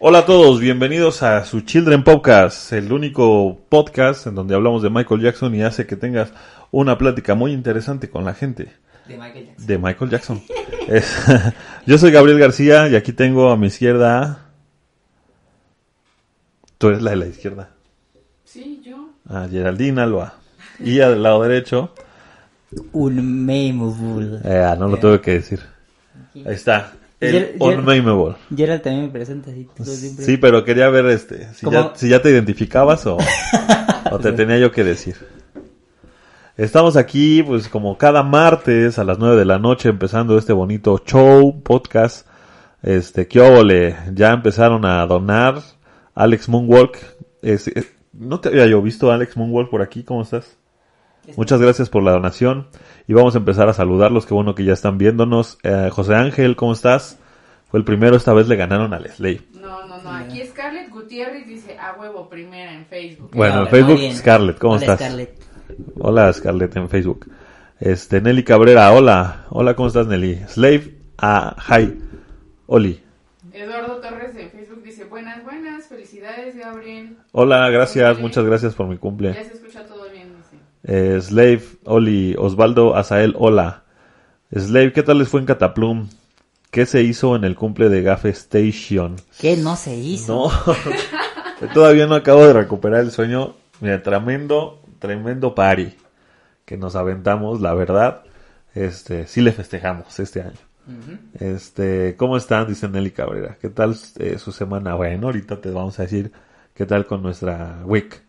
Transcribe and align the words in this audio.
Hola 0.00 0.20
a 0.20 0.26
todos, 0.26 0.60
bienvenidos 0.60 1.22
a 1.22 1.44
su 1.44 1.62
Children 1.62 2.04
Podcast, 2.04 2.72
el 2.72 2.92
único 2.92 3.58
podcast 3.68 4.26
en 4.28 4.34
donde 4.36 4.54
hablamos 4.54 4.82
de 4.82 4.90
Michael 4.90 5.20
Jackson 5.22 5.54
y 5.54 5.62
hace 5.62 5.86
que 5.86 5.96
tengas 5.96 6.32
una 6.70 6.96
plática 6.98 7.34
muy 7.34 7.52
interesante 7.52 8.08
con 8.08 8.24
la 8.24 8.34
gente 8.34 8.72
De 9.08 9.16
Michael 9.16 9.46
Jackson. 9.46 9.66
de 9.66 9.78
Michael 9.78 10.10
Jackson. 10.10 10.42
Es- 10.88 11.16
yo 11.86 11.98
soy 11.98 12.10
Gabriel 12.12 12.38
García 12.38 12.88
y 12.88 12.96
aquí 12.96 13.12
tengo 13.12 13.50
a 13.50 13.56
mi 13.56 13.66
izquierda... 13.66 14.44
Tú 16.78 16.88
eres 16.88 17.02
la 17.02 17.10
de 17.10 17.16
la 17.16 17.26
izquierda. 17.26 17.70
Sí, 18.44 18.80
yo. 18.84 19.10
A 19.28 19.48
Geraldine 19.48 20.00
Alba. 20.00 20.34
Y 20.78 21.00
al 21.00 21.22
lado 21.22 21.42
derecho... 21.42 21.92
Unmameable. 22.92 24.40
eh, 24.44 24.74
no 24.78 24.88
lo 24.88 24.96
tuve 24.98 25.20
que 25.20 25.32
decir. 25.32 25.60
Ahí 26.34 26.42
está. 26.54 26.92
El. 27.20 27.56
Gerald 28.56 28.82
también 28.82 29.06
me 29.06 29.10
presenta 29.12 29.50
así 29.50 29.66
todo 29.76 29.86
siempre. 29.86 30.24
Sí, 30.24 30.36
pero 30.36 30.64
quería 30.64 30.88
ver 30.88 31.06
este, 31.06 31.52
si, 31.54 31.66
ya, 31.70 31.92
si 31.96 32.08
ya 32.08 32.22
te 32.22 32.30
identificabas 32.30 33.06
o, 33.06 33.16
o 34.12 34.18
te 34.20 34.32
tenía 34.32 34.58
yo 34.58 34.70
que 34.70 34.84
decir. 34.84 35.16
Estamos 36.56 36.96
aquí, 36.96 37.42
pues 37.42 37.68
como 37.68 37.96
cada 37.98 38.22
martes 38.22 38.98
a 38.98 39.04
las 39.04 39.18
9 39.18 39.36
de 39.36 39.44
la 39.44 39.58
noche 39.58 39.88
empezando 39.88 40.36
este 40.38 40.52
bonito 40.52 41.00
show, 41.06 41.60
podcast. 41.62 42.26
Este, 42.82 43.26
qué 43.28 43.40
óvole, 43.40 43.96
ya 44.14 44.32
empezaron 44.32 44.84
a 44.84 45.04
donar. 45.06 45.60
Alex 46.14 46.48
Moonwalk, 46.48 46.96
es- 47.42 47.68
es- 47.68 47.92
no 48.12 48.40
te 48.40 48.48
había 48.48 48.66
yo 48.66 48.82
visto 48.82 49.12
Alex 49.12 49.36
Moonwalk 49.36 49.70
por 49.70 49.82
aquí, 49.82 50.02
¿cómo 50.02 50.22
estás? 50.22 50.56
Muchas 51.36 51.60
gracias 51.60 51.88
por 51.90 52.02
la 52.02 52.12
donación 52.12 52.68
y 53.06 53.14
vamos 53.14 53.34
a 53.34 53.38
empezar 53.38 53.68
a 53.68 53.72
saludarlos, 53.72 54.26
qué 54.26 54.34
bueno 54.34 54.54
que 54.54 54.64
ya 54.64 54.72
están 54.72 54.98
viéndonos. 54.98 55.58
Eh, 55.62 55.88
José 55.92 56.14
Ángel, 56.14 56.56
¿cómo 56.56 56.72
estás? 56.72 57.18
Fue 57.70 57.78
el 57.78 57.84
primero, 57.84 58.16
esta 58.16 58.32
vez 58.32 58.48
le 58.48 58.56
ganaron 58.56 58.94
a 58.94 58.98
Leslie. 58.98 59.42
No, 59.60 59.86
no, 59.86 60.02
no. 60.02 60.10
Aquí 60.10 60.42
Scarlett 60.46 60.90
Gutiérrez 60.90 61.46
dice 61.46 61.76
a 61.78 61.98
huevo 62.00 62.28
primera 62.28 62.72
en 62.72 62.86
Facebook. 62.86 63.30
Bueno, 63.34 63.62
en 63.62 63.68
Facebook. 63.68 64.00
Scarlett, 64.14 64.58
¿cómo 64.58 64.74
Hola, 64.74 64.80
estás? 64.80 64.98
Scarlett. 65.00 65.42
Hola, 65.98 66.32
Scarlett, 66.32 66.76
en 66.76 66.88
Facebook. 66.88 67.30
Este, 67.78 68.20
Nelly 68.20 68.42
Cabrera, 68.42 68.90
hola. 68.92 69.44
Hola, 69.50 69.74
¿cómo 69.74 69.88
estás, 69.88 70.06
Nelly? 70.06 70.40
Slave, 70.48 70.94
ah, 71.18 71.54
hi. 71.68 71.98
Oli. 72.66 73.02
Eduardo 73.52 73.96
Torres 74.00 74.34
en 74.36 74.50
Facebook 74.50 74.82
dice 74.82 75.04
buenas, 75.04 75.42
buenas. 75.44 75.86
Felicidades, 75.86 76.56
Gabriel. 76.56 77.16
Hola, 77.32 77.68
gracias, 77.70 78.18
muchas 78.18 78.44
gracias 78.44 78.74
por 78.74 78.86
mi 78.86 78.94
Ya 78.94 79.00
cumple. 79.00 79.34
se 79.34 79.54
escucha 79.54 79.84
todo. 79.86 79.97
Eh, 80.88 81.20
Slave, 81.20 81.62
Oli, 81.84 82.34
Osvaldo, 82.38 82.96
Azael, 82.96 83.34
hola. 83.38 83.84
Slave, 84.50 84.94
¿qué 84.94 85.02
tal 85.02 85.18
les 85.18 85.28
fue 85.28 85.40
en 85.40 85.46
Cataplum? 85.46 86.08
¿Qué 86.70 86.86
se 86.86 87.02
hizo 87.02 87.36
en 87.36 87.44
el 87.44 87.56
cumple 87.56 87.90
de 87.90 88.00
Gafe 88.00 88.30
Station? 88.30 89.16
¿Qué 89.38 89.58
no 89.58 89.76
se 89.76 89.94
hizo? 89.94 90.50
No, 91.60 91.68
todavía 91.74 92.06
no 92.06 92.14
acabo 92.14 92.46
de 92.46 92.54
recuperar 92.54 93.00
el 93.00 93.10
sueño. 93.10 93.54
Mira, 93.80 94.02
tremendo, 94.02 94.82
tremendo 94.98 95.54
party 95.54 95.94
que 96.64 96.78
nos 96.78 96.96
aventamos, 96.96 97.60
la 97.60 97.74
verdad. 97.74 98.22
Este, 98.74 99.26
sí 99.26 99.42
le 99.42 99.52
festejamos 99.52 100.18
este 100.18 100.40
año. 100.40 100.58
Este, 101.38 102.16
¿cómo 102.16 102.38
están? 102.38 102.66
Dice 102.66 102.88
Nelly 102.88 103.10
Cabrera. 103.10 103.58
¿Qué 103.60 103.68
tal 103.68 103.94
eh, 104.18 104.38
su 104.38 104.52
semana? 104.52 104.94
Bueno, 104.94 105.26
ahorita 105.26 105.60
te 105.60 105.70
vamos 105.70 105.98
a 105.98 106.02
decir 106.02 106.32
qué 106.72 106.86
tal 106.86 107.04
con 107.04 107.22
nuestra 107.22 107.80
week. 107.84 108.22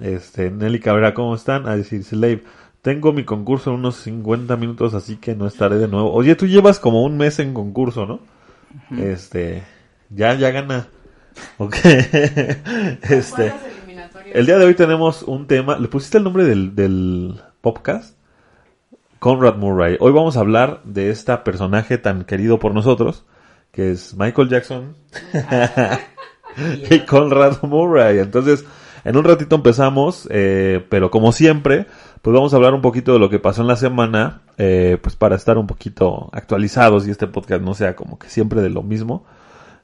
Este, 0.00 0.50
Nelly 0.50 0.80
Cabrera, 0.80 1.14
¿cómo 1.14 1.34
están? 1.34 1.68
A 1.68 1.76
decir, 1.76 2.02
Slave, 2.02 2.42
tengo 2.82 3.12
mi 3.12 3.24
concurso 3.24 3.70
en 3.70 3.76
unos 3.76 3.96
50 3.96 4.56
minutos, 4.56 4.94
así 4.94 5.16
que 5.16 5.34
no 5.34 5.46
estaré 5.46 5.76
de 5.76 5.88
nuevo. 5.88 6.12
Oye, 6.12 6.34
tú 6.34 6.46
llevas 6.46 6.80
como 6.80 7.04
un 7.04 7.16
mes 7.16 7.38
en 7.38 7.54
concurso, 7.54 8.06
¿no? 8.06 8.20
Este, 8.98 9.62
ya, 10.10 10.34
ya 10.34 10.50
gana. 10.50 10.88
Ok. 11.58 11.74
este, 13.10 13.52
el 14.32 14.46
día 14.46 14.56
de 14.56 14.66
hoy 14.66 14.74
tenemos 14.74 15.24
un 15.24 15.48
tema. 15.48 15.76
¿Le 15.78 15.88
pusiste 15.88 16.18
el 16.18 16.24
nombre 16.24 16.44
del, 16.44 16.76
del 16.76 17.40
podcast? 17.60 18.16
Conrad 19.18 19.56
Murray. 19.56 19.96
Hoy 19.98 20.12
vamos 20.12 20.36
a 20.36 20.40
hablar 20.40 20.80
de 20.84 21.10
este 21.10 21.36
personaje 21.38 21.98
tan 21.98 22.24
querido 22.24 22.60
por 22.60 22.72
nosotros, 22.72 23.24
que 23.72 23.90
es 23.90 24.16
Michael 24.16 24.48
Jackson 24.48 24.94
y 26.90 27.00
Conrad 27.00 27.62
Murray. 27.62 28.18
Entonces, 28.20 28.64
en 29.04 29.16
un 29.16 29.24
ratito 29.24 29.56
empezamos, 29.56 30.26
eh, 30.30 30.84
pero 30.88 31.10
como 31.10 31.32
siempre, 31.32 31.86
pues 32.22 32.34
vamos 32.34 32.52
a 32.52 32.56
hablar 32.56 32.74
un 32.74 32.80
poquito 32.80 33.12
de 33.12 33.18
lo 33.18 33.28
que 33.30 33.38
pasó 33.38 33.62
en 33.62 33.68
la 33.68 33.76
semana, 33.76 34.42
eh, 34.58 34.98
pues 35.02 35.14
para 35.16 35.36
estar 35.36 35.58
un 35.58 35.66
poquito 35.66 36.30
actualizados 36.32 37.06
y 37.06 37.10
este 37.10 37.26
podcast 37.26 37.62
no 37.62 37.74
sea 37.74 37.94
como 37.96 38.18
que 38.18 38.28
siempre 38.28 38.62
de 38.62 38.70
lo 38.70 38.82
mismo. 38.82 39.24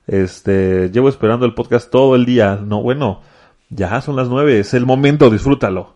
Este, 0.07 0.91
llevo 0.91 1.09
esperando 1.09 1.47
el 1.47 1.55
podcast 1.55 1.91
todo 1.91 2.17
el 2.17 2.25
día. 2.25 2.59
No, 2.65 2.83
bueno, 2.83 3.21
ya 3.69 4.01
son 4.01 4.17
las 4.17 4.29
nueve, 4.29 4.59
es 4.61 4.75
el 4.75 4.87
momento, 4.87 5.31
disfrútalo. 5.31 5.95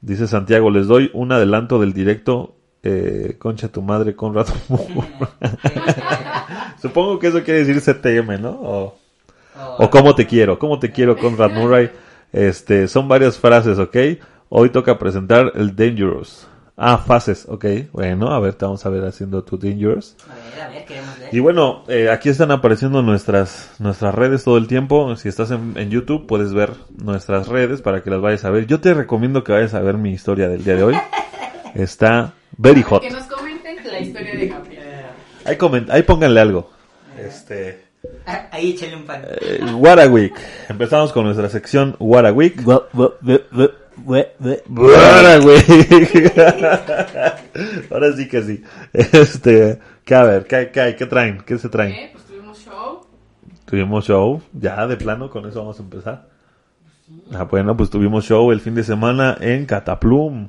Dice 0.00 0.26
Santiago, 0.26 0.70
les 0.70 0.86
doy 0.88 1.10
un 1.14 1.30
adelanto 1.30 1.78
del 1.78 1.92
directo. 1.92 2.56
Eh, 2.82 3.36
concha 3.38 3.68
tu 3.68 3.82
madre, 3.82 4.16
Conrad. 4.16 4.46
Supongo 6.80 7.18
que 7.18 7.28
eso 7.28 7.42
quiere 7.42 7.64
decir 7.64 7.80
CTM, 7.80 8.40
¿no? 8.40 8.50
O- 8.50 8.94
o 9.78 9.90
cómo 9.90 10.14
te 10.14 10.26
quiero, 10.26 10.58
cómo 10.58 10.78
te 10.78 10.90
quiero 10.90 11.16
Conrad 11.16 11.50
Murray. 11.52 11.90
Este, 12.32 12.88
son 12.88 13.08
varias 13.08 13.38
frases, 13.38 13.78
¿ok? 13.78 13.96
Hoy 14.48 14.70
toca 14.70 14.98
presentar 14.98 15.52
el 15.54 15.74
Dangerous. 15.76 16.48
Ah, 16.76 16.96
fases, 16.98 17.46
ok. 17.48 17.64
Bueno, 17.92 18.32
a 18.32 18.40
ver, 18.40 18.54
te 18.54 18.64
vamos 18.64 18.84
a 18.86 18.88
ver 18.88 19.04
haciendo 19.04 19.44
tu 19.44 19.58
Dangerous. 19.58 20.16
A 20.28 20.34
ver, 20.34 20.62
a 20.62 20.68
ver, 20.70 20.84
queremos 20.86 21.18
ver. 21.18 21.28
Y 21.34 21.38
bueno, 21.40 21.84
eh, 21.88 22.08
aquí 22.10 22.28
están 22.30 22.50
apareciendo 22.50 23.02
nuestras, 23.02 23.70
nuestras 23.78 24.14
redes 24.14 24.42
todo 24.44 24.56
el 24.56 24.66
tiempo. 24.66 25.14
Si 25.16 25.28
estás 25.28 25.50
en, 25.50 25.74
en 25.76 25.90
YouTube, 25.90 26.26
puedes 26.26 26.52
ver 26.54 26.70
nuestras 26.96 27.48
redes 27.48 27.82
para 27.82 28.02
que 28.02 28.10
las 28.10 28.20
vayas 28.20 28.44
a 28.44 28.50
ver. 28.50 28.66
Yo 28.66 28.80
te 28.80 28.94
recomiendo 28.94 29.44
que 29.44 29.52
vayas 29.52 29.74
a 29.74 29.80
ver 29.80 29.96
mi 29.98 30.12
historia 30.12 30.48
del 30.48 30.64
día 30.64 30.76
de 30.76 30.82
hoy. 30.82 30.96
Está 31.74 32.32
very 32.56 32.82
hot. 32.82 33.02
Que 33.02 33.10
nos 33.10 33.24
comenten 33.24 33.76
la 33.86 34.00
historia 34.00 34.34
de 34.34 34.48
Gabriel. 34.48 34.82
Ahí, 35.44 35.56
coment- 35.56 35.90
ahí 35.90 36.02
pónganle 36.02 36.40
algo. 36.40 36.70
Este, 37.18 37.84
Ahí 38.50 38.70
échale 38.72 38.96
un 38.96 39.04
pan. 39.04 39.22
eh, 39.40 39.60
What 39.74 39.98
a 40.00 40.06
Week. 40.08 40.34
Empezamos 40.68 41.12
con 41.12 41.24
nuestra 41.24 41.48
sección 41.48 41.96
What 41.98 42.26
a 42.26 42.32
Week. 42.32 42.60
What 42.64 42.82
a 42.94 43.08
Week. 45.40 46.32
Ahora 47.90 48.12
sí 48.16 48.28
que 48.28 48.42
sí. 48.42 48.62
Este, 48.92 49.78
¿qué 50.04 50.14
a 50.14 50.24
ver? 50.24 50.44
¿Qué, 50.46 50.70
qué 50.72 50.80
hay? 50.80 50.96
¿Qué 50.96 51.06
traen? 51.06 51.42
¿Qué 51.46 51.58
se 51.58 51.68
traen? 51.68 51.92
Eh, 51.92 52.10
Pues 52.12 52.24
tuvimos 52.24 52.58
show. 52.64 53.00
Tuvimos 53.64 54.04
show, 54.04 54.42
ya 54.52 54.86
de 54.86 54.96
plano, 54.96 55.30
con 55.30 55.46
eso 55.46 55.60
vamos 55.60 55.78
a 55.78 55.82
empezar. 55.82 56.28
Ah, 57.32 57.44
bueno, 57.44 57.76
pues 57.76 57.90
tuvimos 57.90 58.24
show 58.24 58.50
el 58.52 58.60
fin 58.60 58.74
de 58.74 58.84
semana 58.84 59.36
en 59.40 59.66
Cataplum. 59.66 60.48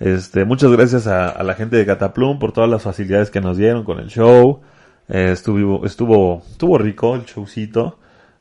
Este, 0.00 0.44
muchas 0.44 0.70
gracias 0.70 1.06
a, 1.06 1.28
a 1.28 1.42
la 1.42 1.54
gente 1.54 1.76
de 1.76 1.86
Cataplum 1.86 2.38
por 2.38 2.52
todas 2.52 2.70
las 2.70 2.82
facilidades 2.82 3.30
que 3.30 3.40
nos 3.40 3.56
dieron 3.56 3.84
con 3.84 3.98
el 3.98 4.08
show. 4.08 4.60
Eh, 5.08 5.30
estuvo, 5.32 5.84
estuvo, 5.86 6.42
estuvo 6.50 6.78
rico 6.78 7.14
el 7.14 7.24
showcito. 7.24 7.98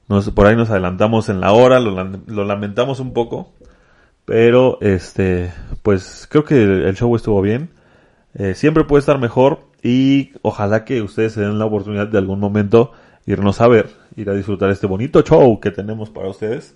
Nos, 0.10 0.30
por 0.32 0.48
ahí 0.48 0.56
nos 0.56 0.70
adelantamos 0.70 1.30
en 1.30 1.40
la 1.42 1.52
hora, 1.52 1.80
lo, 1.80 1.92
lam- 1.92 2.22
lo 2.28 2.44
lamentamos 2.46 3.00
un 3.00 3.14
poco. 3.14 3.54
Pero, 4.26 4.78
este, 4.82 5.52
pues 5.84 6.28
creo 6.30 6.44
que 6.44 6.62
el, 6.62 6.96
show 6.96 7.16
estuvo 7.16 7.42
bien. 7.42 7.70
Eh, 8.34 8.54
siempre 8.56 8.84
puede 8.84 9.00
estar 9.00 9.20
mejor 9.20 9.60
y 9.82 10.32
ojalá 10.42 10.84
que 10.86 11.02
ustedes 11.02 11.34
se 11.34 11.42
den 11.42 11.58
la 11.60 11.66
oportunidad 11.66 12.08
de 12.08 12.18
algún 12.18 12.40
momento 12.40 12.92
irnos 13.26 13.62
a 13.62 13.68
ver, 13.68 13.90
ir 14.16 14.30
a 14.30 14.34
disfrutar 14.34 14.70
este 14.70 14.86
bonito 14.88 15.22
show 15.22 15.60
que 15.60 15.72
tenemos 15.72 16.10
para 16.10 16.30
ustedes, 16.30 16.76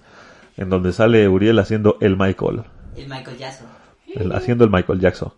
en 0.57 0.69
donde 0.69 0.91
sale 0.91 1.27
Uriel 1.27 1.59
haciendo 1.59 1.97
el 2.01 2.17
Michael, 2.17 2.63
El 2.97 3.07
Michael 3.09 3.37
Jackson. 3.37 3.67
el- 4.15 4.31
haciendo 4.33 4.63
el 4.63 4.69
Michael 4.71 4.99
Jackson. 4.99 5.31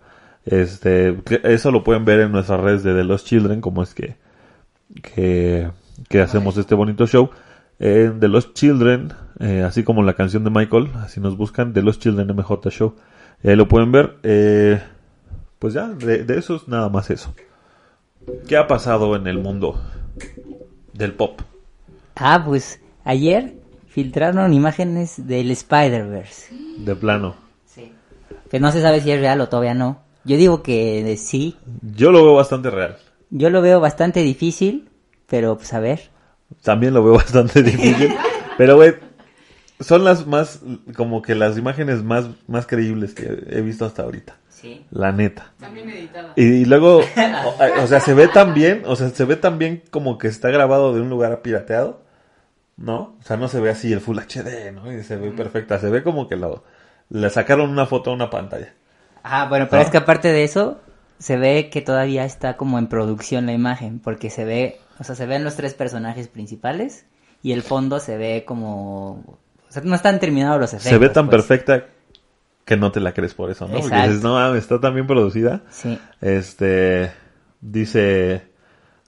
Este, 0.46 1.18
eso 1.44 1.72
lo 1.72 1.84
pueden 1.84 2.06
ver 2.06 2.20
en 2.22 2.32
nuestras 2.32 2.60
redes 2.60 2.84
de 2.84 2.94
The 2.94 3.04
Lost 3.04 3.28
Children, 3.28 3.60
como 3.62 3.82
es 3.84 3.94
que, 3.94 4.16
que, 5.02 5.70
que 6.10 6.22
hacemos 6.22 6.58
este 6.58 6.76
bonito 6.76 7.08
show. 7.08 7.30
En 7.80 8.20
The 8.20 8.28
Lost 8.28 8.54
Children, 8.54 9.14
eh, 9.40 9.64
así 9.64 9.84
como 9.84 10.04
la 10.04 10.14
canción 10.14 10.44
de 10.44 10.50
Michael, 10.50 10.92
así 10.96 11.20
nos 11.20 11.36
buscan, 11.36 11.74
The 11.74 11.82
Lost 11.82 12.02
Children 12.02 12.36
MJ 12.36 12.70
Show. 12.70 12.96
Eh, 13.42 13.56
lo 13.56 13.68
pueden 13.68 13.92
ver. 13.92 14.18
Eh, 14.24 14.82
pues 15.60 15.74
ya, 15.74 15.88
de, 15.88 16.24
de 16.24 16.38
eso 16.38 16.56
es 16.56 16.68
nada 16.68 16.90
más 16.90 17.10
eso. 17.10 17.34
¿Qué 18.48 18.58
ha 18.58 18.68
pasado 18.68 19.16
en 19.16 19.28
el 19.28 19.40
mundo 19.40 19.82
del 20.94 21.14
pop? 21.14 21.42
Ah, 22.16 22.44
pues 22.46 22.80
ayer 23.04 23.56
filtraron 23.88 24.54
imágenes 24.54 25.28
del 25.28 25.52
Spider-Verse. 25.52 26.56
De 26.78 26.96
plano. 26.96 27.36
Sí. 27.66 27.92
Que 28.50 28.60
no 28.60 28.72
se 28.72 28.82
sabe 28.82 29.02
si 29.02 29.12
es 29.12 29.20
real 29.20 29.42
o 29.42 29.50
todavía 29.50 29.74
no. 29.74 30.00
Yo 30.24 30.38
digo 30.38 30.64
que 30.64 31.04
de 31.04 31.18
sí. 31.18 31.58
Yo 31.82 32.12
lo 32.12 32.24
veo 32.24 32.36
bastante 32.36 32.70
real. 32.70 32.98
Yo 33.36 33.50
lo 33.50 33.64
veo 33.64 33.80
bastante 33.80 34.20
difícil, 34.20 34.90
pero 35.28 35.58
pues 35.58 35.74
a 35.74 35.80
ver. 35.80 36.12
También 36.62 36.94
lo 36.94 37.04
veo 37.04 37.14
bastante 37.16 37.64
difícil. 37.64 38.14
Pero, 38.60 38.76
güey, 38.76 38.94
son 39.80 40.04
las 40.04 40.28
más, 40.28 40.62
como 40.96 41.24
que 41.24 41.34
las 41.34 41.58
imágenes 41.58 42.04
más, 42.04 42.28
más 42.48 42.68
creíbles 42.68 43.16
que 43.16 43.26
he 43.50 43.62
visto 43.62 43.86
hasta 43.86 44.04
ahorita. 44.04 44.38
Sí. 44.50 44.86
La 44.92 45.12
neta. 45.12 45.52
También 45.60 45.90
editada. 45.90 46.34
Y, 46.36 46.44
y 46.44 46.66
luego, 46.66 47.00
o, 47.00 47.84
o 47.84 47.88
sea, 47.88 48.00
se 48.00 48.14
ve 48.14 48.28
tan 48.28 48.54
bien, 48.54 48.84
o 48.86 48.96
sea, 48.96 49.10
se 49.10 49.26
ve 49.26 49.36
tan 49.36 49.58
bien 49.58 49.82
como 49.90 50.20
que 50.20 50.28
está 50.28 50.52
grabado 50.52 50.94
de 50.94 51.02
un 51.02 51.10
lugar 51.10 51.42
pirateado, 51.42 52.04
¿no? 52.78 53.16
O 53.20 53.24
sea, 53.24 53.36
no 53.36 53.48
se 53.48 53.60
ve 53.60 53.72
así 53.72 53.92
el 53.92 54.00
Full 54.00 54.20
HD, 54.20 54.72
¿no? 54.74 54.94
Y 54.94 55.02
se 55.02 55.18
ve 55.18 55.32
perfecta, 55.32 55.80
se 55.80 55.90
ve 55.90 56.04
como 56.04 56.28
que 56.28 56.36
lo, 56.36 56.64
le 57.10 57.32
sacaron 57.32 57.72
una 57.72 57.88
foto 57.88 58.12
a 58.12 58.14
una 58.14 58.30
pantalla. 58.30 58.74
Ah, 59.24 59.48
bueno, 59.50 59.68
pero 59.72 59.82
es 59.82 59.90
que 59.90 59.98
aparte 59.98 60.32
de 60.32 60.44
eso, 60.44 60.80
se 61.24 61.38
ve 61.38 61.70
que 61.72 61.82
todavía 61.82 62.26
está 62.26 62.58
como 62.58 62.78
en 62.78 62.88
producción 62.88 63.46
la 63.46 63.54
imagen, 63.54 64.00
porque 64.00 64.30
se 64.30 64.44
ve, 64.44 64.82
o 65.00 65.06
sea, 65.06 65.16
se 65.16 65.26
ven 65.26 65.46
los 65.46 65.56
tres 65.56 65.74
personajes 65.74 66.28
principales 66.28 67.06
y 67.42 67.54
el 67.54 67.64
fondo 67.64 68.02
se 68.02 68.18
ve 68.18 68.44
como, 68.46 69.12
o 69.12 69.38
sea, 69.70 69.82
no 69.84 69.96
están 69.96 70.20
terminados 70.20 70.60
los 70.60 70.74
efectos. 70.74 70.90
se 70.92 70.98
ve 70.98 71.08
tan 71.08 71.30
pues. 71.30 71.38
perfecta 71.38 71.86
que 72.66 72.76
no 72.76 72.92
te 72.92 73.00
la 73.00 73.14
crees 73.14 73.34
por 73.34 73.50
eso, 73.50 73.70
¿no? 73.70 73.76
Porque 73.76 73.88
Exacto. 73.88 74.08
dices, 74.10 74.24
no 74.24 74.56
está 74.56 74.82
tan 74.82 74.96
bien 74.96 75.08
producida. 75.08 75.62
Sí. 75.70 75.98
Este, 76.20 77.14
dice 77.62 78.44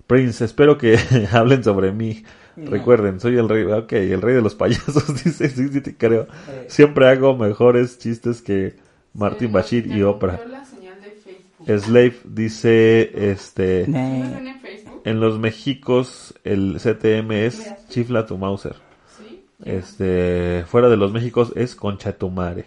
Prince, 0.08 0.46
espero 0.46 0.78
que 0.78 0.98
hablen 1.34 1.66
sobre 1.66 1.92
mí. 1.92 2.24
Recuerden, 2.56 3.20
soy 3.20 3.38
el 3.38 3.50
rey, 3.50 3.66
ok, 3.66 3.92
el 3.92 4.22
rey 4.22 4.36
de 4.36 4.42
los 4.42 4.56
payasos, 4.56 5.06
dice, 5.26 5.50
sí, 5.50 5.68
sí, 5.68 5.82
te 5.82 5.98
creo. 5.98 6.30
Eh. 6.48 6.68
Siempre 6.70 7.10
hago 7.10 7.36
mejores 7.36 8.00
chistes 8.00 8.42
que 8.42 8.78
Martin 9.14 9.50
Se 9.50 9.54
Bashir 9.54 9.88
y 9.88 10.02
Oprah. 10.04 10.40
la 10.48 10.64
señal 10.64 11.02
de 11.02 11.12
Facebook. 11.12 11.36
Slave 11.68 12.16
dice, 12.24 13.32
este, 13.32 13.86
¿No 13.88 13.98
Eh, 13.98 15.02
en 15.06 15.20
los 15.20 15.40
Méxicos 15.40 16.34
el 16.44 16.78
CTM 16.80 17.32
es 17.32 17.74
chifla 17.90 18.26
tu 18.26 18.38
Mauser. 18.38 18.76
Sí. 19.18 19.46
Este, 19.64 20.64
fuera 20.68 20.90
de 20.90 20.98
los 20.98 21.12
Méxicos 21.12 21.54
es 21.56 21.76
concha 21.76 22.14
tu 22.14 22.30
madre. 22.30 22.66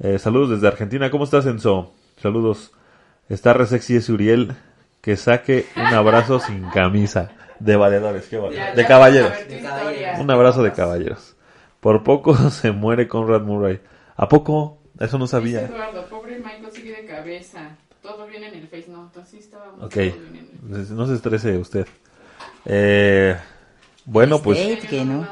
Eh, 0.00 0.18
saludos 0.18 0.50
desde 0.50 0.68
Argentina, 0.68 1.10
¿cómo 1.10 1.24
estás 1.24 1.46
Enzo? 1.46 1.92
Saludos. 2.20 2.72
Está 3.28 3.54
re 3.54 3.66
sexy 3.66 3.96
ese 3.96 4.12
Uriel, 4.12 4.52
que 5.00 5.16
saque 5.16 5.66
un 5.76 5.86
abrazo 5.86 6.40
sin 6.40 6.68
camisa. 6.70 7.30
De 7.60 7.76
valedores, 7.76 8.26
qué 8.26 8.36
De 8.36 8.86
caballeros. 8.86 9.32
Un 10.18 10.30
abrazo 10.30 10.62
de 10.62 10.72
caballeros. 10.72 11.36
Por 11.80 12.02
poco 12.02 12.34
se 12.50 12.72
muere 12.72 13.08
Conrad 13.08 13.42
Murray. 13.42 13.80
¿A 14.16 14.28
poco? 14.28 14.78
Eso 14.98 15.18
no 15.18 15.24
Dice 15.24 15.36
sabía. 15.36 15.60
Eduardo, 15.62 16.06
pobre 16.08 16.38
Michael 16.38 16.72
sigue 16.72 17.02
de 17.02 17.06
cabeza. 17.06 17.76
Todo 18.04 18.26
bien 18.26 18.44
en 18.44 18.54
el 18.54 18.68
Face, 18.68 18.84
no, 18.88 19.02
entonces 19.04 19.40
estaba 19.46 19.72
muy 19.72 19.86
Ok. 19.86 19.90
todo 19.92 20.00
bien 20.02 20.48
en 20.68 20.76
el 20.76 20.94
No 20.96 21.06
se 21.06 21.14
estrese 21.14 21.56
usted. 21.58 21.86
Eh, 22.66 23.34
bueno, 24.04 24.40
pues 24.42 24.58
Este, 24.58 24.86
que 24.86 25.04
no. 25.04 25.26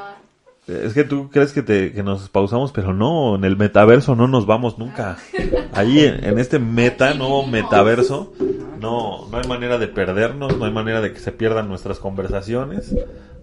es 0.67 0.93
que 0.95 1.03
tú 1.03 1.29
crees 1.29 1.53
que, 1.53 1.61
te, 1.61 1.93
que 1.93 2.01
nos 2.01 2.29
pausamos, 2.29 2.71
pero 2.71 2.91
no, 2.93 3.35
en 3.35 3.43
el 3.43 3.55
metaverso 3.57 4.15
no 4.15 4.27
nos 4.27 4.47
vamos 4.47 4.79
nunca. 4.79 5.17
Ahí 5.73 5.99
en, 5.99 6.23
en 6.25 6.39
este 6.39 6.57
meta, 6.57 7.13
nuevo 7.13 7.45
metaverso, 7.45 8.33
no, 8.79 9.27
no 9.29 9.37
hay 9.37 9.47
manera 9.47 9.77
de 9.77 9.87
perdernos, 9.87 10.57
no 10.57 10.65
hay 10.65 10.71
manera 10.71 10.99
de 10.99 11.13
que 11.13 11.19
se 11.19 11.31
pierdan 11.31 11.69
nuestras 11.69 11.99
conversaciones. 11.99 12.93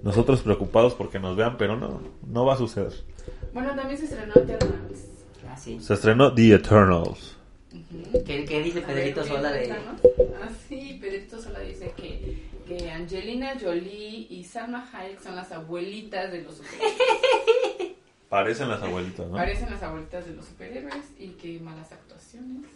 Nosotros 0.03 0.41
preocupados 0.43 0.95
porque 0.95 1.21
nos 1.21 1.37
vean, 1.37 1.57
pero 1.57 1.77
no, 1.77 2.01
no 2.27 2.45
va 2.45 2.55
a 2.55 2.59
suceder. 2.59 2.93
Bueno, 3.55 3.75
también 3.77 3.97
se 3.99 4.07
estrenó 4.07 4.33
Eternals. 4.35 5.05
Ah, 5.49 5.57
sí. 5.57 5.79
Se 5.81 5.95
estrenó 5.95 6.33
The 6.35 6.55
Eternals. 6.55 7.37
¿Qué, 8.25 8.45
qué 8.45 8.63
dice 8.63 8.81
A 8.81 8.87
Pedrito 8.87 9.23
¿qué 9.23 9.29
Sola 9.29 9.53
de...? 9.53 9.73
Ah, 9.73 10.49
sí, 10.69 10.99
Pedrito 11.01 11.41
Sola 11.41 11.59
dice 11.61 11.93
que, 11.97 12.39
que 12.67 12.91
Angelina 12.91 13.55
Jolie 13.61 14.27
y 14.31 14.45
Salma 14.45 14.89
Hayek 14.93 15.21
son 15.21 15.35
las 15.35 15.51
abuelitas 15.51 16.31
de 16.31 16.43
los 16.43 16.57
superhéroes. 16.57 16.95
Parecen 18.29 18.69
las 18.69 18.81
abuelitas, 18.81 19.27
¿no? 19.27 19.37
Parecen 19.37 19.71
las 19.71 19.83
abuelitas 19.83 20.25
de 20.25 20.35
los 20.35 20.47
superhéroes 20.47 21.05
y 21.19 21.29
que 21.31 21.59
malas 21.59 21.91
actuaciones. 21.91 22.67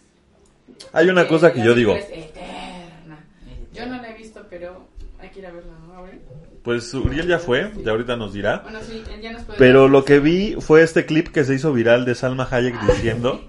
Hay 0.92 1.08
una 1.08 1.28
cosa 1.28 1.52
que 1.52 1.60
la 1.60 1.66
yo 1.66 1.74
digo, 1.74 1.94
es 1.94 2.08
eterna. 2.10 3.24
Yo 3.72 3.86
no 3.86 4.02
la 4.02 4.10
he 4.10 4.18
visto, 4.18 4.44
pero 4.50 4.88
hay 5.20 5.28
que 5.28 5.38
ir 5.38 5.46
a 5.46 5.52
verla, 5.52 5.74
¿no? 5.86 5.94
Abril? 5.94 6.20
pues 6.64 6.92
Uriel 6.94 7.28
ya 7.28 7.38
fue, 7.38 7.70
ya 7.84 7.92
ahorita 7.92 8.16
nos 8.16 8.32
dirá. 8.32 8.60
Bueno, 8.60 8.80
sí, 8.82 9.04
ya 9.20 9.32
nos 9.32 9.42
puede 9.42 9.58
Pero 9.58 9.86
lo 9.86 10.04
que 10.04 10.18
vi 10.18 10.56
fue 10.58 10.82
este 10.82 11.04
clip 11.04 11.28
que 11.28 11.44
se 11.44 11.54
hizo 11.54 11.72
viral 11.72 12.04
de 12.04 12.14
Salma 12.14 12.48
Hayek 12.50 12.80
diciendo 12.86 13.44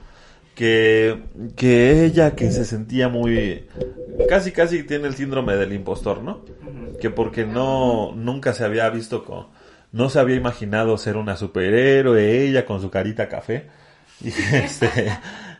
que, 0.55 1.23
que 1.55 2.05
ella 2.05 2.35
que 2.35 2.51
se 2.51 2.65
sentía 2.65 3.09
muy... 3.09 3.67
Casi 4.29 4.51
casi 4.51 4.83
tiene 4.83 5.07
el 5.07 5.15
síndrome 5.15 5.55
del 5.55 5.73
impostor, 5.73 6.23
¿no? 6.23 6.43
Que 6.99 7.09
porque 7.09 7.45
no 7.45 8.13
nunca 8.15 8.53
se 8.53 8.63
había 8.63 8.89
visto 8.89 9.23
con... 9.23 9.47
No 9.91 10.09
se 10.09 10.19
había 10.19 10.35
imaginado 10.35 10.97
ser 10.97 11.17
una 11.17 11.37
superhéroe, 11.37 12.47
ella 12.47 12.65
con 12.65 12.81
su 12.81 12.89
carita 12.89 13.29
café. 13.29 13.67
Y 14.21 14.29
este... 14.29 14.89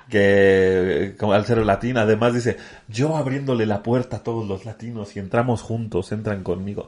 Que 0.09 1.15
como 1.18 1.33
al 1.33 1.45
ser 1.45 1.57
latina, 1.65 2.01
además 2.01 2.36
dice, 2.36 2.57
yo 2.88 3.18
abriéndole 3.18 3.65
la 3.65 3.81
puerta 3.81 4.18
a 4.18 4.24
todos 4.24 4.47
los 4.47 4.63
latinos 4.63 5.15
y 5.15 5.19
entramos 5.19 5.63
juntos, 5.63 6.12
entran 6.12 6.44
conmigo. 6.44 6.88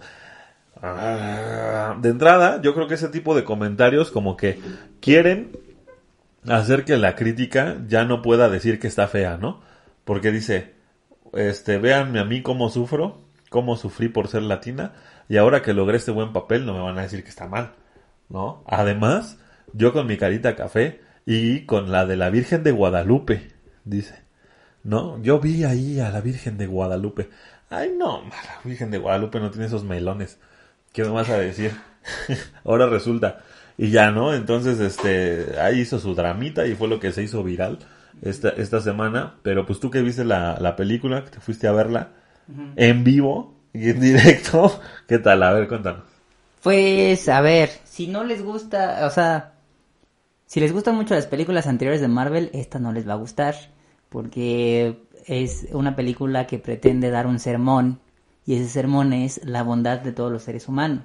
Ah, 0.81 1.97
de 1.99 2.09
entrada, 2.09 2.61
yo 2.61 2.75
creo 2.75 2.87
que 2.87 2.93
ese 2.93 3.09
tipo 3.09 3.35
de 3.35 3.43
comentarios 3.43 4.11
como 4.11 4.37
que 4.37 4.59
quieren 5.01 5.49
hacer 6.47 6.85
que 6.85 6.97
la 6.97 7.15
crítica 7.15 7.77
ya 7.87 8.05
no 8.05 8.21
pueda 8.21 8.49
decir 8.49 8.79
que 8.79 8.87
está 8.87 9.07
fea, 9.07 9.37
¿no? 9.37 9.61
Porque 10.05 10.31
dice, 10.31 10.73
este, 11.33 11.77
véanme 11.77 12.19
a 12.19 12.25
mí 12.25 12.41
cómo 12.41 12.69
sufro, 12.69 13.21
cómo 13.49 13.75
sufrí 13.75 14.09
por 14.09 14.27
ser 14.27 14.43
latina, 14.43 14.93
y 15.29 15.37
ahora 15.37 15.61
que 15.61 15.73
logré 15.73 15.97
este 15.97 16.11
buen 16.11 16.33
papel 16.33 16.65
no 16.65 16.73
me 16.73 16.79
van 16.79 16.97
a 16.97 17.03
decir 17.03 17.23
que 17.23 17.29
está 17.29 17.47
mal, 17.47 17.73
¿no? 18.29 18.63
Además, 18.67 19.39
yo 19.73 19.93
con 19.93 20.07
mi 20.07 20.17
carita 20.17 20.55
café 20.55 21.01
y 21.25 21.65
con 21.65 21.91
la 21.91 22.05
de 22.05 22.15
la 22.15 22.29
Virgen 22.29 22.63
de 22.63 22.71
Guadalupe, 22.71 23.51
dice. 23.83 24.25
¿No? 24.83 25.21
Yo 25.21 25.39
vi 25.41 25.65
ahí 25.65 25.99
a 25.99 26.09
la 26.09 26.21
Virgen 26.21 26.57
de 26.57 26.65
Guadalupe. 26.65 27.29
Ay, 27.69 27.93
no, 27.97 28.21
la 28.21 28.61
Virgen 28.63 28.89
de 28.91 28.97
Guadalupe 28.97 29.41
no 29.41 29.51
tiene 29.51 29.67
esos 29.67 29.83
melones. 29.83 30.39
¿Qué 30.93 31.03
me 31.03 31.09
vas 31.09 31.29
a 31.29 31.37
decir? 31.37 31.73
Ahora 32.63 32.87
resulta. 32.87 33.43
Y 33.77 33.91
ya, 33.91 34.11
¿no? 34.11 34.33
Entonces, 34.33 34.79
este, 34.79 35.59
ahí 35.59 35.81
hizo 35.81 35.99
su 35.99 36.15
dramita 36.15 36.65
y 36.65 36.75
fue 36.75 36.87
lo 36.87 36.99
que 36.99 37.11
se 37.11 37.23
hizo 37.23 37.43
viral 37.43 37.79
esta, 38.21 38.49
esta 38.49 38.81
semana. 38.81 39.35
Pero 39.43 39.65
pues 39.65 39.79
tú 39.79 39.91
que 39.91 40.01
viste 40.01 40.25
la, 40.25 40.57
la 40.59 40.75
película, 40.75 41.23
que 41.23 41.29
te 41.29 41.39
fuiste 41.39 41.67
a 41.67 41.71
verla 41.71 42.09
en 42.75 43.03
vivo 43.03 43.55
y 43.73 43.89
en 43.89 43.99
directo, 43.99 44.79
¿qué 45.07 45.19
tal? 45.19 45.43
A 45.43 45.53
ver, 45.53 45.67
cuéntanos. 45.67 46.03
Pues, 46.63 47.29
a 47.29 47.41
ver, 47.41 47.69
si 47.83 48.07
no 48.07 48.23
les 48.23 48.43
gusta, 48.43 49.05
o 49.05 49.09
sea, 49.09 49.53
si 50.45 50.59
les 50.59 50.73
gustan 50.73 50.95
mucho 50.95 51.13
las 51.13 51.27
películas 51.27 51.67
anteriores 51.67 52.01
de 52.01 52.07
Marvel, 52.07 52.49
esta 52.53 52.79
no 52.79 52.91
les 52.91 53.07
va 53.07 53.13
a 53.13 53.17
gustar, 53.17 53.55
porque 54.09 55.03
es 55.27 55.67
una 55.71 55.95
película 55.95 56.47
que 56.47 56.57
pretende 56.57 57.09
dar 57.11 57.27
un 57.27 57.39
sermón, 57.39 57.99
y 58.45 58.55
ese 58.55 58.69
sermón 58.69 59.13
es 59.13 59.41
la 59.43 59.61
bondad 59.63 59.99
de 59.99 60.13
todos 60.13 60.31
los 60.31 60.43
seres 60.43 60.67
humanos. 60.67 61.03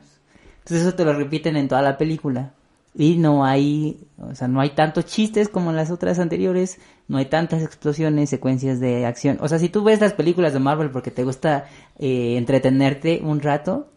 Entonces 0.58 0.86
eso 0.86 0.94
te 0.94 1.04
lo 1.04 1.12
repiten 1.12 1.56
en 1.56 1.68
toda 1.68 1.82
la 1.82 1.98
película. 1.98 2.54
Y 2.94 3.16
no 3.16 3.44
hay, 3.44 4.06
o 4.18 4.34
sea, 4.34 4.48
no 4.48 4.60
hay 4.60 4.70
tantos 4.70 5.06
chistes 5.06 5.48
como 5.48 5.70
en 5.70 5.76
las 5.76 5.90
otras 5.90 6.18
anteriores, 6.18 6.78
no 7.08 7.16
hay 7.16 7.26
tantas 7.26 7.62
explosiones, 7.62 8.28
secuencias 8.28 8.80
de 8.80 9.06
acción. 9.06 9.38
O 9.40 9.48
sea, 9.48 9.58
si 9.58 9.70
tú 9.70 9.82
ves 9.82 10.00
las 10.00 10.12
películas 10.12 10.52
de 10.52 10.58
Marvel 10.58 10.90
porque 10.90 11.10
te 11.10 11.24
gusta 11.24 11.64
eh, 11.98 12.36
entretenerte 12.36 13.20
un 13.24 13.40
rato, 13.40 13.88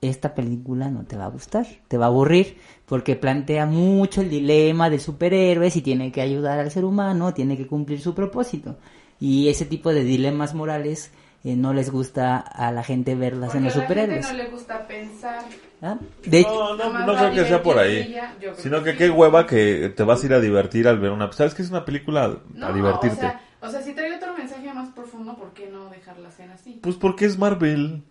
esta 0.00 0.34
película 0.34 0.88
no 0.88 1.04
te 1.04 1.16
va 1.16 1.24
a 1.24 1.30
gustar, 1.30 1.66
te 1.88 1.98
va 1.98 2.04
a 2.06 2.08
aburrir, 2.08 2.58
porque 2.86 3.16
plantea 3.16 3.66
mucho 3.66 4.20
el 4.20 4.30
dilema 4.30 4.88
del 4.88 5.00
superhéroe, 5.00 5.70
si 5.70 5.82
tiene 5.82 6.12
que 6.12 6.20
ayudar 6.20 6.60
al 6.60 6.70
ser 6.70 6.84
humano, 6.84 7.34
tiene 7.34 7.56
que 7.56 7.66
cumplir 7.66 8.00
su 8.00 8.14
propósito. 8.14 8.76
Y 9.18 9.48
ese 9.48 9.64
tipo 9.64 9.92
de 9.92 10.04
dilemas 10.04 10.54
morales 10.54 11.10
eh, 11.42 11.56
no 11.56 11.72
les 11.74 11.90
gusta 11.90 12.36
a 12.38 12.70
la 12.70 12.84
gente 12.84 13.16
verlas 13.16 13.48
Porque 13.48 13.58
en 13.58 13.64
los 13.64 13.74
a 13.74 13.78
la 13.80 13.86
gente 13.86 13.94
superhéroes. 14.04 14.26
no 14.28 14.38
le 14.44 14.50
gusta 14.50 14.86
pensar. 14.86 15.42
¿Ah? 15.82 15.98
De 16.24 16.40
hecho, 16.40 16.50
No, 16.50 16.76
no, 16.76 16.92
no 16.98 17.16
creo 17.16 17.34
que 17.34 17.44
sea 17.46 17.62
por 17.62 17.78
ahí. 17.78 18.08
creo 18.40 18.54
Sino 18.54 18.82
que 18.82 18.92
sí. 18.92 18.96
qué 18.98 19.10
hueva 19.10 19.46
que 19.46 19.92
te 19.96 20.02
vas 20.02 20.22
a 20.22 20.26
ir 20.26 20.34
a 20.34 20.40
divertir 20.40 20.88
al 20.88 20.98
ver 20.98 21.10
una... 21.12 21.30
¿Sabes 21.32 21.54
que 21.54 21.62
es 21.62 21.70
una 21.70 21.84
película 21.84 22.38
No, 22.60 22.66
a 22.66 22.72
divertirte? 22.72 23.26
O 23.26 23.30
sea, 23.30 23.40
o 23.60 23.70
sea, 23.70 23.80
si 23.82 23.92
trae 23.94 24.14
otro 24.16 24.34
mensaje 24.36 24.72
más 24.72 24.90
profundo, 24.90 25.36
¿por 25.36 25.52
qué 25.52 25.68
no 25.72 25.88
dejarla 25.90 26.30
ser 26.30 26.50
así? 26.50 26.78
Pues 26.82 26.96
porque 26.96 27.24
es 27.26 27.38
Marvel. 27.38 28.02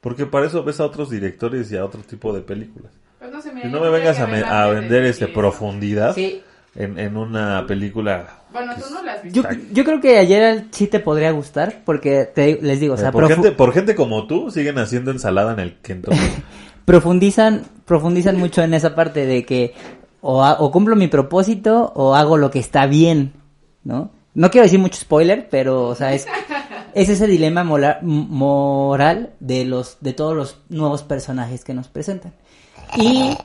Porque 0.00 0.24
para 0.26 0.46
eso 0.46 0.64
ves 0.64 0.80
a 0.80 0.84
otros 0.86 1.10
directores 1.10 1.70
y 1.70 1.76
a 1.76 1.84
otro 1.84 2.00
tipo 2.02 2.32
de 2.32 2.40
películas. 2.40 2.92
Pues 3.18 3.30
no 3.32 3.40
se 3.42 3.52
me 3.52 3.66
Y 3.66 3.68
no 3.70 3.80
me 3.80 3.90
vengas 3.90 4.18
a, 4.20 4.26
me- 4.26 4.44
a 4.48 4.66
vender 4.68 5.04
este 5.04 5.28
profundidad 5.28 6.14
sí, 6.14 6.40
en, 6.74 6.98
en 6.98 7.18
una 7.18 7.66
película. 7.66 8.38
Bueno, 8.50 8.70
tú 8.74 8.94
no 8.94 9.02
la 9.02 9.12
has 9.12 9.22
visto. 9.22 9.42
yo, 9.42 9.48
yo 9.72 9.84
creo 9.84 10.00
que 10.00 10.16
ayer 10.18 10.64
sí 10.70 10.86
te 10.86 11.00
podría 11.00 11.30
gustar, 11.32 11.82
porque 11.84 12.24
te, 12.24 12.58
les 12.62 12.80
digo, 12.80 12.94
o 12.94 12.96
sea, 12.96 13.12
por, 13.12 13.24
profu- 13.24 13.34
gente, 13.34 13.52
por 13.52 13.72
gente 13.74 13.94
como 13.94 14.26
tú 14.26 14.50
siguen 14.50 14.78
haciendo 14.78 15.10
ensalada 15.10 15.52
en 15.52 15.60
el 15.60 15.76
Kentucky. 15.80 16.16
profundizan, 16.90 17.62
profundizan 17.84 18.36
mucho 18.36 18.62
en 18.62 18.74
esa 18.74 18.96
parte 18.96 19.24
de 19.24 19.44
que 19.44 19.74
o, 20.20 20.42
ha- 20.42 20.56
o 20.58 20.72
cumplo 20.72 20.96
mi 20.96 21.06
propósito 21.06 21.92
o 21.94 22.16
hago 22.16 22.36
lo 22.36 22.50
que 22.50 22.58
está 22.58 22.86
bien, 22.86 23.32
¿no? 23.84 24.10
No 24.34 24.50
quiero 24.50 24.64
decir 24.64 24.80
mucho 24.80 25.00
spoiler, 25.00 25.48
pero, 25.48 25.86
o 25.86 25.94
sea, 25.94 26.12
es, 26.14 26.26
es 26.94 27.08
ese 27.08 27.28
dilema 27.28 27.62
mola- 27.62 28.00
moral 28.02 29.30
de 29.38 29.64
los, 29.64 29.98
de 30.00 30.12
todos 30.14 30.36
los 30.36 30.56
nuevos 30.68 31.04
personajes 31.04 31.64
que 31.64 31.74
nos 31.74 31.86
presentan. 31.86 32.32
Y, 32.96 33.36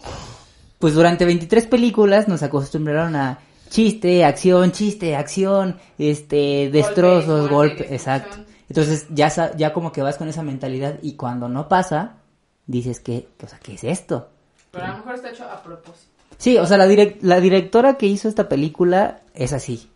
pues 0.79 0.95
durante 0.95 1.25
23 1.25 1.67
películas 1.67 2.27
nos 2.27 2.41
acostumbraron 2.41 3.15
a 3.15 3.37
chiste, 3.69 4.25
acción, 4.25 4.71
chiste, 4.71 5.15
acción, 5.15 5.77
este, 5.99 6.69
destrozos, 6.71 7.47
golpes, 7.49 7.91
exacto. 7.91 8.37
destrucción. 8.37 8.55
Entonces 8.69 9.05
ya, 9.11 9.55
ya 9.55 9.71
como 9.71 9.91
que 9.91 10.01
vas 10.01 10.17
con 10.17 10.29
esa 10.29 10.41
mentalidad 10.41 10.95
y 11.03 11.13
cuando 11.13 11.47
no 11.47 11.67
pasa, 11.67 12.13
dices 12.67 12.99
que, 12.99 13.27
o 13.43 13.47
sea, 13.47 13.59
¿qué 13.59 13.73
es 13.73 13.83
esto? 13.83 14.29
Pero 14.71 14.85
a 14.85 14.89
lo 14.89 14.97
mejor 14.97 15.15
está 15.15 15.29
hecho 15.29 15.43
a 15.45 15.61
propósito. 15.63 16.11
Sí, 16.37 16.57
o 16.57 16.65
sea, 16.65 16.77
la, 16.77 16.87
direc- 16.87 17.17
la 17.21 17.39
directora 17.39 17.95
que 17.97 18.07
hizo 18.07 18.27
esta 18.27 18.49
película 18.49 19.21
es 19.33 19.53
así. 19.53 19.89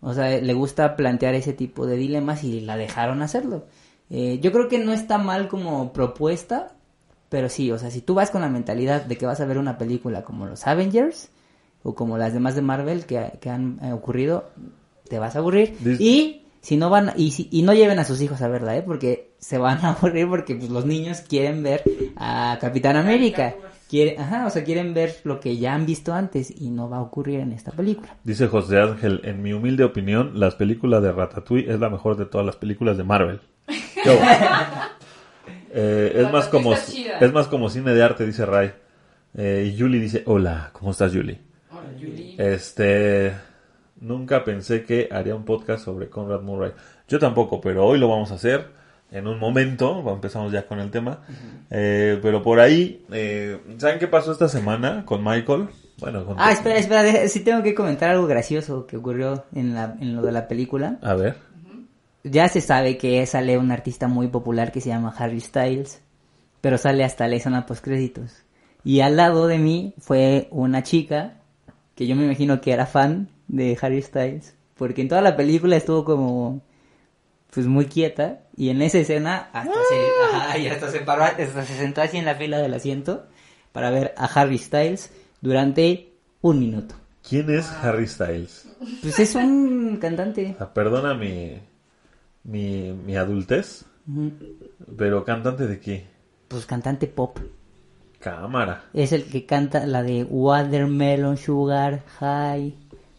O 0.00 0.14
sea, 0.14 0.28
le 0.40 0.52
gusta 0.52 0.96
plantear 0.96 1.34
ese 1.34 1.52
tipo 1.52 1.86
de 1.86 1.96
dilemas 1.96 2.42
y 2.44 2.60
la 2.60 2.76
dejaron 2.76 3.22
hacerlo. 3.22 3.64
Eh, 4.10 4.38
yo 4.40 4.52
creo 4.52 4.68
que 4.68 4.78
no 4.78 4.92
está 4.92 5.18
mal 5.18 5.48
como 5.48 5.92
propuesta, 5.92 6.72
pero 7.28 7.48
sí, 7.48 7.70
o 7.72 7.78
sea, 7.78 7.90
si 7.90 8.00
tú 8.00 8.14
vas 8.14 8.30
con 8.30 8.40
la 8.42 8.48
mentalidad 8.48 9.02
de 9.02 9.16
que 9.16 9.26
vas 9.26 9.40
a 9.40 9.46
ver 9.46 9.58
una 9.58 9.78
película 9.78 10.22
como 10.22 10.46
los 10.46 10.66
Avengers 10.66 11.28
o 11.82 11.94
como 11.94 12.18
las 12.18 12.32
demás 12.32 12.54
de 12.54 12.62
Marvel 12.62 13.06
que, 13.06 13.32
que 13.40 13.50
han 13.50 13.78
eh, 13.82 13.92
ocurrido, 13.92 14.50
te 15.08 15.18
vas 15.18 15.34
a 15.36 15.38
aburrir. 15.38 15.76
Y 16.00 16.42
si 16.60 16.76
no 16.76 16.90
van 16.90 17.12
y, 17.16 17.30
si- 17.30 17.48
y 17.52 17.62
no 17.62 17.74
lleven 17.74 17.98
a 18.00 18.04
sus 18.04 18.20
hijos 18.20 18.42
a 18.42 18.48
verla, 18.48 18.76
¿eh? 18.76 18.82
Porque 18.82 19.25
se 19.38 19.58
van 19.58 19.84
a 19.84 19.90
aburrir 19.92 20.28
porque 20.28 20.54
pues, 20.54 20.70
los 20.70 20.84
niños 20.84 21.20
quieren 21.20 21.62
ver 21.62 21.82
a 22.16 22.58
Capitán 22.60 22.96
América. 22.96 23.54
Quiere, 23.88 24.16
ajá, 24.18 24.46
o 24.46 24.50
sea, 24.50 24.64
quieren 24.64 24.94
ver 24.94 25.14
lo 25.22 25.38
que 25.38 25.58
ya 25.58 25.72
han 25.72 25.86
visto 25.86 26.12
antes 26.12 26.50
y 26.50 26.70
no 26.70 26.90
va 26.90 26.96
a 26.96 27.02
ocurrir 27.02 27.38
en 27.38 27.52
esta 27.52 27.70
película. 27.70 28.16
Dice 28.24 28.48
José 28.48 28.80
Ángel, 28.80 29.20
en 29.22 29.42
mi 29.42 29.52
humilde 29.52 29.84
opinión, 29.84 30.40
las 30.40 30.56
películas 30.56 31.02
de 31.04 31.12
Ratatouille 31.12 31.72
es 31.72 31.78
la 31.78 31.88
mejor 31.88 32.16
de 32.16 32.26
todas 32.26 32.44
las 32.44 32.56
películas 32.56 32.96
de 32.96 33.04
Marvel. 33.04 33.40
Eh, 35.78 36.22
es 36.22 36.32
más 36.32 36.48
como 36.48 36.72
es 36.72 37.32
más 37.34 37.48
como 37.48 37.68
cine 37.68 37.92
de 37.92 38.02
arte, 38.02 38.24
dice 38.24 38.46
Ray. 38.46 38.72
Eh, 39.34 39.70
y 39.70 39.78
Julie 39.78 40.00
dice, 40.00 40.22
hola, 40.24 40.70
¿cómo 40.72 40.92
estás, 40.92 41.12
Julie? 41.12 41.38
Hola, 41.70 41.90
Julie. 42.00 42.34
Este, 42.38 43.34
nunca 44.00 44.42
pensé 44.42 44.84
que 44.84 45.10
haría 45.12 45.34
un 45.34 45.44
podcast 45.44 45.84
sobre 45.84 46.08
Conrad 46.08 46.40
Murray. 46.40 46.72
Yo 47.08 47.18
tampoco, 47.18 47.60
pero 47.60 47.84
hoy 47.84 47.98
lo 47.98 48.08
vamos 48.08 48.30
a 48.30 48.36
hacer 48.36 48.75
en 49.10 49.26
un 49.26 49.38
momento. 49.38 50.04
Empezamos 50.12 50.52
ya 50.52 50.66
con 50.66 50.80
el 50.80 50.90
tema. 50.90 51.20
Eh, 51.70 52.18
pero 52.22 52.42
por 52.42 52.60
ahí, 52.60 53.04
eh, 53.12 53.58
¿saben 53.78 53.98
qué 53.98 54.08
pasó 54.08 54.32
esta 54.32 54.48
semana 54.48 55.04
con 55.04 55.24
Michael? 55.24 55.68
Bueno, 55.98 56.24
con 56.26 56.36
Ah, 56.38 56.52
espera, 56.52 56.76
espera, 56.76 57.28
sí 57.28 57.40
tengo 57.40 57.62
que 57.62 57.74
comentar 57.74 58.10
algo 58.10 58.26
gracioso 58.26 58.86
que 58.86 58.96
ocurrió 58.96 59.44
en, 59.54 59.74
la, 59.74 59.96
en 60.00 60.14
lo 60.14 60.22
de 60.22 60.32
la 60.32 60.48
película. 60.48 60.98
A 61.02 61.14
ver. 61.14 61.36
Ya 62.22 62.48
se 62.48 62.60
sabe 62.60 62.98
que 62.98 63.24
sale 63.26 63.56
un 63.56 63.70
artista 63.70 64.08
muy 64.08 64.28
popular 64.28 64.72
que 64.72 64.80
se 64.80 64.88
llama 64.88 65.14
Harry 65.16 65.40
Styles, 65.40 66.02
pero 66.60 66.76
sale 66.76 67.04
hasta 67.04 67.28
la 67.28 67.36
escena 67.36 67.66
post 67.66 67.84
créditos. 67.84 68.42
Y 68.84 69.00
al 69.00 69.16
lado 69.16 69.46
de 69.46 69.58
mí 69.58 69.94
fue 69.98 70.48
una 70.50 70.82
chica 70.82 71.34
que 71.94 72.06
yo 72.06 72.14
me 72.14 72.24
imagino 72.24 72.60
que 72.60 72.72
era 72.72 72.86
fan 72.86 73.28
de 73.48 73.78
Harry 73.80 74.02
Styles, 74.02 74.54
porque 74.76 75.02
en 75.02 75.08
toda 75.08 75.22
la 75.22 75.36
película 75.36 75.76
estuvo 75.76 76.04
como 76.04 76.60
pues 77.56 77.66
muy 77.66 77.86
quieta 77.86 78.40
y 78.54 78.68
en 78.68 78.82
esa 78.82 78.98
escena 78.98 79.48
hasta 79.54 79.72
se, 79.72 80.36
ajá, 80.36 80.58
y 80.58 80.66
hasta 80.66 80.90
se 80.90 81.00
paró, 81.00 81.24
hasta 81.24 81.64
se 81.64 81.74
sentó 81.78 82.02
así 82.02 82.18
en 82.18 82.26
la 82.26 82.34
fila 82.34 82.58
del 82.58 82.74
asiento 82.74 83.24
para 83.72 83.90
ver 83.90 84.12
a 84.18 84.26
Harry 84.26 84.58
Styles 84.58 85.10
durante 85.40 86.12
un 86.42 86.60
minuto. 86.60 86.96
¿Quién 87.26 87.48
es 87.48 87.72
Harry 87.82 88.06
Styles? 88.06 88.68
Pues 89.00 89.18
es 89.20 89.34
un 89.36 89.96
cantante. 89.96 90.54
Ah, 90.60 90.74
perdona 90.74 91.14
mi, 91.14 91.58
mi, 92.44 92.92
mi 92.92 93.16
adultez, 93.16 93.86
pero 94.98 95.24
cantante 95.24 95.66
de 95.66 95.80
qué? 95.80 96.06
Pues 96.48 96.66
cantante 96.66 97.06
pop. 97.06 97.38
Cámara. 98.20 98.84
Es 98.92 99.12
el 99.12 99.24
que 99.24 99.46
canta 99.46 99.86
la 99.86 100.02
de 100.02 100.24
Watermelon 100.24 101.38
Sugar 101.38 102.04
High. 102.20 102.76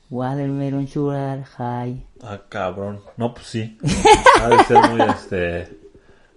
Watermelon 0.10 0.88
Sugar 0.88 1.44
High. 1.44 2.06
Ah, 2.22 2.42
cabrón. 2.48 3.02
No, 3.18 3.34
pues 3.34 3.48
sí. 3.48 3.78
Ha 4.42 4.50
de 4.50 4.64
ser 4.64 4.90
muy, 4.90 5.02
este... 5.02 5.80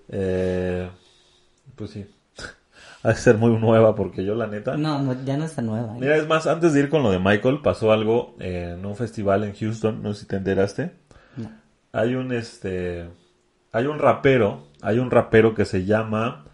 eh, 0.08 0.90
pues 1.76 1.90
sí. 1.90 2.06
Ha 3.02 3.08
de 3.10 3.14
ser 3.14 3.38
muy 3.38 3.56
nueva 3.58 3.94
porque 3.94 4.24
yo 4.24 4.34
la 4.34 4.46
neta... 4.46 4.76
No, 4.76 5.00
no, 5.00 5.24
ya 5.24 5.36
no 5.36 5.44
está 5.44 5.62
nueva. 5.62 5.94
¿eh? 5.96 6.00
Mira, 6.00 6.16
es 6.16 6.26
más, 6.26 6.46
antes 6.46 6.72
de 6.72 6.80
ir 6.80 6.88
con 6.90 7.02
lo 7.02 7.10
de 7.10 7.18
Michael, 7.18 7.60
pasó 7.62 7.92
algo 7.92 8.34
en 8.40 8.84
un 8.84 8.96
festival 8.96 9.44
en 9.44 9.54
Houston, 9.54 10.02
no 10.02 10.14
sé 10.14 10.22
si 10.22 10.26
te 10.26 10.36
enteraste. 10.36 10.92
No. 11.36 11.50
Hay 11.92 12.14
un, 12.14 12.32
este... 12.32 13.08
Hay 13.72 13.86
un 13.86 13.98
rapero, 13.98 14.66
hay 14.82 14.98
un 14.98 15.10
rapero 15.10 15.54
que 15.54 15.64
se 15.64 15.84
llama... 15.84 16.44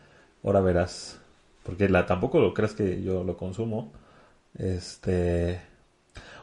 Ahora 0.45 0.61
verás, 0.61 1.19
porque 1.65 1.89
la, 1.89 2.07
tampoco 2.07 2.39
lo 2.39 2.55
creas 2.55 2.75
que 2.75 3.03
yo 3.03 3.25
lo 3.25 3.37
consumo. 3.37 3.93
Este... 4.57 5.61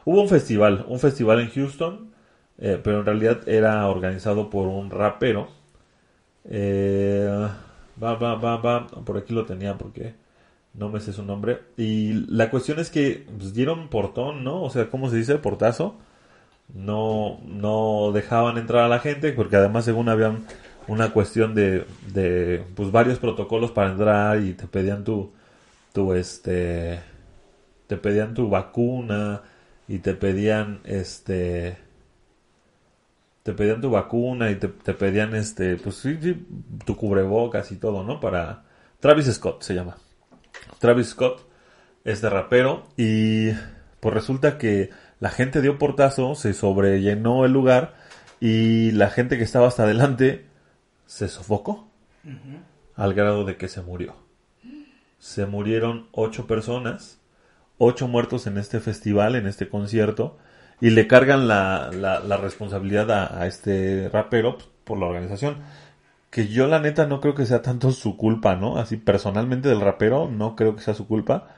Hubo 0.04 0.20
un 0.22 0.28
festival, 0.28 0.84
un 0.88 0.98
festival 1.00 1.40
en 1.40 1.50
Houston, 1.50 2.10
eh, 2.58 2.80
pero 2.82 3.00
en 3.00 3.06
realidad 3.06 3.48
era 3.48 3.86
organizado 3.88 4.50
por 4.50 4.68
un 4.68 4.90
rapero. 4.90 5.48
Eh, 6.44 7.48
va, 8.02 8.14
va, 8.14 8.34
va, 8.34 8.56
va, 8.58 8.86
por 8.86 9.16
aquí 9.16 9.32
lo 9.34 9.46
tenía 9.46 9.78
porque 9.78 10.14
no 10.74 10.88
me 10.90 11.00
sé 11.00 11.12
su 11.12 11.24
nombre. 11.24 11.60
Y 11.76 12.12
la 12.28 12.50
cuestión 12.50 12.78
es 12.78 12.90
que 12.90 13.26
pues, 13.38 13.54
dieron 13.54 13.88
portón, 13.88 14.44
¿no? 14.44 14.62
O 14.62 14.70
sea, 14.70 14.90
¿cómo 14.90 15.10
se 15.10 15.16
dice? 15.16 15.38
Portazo. 15.38 15.96
No, 16.74 17.40
no 17.44 18.10
dejaban 18.12 18.58
entrar 18.58 18.84
a 18.84 18.88
la 18.88 18.98
gente 18.98 19.32
porque 19.32 19.56
además 19.56 19.84
según 19.84 20.08
habían 20.08 20.44
una 20.88 21.12
cuestión 21.12 21.54
de, 21.54 21.86
de 22.12 22.64
pues 22.74 22.90
varios 22.90 23.18
protocolos 23.18 23.70
para 23.70 23.90
entrar 23.90 24.40
y 24.42 24.54
te 24.54 24.66
pedían 24.66 25.04
tu, 25.04 25.32
tu 25.92 26.14
este, 26.14 27.00
te 27.86 27.96
pedían 27.96 28.34
tu 28.34 28.48
vacuna 28.48 29.42
y 29.88 29.98
te 29.98 30.14
pedían 30.14 30.80
este, 30.84 31.76
te 33.42 33.52
pedían 33.52 33.80
tu 33.80 33.90
vacuna 33.90 34.50
y 34.50 34.56
te, 34.56 34.68
te 34.68 34.94
pedían 34.94 35.34
este, 35.34 35.76
pues 35.76 35.96
sí, 35.96 36.18
sí, 36.20 36.46
tu 36.84 36.96
cubrebocas 36.96 37.70
y 37.72 37.76
todo, 37.76 38.02
¿no? 38.02 38.20
Para 38.20 38.64
Travis 39.00 39.26
Scott 39.32 39.62
se 39.62 39.74
llama. 39.74 39.96
Travis 40.78 41.08
Scott, 41.08 41.46
este 42.04 42.30
rapero, 42.30 42.84
y 42.96 43.50
pues 44.00 44.14
resulta 44.14 44.58
que 44.58 44.90
la 45.20 45.30
gente 45.30 45.60
dio 45.60 45.78
portazo, 45.78 46.34
se 46.34 46.54
sobrellenó 46.54 47.44
el 47.44 47.52
lugar 47.52 47.94
y 48.40 48.90
la 48.92 49.10
gente 49.10 49.38
que 49.38 49.44
estaba 49.44 49.68
hasta 49.68 49.84
adelante 49.84 50.46
se 51.06 51.28
sofocó 51.28 51.88
al 52.96 53.14
grado 53.14 53.44
de 53.44 53.56
que 53.56 53.68
se 53.68 53.82
murió. 53.82 54.16
Se 55.18 55.46
murieron 55.46 56.08
ocho 56.12 56.46
personas, 56.46 57.20
ocho 57.78 58.08
muertos 58.08 58.46
en 58.46 58.58
este 58.58 58.80
festival, 58.80 59.36
en 59.36 59.46
este 59.46 59.68
concierto, 59.68 60.38
y 60.80 60.90
le 60.90 61.06
cargan 61.06 61.48
la, 61.48 61.90
la, 61.92 62.20
la 62.20 62.36
responsabilidad 62.36 63.10
a, 63.10 63.40
a 63.40 63.46
este 63.46 64.08
rapero 64.12 64.56
pues, 64.56 64.68
por 64.84 64.98
la 64.98 65.06
organización. 65.06 65.58
Que 66.30 66.48
yo 66.48 66.66
la 66.66 66.80
neta 66.80 67.06
no 67.06 67.20
creo 67.20 67.34
que 67.34 67.46
sea 67.46 67.62
tanto 67.62 67.92
su 67.92 68.16
culpa, 68.16 68.56
¿no? 68.56 68.76
Así 68.76 68.96
personalmente 68.96 69.68
del 69.68 69.80
rapero 69.80 70.28
no 70.28 70.56
creo 70.56 70.74
que 70.74 70.82
sea 70.82 70.94
su 70.94 71.06
culpa. 71.06 71.48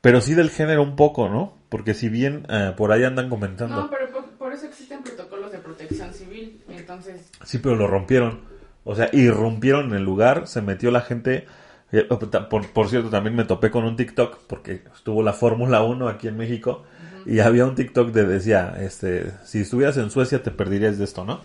Pero 0.00 0.20
sí 0.20 0.34
del 0.34 0.50
género 0.50 0.82
un 0.82 0.96
poco, 0.96 1.28
¿no? 1.28 1.54
Porque 1.68 1.94
si 1.94 2.08
bien 2.08 2.46
eh, 2.48 2.72
por 2.76 2.92
ahí 2.92 3.04
andan 3.04 3.28
comentando. 3.28 3.82
No, 3.82 3.90
pero 3.90 4.10
por, 4.12 4.24
por 4.30 4.52
eso 4.52 4.66
existen 4.66 5.02
protocolos 5.02 5.52
de 5.52 5.58
protección 5.58 6.12
civil. 6.12 6.62
Entonces, 6.68 7.30
Sí, 7.44 7.58
pero 7.58 7.76
lo 7.76 7.86
rompieron. 7.86 8.40
O 8.84 8.94
sea, 8.94 9.08
irrumpieron 9.12 9.90
en 9.90 9.96
el 9.96 10.04
lugar, 10.04 10.46
se 10.48 10.60
metió 10.60 10.90
la 10.90 11.02
gente. 11.02 11.46
Eh, 11.92 12.06
Por, 12.48 12.66
por 12.72 12.88
cierto, 12.88 13.10
también 13.10 13.36
me 13.36 13.44
topé 13.44 13.70
con 13.70 13.84
un 13.84 13.96
TikTok, 13.96 14.38
porque 14.46 14.82
estuvo 14.94 15.22
la 15.22 15.32
Fórmula 15.34 15.82
1 15.82 16.08
aquí 16.08 16.28
en 16.28 16.36
México, 16.38 16.84
y 17.26 17.38
había 17.40 17.66
un 17.66 17.74
TikTok 17.74 18.10
de 18.12 18.24
decía, 18.26 18.74
este, 18.80 19.30
si 19.44 19.60
estuvieras 19.60 19.96
en 19.98 20.10
Suecia 20.10 20.42
te 20.42 20.50
perderías 20.50 20.98
de 20.98 21.04
esto, 21.04 21.24
¿no? 21.24 21.40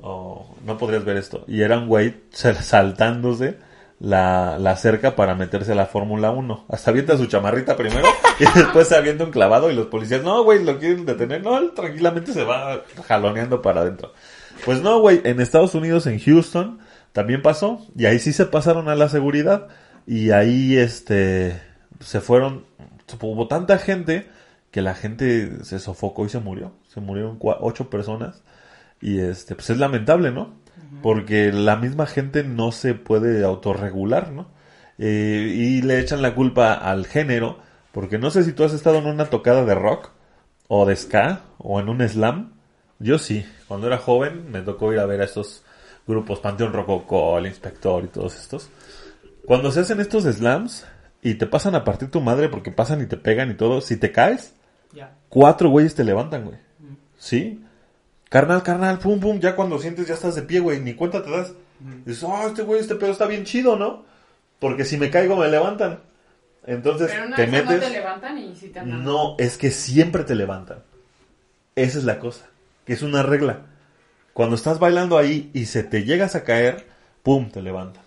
O 0.00 0.56
no 0.66 0.76
podrías 0.78 1.04
ver 1.04 1.16
esto. 1.18 1.44
Y 1.46 1.60
era 1.62 1.78
un 1.78 1.86
güey 1.86 2.16
sal- 2.30 2.56
saltándose 2.56 3.58
la, 4.00 4.58
la 4.58 4.74
cerca 4.76 5.14
para 5.14 5.34
meterse 5.34 5.72
a 5.72 5.74
la 5.76 5.86
Fórmula 5.86 6.30
1. 6.30 6.64
Hasta 6.68 6.90
avienta 6.90 7.16
su 7.16 7.26
chamarrita 7.26 7.76
primero 7.76 8.08
y 8.40 8.44
después 8.58 8.88
se 8.88 8.96
avienta 8.96 9.24
un 9.24 9.30
clavado 9.30 9.70
y 9.70 9.74
los 9.74 9.86
policías, 9.88 10.22
no, 10.24 10.42
güey, 10.42 10.64
lo 10.64 10.78
quieren 10.78 11.04
detener. 11.06 11.42
No, 11.42 11.58
él 11.58 11.72
tranquilamente 11.76 12.32
se 12.32 12.42
va 12.42 12.82
jaloneando 13.06 13.60
para 13.62 13.82
adentro. 13.82 14.12
Pues 14.64 14.82
no, 14.82 14.98
güey, 15.00 15.20
en 15.24 15.40
Estados 15.40 15.74
Unidos, 15.74 16.06
en 16.06 16.18
Houston, 16.18 16.78
también 17.12 17.42
pasó. 17.42 17.86
Y 17.96 18.06
ahí 18.06 18.18
sí 18.18 18.32
se 18.32 18.46
pasaron 18.46 18.88
a 18.88 18.94
la 18.96 19.08
seguridad. 19.08 19.68
Y 20.06 20.30
ahí, 20.30 20.76
este, 20.76 21.60
se 22.00 22.20
fueron, 22.20 22.66
hubo 23.20 23.48
tanta 23.48 23.78
gente 23.78 24.28
que 24.70 24.82
la 24.82 24.94
gente 24.94 25.64
se 25.64 25.78
sofocó 25.78 26.26
y 26.26 26.28
se 26.28 26.40
murió. 26.40 26.72
Se 26.88 27.00
murieron 27.00 27.38
ocho 27.40 27.90
personas. 27.90 28.42
Y 29.00 29.20
este, 29.20 29.54
pues 29.54 29.70
es 29.70 29.78
lamentable, 29.78 30.30
¿no? 30.30 30.54
Porque 31.02 31.52
la 31.52 31.76
misma 31.76 32.06
gente 32.06 32.44
no 32.44 32.72
se 32.72 32.94
puede 32.94 33.44
autorregular, 33.44 34.32
¿no? 34.32 34.48
eh, 35.00 35.54
y 35.56 35.82
le 35.82 35.98
echan 35.98 36.20
la 36.20 36.34
culpa 36.34 36.74
al 36.74 37.06
género, 37.06 37.58
porque 37.90 38.18
no 38.18 38.30
sé 38.30 38.44
si 38.44 38.52
tú 38.52 38.64
has 38.64 38.74
estado 38.74 38.98
en 38.98 39.06
una 39.06 39.24
tocada 39.24 39.64
de 39.64 39.74
rock, 39.74 40.10
o 40.68 40.84
de 40.86 40.94
ska, 40.94 41.40
o 41.58 41.80
en 41.80 41.88
un 41.88 42.06
slam. 42.06 42.52
Yo 42.98 43.18
sí, 43.18 43.44
cuando 43.66 43.86
era 43.86 43.96
joven 43.96 44.50
me 44.52 44.60
tocó 44.60 44.92
ir 44.92 44.98
a 44.98 45.06
ver 45.06 45.22
a 45.22 45.24
estos 45.24 45.64
grupos, 46.06 46.40
Panteón 46.40 46.74
Rococó, 46.74 47.38
El 47.38 47.46
Inspector 47.46 48.04
y 48.04 48.08
todos 48.08 48.36
estos. 48.36 48.68
Cuando 49.50 49.72
se 49.72 49.80
hacen 49.80 49.98
estos 49.98 50.22
slams 50.22 50.86
y 51.22 51.34
te 51.34 51.44
pasan 51.44 51.74
a 51.74 51.82
partir 51.82 52.08
tu 52.08 52.20
madre 52.20 52.48
porque 52.48 52.70
pasan 52.70 53.02
y 53.02 53.06
te 53.06 53.16
pegan 53.16 53.50
y 53.50 53.54
todo, 53.54 53.80
si 53.80 53.96
te 53.96 54.12
caes, 54.12 54.54
Ya. 54.92 55.16
cuatro 55.28 55.68
güeyes 55.70 55.96
te 55.96 56.04
levantan, 56.04 56.44
güey. 56.44 56.56
¿Sí? 57.18 57.60
Carnal, 58.28 58.62
carnal, 58.62 59.00
pum, 59.00 59.18
pum, 59.18 59.40
ya 59.40 59.56
cuando 59.56 59.80
sientes 59.80 60.06
ya 60.06 60.14
estás 60.14 60.36
de 60.36 60.42
pie, 60.42 60.60
güey, 60.60 60.78
ni 60.78 60.94
cuenta 60.94 61.24
te 61.24 61.32
das. 61.32 61.52
Dices, 62.06 62.22
oh, 62.22 62.46
este 62.46 62.62
güey, 62.62 62.78
este 62.80 62.94
pedo 62.94 63.10
está 63.10 63.26
bien 63.26 63.42
chido, 63.42 63.74
¿no? 63.74 64.04
Porque 64.60 64.84
si 64.84 64.96
me 64.96 65.10
caigo 65.10 65.34
me 65.34 65.48
levantan. 65.48 65.98
Entonces 66.64 67.10
Pero 67.10 67.26
una 67.26 67.34
te 67.34 67.42
vez 67.42 67.50
metes... 67.50 67.80
no 67.80 67.86
te 67.88 67.90
levantan 67.90 68.38
y 68.38 68.54
si 68.54 68.68
te 68.68 68.78
andan. 68.78 69.02
No, 69.02 69.34
es 69.40 69.58
que 69.58 69.72
siempre 69.72 70.22
te 70.22 70.36
levantan. 70.36 70.84
Esa 71.74 71.98
es 71.98 72.04
la 72.04 72.20
cosa. 72.20 72.46
Que 72.86 72.92
es 72.92 73.02
una 73.02 73.24
regla. 73.24 73.62
Cuando 74.32 74.54
estás 74.54 74.78
bailando 74.78 75.18
ahí 75.18 75.50
y 75.54 75.64
se 75.64 75.82
te 75.82 76.04
llegas 76.04 76.36
a 76.36 76.44
caer, 76.44 76.86
pum, 77.24 77.50
te 77.50 77.60
levantan. 77.62 78.04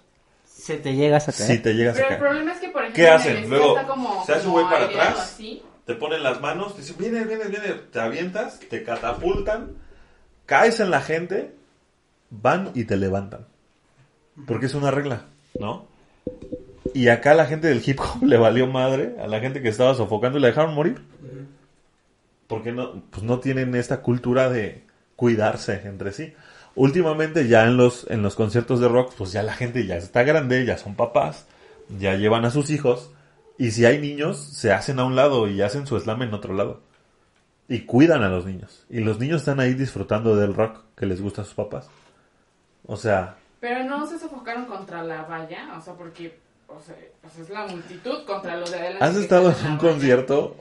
Se 0.64 0.78
te 0.78 0.96
llegas 0.96 1.28
a 1.28 1.34
caer. 1.34 1.52
Si 1.52 1.60
te 1.60 1.74
llegas 1.74 1.96
Pero 1.96 2.08
a 2.08 2.10
el 2.12 2.18
caer. 2.18 2.30
problema 2.30 2.54
es 2.54 2.60
que, 2.62 2.70
por 2.70 2.84
ejemplo, 2.84 2.96
¿Qué 3.04 3.08
en 3.10 3.14
hacen? 3.14 3.50
Luego, 3.50 3.78
está 3.78 3.86
como, 3.86 4.26
se 4.26 4.32
hace 4.32 4.48
un 4.48 4.54
como 4.54 4.66
güey 4.66 4.74
para 4.74 4.86
atrás. 4.86 5.20
así. 5.20 5.62
Te 5.86 5.96
ponen 5.96 6.24
las 6.24 6.40
manos, 6.40 6.74
te 6.74 6.82
dicen, 6.82 6.96
viene, 6.98 7.26
viene, 7.26 7.50
viene, 7.50 7.74
te 7.92 8.00
avientas, 8.00 8.62
te 8.62 8.82
catapultan, 8.82 9.72
caes 10.46 10.80
en 10.80 10.90
la 10.90 11.02
gente, 11.02 11.54
van 12.30 12.72
y 12.76 12.86
te 12.86 12.96
levantan. 12.96 13.46
Porque 14.48 14.68
es 14.68 14.74
una 14.74 14.90
regla, 14.90 15.26
¿no? 15.60 15.86
Y 16.94 17.10
acá 17.10 17.34
la 17.34 17.46
gente 17.46 17.68
del 17.68 17.84
hip 17.86 18.00
hop 18.00 18.24
le 18.24 18.38
valió 18.38 18.66
madre 18.66 19.18
a 19.22 19.28
la 19.28 19.42
gente 19.42 19.62
que 19.62 19.68
estaba 19.68 19.96
sofocando 19.96 20.38
y 20.38 20.42
la 20.42 20.48
dejaron 20.48 20.74
morir. 20.74 21.02
Porque 22.48 22.72
no, 22.72 23.04
pues 23.10 23.24
no 23.24 23.42
tienen 23.42 23.76
esta 23.76 24.02
cultura 24.02 24.50
de 24.50 24.84
cuidarse 25.18 25.82
entre 25.84 26.14
sí. 26.14 26.34
Últimamente 26.76 27.48
ya 27.48 27.66
en 27.66 27.78
los, 27.78 28.10
en 28.10 28.24
los 28.24 28.36
conciertos 28.36 28.80
de 28.80 28.88
rock, 28.88 29.14
pues 29.18 29.32
ya 29.32 29.44
la 29.44 29.54
gente 29.54 29.86
ya 29.86 29.96
está 29.96 30.24
grande, 30.24 30.66
ya 30.66 30.78
son 30.78 30.96
papás, 30.96 31.46
ya 32.00 32.16
llevan 32.16 32.46
a 32.46 32.52
sus 32.52 32.70
hijos. 32.70 33.12
Y 33.58 33.72
si 33.72 33.86
hay 33.86 34.00
niños, 34.00 34.38
se 34.38 34.72
hacen 34.74 35.00
a 35.00 35.06
un 35.06 35.16
lado 35.16 35.48
y 35.48 35.62
hacen 35.62 35.86
su 35.86 36.00
slam 36.00 36.24
en 36.24 36.34
otro 36.34 36.54
lado. 36.54 36.82
Y 37.68 37.82
cuidan 37.82 38.24
a 38.24 38.30
los 38.30 38.46
niños. 38.46 38.86
Y 38.90 39.00
los 39.02 39.20
niños 39.20 39.42
están 39.42 39.60
ahí 39.60 39.74
disfrutando 39.76 40.36
del 40.36 40.56
rock 40.56 40.82
que 40.96 41.06
les 41.06 41.22
gusta 41.22 41.44
a 41.44 41.46
sus 41.46 41.54
papás. 41.54 41.90
O 42.86 42.98
sea, 42.98 43.38
Pero 43.60 43.84
no 43.84 44.06
se 44.08 44.20
sofocaron 44.20 44.66
contra 44.66 45.04
la 45.04 45.24
valla, 45.24 45.76
o 45.78 45.82
sea, 45.82 45.94
porque 45.94 46.38
o 46.68 46.80
sea, 46.82 46.96
pues 47.22 47.38
es 47.38 47.50
la 47.50 47.68
multitud 47.68 48.26
contra 48.26 48.58
los 48.58 48.72
de 48.72 48.78
adelante. 48.78 49.06
¿has 49.06 49.16
estado 49.16 49.52
en 49.52 49.56
un 49.56 49.78
valla. 49.78 49.78
concierto? 49.78 50.56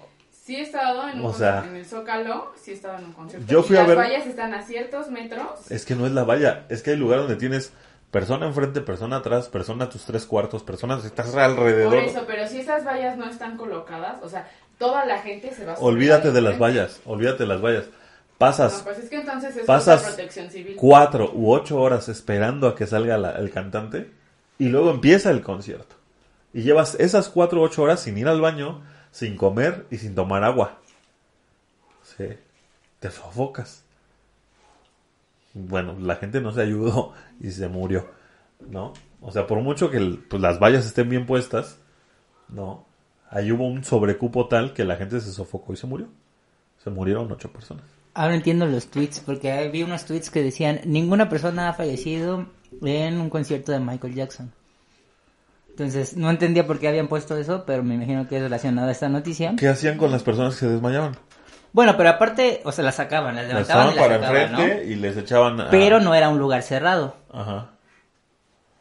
Sí 0.45 0.57
he 0.57 0.63
estado 0.63 1.09
en, 1.09 1.21
un 1.21 1.27
O 1.27 1.33
sea, 1.33 1.65
en 1.69 1.77
el 1.77 1.87
Zócalo, 1.87 2.53
sí 2.61 2.73
he 2.73 2.75
estado 2.75 2.99
en 2.99 3.05
un 3.05 3.13
concierto. 3.13 3.47
yo 3.47 3.61
Y 3.61 3.63
fui 3.63 3.77
a 3.77 3.81
las 3.81 3.89
ver- 3.89 3.99
vallas 3.99 4.27
están 4.27 4.53
a 4.55 4.63
ciertos 4.63 5.09
metros. 5.09 5.71
Es 5.71 5.85
que 5.85 5.95
no 5.95 6.05
es 6.07 6.13
la 6.13 6.25
valla. 6.25 6.65
Es 6.69 6.83
que 6.83 6.91
hay 6.91 6.97
lugar 6.97 7.21
donde 7.21 7.37
tienes 7.37 7.73
persona 8.11 8.47
enfrente, 8.47 8.81
persona 8.81 9.17
atrás, 9.19 9.49
persona 9.49 9.85
a 9.85 9.89
tus 9.89 10.05
tres 10.05 10.27
cuartos, 10.27 10.65
personas 10.65 11.05
estás 11.05 11.35
alrededor. 11.37 11.95
Por 11.95 12.03
eso, 12.03 12.25
pero 12.27 12.49
si 12.49 12.59
esas 12.59 12.85
vallas 12.85 13.17
no 13.17 13.27
están 13.31 13.57
colocadas, 13.57 14.21
o 14.23 14.29
sea, 14.29 14.49
toda 14.79 15.05
la 15.07 15.21
gente 15.21 15.55
se 15.55 15.65
va 15.65 15.75
a 15.75 15.79
Olvídate 15.79 16.33
de 16.33 16.41
las 16.41 16.59
vallas. 16.59 17.01
Olvídate 17.07 17.45
de 17.45 17.49
las 17.49 17.63
vallas. 17.63 17.85
No, 17.87 17.93
Pasas 18.39 18.81
pues 18.83 18.99
es 18.99 19.09
que 19.09 19.21
entonces 19.21 19.57
es 19.57 19.65
pasas 19.65 20.03
protección 20.03 20.51
civil. 20.51 20.75
cuatro 20.77 21.31
u 21.33 21.53
ocho 21.53 21.81
horas 21.81 22.09
esperando 22.09 22.67
a 22.67 22.75
que 22.75 22.89
salga 22.89 23.17
la- 23.17 23.37
el 23.39 23.53
cantante 23.53 24.11
y 24.59 24.67
luego 24.71 24.91
empieza 24.91 25.31
el 25.31 25.43
concierto. 25.43 25.95
Y 26.53 26.63
llevas 26.63 26.97
esas 26.97 27.29
cuatro 27.29 27.61
u 27.61 27.63
ocho 27.63 27.85
horas 27.85 28.01
sin 28.01 28.19
ir 28.19 28.27
al 28.27 28.41
baño, 28.41 28.83
sin 29.13 29.37
comer 29.37 29.87
y 29.91 29.99
sin 29.99 30.17
tomar 30.17 30.43
agua. 30.43 30.81
Sí, 32.03 32.25
te 32.99 33.11
sofocas. 33.11 33.85
Bueno, 35.55 35.97
la 36.01 36.17
gente 36.17 36.41
no 36.41 36.51
se 36.51 36.63
ayudó 36.63 37.13
y 37.41 37.51
se 37.53 37.69
murió, 37.69 38.11
¿no? 38.69 38.95
O 39.21 39.31
sea, 39.31 39.47
por 39.47 39.61
mucho 39.61 39.91
que 39.91 40.01
pues, 40.29 40.43
las 40.43 40.59
vallas 40.59 40.85
estén 40.85 41.09
bien 41.09 41.27
puestas, 41.27 41.79
¿no? 42.49 42.85
Ahí 43.31 43.53
hubo 43.53 43.67
un 43.67 43.85
sobrecupo 43.85 44.49
tal 44.49 44.73
que 44.73 44.85
la 44.85 44.97
gente 44.97 45.21
se 45.21 45.33
sofocó 45.33 45.73
y 45.73 45.77
se 45.77 45.87
murió. 45.87 46.09
Se 46.83 46.91
murieron 46.91 47.31
ocho 47.31 47.53
personas. 47.53 47.85
Ahora 48.15 48.35
entiendo 48.35 48.67
los 48.67 48.89
tweets, 48.89 49.21
porque 49.21 49.69
vi 49.69 49.83
unos 49.85 50.05
tweets 50.05 50.31
que 50.31 50.43
decían, 50.43 50.81
ninguna 50.85 51.29
persona 51.29 51.69
ha 51.69 51.73
fallecido 51.73 52.47
en 52.83 53.21
un 53.21 53.31
concierto 53.31 53.73
de 53.73 53.81
Michael 53.81 54.15
Jackson. 54.15 54.53
Entonces, 55.73 56.17
no 56.17 56.29
entendía 56.29 56.67
por 56.67 56.79
qué 56.79 56.89
habían 56.89 57.09
puesto 57.09 57.37
eso, 57.37 57.65
pero 57.67 57.83
me 57.83 57.95
imagino 57.95 58.29
que 58.29 58.37
es 58.37 58.43
relacionado 58.43 58.89
a 58.89 58.93
esta 58.93 59.09
noticia. 59.09 59.55
¿Qué 59.59 59.69
hacían 59.69 59.97
con 59.97 60.11
las 60.11 60.23
personas 60.23 60.55
que 60.55 60.61
se 60.61 60.69
desmayaban? 60.69 61.17
Bueno, 61.73 61.97
pero 61.97 62.11
aparte, 62.11 62.61
o 62.65 62.73
sea, 62.73 62.85
las 62.85 62.97
sacaban, 62.97 63.35
las 63.35 63.45
Las 63.47 63.55
levantaban 63.55 63.89
estaban 63.89 63.95
y 63.95 63.97
las 63.97 64.07
para 64.07 64.21
sacaban, 64.21 64.61
enfrente 64.61 64.85
¿no? 64.85 64.93
y 64.93 64.95
les 64.97 65.17
echaban 65.17 65.61
a... 65.63 65.71
Pero 65.71 66.01
no 66.01 66.15
era 66.15 66.29
un 66.29 66.39
lugar 66.39 66.63
cerrado, 66.63 67.17
Ajá. 67.33 67.71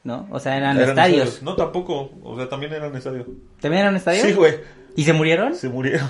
¿no? 0.04 0.28
O 0.32 0.40
sea, 0.40 0.58
eran, 0.58 0.76
Eran 0.76 0.90
estadios. 0.90 1.42
No, 1.42 1.56
tampoco. 1.56 2.12
O 2.24 2.36
sea, 2.36 2.50
también 2.50 2.74
eran 2.74 2.94
estadios. 2.94 3.26
¿También 3.62 3.82
era 3.82 3.90
un 3.92 3.96
estadio? 3.96 4.24
Sí, 4.24 4.34
güey. 4.34 4.56
¿Y 4.98 5.06
se 5.06 5.14
murieron? 5.14 5.56
Se 5.56 5.70
murieron. 5.70 6.10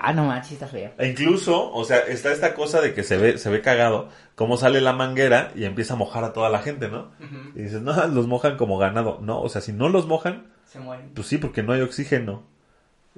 Ah, 0.00 0.12
no 0.12 0.24
manches, 0.24 0.52
está 0.52 0.66
feo. 0.66 0.90
E 0.98 1.08
incluso, 1.08 1.72
o 1.72 1.84
sea, 1.84 1.98
está 1.98 2.32
esta 2.32 2.54
cosa 2.54 2.80
de 2.80 2.94
que 2.94 3.02
se 3.02 3.16
ve, 3.16 3.38
se 3.38 3.50
ve 3.50 3.60
cagado, 3.60 4.08
cómo 4.34 4.56
sale 4.56 4.80
la 4.80 4.92
manguera 4.92 5.50
y 5.54 5.64
empieza 5.64 5.94
a 5.94 5.96
mojar 5.96 6.24
a 6.24 6.32
toda 6.32 6.48
la 6.48 6.60
gente, 6.60 6.88
¿no? 6.88 7.10
Y 7.54 7.62
dices, 7.62 7.82
no, 7.82 8.06
los 8.08 8.26
mojan 8.26 8.56
como 8.56 8.78
ganado. 8.78 9.18
No, 9.20 9.40
o 9.40 9.48
sea, 9.48 9.60
si 9.60 9.72
no 9.72 9.88
los 9.88 10.06
mojan, 10.06 10.46
Se 10.64 10.80
mueren. 10.80 11.10
pues 11.14 11.26
sí, 11.28 11.38
porque 11.38 11.62
no 11.62 11.72
hay 11.72 11.82
oxígeno. 11.82 12.42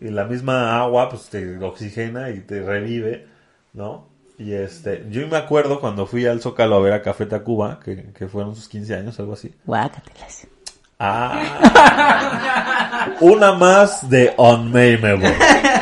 Y 0.00 0.08
la 0.08 0.24
misma 0.24 0.80
agua, 0.80 1.08
pues 1.08 1.28
te 1.28 1.56
oxigena 1.58 2.30
y 2.30 2.40
te 2.40 2.62
revive, 2.62 3.28
¿no? 3.72 4.08
Y 4.37 4.52
este, 4.54 5.06
yo 5.10 5.26
me 5.28 5.37
acuerdo 5.37 5.78
cuando 5.78 6.06
fui 6.06 6.26
al 6.26 6.40
Zócalo 6.40 6.74
a 6.76 6.80
ver 6.80 6.92
a 6.92 7.02
Café 7.02 7.26
Tacuba, 7.26 7.78
que, 7.78 8.12
que 8.12 8.26
fueron 8.26 8.56
sus 8.56 8.68
15 8.68 8.96
años, 8.96 9.20
algo 9.20 9.34
así. 9.34 9.54
Guácatelas. 9.64 10.48
Ah, 10.98 13.14
una 13.20 13.52
más 13.52 14.08
de 14.10 14.34
Unnameable. 14.37 15.32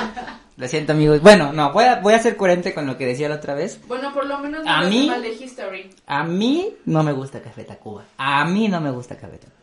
Lo 0.63 0.69
siento, 0.69 0.93
amigos. 0.93 1.21
Bueno, 1.21 1.53
no, 1.53 1.73
voy 1.73 1.85
a, 1.87 1.99
voy 2.01 2.15
a 2.15 2.21
ser 2.21 2.37
coherente 2.37 2.73
con 2.73 2.87
lo 2.87 2.97
que 2.97 3.05
decía 3.05 3.29
la 3.29 3.35
otra 3.35 3.55
vez. 3.55 3.81
Bueno, 3.89 4.15
por 4.15 4.25
lo 4.25 4.39
menos 4.39 4.65
no 4.65 4.71
A 4.71 4.85
mí- 4.85 5.09
mal 5.09 5.21
de 5.21 5.31
History. 5.35 5.91
A 6.07 6.23
mí 6.23 6.69
no 6.87 7.03
me 7.03 7.11
gusta 7.13 7.43
Café 7.43 7.65
Tacuba. 7.65 8.05
A 8.17 8.45
mí 8.45 8.69
no 8.69 8.81
me 8.81 8.93
gusta 8.93 9.17
Café 9.17 9.39
Tacuba. 9.39 9.57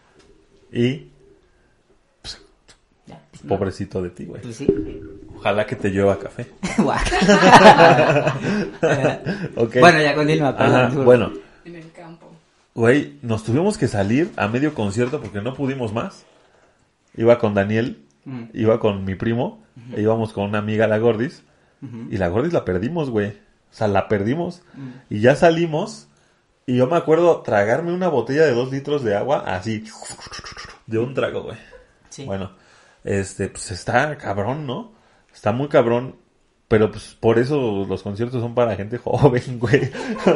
Y 0.73 1.07
Ya, 3.07 3.21
pues, 3.31 3.43
no. 3.45 3.47
pobrecito 3.47 4.01
de 4.01 4.09
ti, 4.09 4.25
güey. 4.25 4.41
Pues 4.41 4.57
sí. 4.57 4.67
Ojalá 5.37 5.65
que 5.65 5.77
te 5.77 5.87
llueva 5.89 6.19
café. 6.19 6.47
Ok. 9.55 9.77
Bueno, 9.79 10.01
ya 10.01 10.13
continúa, 10.15 10.49
Ajá, 10.49 10.89
bueno, 10.95 11.31
En 11.63 11.75
el 11.77 11.89
campo. 11.93 12.27
güey, 12.75 13.13
nos 13.21 13.45
tuvimos 13.45 13.77
que 13.77 13.87
salir 13.87 14.31
a 14.35 14.49
medio 14.49 14.73
concierto 14.73 15.21
porque 15.21 15.39
no 15.41 15.53
pudimos 15.55 15.93
más. 15.93 16.25
Iba 17.15 17.39
con 17.39 17.53
Daniel, 17.53 18.03
Mm. 18.29 18.49
iba 18.53 18.79
con 18.79 19.03
mi 19.05 19.15
primo, 19.15 19.63
e 19.95 20.01
íbamos 20.01 20.33
con 20.33 20.45
una 20.45 20.59
amiga, 20.59 20.87
la 20.87 20.99
Gordis. 20.99 21.43
Y 22.09 22.17
la 22.17 22.27
Gordis 22.27 22.51
la 22.51 22.65
perdimos, 22.65 23.09
güey. 23.09 23.29
O 23.29 23.73
sea, 23.73 23.87
la 23.87 24.09
perdimos. 24.09 24.61
Mm. 24.73 24.89
Y 25.09 25.21
ya 25.21 25.35
salimos. 25.35 26.07
Y 26.65 26.75
yo 26.75 26.87
me 26.87 26.97
acuerdo 26.97 27.41
tragarme 27.41 27.93
una 27.93 28.09
botella 28.09 28.45
de 28.45 28.51
dos 28.51 28.69
litros 28.69 29.03
de 29.03 29.15
agua 29.15 29.43
así. 29.47 29.85
De 30.87 30.99
un 30.99 31.13
trago, 31.13 31.43
güey. 31.43 31.57
Sí. 32.09 32.25
Bueno, 32.25 32.51
este, 33.03 33.47
pues 33.47 33.71
está 33.71 34.17
cabrón, 34.17 34.67
¿no? 34.67 34.91
Está 35.33 35.53
muy 35.53 35.69
cabrón. 35.69 36.15
Pero 36.67 36.91
pues 36.91 37.17
por 37.19 37.39
eso 37.39 37.85
los 37.87 38.03
conciertos 38.03 38.41
son 38.41 38.53
para 38.53 38.75
gente 38.75 38.97
joven, 39.03 39.57
güey. 39.57 39.89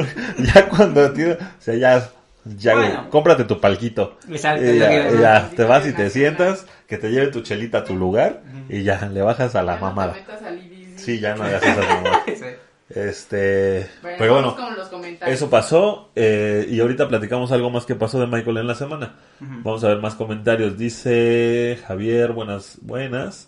ya 0.54 0.70
cuando 0.70 1.12
tiene, 1.12 1.34
o 1.34 1.38
sea, 1.60 1.76
ya, 1.76 2.10
ya, 2.46 2.74
güey, 2.74 3.10
cómprate 3.10 3.44
tu 3.44 3.60
palquito. 3.60 4.18
Exacto, 4.30 4.64
ya, 4.64 4.90
decir. 4.90 5.20
ya, 5.20 5.50
te 5.56 5.64
vas 5.64 5.86
y 5.88 5.94
te 5.94 6.10
sientas, 6.10 6.66
que 6.88 6.98
te 6.98 7.10
lleve 7.12 7.28
tu 7.28 7.42
chelita 7.42 7.80
a 7.80 7.84
tu 7.84 7.96
lugar 7.96 8.42
y 8.70 8.84
ya 8.84 9.08
le 9.08 9.22
bajas 9.22 9.56
a 9.56 9.64
la 9.64 9.74
Ya 9.76 9.80
no 9.80 9.88
te 9.90 9.96
mamada. 9.96 10.16
al 10.48 10.58
IBC. 10.60 10.98
Sí, 11.00 11.20
ya 11.20 11.36
no 11.36 11.44
hagas 11.44 11.64
esas 11.64 11.78
mamadas. 11.90 12.22
Sí. 12.28 12.46
Este, 12.90 13.90
Bueno, 14.02 14.18
pero 14.20 14.34
bueno, 14.34 14.56
con 14.56 14.76
los 14.76 14.88
comentarios. 14.90 15.36
eso 15.38 15.50
pasó 15.50 16.12
eh, 16.16 16.68
y 16.70 16.80
ahorita 16.80 17.08
platicamos 17.08 17.52
algo 17.52 17.70
más 17.72 17.86
que 17.86 17.96
pasó 17.96 18.20
de 18.20 18.28
Michael 18.28 18.58
en 18.58 18.68
la 18.68 18.76
semana. 18.76 19.16
Vamos 19.40 19.84
a 19.84 19.88
ver 19.88 20.00
más 20.00 20.16
comentarios. 20.16 20.78
Dice 20.78 21.80
Javier, 21.88 22.34
buenas, 22.34 22.78
buenas. 22.82 23.48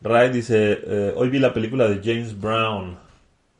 Ray 0.00 0.30
dice, 0.30 0.80
eh, 0.86 1.12
hoy 1.16 1.28
vi 1.30 1.38
la 1.40 1.52
película 1.52 1.88
de 1.88 2.00
James 2.02 2.38
Brown. 2.40 2.96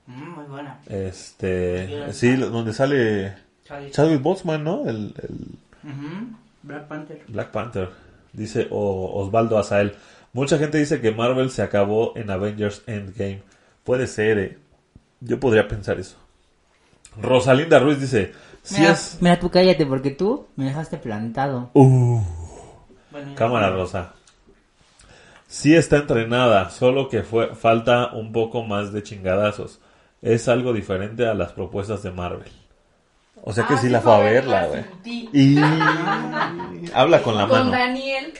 Mm, 0.06 0.28
muy 0.36 0.44
buena. 0.46 0.78
Este, 0.88 2.12
sí, 2.12 2.36
donde 2.36 2.72
sale. 2.72 3.34
Chadwick 3.90 4.22
Boseman, 4.22 4.62
¿no? 4.62 4.88
El. 4.88 5.12
Black 6.62 6.86
Panther. 6.88 7.22
Black 7.28 7.50
Panther. 7.50 7.88
Dice 8.36 8.68
o- 8.70 9.22
Osvaldo 9.24 9.58
Azael. 9.58 9.94
Mucha 10.32 10.58
gente 10.58 10.76
dice 10.78 11.00
que 11.00 11.10
Marvel 11.12 11.50
se 11.50 11.62
acabó 11.62 12.12
en 12.16 12.30
Avengers 12.30 12.82
Endgame. 12.86 13.42
Puede 13.82 14.06
ser, 14.06 14.38
eh. 14.38 14.58
Yo 15.20 15.40
podría 15.40 15.66
pensar 15.66 15.98
eso. 15.98 16.16
Rosalinda 17.20 17.78
Ruiz 17.78 17.98
dice, 17.98 18.32
si 18.62 18.80
Mira, 18.80 18.92
es... 18.92 19.16
mira, 19.22 19.40
tú 19.40 19.50
cállate 19.50 19.86
porque 19.86 20.10
tú 20.10 20.46
me 20.56 20.66
dejaste 20.66 20.98
plantado. 20.98 21.70
Uh, 21.72 22.20
Cámara 23.34 23.70
Rosa. 23.70 24.12
Sí 25.48 25.74
está 25.74 25.96
entrenada, 25.98 26.68
solo 26.70 27.08
que 27.08 27.22
fue, 27.22 27.54
falta 27.54 28.12
un 28.12 28.32
poco 28.32 28.62
más 28.64 28.92
de 28.92 29.02
chingadazos. 29.02 29.80
Es 30.20 30.48
algo 30.48 30.72
diferente 30.74 31.26
a 31.26 31.34
las 31.34 31.52
propuestas 31.52 32.02
de 32.02 32.10
Marvel. 32.10 32.50
O 33.48 33.52
sea 33.52 33.64
que 33.64 33.74
ah, 33.74 33.76
sí, 33.76 33.86
sí 33.86 33.92
la 33.92 34.00
fue 34.00 34.12
a 34.12 34.18
verla, 34.18 34.66
güey. 34.66 34.84
Y 35.32 35.56
habla 36.92 37.22
con 37.22 37.36
la 37.36 37.46
con 37.46 37.58
mano. 37.58 37.70
Con 37.70 37.78
Daniel 37.78 38.32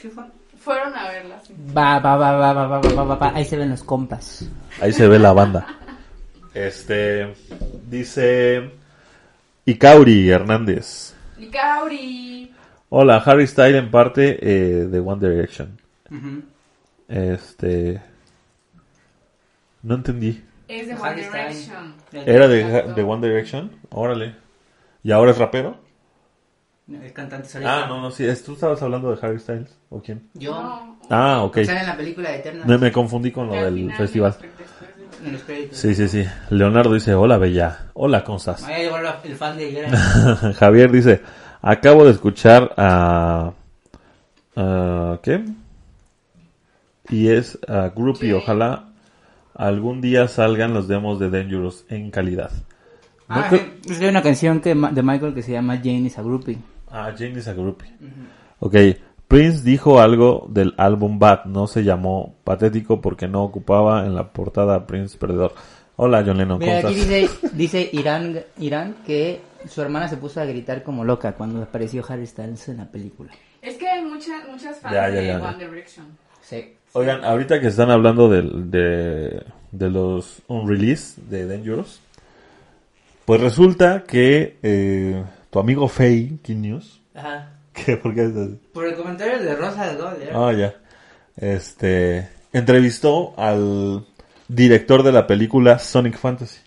fueron 0.59 0.93
a 0.93 1.07
verla. 1.07 1.39
Sí. 1.47 1.53
Va, 1.73 1.99
va, 1.99 2.17
va, 2.17 2.33
va, 2.35 2.51
va, 2.51 2.79
va, 2.81 3.03
va, 3.05 3.15
va, 3.15 3.31
ahí 3.33 3.45
se 3.45 3.55
ven 3.55 3.69
los 3.69 3.83
compas. 3.83 4.43
Ahí 4.81 4.91
se 4.91 5.07
ve 5.07 5.17
la 5.17 5.31
banda. 5.31 5.65
Este 6.53 7.33
dice 7.89 8.69
Icauri 9.65 10.29
Hernández. 10.29 11.13
Icauri. 11.39 12.53
Hola, 12.89 13.23
Harry 13.25 13.47
Style 13.47 13.77
en 13.77 13.89
parte 13.89 14.37
eh, 14.41 14.87
de 14.87 14.99
One 14.99 15.25
Direction. 15.25 15.79
Este 17.07 18.01
no 19.83 19.95
entendí. 19.95 20.43
Es 20.67 20.85
de 20.85 20.95
pues 20.97 21.13
One 21.13 21.21
Direction. 21.23 21.95
Era 22.11 22.49
de 22.49 23.03
One 23.03 23.25
Direction. 23.25 23.71
Órale. 23.89 24.46
¿Y 25.03 25.11
ahora 25.11 25.31
es 25.31 25.37
rapero? 25.37 25.77
El 26.89 27.11
cantante 27.13 27.49
solista. 27.49 27.83
Ah, 27.83 27.87
no, 27.87 28.01
no, 28.01 28.11
sí. 28.11 28.25
es- 28.25 28.43
¿Tú 28.43 28.53
estabas 28.53 28.81
hablando 28.81 29.13
de 29.13 29.25
Harry 29.25 29.39
Styles? 29.39 29.77
¿O 29.89 30.01
quién? 30.01 30.29
Yo. 30.33 30.51
No. 30.53 30.97
Ah, 31.09 31.43
ok. 31.43 31.57
Sale 31.65 31.79
en 31.81 31.85
la 31.85 31.97
película 31.97 32.29
de 32.31 32.37
Eterna. 32.37 32.63
Me, 32.65 32.77
me 32.77 32.91
confundí 32.91 33.31
con 33.31 33.47
lo 33.47 33.61
del 33.63 33.75
final, 33.75 33.93
festival. 33.95 34.37
En 35.25 35.33
los 35.33 35.41
créditos. 35.43 35.77
Sí, 35.77 35.95
sí, 35.95 36.07
sí. 36.07 36.25
Leonardo 36.49 36.93
dice, 36.93 37.13
hola, 37.13 37.37
Bella. 37.37 37.89
Hola, 37.93 38.23
¿cómo 38.23 38.37
estás? 38.37 38.67
Ahí 38.67 38.83
llegó 38.83 38.97
la- 38.99 39.19
el 39.23 39.35
fan 39.35 39.57
de. 39.57 40.53
Javier 40.57 40.91
dice, 40.91 41.21
acabo 41.61 42.05
de 42.05 42.11
escuchar 42.11 42.73
a... 42.77 43.51
a- 44.55 45.19
¿Qué? 45.23 45.43
Y 47.09 47.29
es 47.29 47.57
a 47.67 47.89
Groupie. 47.89 48.33
Ojalá 48.33 48.89
algún 49.55 50.01
día 50.01 50.27
salgan 50.27 50.73
los 50.73 50.87
demos 50.87 51.19
de 51.19 51.29
Dangerous 51.29 51.85
en 51.89 52.11
calidad. 52.11 52.51
No 53.29 53.35
Ah. 53.35 53.49
Es 53.51 53.97
que 53.97 54.03
hay 54.05 54.09
una 54.09 54.21
canción 54.21 54.61
que, 54.61 54.73
de 54.73 55.03
Michael 55.03 55.33
que 55.33 55.41
se 55.43 55.51
llama 55.51 55.77
Jane 55.77 56.01
is 56.07 56.17
a 56.17 56.21
groupie. 56.21 56.57
Ah, 56.89 57.11
Jane 57.17 57.37
is 57.39 57.47
a 57.47 57.53
groupie. 57.53 57.89
Ok, 58.59 58.75
Prince 59.27 59.63
dijo 59.63 59.99
algo 59.99 60.47
del 60.49 60.73
álbum 60.77 61.19
Bad, 61.19 61.45
no 61.45 61.67
se 61.67 61.83
llamó 61.83 62.35
patético 62.45 63.01
porque 63.01 63.27
no 63.27 63.43
ocupaba 63.43 64.05
en 64.05 64.15
la 64.15 64.31
portada 64.31 64.87
Prince 64.87 65.17
Perdedor. 65.17 65.53
Hola, 65.97 66.23
John 66.25 66.37
Lennon, 66.37 66.59
¿cómo 66.59 66.71
Mira, 66.71 66.87
aquí 66.87 66.99
estás? 66.99 67.09
dice, 67.41 67.49
dice 67.53 67.89
Irán, 67.91 68.39
Irán 68.59 68.95
que 69.05 69.41
su 69.67 69.81
hermana 69.81 70.07
se 70.07 70.15
puso 70.17 70.39
a 70.39 70.45
gritar 70.45 70.83
como 70.83 71.03
loca 71.03 71.33
cuando 71.33 71.61
apareció 71.61 72.05
Harry 72.07 72.25
Styles 72.27 72.69
en 72.69 72.77
la 72.77 72.85
película. 72.85 73.31
Es 73.61 73.75
que 73.75 73.87
hay 73.89 74.05
muchas, 74.05 74.47
muchas 74.49 74.79
fans 74.79 74.93
Ya, 74.93 75.09
ya, 75.09 75.15
de 75.15 75.27
ya, 75.27 75.39
ya. 75.39 75.45
One 75.49 75.57
Direction. 75.65 76.05
Sí. 76.41 76.73
Oigan, 76.93 77.25
ahorita 77.25 77.59
que 77.59 77.67
están 77.67 77.89
hablando 77.91 78.29
del- 78.29 78.71
de, 78.71 79.43
de 79.71 79.89
los 79.89 80.41
unrelease 80.47 81.19
de 81.29 81.45
Dangerous, 81.47 81.99
pues 83.27 83.41
resulta 83.41 84.03
que 84.07 84.57
eh, 84.63 85.21
tu 85.49 85.59
amigo 85.59 85.89
Faye, 85.89 86.39
News, 86.47 87.01
Ajá. 87.13 87.51
que 87.73 87.97
¿por 87.97 88.15
qué 88.15 88.23
es 88.23 88.35
así? 88.37 88.57
Por 88.71 88.87
el 88.87 88.95
comentario 88.95 89.43
de 89.43 89.53
Rosa 89.53 89.85
de 89.91 90.01
Gold. 90.01 90.17
Ah, 90.33 90.53
ya. 90.53 90.73
Este, 91.35 92.29
entrevistó 92.53 93.33
al 93.37 94.05
director 94.47 95.03
de 95.03 95.11
la 95.11 95.27
película 95.27 95.77
Sonic 95.77 96.17
Fantasy 96.17 96.61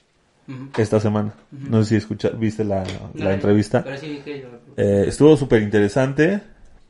esta 0.76 1.00
semana. 1.00 1.32
No 1.50 1.82
sé 1.82 1.88
si 1.88 1.96
escucha, 1.96 2.28
viste 2.28 2.62
la, 2.62 2.84
la 3.16 3.32
entrevista. 3.32 3.82
Pero 3.82 3.96
sí 3.96 4.08
vi 4.10 4.18
que 4.18 4.40
yo... 4.42 4.48
Eh, 4.76 5.06
estuvo 5.08 5.34
súper 5.38 5.62
interesante 5.62 6.42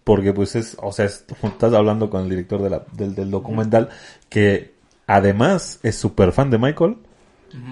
porque 0.02 0.32
pues 0.32 0.56
es, 0.56 0.76
o 0.82 0.90
sea, 0.90 1.04
es- 1.04 1.24
estás 1.44 1.72
hablando 1.74 2.10
con 2.10 2.22
el 2.24 2.28
director 2.30 2.60
de 2.60 2.70
la- 2.70 2.84
del, 2.92 3.14
del 3.14 3.30
documental 3.30 3.88
que 4.28 4.74
además 5.06 5.78
es 5.84 5.94
súper 5.94 6.32
fan 6.32 6.50
de 6.50 6.58
Michael, 6.58 6.96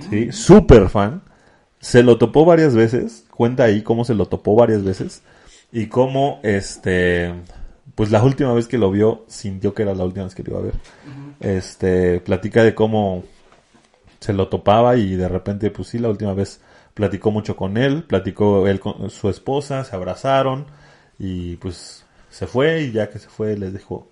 sí, 0.08 0.30
súper 0.32 0.88
fan, 0.88 1.22
se 1.80 2.02
lo 2.02 2.18
topó 2.18 2.44
varias 2.44 2.74
veces, 2.74 3.24
cuenta 3.30 3.64
ahí 3.64 3.82
cómo 3.82 4.04
se 4.04 4.14
lo 4.14 4.26
topó 4.26 4.54
varias 4.54 4.82
veces 4.84 5.22
y 5.72 5.86
cómo 5.86 6.40
este, 6.42 7.34
pues 7.94 8.10
la 8.10 8.22
última 8.22 8.52
vez 8.52 8.66
que 8.68 8.78
lo 8.78 8.90
vio 8.90 9.24
sintió 9.28 9.74
que 9.74 9.82
era 9.82 9.94
la 9.94 10.04
última 10.04 10.24
vez 10.24 10.34
que 10.34 10.42
lo 10.42 10.50
iba 10.52 10.60
a 10.60 10.62
ver, 10.62 10.74
este, 11.40 12.20
platica 12.20 12.62
de 12.62 12.74
cómo 12.74 13.24
se 14.20 14.32
lo 14.32 14.48
topaba 14.48 14.96
y 14.96 15.14
de 15.14 15.28
repente, 15.28 15.70
pues 15.70 15.88
sí, 15.88 15.98
la 15.98 16.08
última 16.08 16.34
vez 16.34 16.60
platicó 16.94 17.30
mucho 17.30 17.56
con 17.56 17.76
él, 17.76 18.02
platicó 18.02 18.66
él 18.66 18.80
con 18.80 19.10
su 19.10 19.28
esposa, 19.28 19.84
se 19.84 19.94
abrazaron 19.94 20.66
y 21.18 21.56
pues 21.56 22.04
se 22.30 22.46
fue 22.46 22.82
y 22.82 22.92
ya 22.92 23.08
que 23.10 23.18
se 23.18 23.28
fue 23.28 23.56
les 23.56 23.72
dijo, 23.72 24.08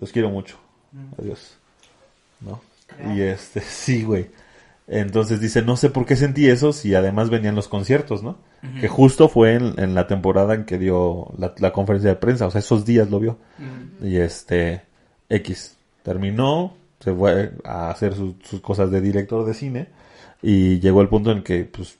los 0.00 0.10
quiero 0.10 0.30
mucho, 0.30 0.56
adiós, 1.18 1.56
¿no? 2.40 2.60
Y 3.14 3.20
este, 3.20 3.60
sí, 3.60 4.04
güey. 4.04 4.30
Entonces 4.88 5.40
dice, 5.40 5.62
no 5.62 5.76
sé 5.76 5.90
por 5.90 6.04
qué 6.06 6.16
sentí 6.16 6.48
eso 6.48 6.72
si 6.72 6.94
además 6.94 7.30
venían 7.30 7.54
los 7.54 7.68
conciertos, 7.68 8.22
¿no? 8.22 8.36
Que 8.80 8.88
justo 8.88 9.28
fue 9.28 9.54
en, 9.54 9.74
en 9.78 9.94
la 9.94 10.06
temporada 10.06 10.54
en 10.54 10.64
que 10.64 10.78
dio 10.78 11.32
la, 11.38 11.54
la 11.58 11.72
conferencia 11.72 12.10
de 12.10 12.16
prensa, 12.16 12.46
o 12.46 12.50
sea, 12.50 12.58
esos 12.60 12.84
días 12.84 13.10
lo 13.10 13.18
vio. 13.20 13.38
Y 14.02 14.16
este, 14.16 14.82
X, 15.28 15.76
terminó, 16.02 16.74
se 17.00 17.12
fue 17.12 17.52
a 17.64 17.90
hacer 17.90 18.14
sus- 18.14 18.34
sus 18.44 18.60
cosas 18.60 18.90
de 18.90 19.00
director 19.00 19.44
de 19.46 19.54
cine 19.54 19.88
y 20.42 20.78
llegó 20.80 21.00
el 21.00 21.08
punto 21.08 21.30
en 21.32 21.42
que, 21.42 21.64
pues, 21.64 21.98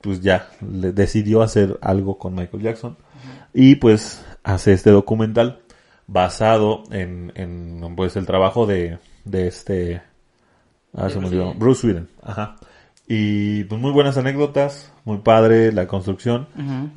pues 0.00 0.20
ya, 0.20 0.48
le 0.60 0.92
decidió 0.92 1.40
hacer 1.42 1.78
algo 1.80 2.18
con 2.18 2.34
Michael 2.34 2.62
Jackson 2.62 2.96
y 3.54 3.76
pues 3.76 4.24
hace 4.42 4.72
este 4.72 4.90
documental 4.90 5.60
basado 6.06 6.82
en, 6.90 7.32
en 7.36 7.94
pues 7.96 8.16
el 8.16 8.26
trabajo 8.26 8.66
de, 8.66 8.98
de 9.24 9.46
este, 9.48 10.02
ah, 10.94 11.10
se 11.10 11.20
me 11.20 11.54
Bruce 11.54 11.86
Whedon, 11.86 12.08
ajá. 12.22 12.56
Y 13.06 13.64
pues 13.64 13.80
muy 13.80 13.90
buenas 13.90 14.16
anécdotas, 14.16 14.92
muy 15.04 15.18
padre 15.18 15.72
la 15.72 15.86
construcción. 15.86 16.48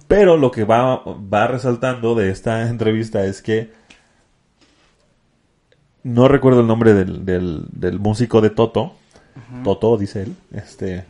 Pero 0.07 0.37
lo 0.37 0.51
que 0.51 0.63
va, 0.63 1.03
va 1.03 1.47
resaltando 1.47 2.15
de 2.15 2.29
esta 2.29 2.61
entrevista 2.69 3.25
es 3.25 3.41
que 3.41 3.71
no 6.03 6.27
recuerdo 6.29 6.61
el 6.61 6.67
nombre 6.67 6.93
del, 6.93 7.25
del, 7.25 7.65
del 7.71 7.99
músico 7.99 8.39
de 8.41 8.49
Toto. 8.49 8.93
Toto, 9.63 9.97
dice 9.97 10.23
él. 10.23 10.35
Este. 10.51 11.05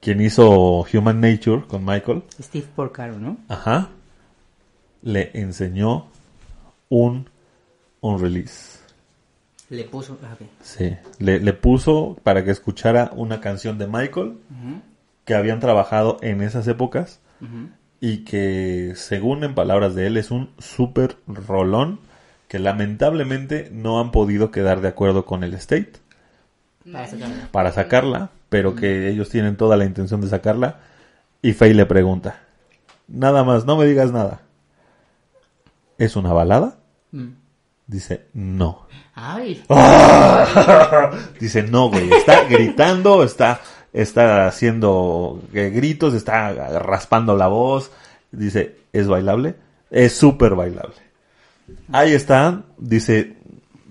Quien 0.00 0.20
hizo 0.20 0.86
Human 0.92 1.20
Nature 1.20 1.64
con 1.66 1.84
Michael. 1.84 2.22
Steve 2.40 2.66
Porcaro, 2.74 3.18
¿no? 3.18 3.36
Ajá. 3.48 3.90
Le 5.02 5.30
enseñó 5.34 6.06
un, 6.88 7.28
un 8.00 8.20
release. 8.20 8.77
Le 9.70 9.84
puso... 9.84 10.18
ah. 10.24 10.36
Sí. 10.62 10.96
Le, 11.18 11.40
le 11.40 11.52
puso 11.52 12.16
para 12.22 12.44
que 12.44 12.50
escuchara 12.50 13.10
una 13.14 13.40
canción 13.40 13.78
de 13.78 13.86
Michael 13.86 14.38
que 15.24 15.34
habían 15.34 15.60
trabajado 15.60 16.16
en 16.22 16.40
esas 16.42 16.66
épocas. 16.68 17.20
y 18.00 18.18
que 18.24 18.92
según 18.96 19.44
en 19.44 19.54
palabras 19.54 19.94
de 19.94 20.06
él 20.06 20.16
es 20.16 20.30
un 20.30 20.50
super 20.58 21.16
rolón 21.26 21.98
que 22.48 22.58
lamentablemente 22.58 23.68
no 23.72 24.00
han 24.00 24.10
podido 24.12 24.50
quedar 24.50 24.80
de 24.80 24.88
acuerdo 24.88 25.24
con 25.26 25.44
el 25.44 25.52
state 25.54 25.92
Para 26.90 27.06
sacarla. 27.06 27.48
para 27.50 27.72
sacarla, 27.72 28.30
pero 28.48 28.74
que 28.74 29.08
ellos 29.10 29.28
tienen 29.28 29.56
toda 29.56 29.76
la 29.76 29.84
intención 29.84 30.20
de 30.22 30.28
sacarla 30.28 30.78
y 31.42 31.52
Faye 31.52 31.74
le 31.74 31.84
pregunta, 31.86 32.40
nada 33.06 33.44
más, 33.44 33.66
no 33.66 33.76
me 33.76 33.84
digas 33.84 34.10
nada. 34.12 34.40
¿Es 35.98 36.16
una 36.16 36.32
balada? 36.32 36.78
Dice, 37.88 38.26
no. 38.34 38.86
Ay. 39.14 39.64
Dice, 41.40 41.62
no, 41.64 41.88
güey, 41.90 42.12
está 42.12 42.44
gritando, 42.44 43.24
está, 43.24 43.60
está 43.92 44.46
haciendo 44.46 45.42
eh, 45.52 45.70
gritos, 45.70 46.14
está 46.14 46.52
raspando 46.78 47.34
la 47.36 47.48
voz. 47.48 47.90
Dice, 48.30 48.76
¿es 48.92 49.08
bailable? 49.08 49.56
Es 49.90 50.14
súper 50.14 50.54
bailable. 50.54 50.94
Ahí 51.90 52.12
está, 52.12 52.62
dice, 52.76 53.36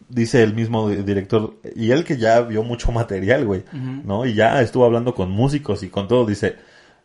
dice 0.10 0.44
el 0.44 0.54
mismo 0.54 0.90
di- 0.90 1.02
director, 1.04 1.56
y 1.76 1.92
él 1.92 2.04
que 2.04 2.18
ya 2.18 2.42
vio 2.42 2.64
mucho 2.64 2.92
material, 2.92 3.46
güey, 3.46 3.64
¿no? 3.74 4.26
Y 4.26 4.34
ya 4.36 4.62
estuvo 4.62 4.86
hablando 4.86 5.14
con 5.16 5.32
músicos 5.32 5.82
y 5.84 5.90
con 5.90 6.08
todo, 6.08 6.26
dice, 6.26 6.56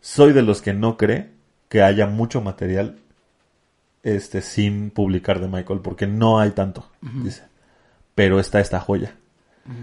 soy 0.01 0.33
de 0.33 0.43
los 0.43 0.61
que 0.63 0.73
no 0.75 0.97
cree 0.99 1.31
que 1.69 1.83
haya 1.83 2.07
mucho 2.07 2.41
material 2.43 2.97
este 4.03 4.43
sin 4.43 4.91
publicar 4.91 5.41
de 5.41 5.49
Michael 5.49 5.81
porque 5.81 6.07
no 6.07 6.41
hay 6.41 6.51
tanto, 6.51 6.89
dice. 7.01 7.45
Pero 8.15 8.41
está 8.41 8.61
esta 8.61 8.81
joya. 8.81 9.15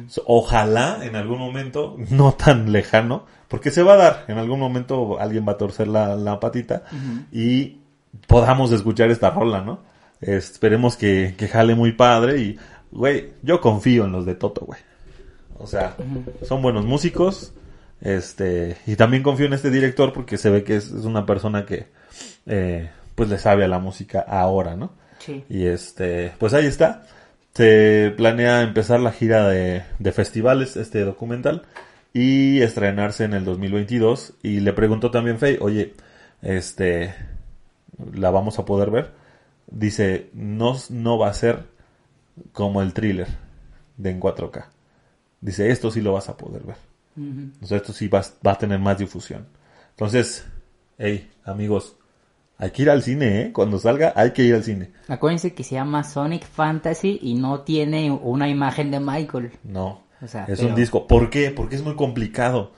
So, 0.08 0.24
Ojalá 0.28 1.00
en 1.04 1.16
algún 1.16 1.40
momento, 1.40 1.96
no 2.10 2.34
tan 2.34 2.72
lejano, 2.72 3.26
porque 3.48 3.72
se 3.72 3.82
va 3.82 3.94
a 3.94 3.98
dar, 3.98 4.26
en 4.28 4.38
algún 4.38 4.60
momento 4.60 5.20
alguien 5.20 5.46
va 5.48 5.54
a 5.54 5.58
torcer 5.58 5.88
la, 5.88 6.16
la 6.16 6.40
patita 6.40 6.84
y 7.32 7.78
podamos 8.28 8.72
escuchar 8.72 9.10
esta 9.10 9.30
rola, 9.30 9.62
¿no? 9.62 9.80
Esperemos 10.22 10.98
que, 10.98 11.36
que 11.38 11.48
jale 11.48 11.76
muy 11.76 11.94
padre 11.94 12.42
y, 12.42 12.60
güey, 12.92 13.32
yo 13.42 13.62
confío 13.62 14.06
en 14.06 14.12
los 14.12 14.26
de 14.26 14.36
Toto, 14.36 14.66
güey. 14.66 14.80
O 15.58 15.68
sea, 15.68 15.96
son 16.44 16.62
buenos 16.62 16.86
músicos, 16.86 17.54
este, 18.02 18.78
y 18.86 18.96
también 18.96 19.24
confío 19.24 19.46
en 19.46 19.54
este 19.54 19.70
director 19.70 20.14
porque 20.14 20.38
se 20.38 20.50
ve 20.50 20.64
que 20.64 20.76
es, 20.76 20.92
es 20.92 21.06
una 21.06 21.26
persona 21.26 21.66
que, 21.66 21.88
eh, 22.46 22.90
pues 23.20 23.30
le 23.30 23.38
sabe 23.38 23.66
a 23.66 23.68
la 23.68 23.80
música 23.80 24.22
ahora, 24.22 24.78
¿no? 24.78 24.94
Sí. 25.20 25.44
Y 25.50 25.66
este, 25.66 26.34
pues 26.38 26.54
ahí 26.54 26.66
está. 26.66 27.06
Se 27.54 28.14
planea 28.16 28.62
empezar 28.62 29.02
la 29.02 29.12
gira 29.12 29.50
de, 29.50 29.84
de 30.00 30.12
festivales, 30.14 30.78
este 30.78 31.02
documental, 31.02 31.64
y 32.14 32.62
estrenarse 32.62 33.26
en 33.26 33.34
el 33.34 33.44
2022. 33.44 34.36
Y 34.42 34.62
le 34.62 34.72
preguntó 34.72 35.12
también 35.12 35.38
Faye, 35.38 35.58
oye, 35.60 35.96
este, 36.42 37.14
¿la 38.14 38.32
vamos 38.32 38.58
a 38.58 38.64
poder 38.64 38.90
ver? 38.90 39.12
Dice, 39.68 40.30
no, 40.32 40.78
no 40.90 41.18
va 41.18 41.28
a 41.28 41.34
ser 41.34 41.66
como 42.54 42.82
el 42.82 42.94
thriller 42.94 43.28
de 43.98 44.12
en 44.12 44.22
4K. 44.22 44.68
Dice, 45.42 45.72
esto 45.72 45.92
sí 45.92 46.00
lo 46.00 46.14
vas 46.14 46.30
a 46.30 46.38
poder 46.38 46.64
ver. 46.64 46.78
Sea, 47.66 47.76
esto 47.76 47.92
sí 47.92 48.08
va 48.08 48.22
a 48.46 48.58
tener 48.58 48.80
más 48.80 48.98
difusión. 48.98 49.46
Entonces, 49.90 50.46
hey, 50.98 51.30
amigos, 51.44 51.98
hay 52.60 52.70
que 52.72 52.82
ir 52.84 52.90
al 52.92 53.02
cine, 53.02 53.42
¿eh? 53.42 53.52
Cuando 53.54 53.80
salga, 53.80 54.14
hay 54.16 54.32
que 54.32 54.44
ir 54.44 54.54
al 54.54 54.64
cine. 54.64 54.92
Acuérdense 55.08 55.54
que 55.56 55.64
se 55.64 55.74
llama 55.76 56.04
Sonic 56.04 56.46
Fantasy 56.46 57.18
y 57.22 57.34
no 57.34 57.62
tiene 57.62 58.12
una 58.12 58.48
imagen 58.50 58.92
de 58.92 59.00
Michael. 59.00 59.52
No, 59.64 60.04
O 60.22 60.28
sea, 60.28 60.44
es 60.46 60.60
pero- 60.60 60.70
un 60.70 60.76
disco. 60.76 61.08
¿Por 61.08 61.30
qué? 61.32 61.50
Porque 61.52 61.76
es 61.78 61.84
muy 61.84 61.96
complicado 61.96 62.74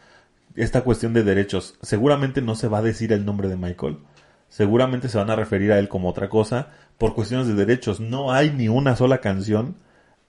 esta 0.56 0.82
cuestión 0.84 1.14
de 1.14 1.24
derechos. 1.24 1.76
Seguramente 1.82 2.42
no 2.42 2.56
se 2.56 2.68
va 2.70 2.78
a 2.78 2.82
decir 2.84 3.12
el 3.12 3.26
nombre 3.26 3.50
de 3.50 3.58
Michael. 3.58 3.98
Seguramente 4.50 5.10
se 5.10 5.18
van 5.18 5.30
a 5.30 5.36
referir 5.36 5.72
a 5.72 5.80
él 5.80 5.88
como 5.90 6.10
otra 6.10 6.30
cosa 6.30 6.70
por 6.98 7.16
cuestiones 7.16 7.48
de 7.48 7.56
derechos. 7.56 8.00
No 8.00 8.32
hay 8.32 8.52
ni 8.52 8.68
una 8.68 8.96
sola 8.96 9.20
canción 9.20 9.76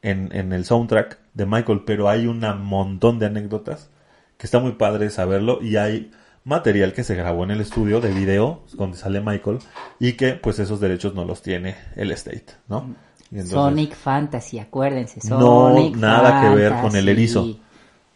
en, 0.01 0.31
en 0.35 0.53
el 0.53 0.65
soundtrack 0.65 1.19
de 1.35 1.45
Michael, 1.47 1.83
pero 1.85 2.09
hay 2.09 2.27
un 2.27 2.41
montón 2.63 3.19
de 3.19 3.27
anécdotas 3.27 3.91
que 4.39 4.47
está 4.47 4.61
muy 4.61 4.73
padre 4.73 5.11
saberlo 5.11 5.61
y 5.63 5.77
hay 5.77 6.11
material 6.45 6.93
que 6.93 7.05
se 7.05 7.15
grabó 7.15 7.45
en 7.45 7.53
el 7.53 7.61
estudio 7.61 8.01
de 8.01 8.11
video 8.11 8.63
donde 8.75 8.97
sale 8.97 9.21
Michael 9.21 9.59
y 10.01 10.15
que 10.15 10.33
pues 10.33 10.59
esos 10.59 10.81
derechos 10.81 11.15
no 11.15 11.25
los 11.25 11.43
tiene 11.43 11.77
el 11.97 12.11
State, 12.13 12.47
¿no? 12.69 12.95
Entonces- 13.31 13.53
Sonic 13.53 13.95
Fantasy, 13.95 14.59
acuérdense. 14.59 15.21
No, 15.29 15.41
Sonic 15.41 15.97
nada 15.97 16.43
que 16.43 16.55
ver 16.55 16.75
con 16.81 16.95
el 16.97 17.09
erizo. 17.09 17.59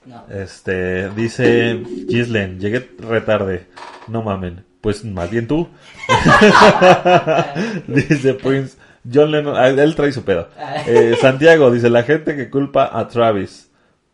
No. 0.05 0.25
Este, 0.31 1.11
dice 1.11 1.83
Gislen, 2.09 2.61
llegué 2.61 2.89
retarde. 2.99 3.67
No 4.09 4.23
mamen. 4.23 4.65
Pues 4.81 5.05
más 5.05 5.31
bien 5.31 5.49
tú. 5.49 5.69
dice 7.89 8.35
Prince. 8.35 8.77
John 9.13 9.31
Lennon, 9.31 9.57
ah, 9.57 9.69
él 9.69 9.95
trae 9.95 10.13
su 10.13 10.25
pedo. 10.25 10.49
Eh, 10.87 11.17
Santiago 11.21 11.71
dice, 11.71 11.91
la 11.91 12.03
gente 12.03 12.37
que 12.37 12.51
culpa 12.51 12.91
a 12.93 13.07
Travis. 13.09 13.71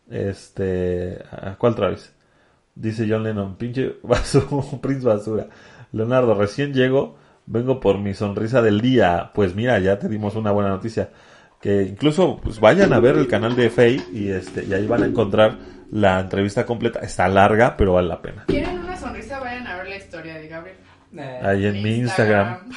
Este, 0.09 1.19
¿a 1.31 1.55
cuál 1.57 1.75
Travis? 1.75 2.11
Dice 2.75 3.05
John 3.07 3.23
Lennon, 3.23 3.55
pinche 3.55 3.97
basura, 4.03 4.45
Prince 4.81 5.05
basura. 5.05 5.47
Leonardo, 5.91 6.33
recién 6.33 6.73
llego, 6.73 7.17
vengo 7.45 7.79
por 7.79 7.99
mi 7.99 8.13
sonrisa 8.13 8.61
del 8.61 8.81
día. 8.81 9.31
Pues 9.33 9.55
mira, 9.55 9.79
ya 9.79 9.99
te 9.99 10.09
dimos 10.09 10.35
una 10.35 10.51
buena 10.51 10.69
noticia. 10.69 11.09
Que 11.61 11.83
incluso 11.83 12.41
pues 12.43 12.59
vayan 12.59 12.91
a 12.91 12.99
ver 12.99 13.15
el 13.15 13.27
canal 13.27 13.55
de 13.55 13.69
Faye 13.69 14.03
y 14.11 14.29
este 14.29 14.65
y 14.65 14.73
ahí 14.73 14.85
van 14.85 15.03
a 15.03 15.05
encontrar 15.05 15.57
la 15.91 16.19
entrevista 16.19 16.65
completa. 16.65 16.99
Está 16.99 17.27
larga, 17.29 17.77
pero 17.77 17.93
vale 17.93 18.09
la 18.09 18.21
pena. 18.21 18.45
¿Quieren 18.47 18.79
una 18.79 18.97
sonrisa? 18.97 19.39
Vayan 19.39 19.67
a 19.67 19.77
ver 19.77 19.87
la 19.87 19.95
historia 19.95 20.33
de 20.35 20.47
Gabriel. 20.47 20.77
Ahí 21.41 21.65
en 21.65 21.83
mi 21.83 21.95
Instagram. 21.97 22.59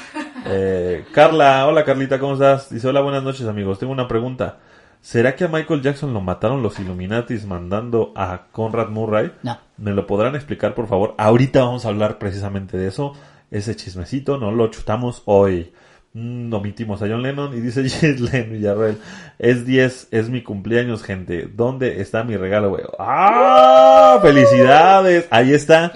Eh, 0.49 1.05
Carla, 1.13 1.67
hola 1.67 1.85
Carlita, 1.85 2.21
¿cómo 2.21 2.35
estás? 2.35 2.71
Dice, 2.71 2.87
hola, 2.87 3.01
buenas 3.01 3.25
noches 3.25 3.49
amigos. 3.49 3.81
Tengo 3.81 3.93
una 3.93 4.07
pregunta. 4.07 4.59
¿Será 5.01 5.35
que 5.35 5.43
a 5.43 5.49
Michael 5.49 5.83
Jackson 5.83 6.15
lo 6.15 6.21
mataron 6.21 6.63
los 6.63 6.79
Illuminatis 6.79 7.47
mandando 7.47 8.13
a 8.15 8.47
Conrad 8.53 8.91
Murray? 8.91 9.33
No. 9.43 9.59
¿Me 9.79 9.93
lo 9.93 10.07
podrán 10.07 10.35
explicar, 10.35 10.75
por 10.75 10.89
favor? 10.89 11.15
Ahorita 11.19 11.61
vamos 11.61 11.85
a 11.85 11.89
hablar 11.89 12.19
precisamente 12.19 12.79
de 12.79 12.89
eso. 12.89 13.13
Ese 13.51 13.77
chismecito 13.77 14.39
no 14.39 14.51
lo 14.51 14.69
chutamos 14.69 15.23
hoy. 15.27 15.73
Mm, 16.15 16.51
omitimos 16.55 17.03
a 17.03 17.09
John 17.09 17.23
Lennon 17.23 17.55
y 17.55 17.61
dice 17.61 17.83
Gislen 17.89 18.51
Villarreal. 18.51 18.99
Es 19.39 19.67
10, 19.67 20.09
es 20.13 20.31
mi 20.31 20.43
cumpleaños, 20.43 21.03
gente. 21.03 21.47
¿Dónde 21.53 22.01
está 22.01 22.25
mi 22.25 22.39
regalo, 22.39 22.71
güey? 22.71 22.85
¡Ah! 22.99 24.19
¡Felicidades! 24.23 25.27
Ahí 25.31 25.53
está. 25.53 25.93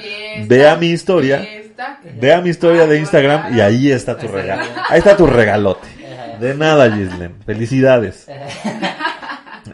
Vea 0.46 0.76
mi 0.76 0.88
historia. 0.88 1.42
Vea 2.20 2.42
mi 2.42 2.50
historia 2.50 2.86
de 2.86 2.98
Instagram 2.98 3.56
y 3.56 3.60
ahí 3.60 3.90
está 3.90 4.18
tu 4.18 4.28
regalo. 4.28 4.62
Ahí 4.90 4.98
está 4.98 5.16
tu 5.16 5.26
regalote. 5.26 5.88
De 6.38 6.54
nada, 6.54 6.90
Gislen. 6.94 7.36
Felicidades. 7.46 8.26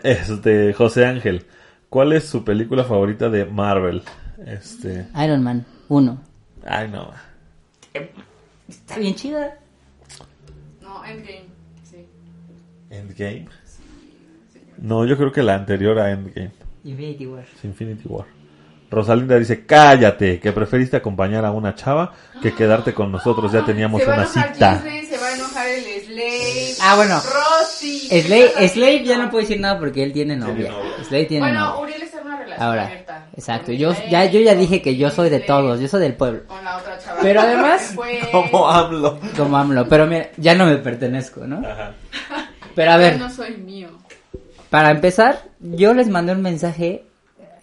Este, 0.03 0.73
José 0.73 1.07
Ángel. 1.07 1.47
¿Cuál 1.89 2.13
es 2.13 2.25
su 2.25 2.45
película 2.45 2.85
favorita 2.85 3.29
de 3.29 3.45
Marvel? 3.45 4.03
Este. 4.45 5.07
Iron 5.25 5.43
Man 5.43 5.65
1. 5.89 6.21
Ay, 6.67 6.89
no. 6.89 7.11
Está 8.69 8.99
bien 8.99 9.15
chida. 9.15 9.59
No, 10.83 11.05
Endgame. 11.05 11.47
Sí. 11.85 12.07
Endgame. 12.91 13.49
No, 14.79 15.07
yo 15.07 15.17
creo 15.17 15.33
que 15.33 15.43
la 15.43 15.55
anterior 15.55 15.99
a 15.99 16.11
Endgame. 16.11 16.51
Infinity 16.85 17.27
War. 17.27 17.45
es 17.45 17.65
Infinity 17.65 18.09
War. 18.09 18.27
Rosalinda 18.91 19.37
dice, 19.37 19.67
cállate, 19.67 20.39
que 20.39 20.53
preferiste 20.53 20.97
acompañar 20.97 21.45
a 21.45 21.51
una 21.51 21.75
chava 21.75 22.13
que 22.41 22.55
quedarte 22.55 22.95
con 22.95 23.11
nosotros. 23.11 23.51
Ya 23.53 23.65
teníamos 23.65 24.01
se 24.01 24.07
va 24.07 24.13
a 24.13 24.17
una 24.17 24.25
enojar 24.25 24.55
cita. 24.55 24.75
Gislen, 24.77 25.07
se 25.07 25.19
va 25.19 25.27
a 25.27 25.35
enojar 25.35 25.47
el 25.47 25.56
Slave. 26.17 26.75
Ah, 26.81 26.97
bueno. 26.97 27.21
Rosy. 27.21 28.01
Slave, 28.09 28.21
¿qué 28.57 28.65
estás 28.65 28.73
Slave 28.73 29.05
ya 29.05 29.19
no 29.19 29.31
puede 29.31 29.45
decir 29.45 29.61
nada 29.61 29.79
porque 29.79 30.03
él 30.03 30.13
tiene 30.13 30.37
novia. 30.37 30.71
novia. 30.71 31.05
Slave 31.07 31.25
tiene 31.27 31.47
Bueno, 31.47 31.61
novia. 31.67 31.81
Uriel 31.83 32.03
está 32.03 32.21
en 32.21 32.27
una 32.27 32.37
relación 32.39 32.67
Ahora, 32.69 32.85
abierta. 32.87 33.27
exacto. 33.37 33.73
Yo 33.73 33.95
ya, 34.11 34.25
yo 34.27 34.41
ya 34.41 34.55
dije 34.55 34.83
que 34.83 34.97
yo 34.97 35.11
soy 35.11 35.29
de 35.31 35.41
todos. 35.41 35.81
Yo 35.81 35.89
soy 35.89 36.01
del 36.01 36.15
pueblo. 36.15 36.43
Con 36.47 36.65
la 36.65 36.77
otra 36.79 36.99
chava. 36.99 37.19
Pero 37.23 37.41
además- 37.41 37.83
Fue- 37.95 38.21
Como 38.33 38.69
hablo. 38.71 39.19
Como 39.37 39.57
AMLO. 39.57 39.89
Pero 39.89 40.07
mira, 40.07 40.31
ya 40.37 40.55
no 40.55 40.67
me 40.67 40.77
pertenezco, 40.79 41.47
¿no? 41.47 41.63
Pero 42.75 42.91
a 42.91 42.95
Yo 42.95 43.01
ver, 43.01 43.19
no 43.19 43.31
soy 43.31 43.57
mío. 43.57 43.89
para 44.71 44.91
empezar, 44.91 45.45
yo 45.61 45.95
les 45.95 46.09
mandé 46.09 46.33
un 46.33 46.43
mensaje 46.43 47.05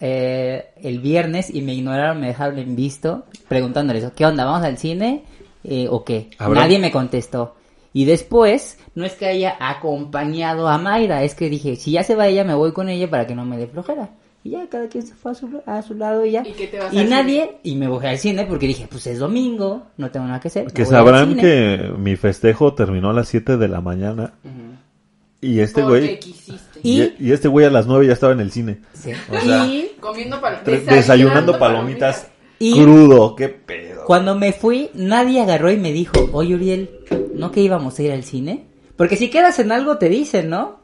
eh, 0.00 0.70
el 0.82 0.98
viernes 1.00 1.50
y 1.54 1.62
me 1.62 1.72
ignoraron, 1.74 2.20
me 2.20 2.26
dejaron 2.28 2.58
en 2.58 2.74
visto, 2.76 3.24
preguntándoles, 3.48 4.04
¿qué 4.16 4.26
onda? 4.26 4.44
¿Vamos 4.44 4.64
al 4.66 4.76
cine 4.76 5.24
eh, 5.62 5.86
o 5.88 6.04
qué? 6.04 6.30
Habrá- 6.38 6.62
Nadie 6.62 6.78
me 6.78 6.90
contestó. 6.90 7.54
Y 7.94 8.04
después, 8.04 8.76
no 8.94 9.06
es 9.06 9.12
que 9.14 9.24
haya 9.26 9.56
acompañado 9.60 10.68
a 10.68 10.76
Mayra, 10.78 11.22
es 11.22 11.34
que 11.34 11.48
dije, 11.48 11.76
si 11.76 11.92
ya 11.92 12.02
se 12.04 12.14
va 12.16 12.26
ella, 12.26 12.44
me 12.44 12.52
voy 12.54 12.72
con 12.72 12.88
ella 12.90 13.08
para 13.08 13.26
que 13.26 13.34
no 13.34 13.46
me 13.46 13.56
dé 13.56 13.66
flojera. 13.68 14.10
Y 14.42 14.50
ya, 14.50 14.66
cada 14.68 14.88
quien 14.88 15.06
se 15.06 15.14
fue 15.14 15.32
a 15.32 15.34
su, 15.34 15.62
a 15.64 15.80
su 15.80 15.94
lado 15.94 16.26
y 16.26 16.32
ya. 16.32 16.42
¿Y 16.46 16.52
qué 16.52 16.66
te 16.66 16.78
vas 16.78 16.92
Y 16.92 17.04
nadie, 17.04 17.58
y 17.62 17.76
me 17.76 17.88
voy 17.88 18.04
al 18.04 18.18
cine 18.18 18.44
porque 18.44 18.66
dije, 18.66 18.86
pues 18.90 19.06
es 19.06 19.18
domingo, 19.20 19.84
no 19.96 20.10
tengo 20.10 20.26
nada 20.26 20.38
que 20.40 20.48
hacer. 20.48 20.70
Que 20.72 20.84
sabrán 20.84 21.36
que 21.36 21.92
mi 21.96 22.16
festejo 22.16 22.74
terminó 22.74 23.10
a 23.10 23.14
las 23.14 23.28
7 23.28 23.56
de 23.56 23.68
la 23.68 23.80
mañana. 23.80 24.34
Y 25.40 25.60
este 25.60 25.82
güey. 25.82 26.18
Y- 26.82 27.00
Y, 27.02 27.14
y 27.18 27.32
este 27.32 27.48
güey 27.48 27.64
a 27.64 27.70
las 27.70 27.86
9 27.86 28.06
ya 28.06 28.12
estaba 28.12 28.32
en 28.34 28.40
el 28.40 28.50
cine. 28.50 28.80
Sí. 28.92 29.12
O 29.30 29.40
sea, 29.40 29.66
y 29.66 29.92
Comiendo 30.00 30.38
desayunando 30.86 31.58
palomitas 31.58 32.28
Y- 32.58 32.80
crudo. 32.80 33.34
Qué 33.36 33.48
pedo. 33.48 34.04
Cuando 34.06 34.34
me 34.34 34.52
fui, 34.52 34.90
nadie 34.94 35.40
agarró 35.40 35.70
y 35.72 35.76
me 35.76 35.92
dijo, 35.92 36.28
oye 36.32 36.54
Uriel, 36.54 36.90
¿no 37.34 37.50
que 37.50 37.60
íbamos 37.60 37.98
a 37.98 38.02
ir 38.02 38.12
al 38.12 38.24
cine? 38.24 38.66
Porque 38.96 39.16
si 39.16 39.30
quedas 39.30 39.58
en 39.58 39.72
algo 39.72 39.98
te 39.98 40.08
dicen, 40.08 40.50
¿no? 40.50 40.80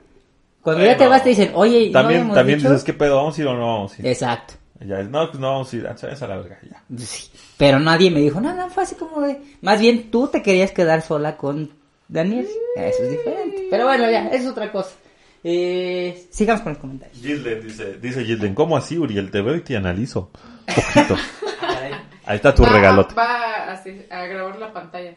Cuando 0.62 0.84
ya 0.84 0.96
te 0.96 1.06
vas 1.06 1.22
te 1.22 1.30
dicen, 1.30 1.52
oye, 1.54 1.86
¿no 1.86 1.92
También, 1.92 2.20
habíamos 2.20 2.34
también 2.34 2.58
dicho? 2.58 2.70
dices, 2.70 2.84
¿qué 2.84 2.92
pedo? 2.92 3.16
¿Vamos 3.16 3.38
a 3.38 3.40
ir 3.40 3.46
o 3.46 3.54
no 3.56 3.66
vamos 3.66 3.92
a 3.92 4.02
ir? 4.02 4.06
Exacto. 4.08 4.54
Ya, 4.86 5.02
no, 5.02 5.26
pues 5.28 5.38
no 5.38 5.52
vamos 5.52 5.72
a 5.72 5.76
ir. 5.76 5.88
¿Sabes 5.96 6.22
a 6.22 6.26
la 6.26 6.36
verga? 6.38 6.58
Ya. 6.68 6.82
Sí. 7.04 7.28
Pero 7.56 7.78
nadie 7.78 8.10
me 8.10 8.20
dijo, 8.20 8.40
nada, 8.40 8.68
fue 8.70 8.82
así 8.82 8.94
como 8.94 9.20
de... 9.20 9.38
Más 9.60 9.80
bien 9.80 10.10
tú 10.10 10.28
te 10.28 10.42
querías 10.42 10.72
quedar 10.72 11.02
sola 11.02 11.36
con 11.36 11.70
Daniel. 12.08 12.46
Eso 12.76 13.02
es 13.02 13.10
diferente. 13.10 13.66
Pero 13.70 13.84
bueno, 13.84 14.10
ya, 14.10 14.28
es 14.28 14.46
otra 14.46 14.72
cosa. 14.72 14.90
Eh, 15.44 16.26
sigamos 16.30 16.62
con 16.62 16.72
los 16.72 16.80
comentarios. 16.80 17.18
Gilden 17.18 17.62
dice, 17.66 17.98
dice 17.98 18.24
Gilden, 18.24 18.54
¿cómo 18.54 18.76
así, 18.76 18.98
Uriel? 18.98 19.30
Te 19.30 19.40
veo 19.42 19.56
y 19.56 19.60
te 19.60 19.76
analizo. 19.76 20.30
Un 20.68 20.74
poquito. 20.74 21.16
Ahí 22.30 22.36
está 22.36 22.54
tu 22.54 22.62
va, 22.62 22.68
regalote. 22.70 23.12
Va 23.16 23.72
a, 23.72 23.72
a 24.22 24.26
grabar 24.26 24.56
la 24.56 24.72
pantalla. 24.72 25.16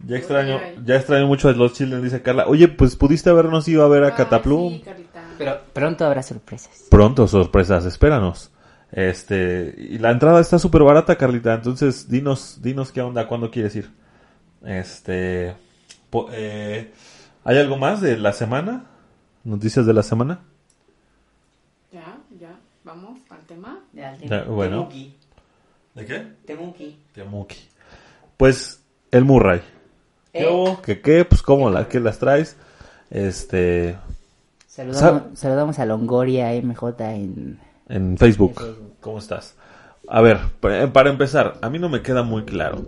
Ya 0.00 0.16
extraño, 0.16 0.60
ya 0.84 0.96
extraño 0.96 1.28
mucho 1.28 1.48
a 1.48 1.52
los 1.52 1.74
Children, 1.74 2.02
dice 2.02 2.22
Carla. 2.22 2.46
Oye, 2.48 2.66
pues 2.66 2.96
pudiste 2.96 3.30
habernos 3.30 3.68
ido 3.68 3.84
a 3.84 3.88
ver 3.88 4.02
a 4.02 4.08
Ay, 4.08 4.14
Cataplum. 4.16 4.72
sí, 4.74 4.82
Carlita. 4.84 5.22
Pero 5.38 5.60
pronto 5.72 6.04
habrá 6.04 6.24
sorpresas. 6.24 6.86
Pronto, 6.90 7.28
sorpresas, 7.28 7.84
espéranos. 7.86 8.50
Este, 8.90 9.76
y 9.78 9.98
la 9.98 10.10
entrada 10.10 10.40
está 10.40 10.58
súper 10.58 10.82
barata, 10.82 11.14
Carlita. 11.14 11.54
Entonces, 11.54 12.08
dinos, 12.08 12.58
dinos 12.60 12.90
qué 12.90 13.00
onda, 13.00 13.28
cuándo 13.28 13.52
quieres 13.52 13.76
ir. 13.76 13.92
Este, 14.64 15.54
po- 16.10 16.28
eh, 16.32 16.92
¿hay 17.44 17.58
algo 17.58 17.76
más 17.76 18.00
de 18.00 18.16
la 18.16 18.32
semana? 18.32 18.86
¿Noticias 19.44 19.86
de 19.86 19.94
la 19.94 20.02
semana? 20.02 20.40
Ya, 21.92 22.18
ya. 22.40 22.58
Vamos 22.82 23.20
al 23.30 23.40
tema. 23.46 23.78
Ya, 23.92 24.44
bueno. 24.48 24.88
¿De 25.94 26.04
qué? 26.06 26.26
Temuki. 26.46 26.98
Temuki. 27.12 27.56
Pues, 28.36 28.82
el 29.10 29.24
Murray. 29.24 29.60
¿Qué 30.32 30.42
Eh. 30.42 30.48
hubo? 30.50 30.82
¿Qué 30.82 31.00
qué? 31.00 31.24
Pues, 31.24 31.42
¿cómo 31.42 31.70
la, 31.70 31.86
qué 31.88 32.00
las 32.00 32.18
traes? 32.18 32.56
Este, 33.10 33.96
Saludamos, 34.66 35.38
saludamos 35.38 35.78
a 35.78 35.86
Longoria 35.86 36.50
MJ 36.60 36.88
en... 37.14 37.60
en 37.88 38.18
Facebook. 38.18 38.54
En 38.60 38.66
Facebook. 38.66 38.92
¿Cómo 39.00 39.18
estás? 39.18 39.54
A 40.08 40.20
ver, 40.20 40.38
pa- 40.60 40.92
para 40.92 41.10
empezar, 41.10 41.58
a 41.62 41.70
mí 41.70 41.78
no 41.78 41.88
me 41.88 42.02
queda 42.02 42.22
muy 42.24 42.44
claro. 42.44 42.84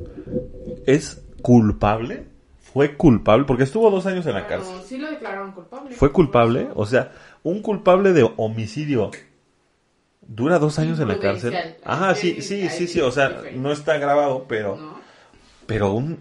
¿Es 0.86 1.22
culpable? 1.42 2.24
fue 2.72 2.94
culpable, 2.94 3.46
porque 3.46 3.62
estuvo 3.62 3.90
dos 3.90 4.04
años 4.04 4.26
en 4.26 4.34
la 4.34 4.46
cárcel. 4.46 4.74
sí 4.84 4.98
lo 4.98 5.08
declararon 5.10 5.52
culpable. 5.52 5.94
¿Fue 5.94 6.12
culpable? 6.12 6.68
O 6.74 6.84
sea, 6.84 7.10
un 7.42 7.62
culpable 7.62 8.12
de 8.12 8.30
homicidio 8.36 9.10
dura 10.28 10.58
dos 10.58 10.78
años 10.78 10.98
en 11.00 11.08
la 11.08 11.18
cárcel. 11.18 11.54
Ajá, 11.84 12.14
sí, 12.14 12.28
Ahí 12.36 12.42
sí, 12.42 12.42
sí, 12.42 12.68
sí, 12.68 12.86
sí, 12.86 13.00
o 13.00 13.10
sea, 13.10 13.42
no 13.54 13.72
está 13.72 13.98
grabado, 13.98 14.46
pero, 14.48 14.78
pero 15.66 15.92
un, 15.92 16.18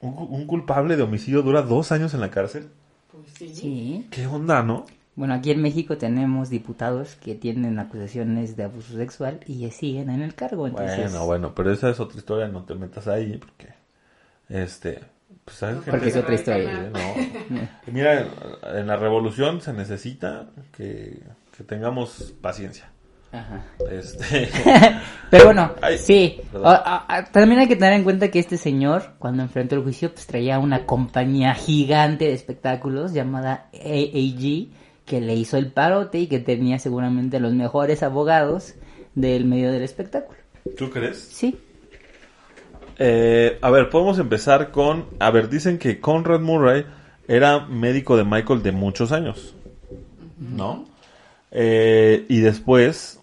un, 0.00 0.14
un 0.30 0.46
culpable 0.46 0.96
de 0.96 1.02
homicidio 1.02 1.42
dura 1.42 1.62
dos 1.62 1.92
años 1.92 2.14
en 2.14 2.20
la 2.20 2.30
cárcel. 2.30 2.68
Pues 3.12 3.26
sí. 3.36 3.54
Sí. 3.54 4.06
¿Qué 4.10 4.26
onda, 4.26 4.62
no? 4.62 4.86
Bueno, 5.16 5.34
aquí 5.34 5.50
en 5.50 5.60
México 5.60 5.98
tenemos 5.98 6.48
diputados 6.48 7.16
que 7.16 7.34
tienen 7.34 7.78
acusaciones 7.78 8.56
de 8.56 8.64
abuso 8.64 8.96
sexual 8.96 9.40
y 9.46 9.68
siguen 9.70 10.08
en 10.08 10.22
el 10.22 10.34
cargo. 10.34 10.66
Entonces, 10.66 11.10
Bueno, 11.10 11.26
bueno, 11.26 11.54
pero 11.54 11.72
esa 11.72 11.90
es 11.90 12.00
otra 12.00 12.18
historia, 12.18 12.48
no 12.48 12.64
te 12.64 12.74
metas 12.74 13.06
ahí, 13.08 13.36
porque, 13.36 13.74
este, 14.48 15.00
pues 15.44 15.58
sabes 15.58 15.80
que... 15.84 15.90
Porque 15.90 16.08
es 16.08 16.16
otra 16.16 16.34
historia. 16.34 16.90
No. 17.50 17.68
Mira, 17.92 18.28
en 18.74 18.86
la 18.86 18.96
revolución 18.96 19.60
se 19.60 19.72
necesita 19.72 20.46
que, 20.72 21.20
que 21.56 21.64
tengamos 21.64 22.32
paciencia. 22.40 22.88
Ajá. 23.32 23.64
Este, 23.90 24.48
Pero 25.30 25.44
bueno, 25.44 25.72
Ay, 25.80 25.98
sí. 25.98 26.40
a- 26.64 27.04
a- 27.08 27.24
también 27.26 27.60
hay 27.60 27.68
que 27.68 27.76
tener 27.76 27.92
en 27.92 28.02
cuenta 28.04 28.28
que 28.30 28.40
este 28.40 28.56
señor, 28.56 29.12
cuando 29.20 29.42
enfrentó 29.44 29.76
el 29.76 29.82
juicio, 29.82 30.12
pues 30.12 30.26
traía 30.26 30.58
una 30.58 30.84
compañía 30.86 31.54
gigante 31.54 32.24
de 32.24 32.32
espectáculos 32.32 33.12
llamada 33.12 33.68
AAG, 33.72 34.68
que 35.06 35.20
le 35.20 35.34
hizo 35.34 35.56
el 35.56 35.70
parote 35.72 36.18
y 36.18 36.26
que 36.26 36.40
tenía 36.40 36.78
seguramente 36.80 37.38
los 37.40 37.52
mejores 37.52 38.02
abogados 38.02 38.74
del 39.14 39.44
medio 39.44 39.70
del 39.72 39.82
espectáculo. 39.82 40.38
¿Tú 40.76 40.90
crees? 40.90 41.18
Sí. 41.20 41.56
Eh, 42.98 43.58
a 43.62 43.70
ver, 43.70 43.88
podemos 43.90 44.18
empezar 44.18 44.70
con... 44.70 45.06
A 45.20 45.30
ver, 45.30 45.48
dicen 45.48 45.78
que 45.78 46.00
Conrad 46.00 46.40
Murray 46.40 46.84
era 47.28 47.60
médico 47.66 48.16
de 48.16 48.24
Michael 48.24 48.62
de 48.62 48.72
muchos 48.72 49.12
años, 49.12 49.54
¿no? 50.38 50.84
Eh, 51.52 52.26
y 52.28 52.40
después 52.40 53.19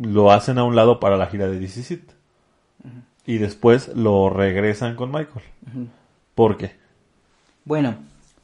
lo 0.00 0.32
hacen 0.32 0.58
a 0.58 0.64
un 0.64 0.76
lado 0.76 1.00
para 1.00 1.16
la 1.16 1.26
gira 1.26 1.48
de 1.48 1.58
DC 1.58 2.00
Y 3.24 3.38
después 3.38 3.88
lo 3.88 4.30
regresan 4.30 4.96
con 4.96 5.10
Michael. 5.10 5.44
¿Por 6.34 6.56
qué? 6.56 6.76
Bueno, 7.64 7.96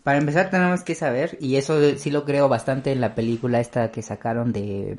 para 0.02 0.18
empezar 0.18 0.50
tenemos 0.50 0.82
que 0.82 0.94
saber, 0.94 1.38
y 1.40 1.56
eso 1.56 1.96
sí 1.96 2.10
lo 2.10 2.24
creo 2.24 2.48
bastante 2.48 2.92
en 2.92 3.00
la 3.00 3.14
película 3.14 3.60
esta 3.60 3.90
que 3.90 4.02
sacaron 4.02 4.52
de... 4.52 4.96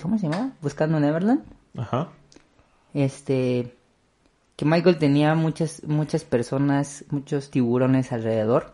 ¿Cómo 0.00 0.18
se 0.18 0.28
llama? 0.28 0.52
Buscando 0.60 1.00
Neverland. 1.00 1.42
Ajá. 1.76 2.08
este 2.94 3.74
que 4.56 4.64
Michael 4.66 4.98
tenía 4.98 5.34
muchas 5.34 5.82
muchas 5.84 6.24
personas, 6.24 7.04
muchos 7.10 7.50
tiburones 7.50 8.12
alrededor 8.12 8.72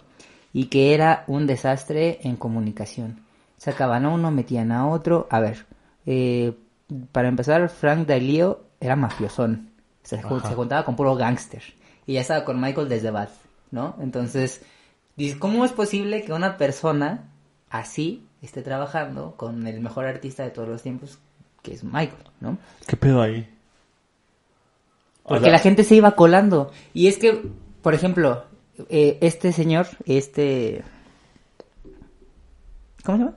y 0.52 0.66
que 0.66 0.94
era 0.94 1.24
un 1.28 1.46
desastre 1.46 2.18
en 2.22 2.36
comunicación. 2.36 3.20
Sacaban 3.58 4.04
a 4.04 4.10
uno, 4.10 4.30
metían 4.30 4.72
a 4.72 4.88
otro. 4.88 5.26
A 5.30 5.40
ver, 5.40 5.66
eh, 6.10 6.54
para 7.12 7.28
empezar, 7.28 7.68
Frank 7.68 8.06
Dalio 8.06 8.64
era 8.80 8.96
mafiosón. 8.96 9.72
Se, 10.02 10.16
se 10.16 10.22
juntaba 10.22 10.82
con 10.86 10.96
puro 10.96 11.14
gángster. 11.14 11.62
Y 12.06 12.14
ya 12.14 12.22
estaba 12.22 12.46
con 12.46 12.58
Michael 12.58 12.88
desde 12.88 13.10
Bath, 13.10 13.32
¿no? 13.70 13.94
Entonces, 14.00 14.62
¿cómo 15.38 15.66
es 15.66 15.72
posible 15.72 16.22
que 16.22 16.32
una 16.32 16.56
persona 16.56 17.28
así 17.68 18.26
esté 18.40 18.62
trabajando 18.62 19.34
con 19.36 19.66
el 19.66 19.80
mejor 19.80 20.06
artista 20.06 20.44
de 20.44 20.50
todos 20.50 20.66
los 20.66 20.82
tiempos, 20.82 21.18
que 21.60 21.74
es 21.74 21.84
Michael, 21.84 22.24
¿no? 22.40 22.56
¿Qué 22.86 22.96
pedo 22.96 23.20
ahí? 23.20 23.46
Porque 25.24 25.50
la 25.50 25.58
gente 25.58 25.84
se 25.84 25.94
iba 25.94 26.12
colando. 26.12 26.72
Y 26.94 27.08
es 27.08 27.18
que, 27.18 27.50
por 27.82 27.92
ejemplo, 27.92 28.46
eh, 28.88 29.18
este 29.20 29.52
señor, 29.52 29.88
este... 30.06 30.82
¿Cómo 33.04 33.18
se 33.18 33.24
llama? 33.24 33.36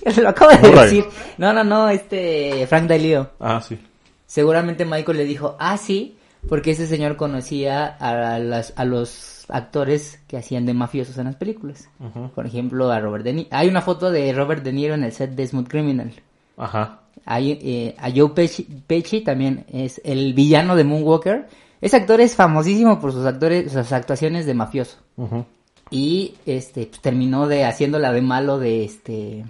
Lo 0.22 0.28
acabo 0.28 0.50
de 0.50 0.58
Murray. 0.58 0.84
decir. 0.84 1.04
No, 1.38 1.52
no, 1.52 1.64
no, 1.64 1.88
este 1.88 2.66
Frank 2.66 2.88
Dalio. 2.88 3.30
Ah, 3.40 3.60
sí. 3.60 3.78
Seguramente 4.26 4.84
Michael 4.84 5.18
le 5.18 5.24
dijo, 5.24 5.56
ah, 5.58 5.76
sí, 5.76 6.16
porque 6.48 6.72
ese 6.72 6.86
señor 6.86 7.16
conocía 7.16 7.86
a, 7.86 8.38
las, 8.38 8.72
a 8.76 8.84
los 8.84 9.44
actores 9.48 10.20
que 10.26 10.36
hacían 10.38 10.66
de 10.66 10.74
mafiosos 10.74 11.18
en 11.18 11.26
las 11.26 11.36
películas. 11.36 11.88
Por 12.34 12.46
ejemplo, 12.46 12.90
a 12.90 12.98
Robert 13.00 13.24
De 13.24 13.32
Niro. 13.32 13.48
Hay 13.52 13.68
una 13.68 13.82
foto 13.82 14.10
de 14.10 14.32
Robert 14.32 14.62
De 14.64 14.72
Niro 14.72 14.94
en 14.94 15.04
el 15.04 15.12
set 15.12 15.32
de 15.32 15.46
Smooth 15.46 15.68
Criminal. 15.68 16.12
Ajá. 16.56 17.00
Hay, 17.24 17.58
eh, 17.62 17.94
a 17.98 18.10
Joe 18.10 18.30
Pesci, 18.30 18.64
Pesci 18.86 19.20
también 19.20 19.64
es 19.70 20.00
el 20.04 20.34
villano 20.34 20.74
de 20.76 20.84
Moonwalker. 20.84 21.48
Ese 21.80 21.96
actor 21.96 22.20
es 22.20 22.34
famosísimo 22.34 22.98
por 23.00 23.12
sus 23.12 23.26
actores, 23.26 23.72
sus 23.72 23.92
actuaciones 23.92 24.46
de 24.46 24.54
mafioso. 24.54 24.98
Y 25.90 26.34
este 26.46 26.86
pues, 26.86 27.00
terminó 27.00 27.46
de 27.46 27.64
haciéndola 27.64 28.12
de 28.12 28.22
malo 28.22 28.58
de 28.58 28.84
este 28.84 29.44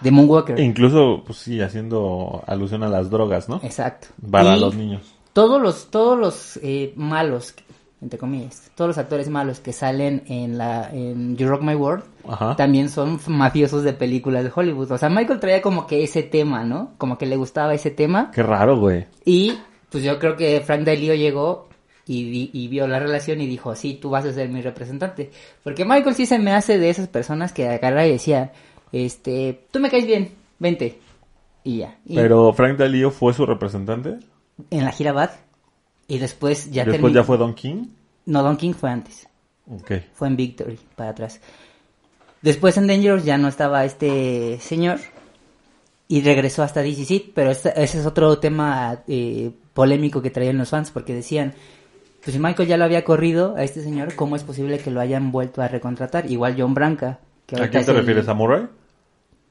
de 0.00 0.10
Moonwalker. 0.10 0.58
Incluso, 0.60 1.22
pues 1.26 1.38
sí, 1.38 1.60
haciendo 1.60 2.42
alusión 2.46 2.82
a 2.82 2.88
las 2.88 3.10
drogas, 3.10 3.48
¿no? 3.48 3.60
Exacto. 3.62 4.08
Para 4.30 4.56
Y 4.56 4.60
los 4.60 4.74
niños. 4.74 5.02
Todos 5.32 5.60
los 5.60 5.90
todos 5.90 6.18
los 6.18 6.58
eh, 6.62 6.92
malos, 6.96 7.54
entre 8.00 8.18
comillas, 8.18 8.70
todos 8.74 8.88
los 8.88 8.98
actores 8.98 9.28
malos 9.28 9.60
que 9.60 9.72
salen 9.72 10.22
en 10.28 10.56
la 10.56 10.88
en 10.90 11.36
You 11.36 11.46
Rock 11.48 11.62
My 11.62 11.74
World 11.74 12.04
Ajá. 12.28 12.56
también 12.56 12.88
son 12.88 13.20
mafiosos 13.26 13.82
de 13.82 13.92
películas 13.92 14.44
de 14.44 14.52
Hollywood. 14.54 14.92
O 14.92 14.98
sea, 14.98 15.10
Michael 15.10 15.40
traía 15.40 15.60
como 15.60 15.86
que 15.86 16.02
ese 16.02 16.22
tema, 16.22 16.64
¿no? 16.64 16.92
Como 16.96 17.18
que 17.18 17.26
le 17.26 17.36
gustaba 17.36 17.74
ese 17.74 17.90
tema. 17.90 18.30
Qué 18.32 18.42
raro, 18.42 18.78
güey. 18.78 19.06
Y 19.24 19.58
pues 19.90 20.02
yo 20.02 20.18
creo 20.18 20.36
que 20.36 20.60
Frank 20.62 20.82
Delio 20.82 21.14
llegó 21.14 21.68
y 22.08 22.68
vio 22.68 22.86
la 22.86 23.00
relación 23.00 23.40
y 23.40 23.46
dijo, 23.48 23.74
sí, 23.74 23.98
tú 24.00 24.10
vas 24.10 24.24
a 24.24 24.32
ser 24.32 24.48
mi 24.48 24.62
representante. 24.62 25.30
Porque 25.64 25.84
Michael 25.84 26.14
sí 26.14 26.24
se 26.24 26.38
me 26.38 26.52
hace 26.52 26.78
de 26.78 26.88
esas 26.88 27.08
personas 27.08 27.52
que 27.52 27.68
agarra 27.68 28.06
y 28.06 28.12
decía, 28.12 28.52
este, 28.92 29.66
tú 29.70 29.80
me 29.80 29.90
caes 29.90 30.06
bien, 30.06 30.32
vente. 30.58 31.00
Y 31.64 31.78
ya. 31.78 31.98
Y 32.04 32.14
Pero 32.14 32.52
Frank 32.52 32.78
Dalio 32.78 33.10
fue 33.10 33.34
su 33.34 33.44
representante. 33.46 34.18
en 34.70 34.84
la 34.84 34.92
gira 34.92 35.12
Bad. 35.12 35.30
Y 36.08 36.18
después 36.18 36.70
ya 36.70 36.84
Después 36.84 37.00
terminó. 37.02 37.20
ya 37.20 37.24
fue 37.24 37.36
Don 37.36 37.54
King. 37.54 37.86
No, 38.26 38.42
Don 38.42 38.56
King 38.56 38.72
fue 38.74 38.90
antes. 38.90 39.26
Ok. 39.68 39.92
Fue 40.14 40.28
en 40.28 40.36
Victory, 40.36 40.78
para 40.94 41.10
atrás. 41.10 41.40
Después 42.42 42.76
en 42.76 42.86
Dangerous 42.86 43.24
ya 43.24 43.38
no 43.38 43.48
estaba 43.48 43.84
este 43.84 44.58
señor. 44.60 45.00
Y 46.08 46.22
regresó 46.22 46.62
hasta 46.62 46.82
DCC, 46.84 47.32
pero 47.34 47.50
ese 47.50 47.72
es 47.76 48.06
otro 48.06 48.38
tema 48.38 49.02
eh, 49.08 49.50
polémico 49.74 50.22
que 50.22 50.30
traían 50.30 50.56
los 50.56 50.68
fans, 50.68 50.92
porque 50.92 51.12
decían, 51.12 51.52
pues 52.22 52.34
si 52.36 52.38
Michael 52.40 52.68
ya 52.68 52.76
lo 52.76 52.84
había 52.84 53.02
corrido 53.02 53.56
a 53.56 53.64
este 53.64 53.82
señor, 53.82 54.14
¿cómo 54.14 54.36
es 54.36 54.44
posible 54.44 54.78
que 54.78 54.92
lo 54.92 55.00
hayan 55.00 55.32
vuelto 55.32 55.62
a 55.62 55.66
recontratar? 55.68 56.30
Igual 56.30 56.54
John 56.56 56.74
Branca. 56.74 57.18
Que 57.46 57.56
¿A 57.62 57.70
quién 57.70 57.84
te 57.84 57.90
el- 57.92 57.96
refieres? 57.98 58.28
¿A 58.28 58.34
Murray? 58.34 58.66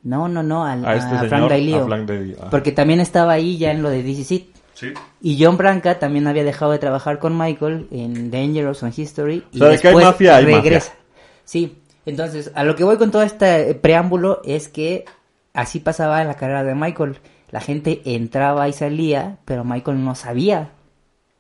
No, 0.04 0.28
no, 0.28 0.44
no, 0.44 0.66
al- 0.66 0.86
A 0.86 0.90
a, 0.92 0.96
este 0.96 1.10
señor. 1.10 1.28
Frank 1.30 1.50
Dalio. 1.50 1.84
A 1.84 1.86
Frank 1.88 2.06
Dalio. 2.08 2.38
ah. 2.42 2.48
Porque 2.52 2.72
también 2.72 3.00
estaba 3.00 3.34
ahí 3.34 3.58
ya 3.58 3.72
en 3.72 3.82
lo 3.82 3.90
de 3.90 4.04
DCC. 4.04 4.48
Sí. 4.74 4.94
Y 5.22 5.42
John 5.44 5.56
Branca 5.58 5.98
también 6.00 6.28
había 6.28 6.44
dejado 6.44 6.72
de 6.74 6.80
trabajar 6.80 7.18
con 7.20 7.38
Michael 7.38 7.88
en 7.92 8.30
Dangerous 8.30 8.84
on 8.84 8.92
History. 8.96 9.44
Y 9.54 9.58
O 9.58 9.60
sea, 9.60 9.70
de 9.70 9.80
que 9.80 9.88
hay 9.88 9.94
después 9.94 10.06
mafia, 10.06 10.36
hay 10.36 10.46
regresa. 10.46 10.90
mafia. 10.90 11.04
Sí, 11.46 11.78
entonces 12.06 12.52
a 12.56 12.64
lo 12.66 12.76
que 12.76 12.84
voy 12.84 12.98
con 12.98 13.10
todo 13.10 13.24
este 13.24 13.74
preámbulo 13.76 14.42
es 14.44 14.68
que 14.68 15.06
así 15.54 15.80
pasaba 15.80 16.22
en 16.22 16.28
la 16.28 16.36
carrera 16.36 16.64
de 16.64 16.76
Michael. 16.76 17.18
La 17.52 17.62
gente 17.62 18.02
entraba 18.04 18.68
y 18.68 18.74
salía, 18.74 19.38
pero 19.46 19.64
Michael 19.64 20.04
no 20.04 20.14
sabía. 20.14 20.72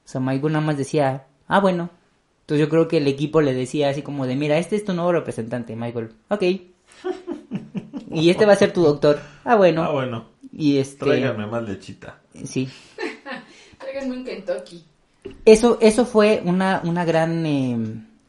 O 0.05 0.07
sea, 0.07 0.21
Michael 0.21 0.53
nada 0.53 0.65
más 0.65 0.77
decía, 0.77 1.25
ah, 1.47 1.59
bueno. 1.59 1.89
Entonces 2.45 2.63
yo 2.67 2.69
creo 2.69 2.87
que 2.87 2.97
el 2.97 3.07
equipo 3.07 3.41
le 3.41 3.55
decía 3.55 3.89
así 3.89 4.03
como 4.03 4.27
de, 4.27 4.35
mira, 4.35 4.59
este 4.59 4.75
es 4.75 4.85
tu 4.85 4.93
nuevo 4.93 5.11
representante, 5.11 5.75
Michael. 5.75 6.11
Ok. 6.29 6.43
y 8.11 8.29
este 8.29 8.45
va 8.45 8.53
a 8.53 8.55
ser 8.55 8.71
tu 8.71 8.83
doctor. 8.83 9.19
Ah, 9.43 9.55
bueno. 9.55 9.81
Ah, 9.81 9.89
bueno. 9.89 10.27
Y 10.53 10.77
este... 10.77 11.05
Tráigame 11.05 11.47
más 11.47 11.67
lechita. 11.67 12.19
Sí. 12.43 12.69
Tráiganme 13.79 14.17
un 14.17 14.23
Kentucky. 14.23 14.85
Eso, 15.43 15.79
eso 15.81 16.05
fue 16.05 16.43
una, 16.45 16.81
una 16.83 17.03
gran 17.03 17.43
eh, 17.47 17.79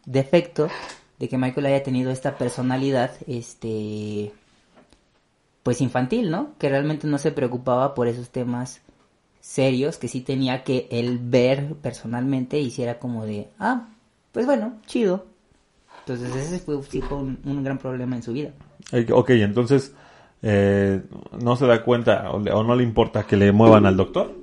defecto 0.07 0.71
de 1.19 1.29
que 1.29 1.37
Michael 1.37 1.67
haya 1.67 1.83
tenido 1.83 2.11
esta 2.11 2.39
personalidad, 2.39 3.11
este, 3.27 4.33
pues 5.63 5.83
infantil, 5.83 6.31
¿no? 6.31 6.55
Que 6.59 6.71
realmente 6.71 7.07
no 7.07 7.19
se 7.19 7.33
preocupaba 7.33 7.95
por 7.95 8.09
esos 8.09 8.31
temas 8.31 8.81
serios 9.43 9.99
que 9.99 10.09
sí 10.09 10.23
tenía 10.23 10.65
que 10.65 10.89
él 10.91 11.19
ver 11.21 11.75
personalmente 11.83 12.59
y 12.59 12.71
si 12.71 12.83
era 12.83 12.99
como 12.99 13.27
de, 13.27 13.51
ah, 13.59 13.89
pues 14.37 14.45
bueno, 14.45 14.75
chido. 14.85 15.25
Entonces 16.01 16.37
ese 16.37 16.59
fue, 16.59 16.83
sí 16.83 17.01
fue 17.01 17.17
un, 17.17 17.39
un 17.47 17.65
gran 17.65 17.79
problema 17.79 18.17
en 18.17 18.23
su 18.23 18.35
vida. 18.35 18.51
Eh, 18.93 19.07
Ok, 19.11 19.31
entonces 19.31 19.95
eh, 20.43 21.01
no 21.41 21.57
se 21.57 21.65
da 21.67 21.83
cuenta 21.83 22.31
o, 22.33 22.39
le- 22.39 22.53
o 22.53 22.63
no 22.63 22.77
le 22.77 22.83
importa 22.83 23.23
que 23.23 23.35
le 23.35 23.51
muevan 23.51 23.87
al 23.87 23.97
doctor. 23.97 24.35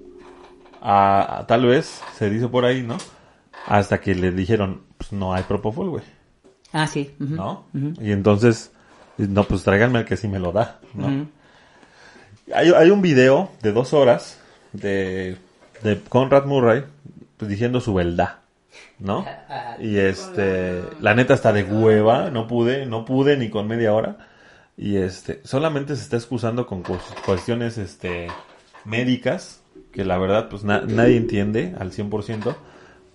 A, 0.82 1.38
a- 1.42 1.46
tal 1.46 1.68
vez 1.68 2.02
se 2.18 2.28
dice 2.32 2.48
por 2.48 2.66
ahí, 2.66 2.82
¿no? 2.82 2.98
Hasta 3.68 4.02
que 4.02 4.16
le 4.16 4.32
dijeron, 4.32 4.82
pues 4.98 5.14
no 5.14 5.32
hay 5.36 5.44
Propofol, 5.44 5.92
güey, 5.92 6.04
Ah, 6.72 6.88
sí. 6.88 7.14
¿no? 7.20 7.66
Y 8.02 8.12
entonces, 8.14 8.72
no, 9.20 9.44
pues 9.44 9.62
tráiganme 9.64 10.00
al 10.00 10.06
que 10.06 10.18
sí 10.18 10.28
me 10.28 10.40
lo 10.40 10.52
da, 10.54 10.80
¿no? 10.96 11.28
Hay, 12.52 12.72
hay 12.72 12.90
un 12.90 13.04
video 13.04 13.52
de 13.62 13.72
dos 13.72 13.94
horas 13.94 14.40
de, 14.74 15.38
de 15.84 16.02
Conrad 16.10 16.46
Murray 16.46 16.84
pues, 17.38 17.48
diciendo 17.48 17.80
su 17.80 17.94
verdad, 17.94 18.40
¿no? 19.00 19.26
Y 19.80 19.98
este, 19.98 20.84
la 21.00 21.14
neta 21.16 21.34
está 21.34 21.52
de 21.54 21.64
hueva, 21.64 22.30
no 22.30 22.48
pude, 22.48 22.86
no 22.86 23.06
pude 23.06 23.38
ni 23.38 23.50
con 23.50 23.68
media 23.68 23.94
hora. 23.94 24.18
Y 24.78 24.98
este, 24.98 25.42
solamente 25.44 25.96
se 25.96 26.04
está 26.04 26.18
excusando 26.18 26.66
con 26.66 26.84
cues- 26.84 27.14
cuestiones 27.26 27.78
este 27.78 28.28
médicas, 28.86 29.62
que 29.92 30.04
la 30.06 30.18
verdad 30.18 30.50
pues 30.50 30.64
na- 30.64 30.82
nadie 30.82 31.18
entiende 31.18 31.76
al 31.80 31.92
100%, 31.92 32.56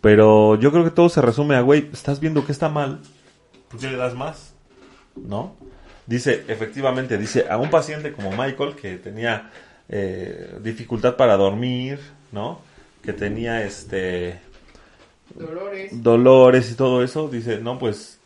pero 0.00 0.54
yo 0.56 0.70
creo 0.70 0.84
que 0.84 0.90
todo 0.90 1.08
se 1.08 1.20
resume 1.20 1.56
a, 1.56 1.60
güey, 1.60 1.88
estás 1.92 2.20
viendo 2.20 2.46
que 2.46 2.52
está 2.52 2.68
mal, 2.68 3.00
¿por 3.68 3.80
qué 3.80 3.88
le 3.88 3.96
das 3.96 4.14
más? 4.14 4.54
¿No? 5.16 5.56
Dice, 6.06 6.44
efectivamente, 6.48 7.18
dice, 7.18 7.46
a 7.50 7.58
un 7.58 7.70
paciente 7.70 8.12
como 8.12 8.30
Michael 8.30 8.76
que 8.80 8.96
tenía 8.96 9.50
eh, 9.88 10.58
dificultad 10.62 11.16
para 11.16 11.36
dormir, 11.36 11.98
¿no? 12.32 12.60
Que 13.02 13.12
tenía 13.12 13.62
este 13.64 14.38
Dolores. 15.92 16.70
y 16.70 16.74
todo 16.74 17.02
eso, 17.02 17.28
dice, 17.28 17.58
no, 17.58 17.78
pues 17.78 18.20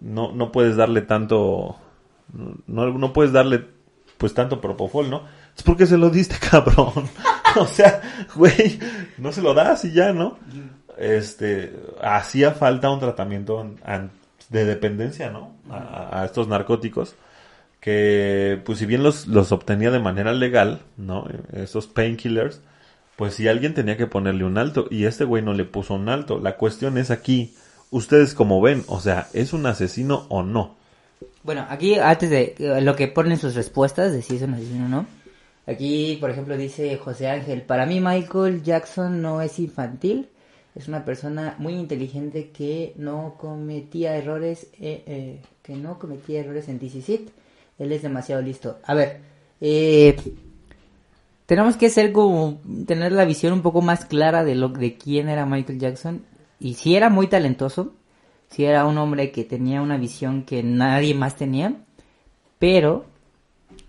no, 0.00 0.32
no 0.32 0.52
puedes 0.52 0.76
darle 0.76 1.02
tanto, 1.02 1.76
no, 2.66 2.86
no 2.90 3.12
puedes 3.12 3.32
darle 3.32 3.64
pues 4.18 4.34
tanto 4.34 4.60
propofol, 4.60 5.10
¿no? 5.10 5.24
Es 5.56 5.62
porque 5.62 5.86
se 5.86 5.98
lo 5.98 6.10
diste, 6.10 6.36
cabrón. 6.50 7.08
o 7.56 7.66
sea, 7.66 8.00
güey, 8.34 8.78
no 9.18 9.32
se 9.32 9.42
lo 9.42 9.54
das 9.54 9.84
y 9.84 9.92
ya, 9.92 10.12
¿no? 10.12 10.38
Este, 10.98 11.74
hacía 12.02 12.52
falta 12.52 12.90
un 12.90 13.00
tratamiento 13.00 13.74
de 14.48 14.64
dependencia, 14.64 15.30
¿no? 15.30 15.56
A, 15.70 16.22
a 16.22 16.24
estos 16.24 16.48
narcóticos 16.48 17.16
que, 17.86 18.60
pues 18.64 18.80
si 18.80 18.86
bien 18.86 19.04
los, 19.04 19.28
los 19.28 19.52
obtenía 19.52 19.92
de 19.92 20.00
manera 20.00 20.32
legal, 20.32 20.80
¿no? 20.96 21.24
Esos 21.52 21.86
painkillers, 21.86 22.60
pues 23.16 23.34
si 23.34 23.48
alguien 23.48 23.74
tenía 23.74 23.96
que 23.96 24.06
ponerle 24.06 24.44
un 24.44 24.58
alto 24.58 24.86
y 24.90 25.04
este 25.04 25.24
güey 25.24 25.42
no 25.42 25.54
le 25.54 25.64
puso 25.64 25.94
un 25.94 26.08
alto. 26.08 26.38
La 26.38 26.56
cuestión 26.56 26.98
es 26.98 27.10
aquí, 27.10 27.54
ustedes 27.90 28.34
como 28.34 28.60
ven, 28.60 28.84
o 28.86 29.00
sea, 29.00 29.28
¿es 29.32 29.52
un 29.52 29.66
asesino 29.66 30.26
o 30.28 30.42
no? 30.42 30.76
Bueno, 31.42 31.66
aquí 31.68 31.94
antes 31.94 32.28
de 32.30 32.54
eh, 32.58 32.80
lo 32.80 32.94
que 32.94 33.08
ponen 33.08 33.38
sus 33.38 33.54
respuestas, 33.54 34.12
de 34.12 34.22
si 34.22 34.36
es 34.36 34.42
un 34.42 34.54
asesino 34.54 34.84
o 34.84 34.88
no. 34.88 35.06
Aquí, 35.66 36.18
por 36.20 36.30
ejemplo, 36.30 36.56
dice 36.56 36.96
José 36.96 37.28
Ángel, 37.28 37.62
para 37.62 37.86
mí 37.86 38.00
Michael 38.00 38.62
Jackson 38.62 39.20
no 39.20 39.40
es 39.40 39.58
infantil, 39.58 40.28
es 40.76 40.88
una 40.88 41.04
persona 41.04 41.56
muy 41.58 41.72
inteligente 41.72 42.50
que 42.50 42.92
no 42.96 43.36
cometía 43.38 44.16
errores, 44.16 44.68
eh, 44.78 45.02
eh, 45.06 45.40
que 45.62 45.74
no 45.74 45.98
cometía 45.98 46.40
errores 46.40 46.68
en 46.68 46.78
DC 46.78 47.00
Sit. 47.00 47.30
Él 47.78 47.92
es 47.92 48.02
demasiado 48.02 48.42
listo. 48.42 48.78
A 48.84 48.94
ver, 48.94 49.20
eh, 49.60 50.16
tenemos 51.46 51.76
que 51.76 51.90
ser 51.90 52.12
como 52.12 52.60
tener 52.86 53.12
la 53.12 53.24
visión 53.24 53.52
un 53.52 53.62
poco 53.62 53.80
más 53.80 54.04
clara 54.04 54.44
de 54.44 54.54
lo 54.54 54.68
de 54.68 54.96
quién 54.96 55.28
era 55.28 55.46
Michael 55.46 55.78
Jackson 55.78 56.22
y 56.58 56.74
si 56.74 56.96
era 56.96 57.08
muy 57.08 57.28
talentoso, 57.28 57.94
si 58.50 58.64
era 58.64 58.84
un 58.84 58.98
hombre 58.98 59.30
que 59.30 59.44
tenía 59.44 59.82
una 59.82 59.96
visión 59.96 60.42
que 60.42 60.62
nadie 60.62 61.14
más 61.14 61.36
tenía, 61.36 61.74
pero 62.58 63.04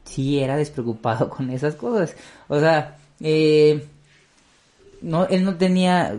sí 0.03 0.39
era 0.39 0.57
despreocupado 0.57 1.29
con 1.35 1.49
esas 1.49 1.75
cosas. 1.75 2.15
O 2.47 2.59
sea, 2.59 2.97
eh, 3.21 3.85
no, 5.01 5.25
él 5.27 5.43
no 5.43 5.55
tenía, 5.55 6.15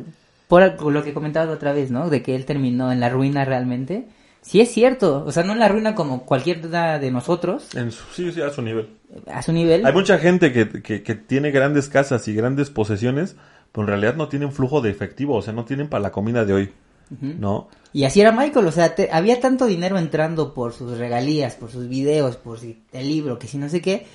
por 0.49 0.82
lo 0.91 1.05
que 1.05 1.14
comentaba 1.14 1.53
otra 1.53 1.72
vez, 1.72 1.91
¿no? 1.91 2.11
De 2.11 2.22
que 2.22 2.34
él 2.34 2.47
terminó 2.47 2.91
en 2.93 3.01
la 3.01 3.09
ruina 3.11 3.45
realmente. 3.45 4.07
Sí 4.41 4.61
es 4.61 4.70
cierto, 4.70 5.24
o 5.26 5.32
sea, 5.32 5.43
no 5.43 5.53
en 5.53 5.59
la 5.59 5.68
ruina 5.68 5.95
como 5.95 6.24
cualquiera 6.24 6.99
de 6.99 7.11
nosotros, 7.11 7.74
En 7.74 7.93
su, 7.93 8.05
sí, 8.14 8.32
sí, 8.32 8.41
a 8.41 8.51
su 8.51 8.62
nivel. 8.62 8.97
A 9.26 9.42
su 9.42 9.52
nivel. 9.52 9.84
Hay 9.86 9.92
mucha 9.92 10.18
gente 10.18 10.52
que, 10.52 10.68
que, 10.82 11.02
que 11.02 11.14
tiene 11.14 11.50
grandes 11.50 11.88
casas 11.88 12.26
y 12.28 12.34
grandes 12.34 12.70
posesiones, 12.70 13.36
pero 13.72 13.82
en 13.84 13.88
realidad 13.88 14.14
no 14.16 14.28
tienen 14.28 14.52
flujo 14.52 14.80
de 14.80 14.90
efectivo, 14.90 15.36
o 15.36 15.42
sea, 15.42 15.52
no 15.52 15.64
tienen 15.64 15.88
para 15.88 16.02
la 16.02 16.12
comida 16.12 16.44
de 16.44 16.52
hoy, 16.52 16.72
¿no? 17.20 17.68
Y 17.92 18.04
así 18.04 18.20
era 18.20 18.32
Michael, 18.32 18.66
o 18.66 18.72
sea, 18.72 18.94
te- 18.94 19.11
había 19.11 19.40
tanto 19.40 19.64
dinero 19.66 19.98
entrando 19.98 20.52
por 20.52 20.72
sus 20.74 20.98
regalías, 20.98 21.54
por 21.54 21.70
sus 21.70 21.88
videos, 21.88 22.36
por 22.36 22.59
si- 22.61 22.82
el 22.92 23.09
libro, 23.09 23.38
que 23.38 23.46
si 23.48 23.56
no 23.59 23.68
sé 23.68 23.80
qué. 23.80 24.06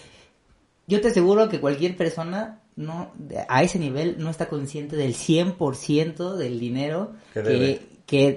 Yo 0.87 1.01
te 1.01 1.07
aseguro 1.07 1.49
que 1.49 1.59
cualquier 1.59 1.95
persona 1.95 2.59
no 2.75 3.11
a 3.47 3.63
ese 3.63 3.79
nivel 3.79 4.15
no 4.19 4.29
está 4.29 4.47
consciente 4.47 4.95
del 4.95 5.13
100% 5.15 6.35
del 6.35 6.59
dinero 6.59 7.13
Que 7.33 7.79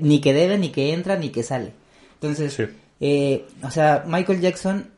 ni 0.00 0.20
que 0.20 0.32
debe, 0.32 0.56
ni 0.58 0.70
que 0.70 0.92
entra, 0.92 1.16
ni 1.16 1.30
que 1.30 1.42
sale. 1.42 1.72
Entonces, 2.14 2.52
Sí. 2.54 2.64
eh, 3.00 3.44
o 3.62 3.70
sea, 3.70 4.04
Michael 4.06 4.40
Jackson, 4.40 4.90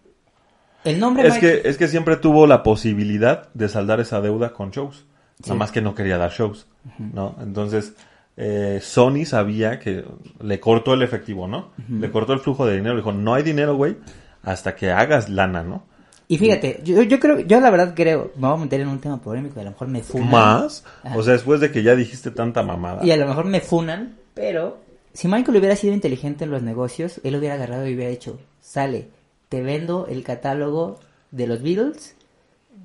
el 0.85 0.99
nombre 1.01 1.27
Es 1.29 1.35
Michael- 1.35 1.63
que, 1.63 1.69
es 1.69 1.77
que 1.79 1.89
siempre 1.89 2.17
tuvo 2.17 2.47
la 2.47 2.63
posibilidad 2.63 3.49
de 3.55 3.69
saldar 3.69 4.01
esa 4.01 4.21
deuda 4.21 4.53
con 4.53 4.71
shows. 4.71 5.05
Sí. 5.43 5.51
Nada 5.51 5.55
más 5.59 5.73
que 5.73 5.81
no 5.81 5.95
quería 5.95 6.19
dar 6.19 6.33
shows, 6.33 6.67
¿no? 6.99 7.37
Entonces, 7.41 7.93
eh, 8.37 8.81
Sony 8.83 9.25
sabía 9.25 9.79
que 9.79 10.05
le 10.41 10.59
cortó 10.61 10.95
el 10.95 11.03
efectivo, 11.03 11.47
¿no? 11.47 11.71
Le 11.89 12.11
cortó 12.11 12.33
el 12.33 12.41
flujo 12.41 12.67
de 12.67 12.77
dinero. 12.77 12.95
Le 12.95 13.01
dijo, 13.03 13.13
no 13.13 13.35
hay 13.35 13.43
dinero, 13.45 13.77
güey, 13.77 13.97
hasta 14.43 14.75
que 14.75 14.91
hagas 14.91 15.29
lana, 15.29 15.63
¿no? 15.63 15.85
Y 16.27 16.39
fíjate, 16.39 16.81
yo, 16.85 17.03
yo 17.05 17.19
creo, 17.21 17.39
yo 17.41 17.61
la 17.61 17.71
verdad 17.71 17.95
creo, 17.97 18.33
me 18.37 18.49
voy 18.49 18.57
a 18.59 18.61
meter 18.61 18.81
en 18.81 18.89
un 18.89 18.99
tema 18.99 19.21
polémico, 19.21 19.61
a 19.61 19.63
lo 19.65 19.71
mejor 19.71 19.89
me 19.89 20.03
funan. 20.03 20.31
Más, 20.31 20.85
Ajá. 21.05 21.17
o 21.17 21.23
sea, 21.23 21.33
después 21.35 21.61
de 21.61 21.71
que 21.71 21.83
ya 21.83 21.95
dijiste 21.97 22.31
tanta 22.33 22.63
mamada. 22.63 23.05
Y 23.05 23.11
a 23.13 23.17
lo 23.17 23.27
mejor 23.27 23.45
me 23.47 23.61
funan, 23.61 24.17
pero 24.35 24.79
si 25.15 25.27
Michael 25.29 25.57
hubiera 25.57 25.75
sido 25.77 25.95
inteligente 25.95 26.45
en 26.45 26.51
los 26.51 26.63
negocios, 26.63 27.21
él 27.25 27.37
hubiera 27.37 27.55
agarrado 27.55 27.87
y 27.89 27.95
hubiera 27.95 28.11
dicho, 28.11 28.39
sale, 28.61 29.09
te 29.49 29.63
vendo 29.63 30.07
el 30.09 30.23
catálogo 30.25 30.99
de 31.31 31.47
los 31.47 31.63
Beatles 31.63 32.17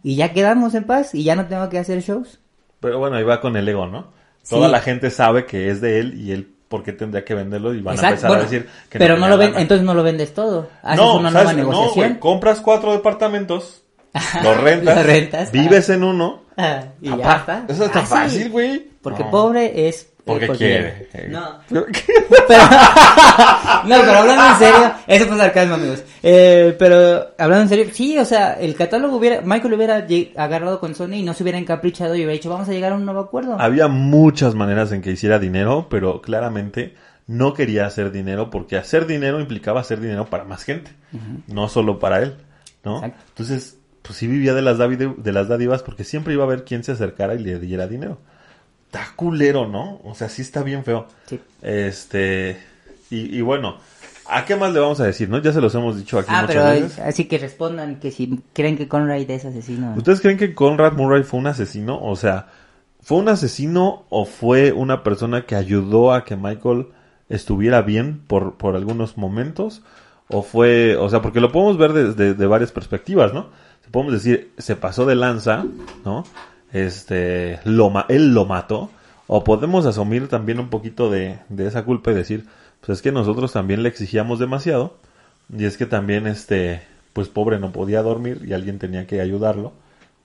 y 0.04 0.16
ya 0.16 0.34
quedamos 0.34 0.74
en 0.76 0.84
paz 0.86 1.14
y 1.16 1.24
ya 1.24 1.36
no 1.36 1.48
tengo 1.48 1.70
que 1.70 1.80
hacer 1.80 2.02
shows. 2.02 2.40
Pero 2.80 3.00
bueno, 3.00 3.16
ahí 3.16 3.24
va 3.24 3.40
con 3.42 3.56
el 3.56 3.68
ego, 3.68 3.88
¿no? 3.88 4.08
Sí. 4.42 4.56
Toda 4.56 4.68
la 4.68 4.82
gente 4.82 5.10
sabe 5.10 5.46
que 5.46 5.70
es 5.70 5.80
de 5.80 6.00
él 6.00 6.20
y 6.20 6.32
él, 6.34 6.54
¿por 6.68 6.84
qué 6.84 6.92
tendría 6.92 7.24
que 7.24 7.34
venderlo? 7.34 7.74
Y 7.74 7.82
van 7.82 7.98
a 7.98 8.10
empezar 8.10 8.30
bueno, 8.30 8.42
a 8.42 8.46
decir 8.46 8.68
que 8.90 9.00
pero 9.00 9.18
no, 9.18 9.30
lo 9.30 9.38
ven, 9.38 9.54
entonces 9.58 9.86
no 9.86 9.94
lo 9.94 10.04
vendes 10.04 10.34
todo. 10.34 10.70
Haces 10.82 10.98
no, 11.00 11.18
una 11.18 11.32
¿sabes? 11.32 11.56
nueva 11.56 11.62
No, 11.64 11.70
negociación. 11.72 12.08
güey, 12.10 12.20
compras 12.20 12.60
cuatro 12.60 12.92
departamentos, 12.92 13.84
los 14.44 14.58
rentas, 14.62 14.98
Los 14.98 15.06
rentas, 15.06 15.52
vives 15.52 15.90
en 15.90 16.04
uno. 16.04 16.43
Ah, 16.58 16.84
y 17.02 17.10
ya 17.18 17.36
está. 17.38 17.66
Eso 17.68 17.86
está 17.86 18.00
Ah, 18.00 18.06
fácil, 18.06 18.50
güey. 18.50 18.88
Porque 19.02 19.24
No. 19.24 19.32
pobre 19.32 19.88
es... 19.88 20.10
Porque 20.26 20.46
es 20.46 20.58
quiere. 20.58 21.10
No. 21.30 21.60
Pero- 21.68 21.86
no, 23.86 23.96
pero 24.00 24.14
hablando 24.18 24.46
en 24.54 24.58
serio, 24.58 24.92
eso 25.08 25.26
fue 25.28 25.38
sarcasmo, 25.38 25.76
amigos. 25.76 26.04
Eh, 26.22 26.76
pero 26.80 27.28
hablando 27.38 27.64
en 27.64 27.70
serio, 27.70 27.86
sí, 27.92 28.18
o 28.18 28.26
sea, 28.26 28.54
el 28.54 28.76
catálogo 28.76 29.18
hubiera, 29.18 29.42
Michael 29.42 29.74
hubiera 29.74 30.06
agarrado 30.38 30.80
con 30.80 30.96
Sony 30.96 31.16
y 31.16 31.24
no 31.24 31.34
se 31.34 31.44
hubiera 31.44 31.60
encaprichado 31.60 32.16
y 32.16 32.20
hubiera 32.20 32.34
dicho, 32.34 32.50
vamos 32.50 32.70
a 32.70 32.72
llegar 32.72 32.94
a 32.94 32.96
un 32.96 33.06
nuevo 33.06 33.20
acuerdo. 33.20 33.58
Había 33.60 33.88
muchas 33.88 34.56
maneras 34.56 34.92
en 34.94 35.02
que 35.02 35.12
hiciera 35.12 35.40
dinero, 35.40 35.88
pero 35.90 36.22
claramente 36.22 36.96
no 37.28 37.54
quería 37.54 37.86
hacer 37.86 38.12
dinero 38.12 38.50
porque 38.50 38.78
hacer 38.78 39.06
dinero 39.08 39.40
implicaba 39.40 39.82
hacer 39.82 40.00
dinero 40.00 40.26
para 40.30 40.44
más 40.46 40.64
gente, 40.64 40.92
no 41.48 41.68
solo 41.68 42.00
para 42.00 42.22
él, 42.22 42.36
¿no? 42.86 42.98
Exacto. 42.98 43.24
Entonces, 43.30 43.78
pues 44.04 44.20
sí 44.20 44.28
vivía 44.28 44.54
de 44.54 44.62
las, 44.62 44.78
de 44.78 45.32
las 45.32 45.48
dádivas 45.48 45.82
porque 45.82 46.04
siempre 46.04 46.34
iba 46.34 46.44
a 46.44 46.48
haber 46.48 46.64
quien 46.66 46.84
se 46.84 46.92
acercara 46.92 47.34
y 47.34 47.40
le 47.40 47.58
diera 47.60 47.88
dinero. 47.88 48.20
Está 48.86 49.08
culero, 49.16 49.68
¿no? 49.68 50.00
O 50.04 50.14
sea, 50.14 50.30
sí 50.30 50.44
está 50.44 50.62
bien 50.62 50.84
feo. 50.84 51.08
Sí. 51.26 51.40
Este, 51.64 52.58
y, 53.10 53.36
y 53.38 53.42
bueno, 53.42 53.78
¿a 54.30 54.46
qué 54.46 54.56
más 54.56 54.72
le 54.72 54.80
vamos 54.80 55.00
a 55.00 55.06
decir, 55.06 55.30
no? 55.30 55.40
Ya 55.42 55.52
se 55.52 55.62
los 55.62 55.74
hemos 55.74 55.98
dicho 55.98 56.20
aquí 56.20 56.28
Ah, 56.32 56.42
muchas 56.42 56.56
pero 56.56 56.70
veces. 56.70 57.00
así 57.00 57.26
que 57.26 57.38
respondan 57.40 58.00
que 58.00 58.12
si 58.12 58.40
creen 58.54 58.78
que 58.78 58.88
Conrad 58.88 59.20
es 59.30 59.46
asesino. 59.46 59.96
¿Ustedes 59.98 60.22
creen 60.22 60.38
que 60.38 60.54
Conrad 60.54 60.94
Murray 60.94 61.24
fue 61.24 61.40
un 61.40 61.48
asesino? 61.48 62.00
O 62.04 62.16
sea, 62.16 62.48
¿fue 63.02 63.18
un 63.18 63.30
asesino 63.30 64.06
o 64.10 64.26
fue 64.26 64.72
una 64.74 65.02
persona 65.02 65.46
que 65.46 65.56
ayudó 65.56 66.14
a 66.14 66.24
que 66.24 66.36
Michael 66.36 66.88
estuviera 67.30 67.82
bien 67.82 68.22
por, 68.28 68.58
por 68.58 68.76
algunos 68.76 69.18
momentos? 69.18 69.82
¿O 70.30 70.42
fue, 70.44 70.96
o 70.98 71.10
sea, 71.10 71.22
porque 71.22 71.40
lo 71.42 71.52
podemos 71.52 71.78
ver 71.78 71.94
desde 71.94 72.34
de 72.34 72.46
varias 72.48 72.72
perspectivas, 72.72 73.34
¿no? 73.34 73.48
Podemos 73.94 74.14
decir, 74.14 74.52
se 74.58 74.76
pasó 74.76 75.06
de 75.06 75.14
lanza, 75.14 75.66
¿no? 76.04 76.24
Este, 76.72 77.60
él 77.64 78.34
lo 78.34 78.46
mató. 78.46 78.90
O 79.28 79.44
podemos 79.44 79.86
asumir 79.86 80.28
también 80.30 80.60
un 80.60 80.70
poquito 80.70 81.12
de, 81.12 81.38
de 81.50 81.68
esa 81.68 81.86
culpa 81.86 82.10
y 82.10 82.16
decir, 82.16 82.48
pues 82.82 82.98
es 82.98 83.04
que 83.04 83.12
nosotros 83.12 83.54
también 83.54 83.84
le 83.84 83.90
exigíamos 83.90 84.40
demasiado. 84.40 84.98
Y 85.56 85.66
es 85.66 85.78
que 85.78 85.86
también, 85.86 86.26
este, 86.26 86.82
pues 87.14 87.28
pobre 87.28 87.60
no 87.60 87.72
podía 87.72 88.02
dormir 88.02 88.42
y 88.44 88.54
alguien 88.54 88.80
tenía 88.80 89.06
que 89.06 89.22
ayudarlo, 89.22 89.74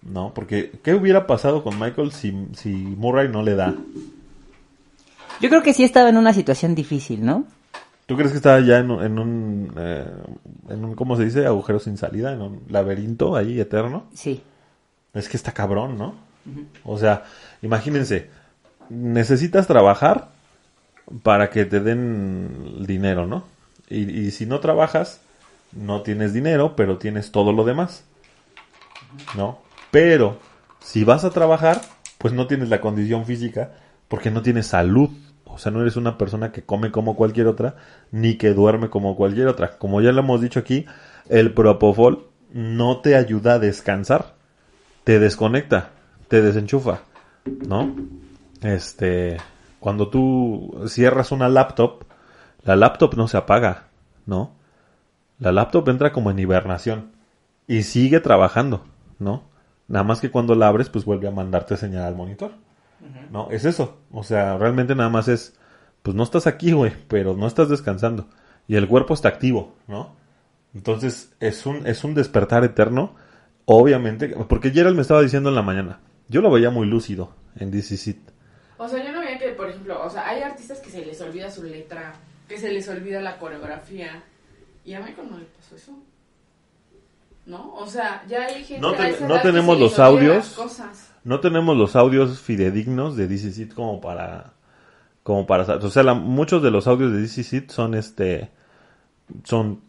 ¿no? 0.00 0.32
Porque, 0.34 0.72
¿qué 0.82 0.94
hubiera 0.94 1.26
pasado 1.26 1.62
con 1.62 1.78
Michael 1.78 2.12
si, 2.12 2.34
si 2.54 2.70
Murray 2.70 3.28
no 3.28 3.42
le 3.42 3.54
da? 3.54 3.74
Yo 5.42 5.50
creo 5.50 5.62
que 5.62 5.74
sí 5.74 5.84
estaba 5.84 6.08
en 6.08 6.16
una 6.16 6.32
situación 6.32 6.74
difícil, 6.74 7.22
¿no? 7.22 7.44
¿Tú 8.08 8.16
crees 8.16 8.30
que 8.32 8.38
estaba 8.38 8.58
ya 8.60 8.78
en, 8.78 8.90
un- 8.90 9.04
en 9.04 9.18
un, 9.18 9.72
eh, 9.76 10.06
en 10.70 10.82
un, 10.84 10.94
¿cómo 10.94 11.14
se 11.16 11.26
dice? 11.26 11.44
Agujero 11.46 11.78
sin 11.78 11.98
salida, 11.98 12.32
en 12.32 12.40
un 12.40 12.62
laberinto 12.68 13.36
ahí 13.36 13.60
eterno. 13.60 14.06
Sí. 14.14 14.42
Es 15.12 15.28
que 15.28 15.36
está 15.36 15.52
cabrón, 15.52 15.98
¿no? 15.98 16.14
O 16.84 16.96
sea, 16.96 17.24
imagínense, 17.60 18.30
necesitas 18.88 19.66
trabajar 19.66 20.30
para 21.22 21.50
que 21.50 21.66
te 21.66 21.80
den 21.80 22.86
dinero, 22.86 23.26
¿no? 23.26 23.44
Y, 23.90 24.10
y 24.10 24.30
si 24.30 24.46
no 24.46 24.58
trabajas, 24.60 25.20
no 25.72 26.00
tienes 26.00 26.32
dinero, 26.32 26.76
pero 26.76 26.96
tienes 26.96 27.30
todo 27.30 27.52
lo 27.52 27.64
demás, 27.64 28.04
¿no? 29.36 29.58
Pero 29.90 30.38
si 30.80 31.04
vas 31.04 31.24
a 31.24 31.30
trabajar, 31.30 31.82
pues 32.16 32.32
no 32.32 32.46
tienes 32.46 32.70
la 32.70 32.80
condición 32.80 33.26
física 33.26 33.72
porque 34.08 34.30
no 34.30 34.40
tienes 34.42 34.66
salud. 34.68 35.10
O 35.58 35.60
sea, 35.60 35.72
no 35.72 35.80
eres 35.80 35.96
una 35.96 36.16
persona 36.16 36.52
que 36.52 36.62
come 36.62 36.92
como 36.92 37.16
cualquier 37.16 37.48
otra, 37.48 37.74
ni 38.12 38.36
que 38.36 38.54
duerme 38.54 38.90
como 38.90 39.16
cualquier 39.16 39.48
otra. 39.48 39.76
Como 39.76 40.00
ya 40.00 40.12
lo 40.12 40.20
hemos 40.20 40.40
dicho 40.40 40.60
aquí, 40.60 40.86
el 41.28 41.52
propofol 41.52 42.28
no 42.52 43.00
te 43.00 43.16
ayuda 43.16 43.54
a 43.54 43.58
descansar, 43.58 44.34
te 45.02 45.18
desconecta, 45.18 45.90
te 46.28 46.42
desenchufa, 46.42 47.00
¿no? 47.66 47.92
Este, 48.62 49.38
cuando 49.80 50.10
tú 50.10 50.84
cierras 50.86 51.32
una 51.32 51.48
laptop, 51.48 52.04
la 52.62 52.76
laptop 52.76 53.16
no 53.16 53.26
se 53.26 53.36
apaga, 53.36 53.88
¿no? 54.26 54.52
La 55.40 55.50
laptop 55.50 55.88
entra 55.88 56.12
como 56.12 56.30
en 56.30 56.38
hibernación 56.38 57.10
y 57.66 57.82
sigue 57.82 58.20
trabajando, 58.20 58.84
¿no? 59.18 59.42
Nada 59.88 60.04
más 60.04 60.20
que 60.20 60.30
cuando 60.30 60.54
la 60.54 60.68
abres, 60.68 60.88
pues 60.88 61.04
vuelve 61.04 61.26
a 61.26 61.32
mandarte 61.32 61.76
señal 61.76 62.04
al 62.04 62.14
monitor. 62.14 62.52
¿No? 63.30 63.50
Es 63.50 63.64
eso. 63.64 63.98
O 64.10 64.22
sea, 64.22 64.58
realmente 64.58 64.94
nada 64.94 65.08
más 65.10 65.28
es, 65.28 65.54
pues 66.02 66.16
no 66.16 66.22
estás 66.22 66.46
aquí, 66.46 66.72
güey, 66.72 66.92
pero 67.08 67.34
no 67.36 67.46
estás 67.46 67.68
descansando. 67.68 68.28
Y 68.66 68.76
el 68.76 68.88
cuerpo 68.88 69.14
está 69.14 69.28
activo, 69.28 69.76
¿no? 69.86 70.16
Entonces, 70.74 71.32
es 71.40 71.64
un, 71.66 71.86
es 71.86 72.04
un 72.04 72.14
despertar 72.14 72.64
eterno. 72.64 73.14
Obviamente, 73.64 74.28
porque 74.48 74.70
Gerald 74.70 74.96
me 74.96 75.02
estaba 75.02 75.22
diciendo 75.22 75.48
en 75.50 75.54
la 75.54 75.62
mañana. 75.62 76.00
Yo 76.28 76.40
lo 76.40 76.50
veía 76.50 76.70
muy 76.70 76.86
lúcido 76.86 77.34
en 77.56 77.70
DC. 77.70 78.16
O 78.76 78.88
sea, 78.88 79.04
yo 79.04 79.12
no 79.12 79.20
veía 79.20 79.38
que, 79.38 79.48
por 79.50 79.68
ejemplo, 79.68 80.02
o 80.04 80.10
sea, 80.10 80.28
hay 80.28 80.42
artistas 80.42 80.78
que 80.80 80.90
se 80.90 81.04
les 81.04 81.20
olvida 81.20 81.50
su 81.50 81.62
letra, 81.64 82.14
que 82.48 82.58
se 82.58 82.70
les 82.72 82.88
olvida 82.88 83.20
la 83.20 83.38
coreografía. 83.38 84.22
Y 84.84 84.94
a 84.94 85.00
Michael 85.00 85.28
no 85.30 85.38
le 85.38 85.44
pasó 85.46 85.76
eso. 85.76 85.92
¿No? 87.46 87.74
O 87.74 87.86
sea, 87.86 88.24
ya 88.28 88.44
hay 88.44 88.62
gente 88.64 88.80
No 88.80 88.94
esa 88.94 89.26
no 89.26 89.40
tenemos 89.40 89.78
los 89.78 89.98
audios. 89.98 90.50
cosas. 90.50 91.07
No 91.24 91.40
tenemos 91.40 91.76
los 91.76 91.96
audios 91.96 92.40
fidedignos 92.40 93.16
de 93.16 93.26
DC 93.28 93.68
como 93.74 94.00
para 94.00 94.52
como 95.22 95.46
para 95.46 95.64
o 95.76 95.90
sea 95.90 96.02
la- 96.02 96.14
muchos 96.14 96.62
de 96.62 96.70
los 96.70 96.86
audios 96.86 97.12
de 97.12 97.20
DC 97.20 97.66
son 97.68 97.94
este 97.94 98.50
son 99.44 99.80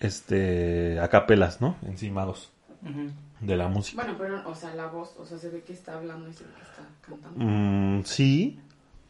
este 0.00 1.00
acapelas 1.00 1.60
no 1.60 1.76
encimados 1.86 2.50
de 3.40 3.56
la 3.56 3.66
música 3.68 4.02
Bueno, 4.02 4.16
pero, 4.18 4.48
o 4.48 4.54
sea, 4.54 4.74
la 4.74 4.86
voz, 4.86 5.14
o 5.18 5.26
sea, 5.26 5.38
se 5.38 5.48
ve 5.50 5.62
que 5.62 5.72
está 5.72 5.94
hablando 5.96 6.28
y 6.28 6.32
se 6.32 6.44
ve 6.44 6.50
que 6.56 6.62
está 6.62 6.88
cantando. 7.02 7.38
Mm, 7.44 8.04
sí 8.04 8.60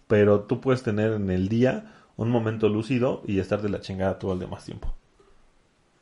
pero 0.06 0.40
tú 0.42 0.60
puedes 0.60 0.82
tener 0.82 1.12
en 1.12 1.30
el 1.30 1.48
día 1.48 1.92
un 2.16 2.30
momento 2.30 2.68
lúcido 2.68 3.22
y 3.26 3.38
estar 3.40 3.60
de 3.60 3.68
la 3.68 3.80
chingada 3.80 4.18
todo 4.18 4.32
el 4.32 4.38
demás 4.38 4.64
tiempo 4.64 4.94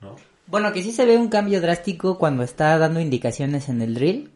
¿no? 0.00 0.14
Bueno, 0.46 0.72
que 0.72 0.82
sí 0.82 0.92
se 0.92 1.06
ve 1.06 1.16
un 1.16 1.28
cambio 1.28 1.60
drástico 1.62 2.18
cuando 2.18 2.42
está 2.42 2.76
dando 2.78 3.00
indicaciones 3.00 3.70
en 3.70 3.80
el 3.80 3.94
drill. 3.94 4.30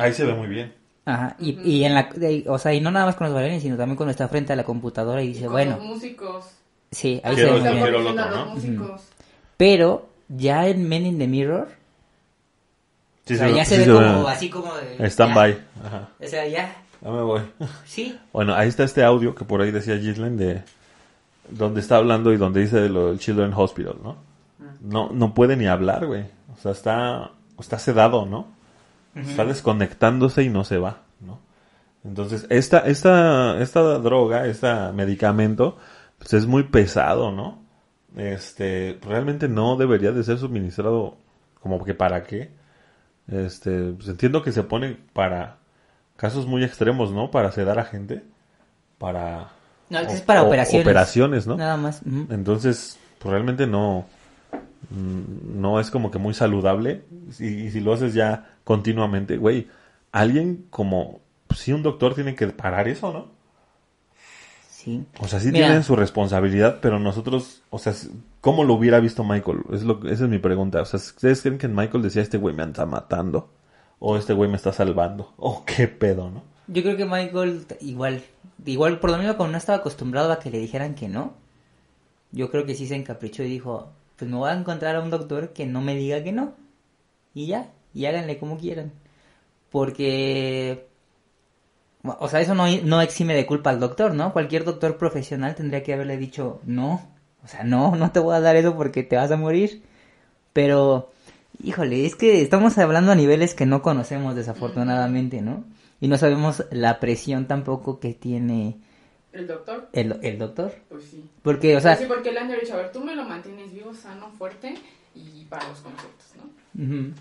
Ahí 0.00 0.12
se 0.14 0.24
ve 0.24 0.34
muy 0.34 0.46
bien 0.48 0.72
Ajá, 1.06 1.34
y, 1.40 1.58
y 1.68 1.84
en 1.84 1.94
la, 1.94 2.04
de- 2.14 2.44
o 2.46 2.58
sea, 2.58 2.72
y 2.74 2.80
no 2.80 2.90
nada 2.90 3.06
más 3.06 3.16
con 3.16 3.26
los 3.26 3.34
bailarines, 3.34 3.62
sino 3.62 3.76
también 3.76 3.96
cuando 3.96 4.10
está 4.10 4.28
frente 4.28 4.52
a 4.52 4.56
la 4.56 4.64
computadora 4.64 5.22
y 5.22 5.28
dice, 5.28 5.44
Con 5.44 5.52
bueno, 5.52 5.76
los 5.76 5.84
músicos. 5.84 6.44
sí, 6.90 7.20
ahí 7.24 7.34
Quiero 7.34 7.60
se 7.62 7.70
ve 7.72 8.44
músicos. 8.54 9.02
Pero 9.56 10.08
ya 10.28 10.68
en 10.68 10.88
Men 10.88 11.06
in 11.06 11.18
the 11.18 11.26
Mirror, 11.26 11.68
Sí 13.26 13.34
o 13.34 13.36
sea, 13.38 13.48
se 13.48 13.54
ya 13.54 13.64
se 13.64 13.74
sí 13.74 13.78
ve 13.80 13.84
se 13.86 13.92
como 13.92 14.24
ve. 14.24 14.30
así 14.30 14.50
como 14.50 14.74
de... 14.74 15.06
stand 15.06 15.30
ya. 15.30 15.34
by 15.40 15.58
Ajá. 15.84 16.08
O 16.20 16.26
sea, 16.26 16.46
ya, 16.46 16.76
ya 17.02 17.10
me 17.10 17.22
voy 17.22 17.40
sí. 17.86 18.18
Bueno, 18.32 18.54
ahí 18.54 18.68
está 18.68 18.84
este 18.84 19.02
audio 19.02 19.34
que 19.34 19.44
por 19.44 19.62
ahí 19.62 19.70
decía 19.70 19.96
Gislen 19.98 20.36
de 20.36 20.62
donde 21.48 21.80
está 21.80 21.96
hablando 21.96 22.32
y 22.32 22.36
donde 22.36 22.60
dice 22.60 22.80
de 22.80 22.88
lo 22.88 23.08
del 23.08 23.18
Children 23.18 23.52
Hospital, 23.54 23.96
¿no? 24.02 24.16
No, 24.80 25.10
no 25.12 25.34
puede 25.34 25.56
ni 25.56 25.66
hablar, 25.66 26.06
güey. 26.06 26.24
O 26.54 26.60
sea, 26.60 26.72
está, 26.72 27.30
está 27.58 27.78
sedado, 27.78 28.26
¿no? 28.26 28.48
Está 29.14 29.44
desconectándose 29.44 30.42
y 30.44 30.48
no 30.48 30.64
se 30.64 30.78
va, 30.78 31.02
¿no? 31.20 31.40
Entonces, 32.04 32.46
esta, 32.48 32.78
esta, 32.80 33.60
esta 33.60 33.80
droga, 33.98 34.46
este 34.46 34.68
medicamento, 34.94 35.76
pues 36.18 36.32
es 36.34 36.46
muy 36.46 36.62
pesado, 36.64 37.32
¿no? 37.32 37.62
Este, 38.16 38.98
realmente 39.02 39.48
no 39.48 39.76
debería 39.76 40.12
de 40.12 40.22
ser 40.24 40.38
suministrado 40.38 41.16
como 41.60 41.84
que 41.84 41.94
para 41.94 42.22
qué. 42.24 42.50
Este, 43.28 43.92
pues 43.92 44.08
entiendo 44.08 44.42
que 44.42 44.52
se 44.52 44.62
pone 44.62 44.96
para 45.12 45.58
casos 46.16 46.46
muy 46.46 46.64
extremos, 46.64 47.12
¿no? 47.12 47.30
Para 47.30 47.52
sedar 47.52 47.78
a 47.78 47.84
gente, 47.84 48.22
para 48.98 49.50
No, 49.90 49.98
es 50.00 50.20
para 50.22 50.42
o- 50.42 50.46
operaciones. 50.46 50.86
operaciones, 50.86 51.46
¿no? 51.46 51.56
Nada 51.56 51.76
más. 51.76 52.00
Entonces, 52.30 52.98
pues 53.18 53.30
realmente 53.32 53.66
no, 53.66 54.06
no 54.90 55.80
es 55.80 55.90
como 55.90 56.10
que 56.10 56.18
muy 56.18 56.34
saludable. 56.34 57.04
Y, 57.38 57.46
y 57.46 57.70
si 57.70 57.80
lo 57.80 57.92
haces 57.92 58.14
ya 58.14 58.56
continuamente, 58.64 59.36
güey, 59.36 59.68
alguien 60.12 60.66
como, 60.70 61.20
pues 61.46 61.60
sí, 61.60 61.72
un 61.72 61.82
doctor 61.82 62.14
tiene 62.14 62.34
que 62.34 62.46
parar 62.48 62.88
eso, 62.88 63.12
¿no? 63.12 63.28
Sí. 64.68 65.04
O 65.20 65.28
sea, 65.28 65.40
sí 65.40 65.48
Mira. 65.52 65.66
tienen 65.66 65.84
su 65.84 65.94
responsabilidad, 65.94 66.78
pero 66.80 66.98
nosotros, 66.98 67.62
o 67.68 67.78
sea, 67.78 67.92
¿cómo 68.40 68.64
lo 68.64 68.74
hubiera 68.74 68.98
visto 68.98 69.24
Michael? 69.24 69.58
Es 69.72 69.82
lo, 69.82 70.00
esa 70.08 70.24
es 70.24 70.30
mi 70.30 70.38
pregunta. 70.38 70.80
O 70.80 70.84
sea, 70.86 70.98
¿ustedes 70.98 71.42
creen 71.42 71.58
que 71.58 71.68
Michael 71.68 72.02
decía, 72.02 72.22
este 72.22 72.38
güey 72.38 72.54
me 72.54 72.64
está 72.64 72.86
matando? 72.86 73.50
¿O 73.98 74.16
este 74.16 74.32
güey 74.32 74.48
me 74.48 74.56
está 74.56 74.72
salvando? 74.72 75.34
¿O 75.36 75.64
qué 75.66 75.86
pedo, 75.86 76.30
no? 76.30 76.42
Yo 76.66 76.82
creo 76.82 76.96
que 76.96 77.04
Michael 77.04 77.66
igual, 77.80 78.22
igual 78.64 79.00
por 79.00 79.10
lo 79.10 79.18
mismo 79.18 79.36
como 79.36 79.50
no 79.50 79.58
estaba 79.58 79.78
acostumbrado 79.78 80.32
a 80.32 80.38
que 80.38 80.50
le 80.50 80.58
dijeran 80.58 80.94
que 80.94 81.08
no, 81.08 81.34
yo 82.32 82.50
creo 82.50 82.64
que 82.64 82.74
sí 82.74 82.86
se 82.86 82.94
encaprichó 82.94 83.42
y 83.42 83.48
dijo, 83.48 83.90
pues 84.20 84.30
me 84.30 84.36
voy 84.36 84.50
a 84.50 84.54
encontrar 84.54 84.96
a 84.96 85.00
un 85.00 85.08
doctor 85.08 85.54
que 85.54 85.64
no 85.64 85.80
me 85.80 85.96
diga 85.96 86.22
que 86.22 86.30
no. 86.30 86.52
Y 87.32 87.46
ya, 87.46 87.70
y 87.94 88.04
háganle 88.04 88.38
como 88.38 88.58
quieran. 88.58 88.92
Porque, 89.70 90.88
o 92.04 92.28
sea, 92.28 92.42
eso 92.42 92.54
no, 92.54 92.66
no 92.84 93.00
exime 93.00 93.34
de 93.34 93.46
culpa 93.46 93.70
al 93.70 93.80
doctor, 93.80 94.12
¿no? 94.12 94.34
Cualquier 94.34 94.64
doctor 94.64 94.98
profesional 94.98 95.54
tendría 95.54 95.82
que 95.82 95.94
haberle 95.94 96.18
dicho, 96.18 96.60
no, 96.66 97.00
o 97.42 97.48
sea, 97.48 97.64
no, 97.64 97.96
no 97.96 98.12
te 98.12 98.20
voy 98.20 98.36
a 98.36 98.40
dar 98.40 98.56
eso 98.56 98.76
porque 98.76 99.02
te 99.02 99.16
vas 99.16 99.30
a 99.30 99.38
morir. 99.38 99.82
Pero, 100.52 101.10
híjole, 101.62 102.04
es 102.04 102.14
que 102.14 102.42
estamos 102.42 102.76
hablando 102.76 103.12
a 103.12 103.14
niveles 103.14 103.54
que 103.54 103.64
no 103.64 103.80
conocemos 103.80 104.34
desafortunadamente, 104.36 105.40
¿no? 105.40 105.64
Y 105.98 106.08
no 106.08 106.18
sabemos 106.18 106.66
la 106.70 107.00
presión 107.00 107.46
tampoco 107.46 108.00
que 108.00 108.12
tiene 108.12 108.76
¿El 109.32 109.46
doctor? 109.46 109.88
el, 109.92 110.18
el 110.22 110.38
doctor. 110.38 110.74
Pues 110.88 111.04
sí. 111.04 111.24
Porque, 111.42 111.76
o 111.76 111.80
sea, 111.80 111.92
Pues 111.92 112.08
sí, 112.08 112.12
porque 112.12 112.32
le 112.32 112.40
han 112.40 112.48
dicho, 112.48 112.74
a 112.74 112.78
ver, 112.78 112.92
tú 112.92 113.00
me 113.00 113.14
lo 113.14 113.24
mantienes 113.24 113.72
vivo, 113.72 113.94
sano, 113.94 114.30
fuerte 114.30 114.74
y 115.14 115.44
para 115.44 115.68
los 115.68 115.78
conciertos, 115.80 116.26
¿no? 116.36 117.14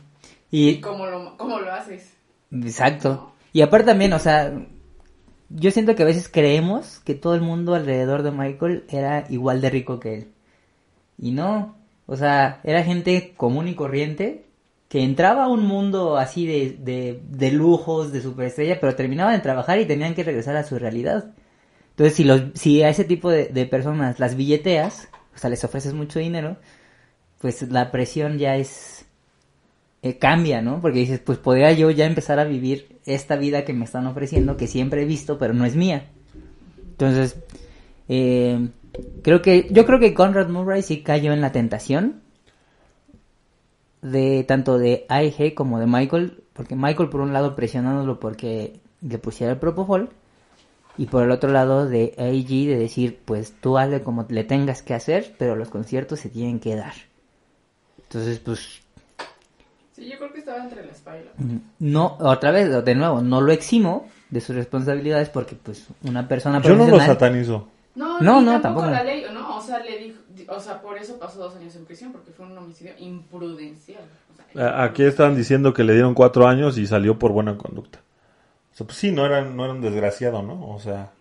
¿Y 0.52 0.70
y 0.70 0.82
cómo 0.82 1.06
lo, 1.06 1.38
cómo 1.38 1.60
lo 1.60 1.72
haces? 1.72 2.14
exacto. 2.52 3.34
Y 3.54 3.62
aparte 3.62 3.88
también, 3.88 4.14
o 4.14 4.20
sea, 4.20 4.52
yo 5.50 5.72
siento 5.72 5.96
que 5.96 6.04
a 6.04 6.08
veces 6.08 6.30
creemos 6.30 7.00
que 7.00 7.16
todo 7.16 7.36
el 7.36 7.42
mundo 7.42 7.76
alrededor 7.76 8.24
de 8.24 8.32
Michael 8.32 8.86
era 8.90 9.26
igual 9.30 9.62
de 9.62 9.70
rico 9.70 10.00
que 10.00 10.16
él. 10.16 10.28
Y 11.18 11.32
no, 11.32 11.76
o 12.06 12.16
sea, 12.16 12.62
era 12.64 12.84
gente 12.84 13.34
común 13.36 13.68
y 13.68 13.76
corriente 13.76 14.46
que 14.88 15.04
entraba 15.04 15.44
a 15.46 15.48
un 15.50 15.66
mundo 15.66 16.18
así 16.18 16.48
de, 16.48 16.78
de, 16.80 17.22
de 17.30 17.52
lujos, 17.52 18.12
de 18.12 18.22
superestrella, 18.22 18.80
pero 18.80 18.96
terminaban 18.96 19.36
de 19.36 19.42
trabajar 19.42 19.80
y 19.80 19.86
tenían 19.86 20.16
que 20.16 20.24
regresar 20.24 20.56
a 20.56 20.64
su 20.64 20.80
realidad. 20.80 21.32
Entonces, 22.00 22.16
si, 22.16 22.24
los, 22.24 22.44
si 22.54 22.82
a 22.82 22.88
ese 22.88 23.04
tipo 23.04 23.30
de, 23.30 23.66
personas 23.66 24.22
las 24.22 24.36
billeteas, 24.36 25.10
o 25.36 25.38
sea, 25.38 25.50
les 25.50 25.66
ofreces 25.66 25.94
mucho 25.94 26.18
dinero, 26.20 26.56
pues 27.40 27.62
la 27.70 27.92
presión 27.92 28.38
ya 28.38 28.56
es... 28.56 29.06
eh, 30.02 30.18
cambia, 30.18 30.62
¿no? 30.62 30.80
Porque 30.80 31.00
dices, 31.00 31.20
pues 31.20 31.40
podría 31.40 31.74
yo 31.74 31.92
ya 31.92 32.06
empezar 32.06 32.40
a 32.40 32.46
vivir 32.46 33.00
esta 33.06 33.36
vida 33.36 33.66
que 33.66 33.74
me 33.74 33.84
están 33.84 34.08
ofreciendo, 34.08 34.56
que 34.56 34.68
siempre 34.68 35.02
he 35.02 35.06
visto, 35.06 35.38
pero 35.38 35.54
no 35.54 35.66
es 35.66 35.76
mía. 35.76 36.06
Entonces, 36.92 37.36
eh, 38.08 38.70
creo 39.22 39.42
que, 39.42 39.68
yo 39.70 39.86
creo 39.86 40.00
que 40.00 40.14
Conrad 40.14 40.48
Murray 40.48 40.84
sí 40.84 41.02
cayó 41.02 41.34
en 41.34 41.42
la 41.42 41.52
tentación 41.52 42.22
de 44.02 44.46
tanto 44.46 44.78
de 44.78 45.06
AEG 45.10 45.54
como 45.54 45.82
de 45.82 45.86
Michael, 45.86 46.46
porque 46.54 46.78
Michael 46.78 47.10
por 47.10 47.20
un 47.20 47.34
lado 47.34 47.58
presionándolo 47.58 48.22
porque 48.22 48.80
le 49.02 49.18
pusiera 49.18 49.52
el 49.52 49.60
propofol, 49.60 50.12
y 51.00 51.06
por 51.06 51.24
el 51.24 51.32
otro 51.32 51.50
lado 51.50 51.88
de 51.88 52.14
AEG 52.18 52.68
de 52.68 52.78
decir, 52.78 53.20
pues 53.24 53.54
tú 53.62 53.78
hazle 53.78 54.04
como 54.04 54.26
le 54.28 54.44
tengas 54.44 54.82
que 54.82 54.94
hacer, 54.94 55.34
pero 55.38 55.56
los 55.56 55.70
conciertos 55.70 56.20
se 56.20 56.28
tienen 56.28 56.60
que 56.60 56.76
dar. 56.76 56.94
Entonces, 58.04 58.40
pues 58.40 58.82
Sí, 59.94 60.10
yo 60.10 60.18
creo 60.18 60.34
que 60.34 60.40
estaba 60.40 60.62
entre 60.62 60.86
la 60.86 60.92
espalda. 60.92 61.32
no, 61.80 62.18
otra 62.20 62.52
vez, 62.52 62.84
de 62.84 62.96
nuevo, 62.96 63.22
no 63.22 63.40
lo 63.40 63.54
eximo 63.54 64.10
de 64.30 64.42
sus 64.42 64.58
responsabilidades 64.58 65.30
porque 65.30 65.56
pues 65.56 65.88
una 66.04 66.28
persona 66.28 66.62
Yo 66.62 66.76
no 66.76 66.86
lo 66.86 67.00
satanizo. 67.00 67.70
No, 67.96 68.20
No, 68.20 68.42
no, 68.42 68.60
tampoco, 68.60 68.86
tampoco. 68.86 68.92
la 68.92 69.04
ley, 69.06 69.24
¿no? 69.34 69.56
O 69.58 69.62
sea, 69.62 69.80
le 69.80 69.98
dijo, 70.00 70.20
o 70.50 70.60
sea, 70.60 70.82
por 70.82 70.98
eso 70.98 71.18
pasó 71.18 71.40
dos 71.40 71.56
años 71.56 71.78
en 71.78 71.86
prisión, 71.86 72.12
porque 72.12 72.32
fue 72.32 72.46
un 72.46 72.58
homicidio 72.58 72.92
imprudencial. 73.00 74.04
O 74.34 74.54
sea, 74.54 74.84
Aquí 74.84 75.04
estaban 75.04 75.36
diciendo 75.38 75.74
que 75.74 75.86
le 75.86 75.94
dieron 75.94 76.14
cuatro 76.14 76.46
años 76.46 76.78
y 76.78 76.88
salió 76.88 77.18
por 77.18 77.32
buena 77.32 77.58
conducta. 77.58 78.00
Sea, 78.80 78.88
pues 78.88 78.98
sí, 78.98 79.12
no 79.12 79.26
era, 79.26 79.42
no 79.42 79.66
era 79.66 79.74
un 79.74 79.82
desgraciado, 79.82 80.42
¿no? 80.42 80.70
O 80.70 80.80
sea, 80.80 81.12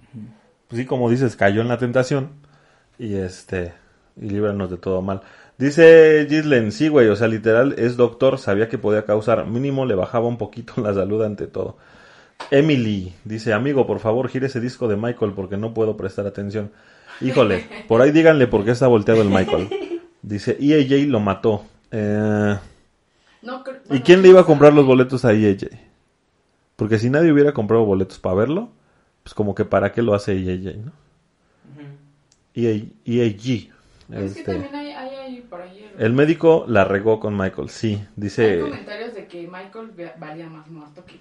pues 0.68 0.78
sí, 0.78 0.86
como 0.86 1.10
dices, 1.10 1.34
cayó 1.34 1.60
en 1.60 1.66
la 1.66 1.76
tentación 1.76 2.30
y 3.00 3.16
este, 3.16 3.72
y 4.16 4.30
líbranos 4.30 4.70
de 4.70 4.76
todo 4.76 5.02
mal. 5.02 5.22
Dice 5.56 6.24
Gislen, 6.28 6.70
sí, 6.70 6.86
güey, 6.86 7.08
o 7.08 7.16
sea, 7.16 7.26
literal, 7.26 7.74
es 7.76 7.96
doctor, 7.96 8.38
sabía 8.38 8.68
que 8.68 8.78
podía 8.78 9.04
causar, 9.04 9.44
mínimo 9.44 9.86
le 9.86 9.96
bajaba 9.96 10.28
un 10.28 10.38
poquito 10.38 10.74
la 10.80 10.94
salud 10.94 11.24
ante 11.24 11.48
todo. 11.48 11.76
Emily 12.52 13.12
dice, 13.24 13.52
amigo, 13.52 13.88
por 13.88 13.98
favor, 13.98 14.28
gire 14.28 14.46
ese 14.46 14.60
disco 14.60 14.86
de 14.86 14.94
Michael 14.94 15.32
porque 15.32 15.56
no 15.56 15.74
puedo 15.74 15.96
prestar 15.96 16.28
atención. 16.28 16.70
Híjole, 17.20 17.66
por 17.88 18.02
ahí 18.02 18.12
díganle 18.12 18.46
por 18.46 18.64
qué 18.64 18.70
está 18.70 18.86
volteado 18.86 19.20
el 19.22 19.30
Michael. 19.30 20.00
Dice, 20.22 20.56
EAJ 20.60 21.08
lo 21.08 21.18
mató. 21.18 21.64
Eh, 21.90 22.56
No, 23.42 23.64
¿Y 23.90 23.98
quién 24.02 24.22
le 24.22 24.28
iba 24.28 24.42
a 24.42 24.46
comprar 24.46 24.72
los 24.72 24.86
boletos 24.86 25.24
a 25.24 25.32
EAJ? 25.32 25.87
Porque 26.78 26.98
si 26.98 27.10
nadie 27.10 27.32
hubiera 27.32 27.52
comprado 27.52 27.84
boletos 27.84 28.18
para 28.20 28.36
verlo, 28.36 28.70
pues 29.24 29.34
como 29.34 29.54
que 29.54 29.64
para 29.66 29.92
qué 29.92 30.00
lo 30.00 30.14
hace 30.14 30.32
EAJ, 30.32 30.76
¿no? 30.86 30.92
EA, 32.54 32.72
EAG. 33.04 33.70
Pero 34.08 34.24
es 34.24 34.30
que 34.30 34.34
Este, 34.34 34.52
también 34.52 34.74
hay, 34.74 34.90
hay, 34.92 35.16
hay 35.34 35.40
por 35.42 35.60
ahí. 35.60 35.84
el- 35.96 36.04
el 36.06 36.12
médico 36.12 36.64
la 36.68 36.84
regó 36.84 37.18
con 37.20 37.36
Michael, 37.36 37.68
sí. 37.68 37.94
Hay 37.94 38.08
Dice, 38.16 38.70
comentarios 38.70 39.14
de 39.14 39.26
que 39.26 39.46
Michael 39.48 39.90
valía 40.20 40.48
más 40.48 40.68
muerto 40.70 41.04
que 41.04 41.20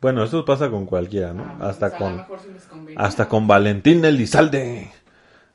bueno, 0.00 0.22
eso 0.24 0.44
pasa 0.44 0.70
con 0.70 0.86
cualquiera, 0.86 1.32
¿no? 1.32 1.56
Ah, 1.60 1.68
Hasta 1.68 1.86
pues, 1.86 1.92
a 1.94 1.96
con... 1.96 2.12
lo 2.14 2.18
mejor 2.20 2.38
sí 2.40 2.50
les 2.52 2.66
convenía. 2.66 3.06
Hasta 3.06 3.28
con 3.28 3.46
Valentín 3.46 4.04
Elizalde. 4.04 4.90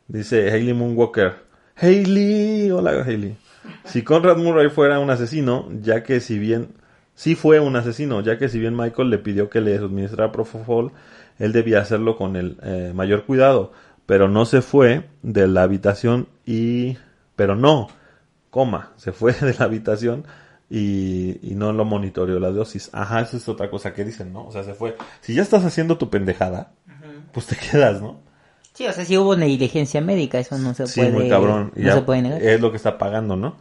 Dice 0.07 0.51
Hailey 0.51 0.73
Moonwalker. 0.73 1.35
Hailey, 1.75 2.71
hola 2.71 3.03
Hailey. 3.03 3.37
Si 3.83 4.03
Conrad 4.03 4.37
Murray 4.37 4.69
fuera 4.69 4.99
un 4.99 5.09
asesino, 5.09 5.67
ya 5.81 6.03
que 6.03 6.19
si 6.19 6.39
bien, 6.39 6.73
sí 7.19 7.35
fue 7.35 7.59
un 7.59 7.75
asesino, 7.75 8.21
ya 8.21 8.37
que 8.37 8.47
si 8.47 8.59
bien 8.59 8.77
Michael 8.77 9.09
le 9.09 9.17
pidió 9.17 9.49
que 9.49 9.59
le 9.59 9.77
suministrara 9.77 10.31
Propofol, 10.31 10.93
él 11.37 11.51
debía 11.51 11.81
hacerlo 11.81 12.15
con 12.15 12.37
el 12.37 12.57
eh, 12.63 12.93
mayor 12.95 13.25
cuidado, 13.25 13.73
pero 14.05 14.29
no 14.29 14.45
se 14.45 14.61
fue 14.61 15.09
de 15.21 15.45
la 15.49 15.63
habitación 15.63 16.29
y, 16.45 16.97
pero 17.35 17.57
no, 17.57 17.89
coma, 18.49 18.93
se 18.95 19.11
fue 19.11 19.33
de 19.41 19.53
la 19.59 19.65
habitación 19.65 20.23
y, 20.69 21.39
y 21.41 21.55
no 21.55 21.73
lo 21.73 21.83
monitoreó 21.83 22.39
la 22.39 22.51
dosis. 22.51 22.89
Ajá, 22.93 23.19
esa 23.19 23.35
es 23.35 23.49
otra 23.49 23.69
cosa 23.69 23.93
que 23.93 24.05
dicen, 24.05 24.31
¿no? 24.31 24.47
O 24.47 24.51
sea, 24.53 24.63
se 24.63 24.73
fue. 24.73 24.95
Si 25.19 25.33
ya 25.33 25.41
estás 25.41 25.65
haciendo 25.65 25.97
tu 25.97 26.09
pendejada, 26.09 26.71
pues 27.33 27.47
te 27.47 27.57
quedas, 27.57 28.01
¿no? 28.01 28.21
Sí, 28.73 28.87
o 28.87 28.93
sea, 28.93 29.03
sí 29.03 29.17
hubo 29.17 29.35
negligencia 29.35 29.99
médica, 29.99 30.39
eso 30.39 30.57
no 30.57 30.73
se 30.73 30.87
Sí, 30.87 31.01
puede. 31.01 31.11
muy 31.11 31.27
cabrón. 31.27 31.73
No 31.75 31.83
ya 31.85 31.95
se 31.95 32.01
puede 32.01 32.21
negar. 32.21 32.41
Es 32.41 32.61
lo 32.61 32.71
que 32.71 32.77
está 32.77 32.97
pagando, 32.97 33.35
¿no? 33.35 33.57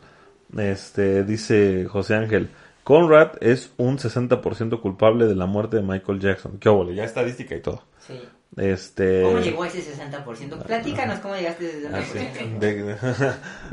Este, 0.57 1.25
dice 1.25 1.87
José 1.91 2.15
Ángel. 2.15 2.51
Conrad 2.89 3.33
es 3.43 3.71
un 3.77 3.99
60% 3.99 4.81
culpable 4.81 5.27
de 5.27 5.35
la 5.35 5.45
muerte 5.45 5.77
de 5.77 5.83
Michael 5.83 6.21
Jackson. 6.21 6.57
Qué 6.59 6.71
óvole, 6.71 6.95
ya 6.95 7.05
estadística 7.05 7.55
y 7.55 7.61
todo. 7.61 7.83
Sí. 7.99 8.19
Este. 8.57 9.25
¿Cómo 9.25 9.41
llegó 9.41 9.63
a 9.65 9.67
ese 9.67 9.83
60%? 9.95 10.63
Platícanos 10.63 11.19
cómo 11.19 11.35
llegaste 11.37 11.67
a 11.67 11.69
ese 11.69 11.89
Ah, 11.93 12.03
sí. 12.03 12.19
60%. 12.19 12.59
De- 12.59 12.97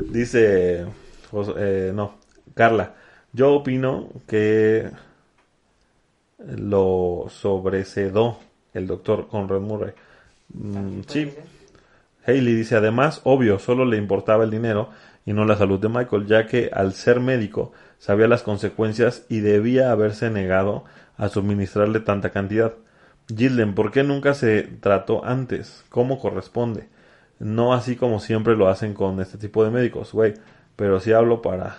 dice, 0.12 0.86
eh, 1.56 1.92
no, 1.94 2.16
Carla, 2.52 2.92
yo 3.32 3.54
opino 3.54 4.10
que 4.28 4.90
lo 6.38 7.24
sobrecedó 7.30 8.38
el 8.74 8.86
doctor 8.86 9.28
Conrad 9.28 9.60
Murray. 9.60 9.94
Mm, 10.52 11.00
sí, 11.06 11.32
Haley 12.26 12.54
dice, 12.54 12.76
además, 12.76 13.22
obvio, 13.24 13.58
solo 13.58 13.86
le 13.86 13.96
importaba 13.96 14.44
el 14.44 14.50
dinero 14.50 14.90
y 15.24 15.32
no 15.32 15.46
la 15.46 15.56
salud 15.56 15.80
de 15.80 15.88
Michael, 15.88 16.26
ya 16.26 16.46
que 16.46 16.68
al 16.70 16.92
ser 16.92 17.18
médico 17.20 17.72
sabía 17.98 18.28
las 18.28 18.42
consecuencias 18.42 19.24
y 19.28 19.40
debía 19.40 19.90
haberse 19.90 20.30
negado 20.30 20.84
a 21.16 21.28
suministrarle 21.28 22.00
tanta 22.00 22.30
cantidad. 22.30 22.74
Gilden, 23.28 23.74
¿por 23.74 23.90
qué 23.90 24.02
nunca 24.02 24.34
se 24.34 24.62
trató 24.62 25.24
antes? 25.24 25.84
¿Cómo 25.88 26.18
corresponde? 26.20 26.88
No 27.38 27.74
así 27.74 27.96
como 27.96 28.20
siempre 28.20 28.56
lo 28.56 28.68
hacen 28.68 28.94
con 28.94 29.20
este 29.20 29.36
tipo 29.38 29.64
de 29.64 29.70
médicos, 29.70 30.12
güey. 30.12 30.34
Pero 30.76 31.00
sí 31.00 31.12
hablo 31.12 31.42
para, 31.42 31.78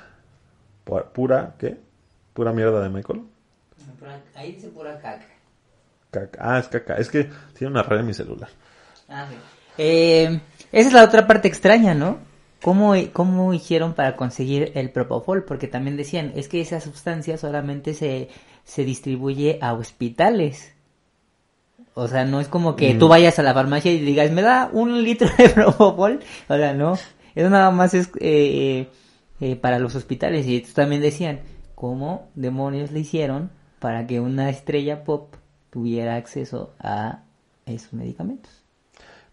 para- 0.84 1.06
pura, 1.14 1.56
¿qué? 1.58 1.78
Pura 2.34 2.52
mierda 2.52 2.82
de 2.82 2.90
Michael. 2.90 3.22
Ahí 4.36 4.54
dice 4.54 4.68
pura 4.70 5.00
caca. 5.00 5.26
Caca. 6.12 6.40
Ah, 6.42 6.60
es 6.60 6.68
caca. 6.68 6.96
Es 6.98 7.10
que 7.10 7.30
tiene 7.58 7.72
una 7.72 7.84
red 7.84 8.00
en 8.00 8.06
mi 8.08 8.14
celular. 8.14 8.50
Ah, 9.10 9.26
sí. 9.30 9.36
Eh, 9.78 10.40
esa 10.72 10.88
es 10.88 10.94
la 10.94 11.04
otra 11.04 11.28
parte 11.28 11.48
extraña, 11.48 11.94
¿no? 11.94 12.20
¿Cómo, 12.62 12.94
¿Cómo 13.14 13.54
hicieron 13.54 13.94
para 13.94 14.16
conseguir 14.16 14.72
el 14.76 14.90
Propofol? 14.90 15.44
Porque 15.44 15.68
también 15.68 15.96
decían, 15.98 16.32
es 16.36 16.48
que 16.48 16.60
esa 16.62 16.80
sustancia 16.82 17.38
solamente 17.38 17.94
se, 17.94 18.30
se 18.64 18.84
distribuye 18.84 19.60
a 19.62 19.74
hospitales. 19.74 20.74
O 21.94 22.08
sea, 22.08 22.26
no 22.26 22.40
es 22.40 22.48
como 22.48 22.76
que 22.76 22.94
Mm. 22.94 23.00
tú 23.00 23.08
vayas 23.08 23.40
a 23.40 23.44
la 23.44 23.54
farmacia 23.54 23.92
y 23.92 24.00
digas, 24.00 24.32
me 24.32 24.42
da 24.42 24.70
un 24.72 25.04
litro 25.04 25.30
de 25.38 25.50
Propofol. 25.56 26.20
O 26.48 26.56
sea, 26.56 26.74
no. 26.74 26.98
Eso 27.36 27.50
nada 27.50 27.70
más 27.72 27.94
es 27.94 28.10
eh, 28.20 28.88
eh, 29.40 29.56
para 29.56 29.80
los 29.80 29.96
hospitales. 29.96 30.48
Y 30.48 30.62
también 30.62 31.02
decían, 31.02 31.42
¿cómo 31.76 32.28
demonios 32.36 32.92
le 32.92 33.02
hicieron 33.02 33.52
para 33.80 34.08
que 34.08 34.20
una 34.20 34.50
estrella 34.50 35.04
pop 35.04 35.36
tuviera 35.70 36.16
acceso 36.16 36.74
a 36.80 37.22
esos 37.68 37.94
medicamentos? 37.94 38.57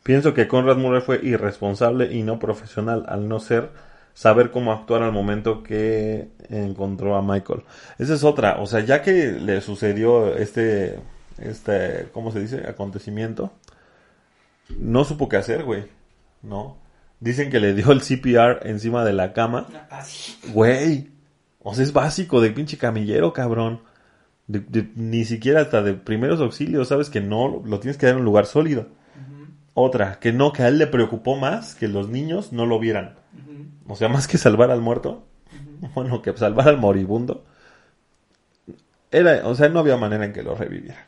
Pienso 0.05 0.32
que 0.34 0.46
Conrad 0.46 0.76
Murray 0.76 1.00
fue 1.00 1.18
irresponsable 1.24 2.12
y 2.12 2.22
no 2.22 2.38
profesional 2.38 3.05
al 3.09 3.26
no 3.26 3.40
ser 3.40 3.70
saber 4.14 4.52
cómo 4.52 4.70
actuar 4.72 5.02
al 5.02 5.11
momento 5.11 5.64
que 5.64 6.28
encontró 6.48 7.16
a 7.16 7.22
Michael. 7.22 7.64
Esa 7.98 8.14
es 8.14 8.22
otra, 8.22 8.61
o 8.61 8.66
sea, 8.66 8.80
ya 8.80 9.02
que 9.02 9.32
le 9.32 9.61
sucedió 9.61 10.36
este 10.36 11.00
este 11.38 12.07
¿cómo 12.12 12.30
se 12.30 12.38
dice? 12.40 12.62
acontecimiento, 12.68 13.50
no 14.78 15.05
supo 15.05 15.28
qué 15.28 15.36
hacer, 15.36 15.64
güey. 15.64 15.84
¿No? 16.42 16.76
Dicen 17.20 17.50
que 17.50 17.59
le 17.61 17.74
dio 17.74 17.90
el 17.90 18.00
CPR 18.02 18.68
encima 18.68 19.05
de 19.05 19.14
la 19.14 19.32
cama. 19.32 19.66
Güey. 20.52 21.11
O 21.62 21.74
sea, 21.74 21.82
es 21.82 21.92
básico 21.94 22.40
de 22.42 22.50
pinche 22.50 22.76
camillero, 22.76 23.32
cabrón. 23.32 23.80
De- 24.46 24.61
de- 24.61 24.90
ni 24.94 25.24
siquiera 25.24 25.62
hasta 25.62 25.80
de 25.82 25.94
primeros 25.94 26.40
auxilios, 26.40 26.88
sabes 26.88 27.09
que 27.09 27.22
no 27.22 27.62
lo 27.64 27.80
tienes 27.80 27.96
que 27.96 28.05
dar 28.05 28.14
en 28.16 28.18
un 28.20 28.26
lugar 28.26 28.44
sólido. 28.44 28.88
Otra, 29.75 30.20
que 30.20 30.33
no, 30.33 30.53
que 30.53 30.62
a 30.62 30.68
él 30.68 30.79
le 30.79 30.87
preocupó 30.87 31.37
más 31.37 31.75
que 31.75 31.89
los 31.89 32.09
niños 32.09 32.53
no 32.53 32.64
lo 32.64 32.79
vieran. 32.79 33.16
O 33.89 33.97
sea, 33.97 34.09
más 34.09 34.29
que 34.29 34.39
salvar 34.39 34.70
al 34.70 34.81
muerto, 34.81 35.25
bueno, 35.95 36.22
que 36.22 36.37
salvar 36.37 36.68
al 36.68 36.79
moribundo. 36.79 37.45
Era, 39.11 39.47
o 39.47 39.55
sea, 39.55 39.68
no 39.68 39.81
había 39.81 39.97
manera 39.97 40.25
en 40.25 40.33
que 40.33 40.43
lo 40.43 40.55
revivieran. 40.55 41.05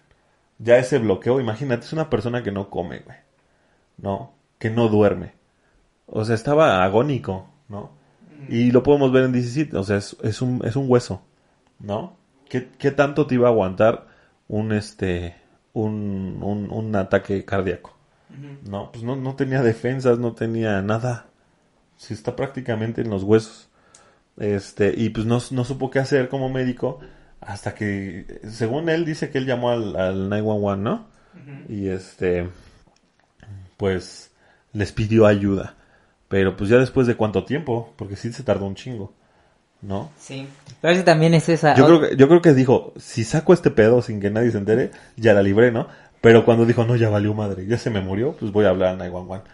Ya 0.58 0.78
ese 0.78 0.98
bloqueo, 0.98 1.40
imagínate, 1.40 1.86
es 1.86 1.92
una 1.92 2.10
persona 2.10 2.42
que 2.42 2.52
no 2.52 2.68
come, 2.68 3.00
güey. 3.00 3.18
¿No? 3.98 4.32
Que 4.58 4.70
no 4.70 4.88
duerme. 4.88 5.34
O 6.06 6.24
sea, 6.24 6.34
estaba 6.34 6.84
agónico, 6.84 7.48
¿no? 7.68 7.90
Y 8.48 8.70
lo 8.70 8.82
podemos 8.82 9.12
ver 9.12 9.24
en 9.24 9.32
17, 9.32 9.76
o 9.76 9.82
sea, 9.82 9.96
es, 9.96 10.16
es 10.22 10.42
un, 10.42 10.60
es 10.64 10.76
un 10.76 10.84
hueso, 10.88 11.22
¿no? 11.80 12.16
¿Qué, 12.48 12.68
qué 12.78 12.90
tanto 12.90 13.26
te 13.26 13.34
iba 13.34 13.48
a 13.48 13.50
aguantar 13.50 14.06
un, 14.46 14.72
este, 14.72 15.36
un, 15.72 16.38
un, 16.42 16.70
un 16.70 16.96
ataque 16.96 17.44
cardíaco? 17.44 17.95
No, 18.68 18.90
pues 18.92 19.04
no, 19.04 19.16
no 19.16 19.34
tenía 19.34 19.62
defensas, 19.62 20.18
no 20.18 20.32
tenía 20.32 20.82
nada. 20.82 21.26
Sí, 21.96 22.14
está 22.14 22.36
prácticamente 22.36 23.00
en 23.00 23.10
los 23.10 23.22
huesos. 23.22 23.68
Este, 24.36 24.92
y 24.96 25.10
pues 25.10 25.26
no, 25.26 25.38
no 25.50 25.64
supo 25.64 25.90
qué 25.90 25.98
hacer 25.98 26.28
como 26.28 26.50
médico 26.50 27.00
hasta 27.40 27.74
que, 27.74 28.40
según 28.48 28.88
él, 28.88 29.04
dice 29.04 29.30
que 29.30 29.38
él 29.38 29.46
llamó 29.46 29.70
al, 29.70 29.96
al 29.96 30.28
911, 30.28 30.82
¿no? 30.82 31.06
Y 31.68 31.88
este, 31.88 32.48
pues 33.76 34.32
les 34.72 34.92
pidió 34.92 35.26
ayuda. 35.26 35.74
Pero 36.28 36.56
pues 36.56 36.70
ya 36.70 36.78
después 36.78 37.06
de 37.06 37.14
cuánto 37.14 37.44
tiempo, 37.44 37.92
porque 37.96 38.16
sí 38.16 38.32
se 38.32 38.42
tardó 38.42 38.66
un 38.66 38.74
chingo, 38.74 39.12
¿no? 39.80 40.10
Sí. 40.18 40.48
Pero 40.80 40.94
eso 40.94 41.04
también 41.04 41.34
es 41.34 41.48
esa... 41.48 41.76
Yo 41.76 41.86
creo 41.86 42.00
que, 42.00 42.16
yo 42.16 42.28
creo 42.28 42.42
que 42.42 42.52
dijo, 42.52 42.92
si 42.96 43.22
saco 43.22 43.52
este 43.52 43.70
pedo 43.70 44.02
sin 44.02 44.20
que 44.20 44.30
nadie 44.30 44.50
se 44.50 44.58
entere, 44.58 44.90
ya 45.16 45.34
la 45.34 45.42
libré, 45.42 45.70
¿no? 45.70 45.86
Pero 46.26 46.44
cuando 46.44 46.66
dijo, 46.66 46.84
no, 46.84 46.96
ya 46.96 47.08
valió 47.08 47.34
madre, 47.34 47.66
ya 47.66 47.78
se 47.78 47.88
me 47.88 48.00
murió, 48.00 48.32
pues 48.32 48.50
voy 48.50 48.64
a 48.64 48.70
hablar 48.70 48.88
al 48.90 48.98
911, 48.98 49.44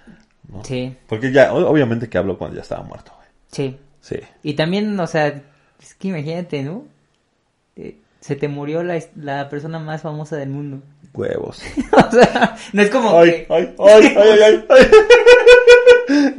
¿no? 0.48 0.64
Sí, 0.64 0.96
Porque 1.06 1.30
ya, 1.30 1.52
obviamente 1.52 2.08
que 2.08 2.16
habló 2.16 2.38
cuando 2.38 2.56
ya 2.56 2.62
estaba 2.62 2.82
muerto, 2.82 3.12
güey. 3.16 3.28
sí. 3.50 3.78
Sí. 4.00 4.16
Y 4.42 4.54
también, 4.54 4.98
o 4.98 5.06
sea, 5.06 5.28
es 5.80 5.94
que 5.94 6.08
imagínate, 6.08 6.64
¿no? 6.64 6.84
Eh, 7.76 7.98
se 8.20 8.34
te 8.34 8.48
murió 8.48 8.82
la, 8.82 9.00
la 9.14 9.48
persona 9.48 9.78
más 9.78 10.02
famosa 10.02 10.36
del 10.36 10.48
mundo. 10.48 10.82
Huevos. 11.14 11.62
o 11.92 12.10
sea, 12.10 12.56
no 12.72 12.82
es 12.82 12.90
como 12.90 13.16
Ay, 13.16 13.30
que... 13.30 13.46
ay, 13.50 13.74
ay, 13.78 14.16
ay, 14.16 14.38
ay, 14.42 14.64
ay. 14.68 14.86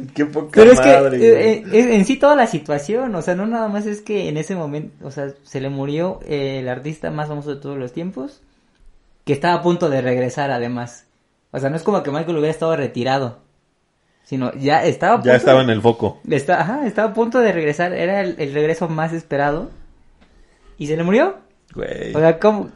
Qué 0.14 0.26
poca 0.26 0.50
Pero 0.52 0.72
es 0.72 0.80
que 0.80 0.92
madre, 0.92 1.16
eh, 1.26 1.64
eh, 1.72 1.94
en 1.94 2.04
sí 2.04 2.16
toda 2.16 2.36
la 2.36 2.46
situación, 2.46 3.14
o 3.14 3.22
sea, 3.22 3.34
no 3.34 3.46
nada 3.46 3.68
más 3.68 3.86
es 3.86 4.00
que 4.02 4.28
en 4.28 4.36
ese 4.36 4.54
momento, 4.54 5.06
o 5.06 5.10
sea, 5.10 5.32
se 5.42 5.60
le 5.60 5.70
murió 5.70 6.20
eh, 6.26 6.58
el 6.60 6.68
artista 6.68 7.10
más 7.10 7.28
famoso 7.28 7.54
de 7.54 7.60
todos 7.60 7.78
los 7.78 7.92
tiempos, 7.92 8.42
que 9.24 9.32
estaba 9.32 9.54
a 9.54 9.62
punto 9.62 9.88
de 9.90 10.00
regresar 10.02 10.50
además. 10.50 11.06
O 11.50 11.58
sea, 11.58 11.70
no 11.70 11.76
es 11.76 11.82
como 11.82 12.02
que 12.02 12.10
Michael 12.10 12.36
hubiera 12.36 12.50
estado 12.50 12.76
retirado, 12.76 13.38
sino 14.24 14.52
ya 14.54 14.84
estaba 14.84 15.14
a 15.14 15.16
punto 15.18 15.28
ya 15.30 15.36
estaba 15.36 15.58
de- 15.58 15.64
en 15.64 15.70
el 15.70 15.80
foco. 15.82 16.20
Está, 16.28 16.60
ajá, 16.60 16.86
estaba 16.86 17.10
a 17.10 17.14
punto 17.14 17.38
de 17.40 17.52
regresar, 17.52 17.92
era 17.92 18.20
el, 18.20 18.34
el 18.38 18.52
regreso 18.54 18.88
más 18.88 19.12
esperado. 19.12 19.70
Y 20.78 20.86
se 20.88 20.96
le 20.96 21.04
murió. 21.04 21.36
Güey. 21.74 22.14
O 22.14 22.18
sea, 22.18 22.38
¿cómo? 22.38 22.70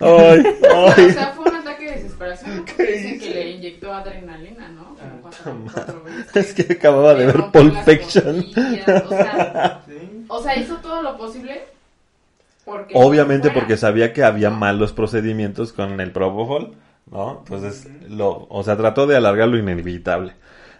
Ay, 0.00 0.08
O 0.74 0.88
ay. 0.96 1.10
sea, 1.12 1.28
fue 1.34 1.50
un 1.50 1.56
ataque 1.56 1.84
de 1.86 1.90
desesperación. 1.92 2.64
Porque 2.66 2.92
dicen 2.92 3.18
que 3.20 3.30
le 3.30 3.50
inyectó 3.52 3.92
adrenalina, 3.92 4.68
¿no? 4.68 4.84
Como 4.94 5.22
cuatro, 5.22 5.56
cuatro 5.72 6.02
veces. 6.04 6.36
Es 6.36 6.52
que 6.54 6.72
acababa 6.74 7.14
de 7.14 7.26
ver 7.26 7.36
Pulp 7.52 7.74
Fiction. 7.84 8.42
costillas, 8.42 9.02
O 9.04 9.08
sea, 9.08 9.82
o 10.28 10.42
sea, 10.42 10.56
hizo 10.58 10.76
todo 10.76 11.00
lo 11.02 11.16
posible 11.16 11.62
Obviamente 12.94 13.48
fuera. 13.48 13.60
porque 13.60 13.76
sabía 13.76 14.12
que 14.12 14.24
había 14.24 14.50
malos 14.50 14.92
procedimientos 14.92 15.72
con 15.72 16.00
el 16.00 16.12
Propofol, 16.12 16.74
¿no? 17.10 17.38
Entonces, 17.44 17.88
lo, 18.08 18.46
o 18.48 18.62
sea, 18.62 18.76
trató 18.76 19.06
de 19.06 19.16
alargar 19.16 19.48
lo 19.48 19.58
inevitable. 19.58 20.32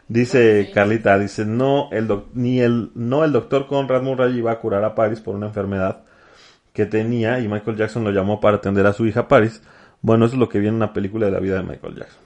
Dice 0.08 0.66
sí. 0.66 0.72
Carlita, 0.72 1.18
dice, 1.18 1.44
no 1.46 1.88
el, 1.92 2.06
doc- 2.08 2.28
ni 2.34 2.60
el, 2.60 2.90
no 2.94 3.24
el 3.24 3.32
doctor 3.32 3.66
Conrad 3.66 4.02
Murray 4.02 4.36
iba 4.38 4.52
a 4.52 4.58
curar 4.60 4.84
a 4.84 4.94
Paris 4.94 5.20
por 5.20 5.34
una 5.34 5.46
enfermedad 5.46 6.02
que 6.72 6.86
tenía 6.86 7.40
y 7.40 7.48
Michael 7.48 7.76
Jackson 7.76 8.04
lo 8.04 8.10
llamó 8.10 8.40
para 8.40 8.56
atender 8.58 8.86
a 8.86 8.92
su 8.92 9.06
hija 9.06 9.28
Paris. 9.28 9.62
Bueno, 10.02 10.26
eso 10.26 10.34
es 10.34 10.40
lo 10.40 10.48
que 10.48 10.58
viene 10.58 10.70
en 10.76 10.82
una 10.82 10.92
película 10.92 11.26
de 11.26 11.32
la 11.32 11.40
vida 11.40 11.56
de 11.56 11.62
Michael 11.62 11.94
Jackson. 11.96 12.22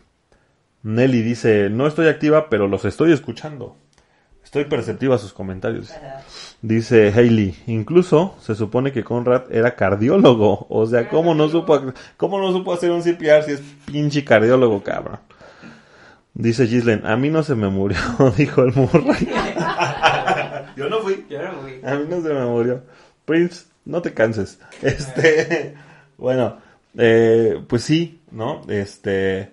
Nelly 0.82 1.22
dice, 1.22 1.68
no 1.70 1.86
estoy 1.86 2.08
activa, 2.08 2.48
pero 2.48 2.66
los 2.68 2.84
estoy 2.84 3.12
escuchando. 3.12 3.76
Estoy 4.42 4.64
perceptiva 4.64 5.16
a 5.16 5.18
sus 5.18 5.32
comentarios. 5.32 5.92
Dice 6.60 7.12
Hailey, 7.14 7.54
incluso 7.68 8.34
se 8.40 8.56
supone 8.56 8.90
que 8.90 9.04
Conrad 9.04 9.44
era 9.50 9.76
cardiólogo. 9.76 10.66
O 10.68 10.86
sea, 10.86 11.08
¿cómo 11.08 11.34
no 11.34 11.48
supo, 11.48 11.80
cómo 12.16 12.40
no 12.40 12.50
supo 12.52 12.72
hacer 12.72 12.90
un 12.90 13.02
CPR 13.02 13.44
si 13.44 13.52
es 13.52 13.62
pinche 13.86 14.24
cardiólogo, 14.24 14.82
cabrón? 14.82 15.20
Dice 16.34 16.66
Gislen, 16.66 17.06
a 17.06 17.16
mí 17.16 17.30
no 17.30 17.42
se 17.44 17.54
me 17.54 17.68
murió, 17.68 17.98
dijo 18.36 18.62
el 18.62 18.72
Murray. 18.72 19.28
Yo 20.76 20.88
no 20.88 21.00
fui. 21.00 21.26
Yo 21.28 21.42
no 21.42 21.52
fui. 21.60 21.80
A 21.84 21.94
mí 21.96 22.06
no 22.08 22.22
se 22.22 22.34
me 22.34 22.44
murió. 22.44 22.82
Prince, 23.24 23.66
no 23.84 24.02
te 24.02 24.12
canses. 24.12 24.58
Este, 24.82 25.74
bueno, 26.16 26.58
eh, 26.96 27.62
pues 27.68 27.82
sí, 27.82 28.20
¿no? 28.30 28.62
Este, 28.68 29.38
eh, 29.40 29.50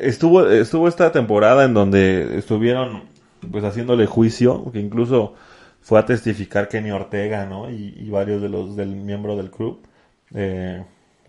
estuvo, 0.00 0.46
estuvo 0.48 0.86
esta 0.88 1.12
temporada 1.12 1.64
en 1.64 1.72
donde 1.72 2.38
estuvieron, 2.38 3.04
pues 3.50 3.64
haciéndole 3.64 4.06
juicio, 4.06 4.70
que 4.72 4.80
incluso 4.80 5.34
fue 5.82 5.98
a 5.98 6.06
testificar 6.06 6.68
Kenny 6.68 6.92
Ortega, 6.92 7.44
¿no? 7.44 7.70
Y, 7.70 7.94
y 7.98 8.08
varios 8.08 8.40
de 8.40 8.48
los 8.48 8.76
del 8.76 8.94
miembro 8.94 9.36
del 9.36 9.50
club, 9.50 9.86
eh, 10.32 10.84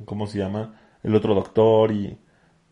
¿cómo 0.06 0.28
se 0.28 0.38
llama? 0.38 0.80
El 1.02 1.16
otro 1.16 1.34
doctor 1.34 1.92
y, 1.92 2.18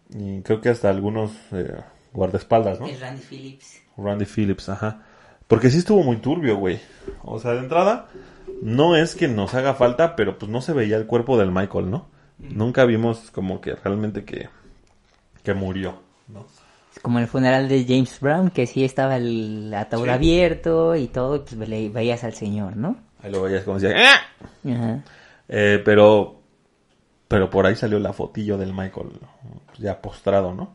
y 0.09 0.41
creo 0.43 0.61
que 0.61 0.69
hasta 0.69 0.89
algunos 0.89 1.31
eh, 1.51 1.75
guardaespaldas, 2.13 2.79
¿no? 2.79 2.87
Randy 2.99 3.21
Phillips. 3.21 3.81
Randy 3.97 4.25
Phillips, 4.25 4.69
ajá. 4.69 5.03
Porque 5.47 5.69
sí 5.69 5.79
estuvo 5.79 6.03
muy 6.03 6.17
turbio, 6.17 6.55
güey. 6.57 6.79
O 7.23 7.39
sea, 7.39 7.51
de 7.53 7.59
entrada, 7.59 8.07
no 8.61 8.95
es 8.95 9.15
que 9.15 9.27
nos 9.27 9.53
haga 9.55 9.73
falta, 9.73 10.15
pero 10.15 10.37
pues 10.37 10.49
no 10.51 10.61
se 10.61 10.73
veía 10.73 10.97
el 10.97 11.07
cuerpo 11.07 11.37
del 11.37 11.51
Michael, 11.51 11.89
¿no? 11.89 12.07
Nunca 12.37 12.85
vimos 12.85 13.31
como 13.31 13.59
que 13.59 13.75
realmente 13.75 14.23
que, 14.23 14.49
que 15.43 15.53
murió, 15.53 15.99
¿no? 16.27 16.45
Como 17.01 17.19
el 17.19 17.27
funeral 17.27 17.67
de 17.69 17.85
James 17.87 18.19
Brown, 18.19 18.49
que 18.51 18.67
sí 18.67 18.83
estaba 18.83 19.15
el 19.17 19.73
ataúd 19.73 20.03
Sí. 20.05 20.09
abierto 20.09 20.95
y 20.95 21.07
todo, 21.07 21.37
y 21.37 21.39
pues 21.39 21.57
le 21.69 21.89
veías 21.89 22.23
al 22.23 22.33
señor, 22.33 22.75
¿no? 22.77 22.97
Ahí 23.23 23.31
lo 23.31 23.41
veías 23.43 23.63
como 23.63 23.79
decía, 23.79 23.95
"¡Ah!". 23.97 24.69
Ajá. 24.69 25.03
Eh, 25.47 25.81
pero, 25.85 26.41
pero 27.27 27.49
por 27.49 27.65
ahí 27.65 27.75
salió 27.75 27.97
la 27.99 28.13
fotillo 28.13 28.57
del 28.57 28.73
Michael, 28.73 29.09
ya 29.77 30.01
postrado, 30.01 30.53
¿no? 30.53 30.73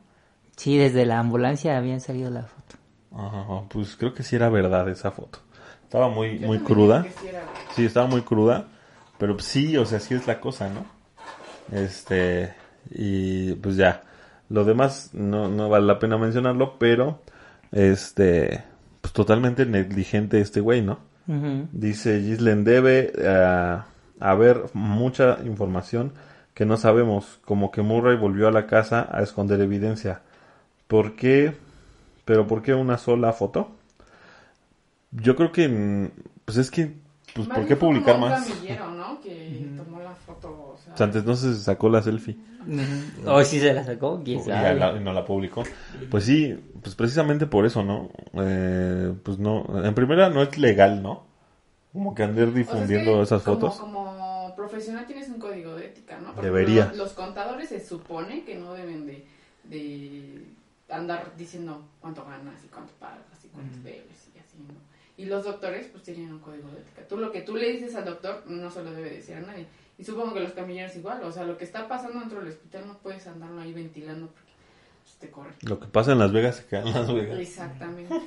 Sí, 0.57 0.77
desde 0.79 1.05
la 1.07 1.19
ambulancia 1.19 1.77
habían 1.77 2.01
salido 2.01 2.31
la 2.31 2.43
foto. 2.43 2.77
Ajá, 3.15 3.63
pues 3.69 3.95
creo 3.97 4.13
que 4.15 4.23
sí 4.23 4.37
era 4.37 4.49
verdad 4.49 4.89
esa 4.89 5.11
foto. 5.11 5.41
Estaba 5.85 6.09
muy, 6.09 6.39
Yo 6.39 6.47
muy 6.49 6.59
cruda. 6.61 7.03
digo 7.03 7.15
que 7.15 7.21
sí 7.21 7.29
era- 7.29 7.43
Sí, 7.75 7.85
estaba 7.85 8.07
muy 8.07 8.23
cruda, 8.23 8.67
pero 9.19 9.39
sí, 9.39 9.77
o 9.77 9.85
sea, 9.85 10.01
sí 10.01 10.15
es 10.15 10.27
la 10.27 10.41
cosa, 10.41 10.69
¿no? 10.71 10.85
Este, 11.73 12.55
y 12.91 13.53
pues 13.55 13.77
ya, 13.77 14.03
lo 14.49 14.65
demás 14.65 15.11
no, 15.13 15.49
no 15.49 15.69
vale 15.69 15.87
la 15.87 15.99
pena 15.99 16.19
mencionarlo, 16.19 16.79
pero, 16.79 17.23
este, 17.73 18.65
pues 19.01 19.13
totalmente 19.13 19.67
negligente 19.67 20.41
este 20.41 20.61
güey, 20.61 20.83
¿no? 20.83 20.99
Dice 21.73 22.21
Gislen, 22.21 22.63
debe 22.63 23.13
eh, 23.19 23.79
haber 24.21 24.63
mucha 24.75 25.39
información 25.45 26.13
que 26.55 26.65
no 26.65 26.77
sabemos, 26.77 27.41
como 27.45 27.73
que 27.73 27.83
Murray 27.83 28.17
volvió 28.17 28.47
a 28.47 28.53
la 28.53 28.67
casa 28.67 29.09
a 29.11 29.23
esconder 29.23 29.61
evidencia. 29.61 30.23
¿Por 30.87 31.17
qué? 31.17 31.53
¿Pero 32.25 32.47
por 32.47 32.63
qué 32.63 32.75
una 32.75 32.97
sola 32.97 33.33
foto? 33.33 33.73
Yo 35.11 35.35
creo 35.35 35.51
que, 35.51 35.69
mm, 35.69 36.11
pues 36.45 36.59
es 36.59 36.71
que, 36.71 36.95
pues 37.37 37.49
¿por 37.49 37.67
qué 37.67 37.77
publicar 37.77 38.19
más? 38.19 38.49
¿no? 38.49 39.21
Que 39.23 39.69
tomó 39.77 40.01
la 40.01 40.15
foto, 40.15 40.49
o 40.75 40.77
sea, 40.83 40.95
O 40.95 40.97
sea, 40.97 41.07
antes 41.07 41.25
no 41.25 41.35
se 41.37 41.55
sacó 41.57 41.89
la 41.89 42.03
selfie 42.03 42.37
Hoy 43.27 43.45
sí 43.45 43.61
se 43.61 43.73
la 43.73 43.85
sacó, 43.85 44.21
quién 44.25 44.41
y, 44.41 44.43
sabe. 44.43 44.75
la- 44.75 44.93
y 44.97 45.01
no 45.01 45.13
la 45.13 45.25
publicó. 45.25 45.63
Pues 46.11 46.25
sí, 46.25 46.59
pues 46.83 46.95
precisamente 46.97 47.47
por 47.47 47.65
eso, 47.65 47.85
¿no? 47.85 48.11
Eh, 48.35 49.15
pues 49.23 49.39
no, 49.39 49.65
en 49.85 49.95
primera 49.95 50.31
no 50.31 50.43
es 50.43 50.59
legal, 50.59 51.01
¿no? 51.03 51.25
Como 51.93 52.15
que 52.15 52.25
andar 52.25 52.49
o 52.49 52.51
sea, 52.51 52.51
es 52.51 52.55
difundiendo 52.57 53.17
que 53.17 53.23
esas 53.23 53.43
como- 53.43 53.55
fotos. 53.61 53.79
Como 53.79 54.53
profesional 54.57 55.07
tienes 55.07 55.29
un 55.29 55.39
código 55.39 55.77
de 55.77 55.87
ética, 55.87 56.19
¿no? 56.19 56.33
Por 56.35 56.43
Debería. 56.45 56.83
ejemplo, 56.85 57.05
los, 57.05 57.17
los 57.17 57.25
contadores 57.25 57.69
se 57.69 57.85
supone 57.87 58.45
que 58.45 58.57
no 58.57 58.75
deben 58.75 59.07
de, 59.07 59.27
de 59.65 60.45
andar 60.91 61.33
diciendo 61.39 61.83
cuánto 62.01 62.25
ganas 62.25 62.65
y 62.65 62.69
cuánto 62.69 62.93
pagas 62.99 63.23
y 63.45 63.49
cuántos 63.49 63.83
bebes 63.83 64.29
y 64.35 64.39
así, 64.39 64.59
¿no? 64.59 64.75
Y 65.19 65.25
los 65.27 65.45
doctores 65.45 65.87
pues 65.87 66.03
tienen 66.05 66.31
un 66.33 66.41
código 66.41 66.69
de 66.71 66.79
ética. 66.81 67.03
Tú 67.09 67.17
lo 67.17 67.33
que 67.33 67.41
tú 67.41 67.57
le 67.57 67.71
dices 67.73 67.95
al 67.95 68.05
doctor 68.05 68.43
no 68.47 68.71
se 68.71 68.83
lo 68.85 68.93
debe 68.93 69.11
decir 69.11 69.37
a 69.37 69.41
nadie. 69.41 69.67
Y 69.99 70.05
supongo 70.05 70.35
que 70.35 70.41
los 70.41 70.53
camilleros 70.53 70.95
igual, 70.97 71.23
o 71.25 71.33
sea, 71.33 71.45
lo 71.45 71.57
que 71.57 71.65
está 71.65 71.89
pasando 71.89 72.21
dentro 72.21 72.41
del 72.41 72.49
hospital 72.51 72.87
no 72.87 72.99
puedes 72.99 73.27
andarlo 73.27 73.61
ahí 73.63 73.73
ventilando 73.73 74.27
porque 74.27 74.53
pues, 75.05 75.15
te 75.19 75.31
corre. 75.31 75.53
Lo 75.63 75.81
que 75.81 75.87
pasa 75.87 76.13
en 76.13 76.19
Las 76.19 76.33
Vegas 76.33 76.57
se 76.57 76.67
queda 76.67 76.81
en 76.83 76.93
Las 76.93 77.13
Vegas. 77.15 77.39
Exactamente. 77.39 78.15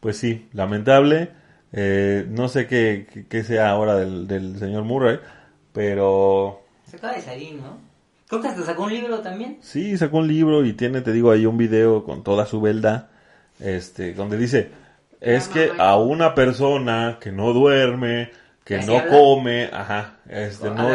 Pues 0.00 0.16
sí, 0.16 0.48
lamentable. 0.52 1.30
Eh, 1.72 2.26
no 2.28 2.48
sé 2.48 2.66
qué, 2.66 3.06
qué- 3.12 3.24
qué 3.28 3.44
sea 3.44 3.70
ahora 3.70 3.94
del, 3.96 4.26
del 4.26 4.58
señor 4.58 4.82
Murray, 4.82 5.20
pero 5.72 6.60
Se 6.88 6.96
acaba 6.96 7.14
de 7.14 7.22
salir, 7.22 7.54
¿no? 7.54 7.78
Creo 8.28 8.40
que 8.42 8.48
hasta 8.48 8.64
sacó 8.64 8.84
un 8.84 8.92
libro 8.92 9.20
también. 9.20 9.58
sí 9.62 9.96
sacó 9.96 10.18
un 10.18 10.28
libro 10.28 10.64
y 10.64 10.72
tiene, 10.72 11.02
te 11.02 11.12
digo, 11.12 11.30
ahí 11.30 11.46
un 11.46 11.56
video 11.58 12.02
con 12.04 12.24
toda 12.24 12.46
su 12.46 12.60
belda, 12.60 13.10
este, 13.60 14.12
donde 14.14 14.36
dice, 14.38 14.70
es 15.22 15.48
Llama 15.48 15.54
que 15.54 15.76
a 15.78 15.96
una 15.98 16.34
persona 16.34 17.18
que 17.20 17.32
no 17.32 17.52
duerme, 17.54 18.32
que 18.64 18.78
¿Así 18.78 18.86
no 18.86 18.94
habla? 18.94 19.08
come, 19.08 19.70
ajá, 19.72 20.18
este, 20.28 20.70
no, 20.70 20.92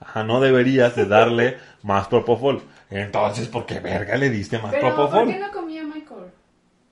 ajá, 0.00 0.24
no 0.24 0.40
deberías 0.40 0.96
de 0.96 1.06
darle 1.06 1.58
más 1.82 2.08
propofol. 2.08 2.62
Entonces, 2.90 3.48
¿por 3.48 3.66
qué 3.66 3.80
verga 3.80 4.16
le 4.16 4.30
diste 4.30 4.58
más 4.58 4.72
Pero, 4.74 4.80
propofol? 4.80 5.26
¿por 5.26 5.34
qué 5.36 5.40
no 5.46 5.50
comía 5.52 5.82
Michael? 5.84 6.32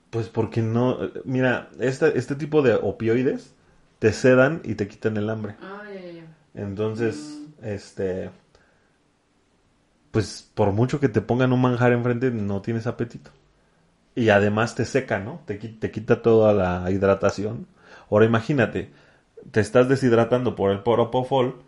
Pues 0.09 0.29
porque 0.29 0.61
no, 0.61 0.97
mira, 1.25 1.69
este, 1.79 2.17
este 2.17 2.35
tipo 2.35 2.61
de 2.61 2.75
opioides 2.75 3.53
te 3.99 4.13
sedan 4.13 4.61
y 4.63 4.75
te 4.75 4.87
quitan 4.87 5.17
el 5.17 5.29
hambre. 5.29 5.55
Ah, 5.61 5.83
ya, 5.93 5.99
ya, 6.01 6.11
ya. 6.11 6.25
Entonces, 6.55 7.41
este, 7.61 8.31
pues 10.11 10.49
por 10.55 10.71
mucho 10.71 10.99
que 10.99 11.09
te 11.09 11.21
pongan 11.21 11.53
un 11.53 11.61
manjar 11.61 11.91
enfrente, 11.91 12.31
no 12.31 12.61
tienes 12.61 12.87
apetito. 12.87 13.31
Y 14.15 14.29
además 14.29 14.75
te 14.75 14.85
seca, 14.85 15.19
¿no? 15.19 15.41
Te, 15.45 15.55
te 15.55 15.91
quita 15.91 16.21
toda 16.21 16.53
la 16.53 16.89
hidratación. 16.89 17.67
Ahora 18.09 18.25
imagínate, 18.25 18.91
te 19.51 19.59
estás 19.59 19.89
deshidratando 19.89 20.55
por 20.55 20.71
el 20.71 20.83
propofol 20.83 21.61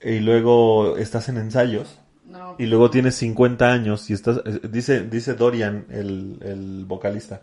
y 0.00 0.20
luego 0.20 0.96
estás 0.96 1.28
en 1.28 1.36
ensayos 1.36 1.98
No, 2.24 2.56
y 2.58 2.66
luego 2.66 2.90
tienes 2.90 3.14
50 3.16 3.72
años 3.72 4.10
y 4.10 4.14
estás, 4.14 4.40
eh, 4.44 4.60
dice, 4.70 5.02
dice 5.02 5.34
Dorian, 5.34 5.86
el, 5.90 6.38
el 6.42 6.84
vocalista, 6.86 7.42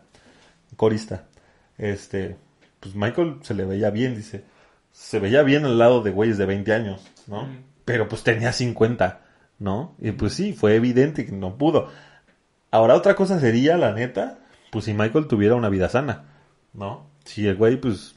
corista, 0.76 1.26
este, 1.78 2.38
pues 2.80 2.96
Michael 2.96 3.38
se 3.42 3.54
le 3.54 3.66
veía 3.66 3.90
bien, 3.90 4.16
dice, 4.16 4.44
se 4.92 5.20
veía 5.20 5.44
bien 5.44 5.66
al 5.66 5.78
lado 5.78 6.02
de 6.02 6.12
güeyes 6.12 6.38
de 6.38 6.46
20 6.46 6.74
años, 6.74 7.02
¿no? 7.28 7.44
Mm. 7.44 7.64
Pero 7.86 8.08
pues 8.08 8.24
tenía 8.24 8.52
50, 8.52 9.22
¿no? 9.60 9.96
Y 10.00 10.12
pues 10.12 10.34
sí, 10.34 10.54
fue 10.54 10.76
evidente 10.76 11.26
que 11.26 11.32
no 11.32 11.58
pudo. 11.58 11.90
Ahora 12.72 12.96
otra 12.96 13.16
cosa 13.16 13.40
sería, 13.40 13.78
la 13.78 13.94
neta, 13.94 14.40
pues 14.72 14.86
si 14.86 14.94
Michael 14.94 15.28
tuviera 15.28 15.56
una 15.56 15.70
vida 15.70 15.90
sana, 15.90 16.26
¿no? 16.74 17.08
Si 17.26 17.48
el 17.48 17.56
güey, 17.56 17.78
pues, 17.78 18.16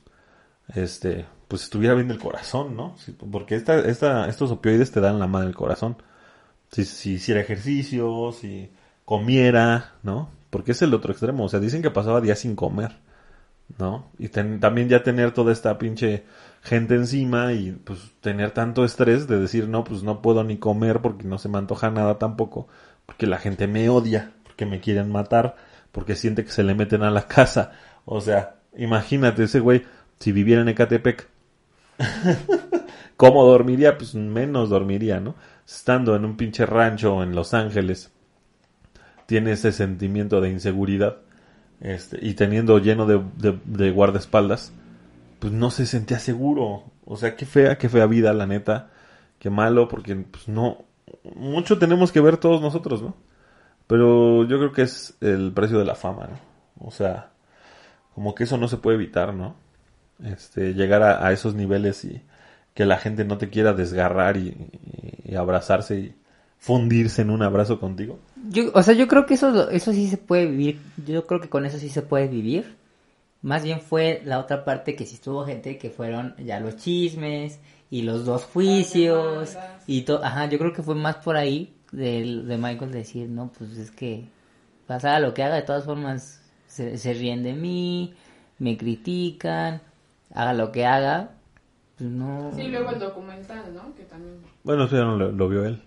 este, 0.75 1.27
pues 1.49 1.65
estuviera 1.65 1.95
bien 1.95 2.09
del 2.09 2.19
corazón, 2.19 2.77
¿no? 2.77 2.97
Porque 3.31 3.55
esta, 3.57 3.79
esta, 3.79 4.29
estos 4.29 4.51
opioides 4.51 4.93
te 4.93 5.01
dan 5.01 5.19
la 5.19 5.27
madre 5.27 5.47
del 5.47 5.57
corazón 5.57 5.97
si, 6.73 6.85
si 6.85 7.13
hiciera 7.15 7.41
ejercicio, 7.41 8.33
si 8.33 8.71
comiera, 9.05 9.93
¿no? 10.03 10.31
Porque 10.51 10.73
es 10.73 10.83
el 10.83 10.95
otro 10.95 11.13
extremo, 11.13 11.45
o 11.45 11.49
sea, 11.49 11.61
dicen 11.61 11.83
que 11.83 11.91
pasaba 11.91 12.21
días 12.21 12.41
sin 12.41 12.57
comer, 12.57 12.99
¿no? 13.79 14.11
Y 14.19 14.29
también 14.29 14.89
ya 14.89 15.03
tener 15.03 15.33
toda 15.33 15.53
esta 15.53 15.79
pinche 15.79 16.25
gente 16.63 16.95
encima 16.95 17.53
y 17.53 17.73
pues 17.73 18.13
tener 18.21 18.53
tanto 18.53 18.85
estrés 18.85 19.29
de 19.29 19.39
decir, 19.39 19.69
no, 19.69 19.85
pues 19.85 20.03
no 20.03 20.23
puedo 20.23 20.45
ni 20.45 20.59
comer 20.59 21.01
porque 21.03 21.25
no 21.25 21.39
se 21.39 21.49
me 21.49 21.59
antoja 21.59 21.91
nada 21.91 22.19
tampoco, 22.19 22.69
porque 23.07 23.27
la 23.27 23.39
gente 23.39 23.67
me 23.67 23.89
odia, 23.89 24.33
porque 24.53 24.67
me 24.67 24.81
quieren 24.81 25.11
matar, 25.11 25.57
porque 25.91 26.15
siente 26.15 26.45
que 26.45 26.51
se 26.51 26.63
le 26.63 26.75
meten 26.75 27.03
a 27.03 27.11
la 27.11 27.27
casa, 27.27 27.73
o 28.05 28.21
sea, 28.21 28.57
imagínate 28.77 29.45
ese 29.45 29.61
güey, 29.61 29.85
si 30.19 30.33
viviera 30.33 30.63
en 30.63 30.69
Ecatepec, 30.69 31.29
¿Cómo 33.17 33.45
dormiría? 33.45 33.97
Pues 33.99 34.15
menos 34.15 34.69
dormiría, 34.71 35.21
¿no? 35.21 35.35
Estando 35.67 36.17
en 36.17 36.25
un 36.25 36.37
pinche 36.37 36.67
rancho 36.67 37.23
en 37.23 37.35
Los 37.35 37.55
Ángeles, 37.55 38.11
tiene 39.27 39.53
ese 39.53 39.73
sentimiento 39.73 40.41
de 40.41 40.51
inseguridad 40.51 41.19
este, 41.81 42.19
y 42.21 42.35
teniendo 42.35 42.79
lleno 42.79 43.07
de, 43.07 43.23
de, 43.65 43.91
guardaespaldas, 43.91 44.73
pues 45.39 45.53
no 45.53 45.71
se 45.71 45.87
sentía 45.87 46.19
seguro. 46.19 46.85
O 47.05 47.17
sea, 47.17 47.37
qué 47.37 47.47
fea, 47.47 47.79
qué 47.79 47.89
fea 47.89 48.07
vida, 48.07 48.33
la 48.33 48.47
neta. 48.47 48.91
Qué 49.39 49.51
malo, 49.51 49.89
porque 49.89 50.15
pues 50.15 50.47
no, 50.47 50.85
mucho 51.35 51.79
tenemos 51.79 52.13
que 52.13 52.21
ver 52.21 52.37
todos 52.37 52.61
nosotros, 52.61 53.03
¿no? 53.03 53.17
Pero 53.93 54.47
yo 54.47 54.57
creo 54.57 54.73
que 54.73 54.81
es 54.81 55.19
el 55.21 55.53
precio 55.53 55.79
de 55.79 55.85
la 55.85 55.95
fama, 55.95 56.27
¿no? 56.27 56.87
O 56.87 56.91
sea, 56.91 57.29
como 58.15 58.35
que 58.35 58.45
eso 58.45 58.57
no 58.57 58.67
se 58.67 58.79
puede 58.79 58.97
evitar, 58.97 59.35
¿no? 59.35 59.55
Este, 60.25 60.73
llegar 60.73 61.03
a, 61.03 61.27
a 61.27 61.31
esos 61.31 61.55
niveles 61.55 62.03
y 62.07 62.23
que 62.73 62.87
la 62.87 62.97
gente 62.97 63.27
no 63.27 63.37
te 63.37 63.51
quiera 63.51 63.75
desgarrar 63.75 64.39
y, 64.39 64.57
abrazarse 65.37 65.99
y 65.99 66.15
fundirse 66.59 67.21
en 67.21 67.29
un 67.29 67.43
abrazo 67.43 67.81
contigo. 67.81 68.19
Yo, 68.49 68.71
o 68.73 68.83
sea, 68.83 68.95
yo 68.95 69.07
creo 69.09 69.27
que 69.27 69.35
eso, 69.35 69.69
eso 69.69 69.93
sí 69.93 70.09
se 70.09 70.17
puede 70.17 70.47
vivir. 70.47 70.81
Yo 71.07 71.27
creo 71.27 71.43
que 71.43 71.51
con 71.51 71.67
eso 71.67 71.79
sí 71.79 71.91
se 71.91 72.01
puede 72.01 72.29
vivir. 72.29 72.77
Más 73.43 73.63
bien 73.63 73.83
fue 73.83 74.23
la 74.25 74.39
otra 74.39 74.65
parte 74.65 74.97
que 74.97 75.05
sí 75.05 75.17
estuvo 75.17 75.45
gente 75.45 75.77
que 75.77 75.91
fueron 75.91 76.35
ya 76.39 76.61
los 76.61 76.79
chismes 76.79 77.61
y 77.91 78.01
los 78.01 78.25
dos 78.25 78.45
juicios 78.45 79.55
y 79.87 80.01
todo. 80.01 80.25
Ajá, 80.25 80.47
yo 80.47 80.59
creo 80.59 80.73
que 80.73 80.83
fue 80.83 80.95
más 80.95 81.17
por 81.17 81.37
ahí 81.37 81.75
de, 81.93 82.43
de 82.45 82.59
Michael 82.59 82.91
decir, 82.93 83.29
no, 83.29 83.53
pues 83.57 83.77
es 83.77 83.91
que 83.91 84.25
pasara 84.87 85.21
lo 85.21 85.33
que 85.35 85.43
haga, 85.43 85.55
de 85.57 85.63
todas 85.63 85.85
formas 85.85 86.43
se, 86.67 86.99
se 86.99 87.13
ríen 87.15 87.43
de 87.43 87.53
mí, 87.53 88.15
me 88.59 88.77
critican, 88.77 89.81
haga 90.35 90.55
lo 90.55 90.73
que 90.73 90.85
haga, 90.87 91.31
pues 91.99 92.11
no. 92.11 92.51
Sí, 92.57 92.69
luego 92.69 92.91
el 92.91 92.99
documental, 92.99 93.75
¿no? 93.75 93.95
Que 93.95 94.05
también... 94.05 94.39
Bueno, 94.65 94.85
eso 94.85 94.97
ya 94.97 95.05
no 95.05 95.17
lo, 95.17 95.31
lo 95.33 95.49
vio 95.49 95.65
él. 95.65 95.81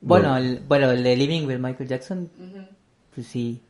Bueno, 0.00 0.30
Lo- 0.30 0.36
el, 0.36 0.60
bueno, 0.68 0.90
el 0.90 1.02
de 1.02 1.16
Living 1.16 1.46
with 1.46 1.58
Michael 1.58 1.88
Jackson, 1.88 2.30
pues 3.14 3.26
sí. 3.26 3.60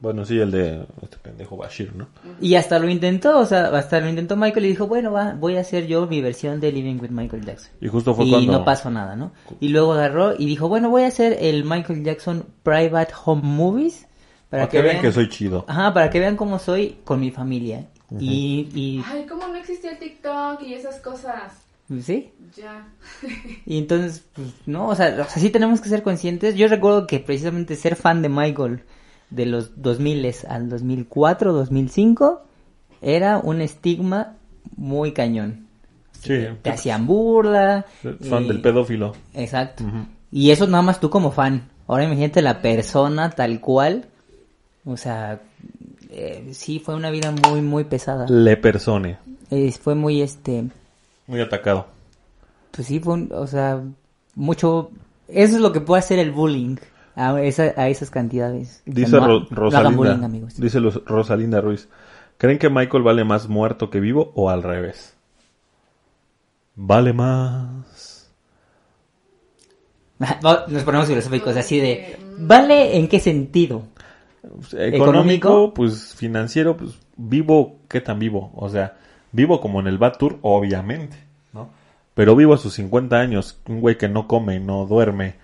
Bueno, 0.00 0.24
sí, 0.24 0.38
el 0.38 0.52
de 0.52 0.86
este 1.02 1.16
pendejo 1.16 1.56
Bashir, 1.56 1.94
¿no? 1.96 2.06
Y 2.40 2.54
hasta 2.54 2.78
lo 2.78 2.88
intentó, 2.88 3.38
o 3.38 3.46
sea, 3.46 3.66
hasta 3.76 3.98
lo 4.00 4.08
intentó 4.08 4.36
Michael 4.36 4.66
y 4.66 4.68
dijo, 4.68 4.86
bueno, 4.86 5.10
va, 5.10 5.34
voy 5.34 5.56
a 5.56 5.60
hacer 5.60 5.88
yo 5.88 6.06
mi 6.06 6.20
versión 6.20 6.60
de 6.60 6.70
Living 6.70 7.00
with 7.00 7.10
Michael 7.10 7.44
Jackson. 7.44 7.72
Y 7.80 7.88
justo 7.88 8.14
fue 8.14 8.26
y 8.26 8.30
cuando... 8.30 8.52
no 8.52 8.64
pasó 8.64 8.90
nada, 8.90 9.16
¿no? 9.16 9.32
Y 9.58 9.68
luego 9.68 9.94
agarró 9.94 10.34
y 10.38 10.46
dijo, 10.46 10.68
bueno, 10.68 10.88
voy 10.88 11.02
a 11.02 11.08
hacer 11.08 11.36
el 11.40 11.64
Michael 11.64 12.04
Jackson 12.04 12.46
Private 12.62 13.12
Home 13.24 13.42
Movies 13.42 14.06
Para 14.50 14.68
que 14.68 14.82
vean 14.82 15.02
que 15.02 15.10
soy 15.10 15.28
chido. 15.28 15.64
Ajá, 15.66 15.92
para 15.92 16.10
que 16.10 16.20
vean 16.20 16.36
cómo 16.36 16.60
soy 16.60 16.98
con 17.04 17.18
mi 17.18 17.32
familia. 17.32 17.88
Y, 18.18 18.68
y, 18.74 19.04
Ay, 19.04 19.26
¿cómo 19.28 19.48
no 19.48 19.56
existía 19.56 19.92
el 19.92 19.98
TikTok 19.98 20.62
y 20.62 20.74
esas 20.74 21.00
cosas? 21.00 21.52
¿sí? 22.02 22.30
Ya. 22.56 22.88
Y 23.66 23.78
entonces, 23.78 24.24
pues, 24.32 24.48
no, 24.66 24.88
o 24.88 24.94
sea, 24.94 25.08
o 25.20 25.28
sea, 25.28 25.42
sí 25.42 25.50
tenemos 25.50 25.80
que 25.80 25.88
ser 25.88 26.02
conscientes. 26.02 26.54
Yo 26.54 26.68
recuerdo 26.68 27.06
que 27.06 27.18
precisamente 27.18 27.76
ser 27.76 27.96
fan 27.96 28.22
de 28.22 28.28
Michael 28.28 28.82
de 29.30 29.46
los 29.46 29.80
2000 29.82 30.30
al 30.48 30.68
2004, 30.68 31.52
2005, 31.52 32.42
era 33.02 33.38
un 33.38 33.60
estigma 33.60 34.34
muy 34.76 35.12
cañón. 35.12 35.66
Sí, 36.12 36.46
Te 36.62 36.70
hacían 36.70 37.06
burla. 37.06 37.86
fan 38.28 38.44
y- 38.44 38.48
del 38.48 38.60
pedófilo. 38.60 39.14
Exacto. 39.34 39.84
Y 40.32 40.50
eso 40.50 40.66
nada 40.66 40.82
más 40.82 40.98
tú 41.00 41.10
como 41.10 41.30
fan. 41.30 41.68
Ahora 41.86 42.04
imagínate 42.04 42.42
la 42.42 42.60
persona 42.60 43.30
tal 43.30 43.60
cual. 43.60 44.06
O 44.84 44.96
sea, 44.96 45.40
eh, 46.10 46.48
sí, 46.52 46.80
fue 46.80 46.94
una 46.96 47.10
vida 47.10 47.32
muy, 47.48 47.60
muy 47.62 47.84
pesada. 47.84 48.26
Le 48.28 48.56
persone. 48.56 49.18
Eh, 49.50 49.70
fue 49.72 49.94
muy, 49.94 50.20
este, 50.20 50.64
Muy 51.26 51.40
atacado. 51.40 51.86
pues 52.72 52.86
sí, 52.88 52.98
fue, 53.00 53.14
un- 53.14 53.32
o 53.32 53.46
sea, 53.46 53.80
mucho... 54.34 54.90
Eso 55.28 55.56
es 55.56 55.60
lo 55.60 55.72
que 55.72 55.80
puede 55.80 56.00
hacer 56.00 56.18
el 56.18 56.30
bullying 56.32 56.76
a, 57.18 57.42
esa- 57.42 57.74
a 57.76 57.88
esas 57.88 58.10
cantidades. 58.10 58.82
Dice 58.86 59.12
No 59.16 59.26
no 59.40 59.46
Rosalinda. 59.50 59.96
bullying, 59.96 60.24
amigos. 60.24 60.56
dice 60.60 60.80
Los- 60.80 61.04
Rosalinda 61.04 61.60
Ruiz. 61.60 61.88
¿Creen 62.38 62.58
que 62.58 62.70
Michael 62.70 63.02
vale 63.02 63.24
más 63.24 63.48
muerto 63.48 63.90
que 63.90 63.98
vivo 64.00 64.32
o 64.34 64.48
al 64.50 64.62
revés? 64.62 65.14
Vale 66.76 67.12
más. 67.12 68.30
Nos 70.68 70.82
ponemos 70.84 71.06
filosóficos 71.08 71.56
así 71.56 71.78
de... 71.78 72.18
¿Vale 72.38 72.96
en 72.96 73.08
qué 73.08 73.20
sentido? 73.20 73.82
Económico, 74.72 74.96
¿Económico? 74.96 75.74
pues 75.74 76.14
financiero, 76.14 76.76
pues 76.76 76.92
vivo, 77.16 77.76
¿qué 77.88 78.00
tan 78.00 78.18
vivo? 78.18 78.52
O 78.54 78.68
sea, 78.68 78.96
vivo 79.32 79.60
como 79.60 79.80
en 79.80 79.88
el 79.88 79.98
Bad 79.98 80.16
Tour, 80.18 80.38
obviamente, 80.42 81.16
¿no? 81.52 81.70
Pero 82.14 82.34
vivo 82.36 82.54
a 82.54 82.58
sus 82.58 82.74
50 82.74 83.16
años, 83.16 83.60
un 83.68 83.80
güey 83.80 83.98
que 83.98 84.08
no 84.08 84.26
come, 84.28 84.58
no 84.60 84.86
duerme, 84.86 85.34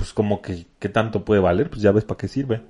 pues 0.00 0.14
como 0.14 0.40
que, 0.40 0.66
¿qué 0.78 0.88
tanto 0.88 1.26
puede 1.26 1.42
valer? 1.42 1.68
Pues 1.68 1.82
ya 1.82 1.92
ves 1.92 2.04
para 2.04 2.16
qué 2.16 2.26
sirve. 2.26 2.62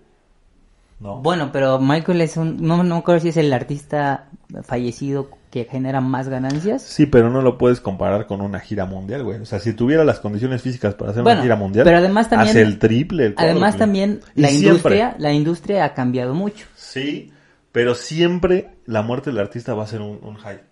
¿No? 0.99 1.19
Bueno, 1.19 1.51
pero 1.53 1.79
Michael 1.79 2.21
es 2.23 2.37
un... 2.37 2.61
No, 2.61 2.83
no 2.83 3.03
creo 3.05 3.21
si 3.21 3.29
es 3.29 3.37
el 3.37 3.53
artista 3.53 4.27
fallecido 4.65 5.31
que 5.51 5.65
genera 5.65 6.01
más 6.01 6.29
ganancias. 6.29 6.83
Sí, 6.83 7.07
pero 7.07 7.31
no 7.31 7.41
lo 7.41 7.57
puedes 7.57 7.81
comparar 7.81 8.27
con 8.27 8.41
una 8.41 8.59
gira 8.59 8.85
mundial, 8.85 9.23
güey. 9.25 9.39
O 9.41 9.47
sea, 9.47 9.61
si 9.61 9.73
tuviera 9.73 10.05
las 10.05 10.19
condiciones 10.19 10.61
físicas 10.61 10.95
para 10.95 11.13
hacer 11.13 11.23
Bueno, 11.23 11.39
una 11.39 11.43
gira 11.45 11.57
mundial, 11.57 11.85
pero 11.85 11.99
además 11.99 12.29
también- 12.29 12.51
hace 12.51 12.63
el 12.63 12.79
triple. 12.79 13.27
el 13.27 13.35
Además 13.37 13.77
también 13.79 14.21
Y 14.35 14.41
la 14.43 14.49
siempre. 14.49 14.69
industria, 14.69 15.15
la 15.19 15.33
industria 15.33 15.85
ha 15.85 15.95
cambiado 15.95 16.35
mucho. 16.35 16.67
Sí, 16.75 17.33
pero 17.73 17.95
siempre 17.95 18.71
la 18.87 19.03
muerte 19.03 19.31
del 19.31 19.39
artista 19.39 19.73
va 19.75 19.85
a 19.85 19.87
ser 19.87 20.01
un, 20.03 20.19
un 20.23 20.37
hype. 20.37 20.65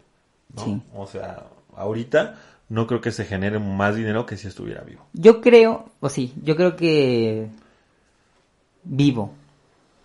¿no? 0.57 0.65
Sí. 0.65 0.83
O 0.95 1.07
sea, 1.07 1.45
ahorita 1.77 2.35
no 2.69 2.87
creo 2.87 3.01
que 3.01 3.13
se 3.13 3.25
genere 3.25 3.59
más 3.59 3.97
dinero 3.97 4.27
que 4.27 4.37
si 4.37 4.47
estuviera 4.49 4.83
vivo. 4.83 5.07
Yo 5.13 5.41
creo, 5.41 5.87
o 6.01 6.09
sí, 6.09 6.35
yo 6.43 6.57
creo 6.57 6.77
que 6.77 7.49
vivo 8.85 9.33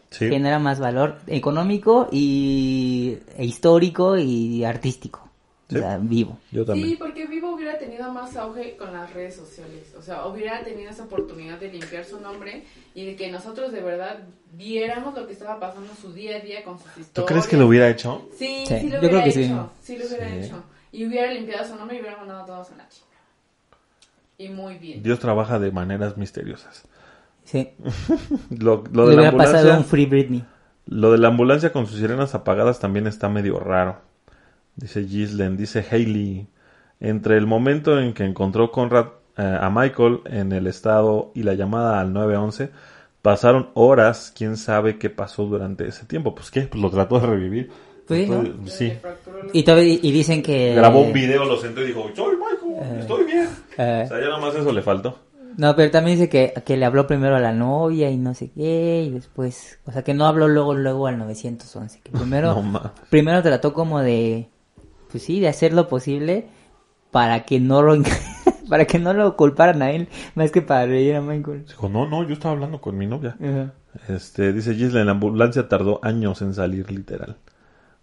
Sí. 0.09 0.30
genera 0.30 0.59
más 0.59 0.80
valor 0.80 1.18
económico 1.26 2.07
y 2.11 3.18
e 3.36 3.45
histórico 3.45 4.16
y 4.18 4.64
artístico. 4.64 5.28
Sí. 5.70 5.78
O 5.78 5.80
sea, 5.80 5.97
vivo. 5.99 6.38
Yo 6.51 6.64
también. 6.66 6.89
Sí, 6.89 6.95
porque 6.97 7.26
Vivo 7.26 7.55
hubiera 7.55 7.80
tenido 7.80 8.11
más 8.14 8.36
auge 8.36 8.78
con 8.78 8.93
las 8.93 9.11
redes 9.11 9.36
sociales. 9.36 9.91
O 9.97 10.01
sea, 10.03 10.28
hubiera 10.28 10.64
tenido 10.64 10.91
esa 10.91 11.05
oportunidad 11.05 11.59
de 11.59 11.72
limpiar 11.72 12.05
su 12.05 12.20
nombre 12.20 12.64
y 12.93 13.05
de 13.07 13.16
que 13.16 13.32
nosotros 13.32 13.72
de 13.72 13.82
verdad 13.82 14.20
viéramos 14.53 15.16
lo 15.16 15.26
que 15.26 15.34
estaba 15.34 15.59
pasando 15.59 15.89
en 15.89 15.97
su 15.97 16.14
día 16.14 16.38
a 16.38 16.39
día 16.41 16.64
con 16.64 16.78
sus 16.78 16.86
historias. 16.89 17.14
¿Tú 17.14 17.26
crees 17.26 17.47
que 17.47 17.57
lo 17.57 17.66
hubiera 17.68 17.89
hecho? 17.89 18.30
Sí, 18.38 18.66
Sí, 18.68 18.76
sí, 18.82 18.88
yo 18.89 18.93
lo 18.93 18.99
creo 18.99 19.09
hubiera 19.09 19.24
que 19.24 19.32
sí. 19.32 19.43
hecho. 19.45 19.72
Sí. 19.82 19.97
lo 19.97 20.05
hubiera 20.05 20.28
Sí. 20.28 20.45
hecho. 20.45 20.64
Y 20.93 21.05
hubiera 21.07 21.29
limpiado 21.33 21.65
su 21.65 21.75
nombre 21.75 21.97
y 21.97 21.99
hubiera 22.01 22.17
mandado 22.17 22.43
a 22.43 22.45
todos 22.45 22.71
a 22.71 22.75
la 22.77 22.87
chinga. 22.87 23.07
Y 24.37 24.47
muy 24.49 24.77
bien. 24.77 25.03
Dios 25.03 25.19
trabaja 25.19 25.59
de 25.59 25.71
maneras 25.71 26.15
misteriosas. 26.17 26.85
Sí. 27.43 27.73
Lo, 28.49 28.83
lo 28.91 29.05
Le 29.05 29.11
de 29.11 29.15
la 29.17 29.21
hubiera 29.21 29.35
pasado 29.35 29.71
ambulancia, 29.71 29.77
un 29.77 29.83
Free 29.85 30.05
Britney. 30.05 30.45
lo 30.85 31.11
de 31.11 31.17
la 31.17 31.27
ambulancia 31.29 31.73
con 31.73 31.87
sus 31.87 31.97
sirenas 31.99 32.35
apagadas 32.35 32.79
también 32.79 33.07
está 33.07 33.27
medio 33.27 33.59
raro. 33.59 33.97
Dice 34.75 35.03
Gislen, 35.05 35.57
dice 35.57 35.85
Hailey. 35.89 36.47
Entre 36.99 37.37
el 37.37 37.47
momento 37.47 37.99
en 37.99 38.13
que 38.13 38.23
encontró 38.23 38.71
Conrad 38.71 39.07
eh, 39.37 39.57
a 39.59 39.69
Michael 39.69 40.21
en 40.25 40.51
el 40.53 40.67
estado 40.67 41.31
y 41.35 41.43
la 41.43 41.53
llamada 41.55 41.99
al 41.99 42.13
911, 42.13 42.71
pasaron 43.21 43.71
horas. 43.73 44.31
¿Quién 44.35 44.57
sabe 44.57 44.97
qué 44.99 45.09
pasó 45.09 45.45
durante 45.45 45.87
ese 45.87 46.05
tiempo? 46.05 46.33
Pues 46.35 46.49
qué, 46.51 46.61
pues 46.61 46.81
lo 46.81 46.89
trató 46.89 47.19
de 47.19 47.27
revivir. 47.27 47.71
Pues, 48.08 48.28
¿no? 48.30 48.43
Sí. 48.68 48.93
Y, 49.54 49.64
todavía- 49.64 49.99
y 50.01 50.12
dicen 50.12 50.41
que... 50.43 50.74
Grabó 50.76 51.01
un 51.01 51.14
video, 51.14 51.45
lo 51.45 51.58
sentó 51.58 51.82
y 51.82 51.88
dijo, 51.88 52.10
soy 52.16 52.36
Michael, 52.36 52.99
estoy 52.99 53.24
bien. 53.26 53.47
eh, 53.78 54.01
O 54.06 54.08
sea, 54.10 54.20
ya 54.20 54.28
nomás 54.30 54.56
eso 54.56 54.72
le 54.72 54.82
faltó. 54.82 55.20
No, 55.56 55.76
pero 55.76 55.91
también 55.91 56.18
dice 56.18 56.30
que, 56.30 56.51
que 56.66 56.76
le 56.78 56.86
habló 56.86 57.06
primero 57.06 57.36
a 57.36 57.39
la 57.39 57.54
novia 57.54 58.10
y 58.10 58.18
no 58.18 58.34
sé 58.34 58.49
qué, 58.51 59.04
y 59.08 59.12
después, 59.12 59.80
o 59.86 59.91
sea, 59.91 60.01
que 60.04 60.14
no 60.16 60.26
habló 60.26 60.47
luego, 60.47 60.74
luego 60.74 61.06
al 61.08 61.18
911, 61.20 62.01
que 62.01 62.12
primero, 62.12 62.56
No 62.64 62.91
primero 63.12 63.41
trató 63.43 63.72
como 63.74 63.99
de, 64.01 64.49
pues 65.12 65.24
sí, 65.24 65.39
de 65.39 65.47
hacer 65.49 65.72
lo 65.74 65.88
posible 65.88 66.47
para 67.12 67.45
que 67.45 67.60
no 67.60 67.84
lo, 67.84 68.01
para 68.70 68.86
que 68.86 68.97
no 68.97 69.14
lo 69.14 69.38
culparan 69.38 69.82
a 69.84 69.91
él, 69.91 70.08
más 70.34 70.51
que 70.51 70.64
para 70.64 70.88
reír 70.88 71.16
a 71.16 71.22
Michael. 71.22 71.66
Dijo, 71.68 71.88
no, 71.88 72.08
no, 72.10 72.28
yo 72.28 72.34
estaba 72.34 72.54
hablando 72.56 72.82
con 72.82 72.97
mi 72.97 73.06
novia. 73.06 73.38
Ajá. 73.39 73.74
Este, 74.10 74.51
dice 74.54 74.74
Gislen, 74.74 75.06
la 75.06 75.12
ambulancia 75.12 75.70
tardó 75.70 75.99
años 76.04 76.41
en 76.41 76.56
salir, 76.56 76.91
literal. 76.91 77.38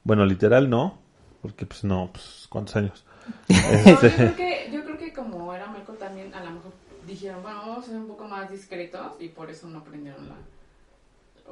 Bueno, 0.05 0.25
literal 0.27 0.69
no, 0.71 0.99
porque 1.43 1.67
pues 1.67 1.85
no, 1.85 2.11
pues 2.13 2.47
cuántos 2.49 2.77
años. 2.77 3.05
No, 3.49 3.57
Este, 3.57 4.09
yo, 4.11 4.17
creo 4.17 4.37
que, 4.37 4.71
yo 4.73 4.85
creo 4.85 4.99
que 4.99 5.13
como 5.13 5.55
era 5.55 5.67
Michael 5.69 5.99
también, 5.99 6.35
a 6.35 6.43
lo 6.43 6.51
mejor 6.53 6.73
dijeron, 7.07 7.43
bueno, 7.43 7.59
vamos 7.61 7.85
a 7.85 7.89
ser 7.89 7.97
un 7.97 8.09
poco 8.09 8.27
más 8.27 8.51
discretos 8.51 9.13
y 9.21 9.29
por 9.29 9.51
eso 9.51 9.69
no 9.69 9.85
prendieron 9.85 10.29
la, 10.29 10.35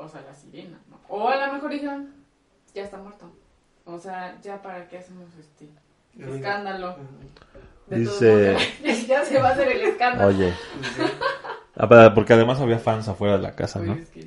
o 0.03 0.09
sea, 0.09 0.23
la 0.23 0.35
sirena, 0.35 0.79
¿no? 0.91 0.99
O 1.09 1.29
a 1.29 1.37
lo 1.47 1.53
mejor 1.53 1.71
dijeron, 1.71 2.13
ya 2.75 2.83
está 2.83 2.97
muerto. 2.97 3.31
O 3.85 3.99
sea, 3.99 4.39
ya 4.43 4.61
para 4.61 4.89
qué 4.89 4.99
hacemos 4.99 5.29
este 5.39 5.69
escándalo. 6.19 6.97
De 7.87 8.01
Dice- 8.01 8.57
ya 9.09 9.25
se 9.25 9.41
va 9.41 9.51
a 9.51 9.53
hacer 9.53 9.69
el 9.69 9.81
escándalo. 9.83 10.29
Oye. 10.29 10.53
Ah, 11.81 12.13
Porque 12.13 12.33
además 12.33 12.61
había 12.61 12.81
fans 12.81 13.07
afuera 13.07 13.37
de 13.37 13.43
la 13.45 13.55
casa, 13.55 13.79
¿no? 13.79 13.95
Pues 13.95 14.09
es 14.09 14.11
que- 14.11 14.25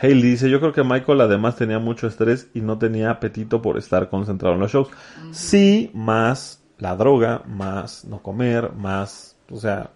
Haley 0.00 0.22
dice, 0.22 0.50
yo 0.50 0.60
creo 0.60 0.72
que 0.72 0.82
Michael 0.82 1.20
además 1.20 1.56
tenía 1.56 1.78
mucho 1.78 2.06
estrés 2.06 2.48
y 2.52 2.60
no 2.60 2.78
tenía 2.78 3.10
apetito 3.10 3.62
por 3.62 3.78
estar 3.78 4.10
concentrado 4.10 4.54
en 4.54 4.60
los 4.60 4.72
shows. 4.72 4.88
Sí, 5.30 5.90
más 5.94 6.62
la 6.78 6.96
droga, 6.96 7.42
más 7.46 8.04
no 8.04 8.20
comer, 8.20 8.72
más, 8.72 9.36
o 9.50 9.56
sea, 9.56 9.92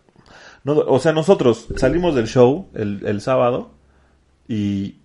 no, 0.63 0.75
o 0.75 1.01
sea, 1.01 1.13
nosotros 1.13 1.67
salimos 1.77 2.15
del 2.15 2.29
show 2.29 2.69
el, 2.75 3.05
el 3.07 3.21
sábado 3.21 3.73
y 4.47 5.01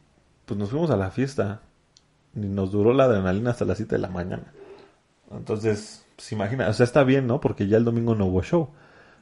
pues 0.46 0.60
nos 0.60 0.70
fuimos 0.70 0.92
a 0.92 0.98
la 0.98 1.10
fiesta 1.10 1.62
y 2.36 2.42
nos 2.42 2.72
duró 2.72 2.94
la 2.94 3.06
adrenalina 3.06 3.52
hasta 3.52 3.66
las 3.66 3.78
7 3.78 3.96
de 3.96 4.02
la 4.02 4.10
mañana. 4.10 4.54
Entonces, 5.32 6.06
pues 6.16 6.32
imagina, 6.32 6.68
o 6.68 6.74
sea, 6.74 6.84
está 6.84 7.04
bien, 7.04 7.28
¿no? 7.28 7.40
Porque 7.40 7.68
ya 7.68 7.78
el 7.78 7.86
domingo 7.86 8.16
no 8.16 8.26
hubo 8.26 8.44
show. 8.44 8.70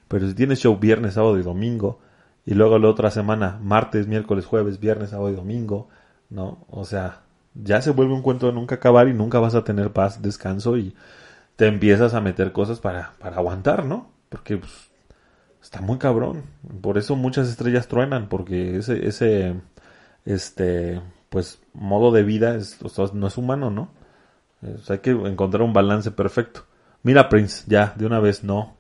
Pero 0.08 0.28
si 0.28 0.34
tienes 0.34 0.60
show 0.60 0.78
viernes, 0.78 1.14
sábado 1.14 1.38
y 1.40 1.44
domingo, 1.44 2.00
y 2.46 2.54
luego 2.54 2.80
la 2.80 2.90
otra 2.90 3.12
semana, 3.12 3.60
martes, 3.62 4.08
miércoles, 4.08 4.46
jueves, 4.46 4.80
viernes, 4.80 5.12
sábado 5.12 5.30
y 5.30 5.36
domingo, 5.36 5.90
¿no? 6.30 6.66
O 6.70 6.86
sea, 6.86 7.22
ya 7.54 7.82
se 7.82 7.92
vuelve 7.92 8.14
un 8.14 8.22
cuento 8.22 8.48
de 8.48 8.54
nunca 8.54 8.76
acabar 8.76 9.08
y 9.08 9.14
nunca 9.14 9.40
vas 9.40 9.56
a 9.56 9.64
tener 9.64 9.92
paz, 9.92 10.22
descanso 10.22 10.78
y 10.78 10.96
te 11.56 11.68
empiezas 11.68 12.14
a 12.14 12.22
meter 12.22 12.52
cosas 12.52 12.80
para, 12.80 13.14
para 13.20 13.38
aguantar, 13.38 13.86
¿no? 13.86 14.10
Porque 14.30 14.58
pues, 14.58 14.90
está 15.62 15.82
muy 15.82 15.98
cabrón. 15.98 16.44
Por 16.82 16.98
eso 16.98 17.16
muchas 17.16 17.50
estrellas 17.50 17.88
truenan, 17.88 18.30
porque 18.30 18.78
ese, 18.78 19.08
ese, 19.08 19.56
este, 20.26 21.02
pues, 21.30 21.62
modo 21.74 22.12
de 22.12 22.24
vida 22.24 22.56
es, 22.56 22.80
no 23.14 23.28
es 23.28 23.38
humano, 23.38 23.70
¿no? 23.70 23.90
Hay 24.90 25.00
que 25.00 25.12
encontrar 25.12 25.64
un 25.64 25.74
balance 25.74 26.12
perfecto. 26.12 26.66
Mira, 27.04 27.30
Prince, 27.30 27.64
ya, 27.68 27.94
de 27.96 28.06
una 28.06 28.20
vez 28.20 28.44
no. 28.44 28.78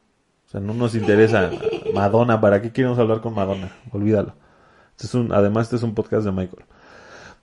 O 0.51 0.55
sea, 0.55 0.59
no 0.59 0.73
nos 0.73 0.95
interesa 0.95 1.49
Madonna. 1.93 2.41
¿Para 2.41 2.61
qué 2.61 2.73
queremos 2.73 2.99
hablar 2.99 3.21
con 3.21 3.33
Madonna? 3.33 3.71
Olvídalo. 3.93 4.33
Este 4.91 5.07
es 5.07 5.13
un, 5.13 5.31
además, 5.31 5.67
este 5.67 5.77
es 5.77 5.83
un 5.83 5.93
podcast 5.95 6.25
de 6.25 6.31
Michael. 6.33 6.65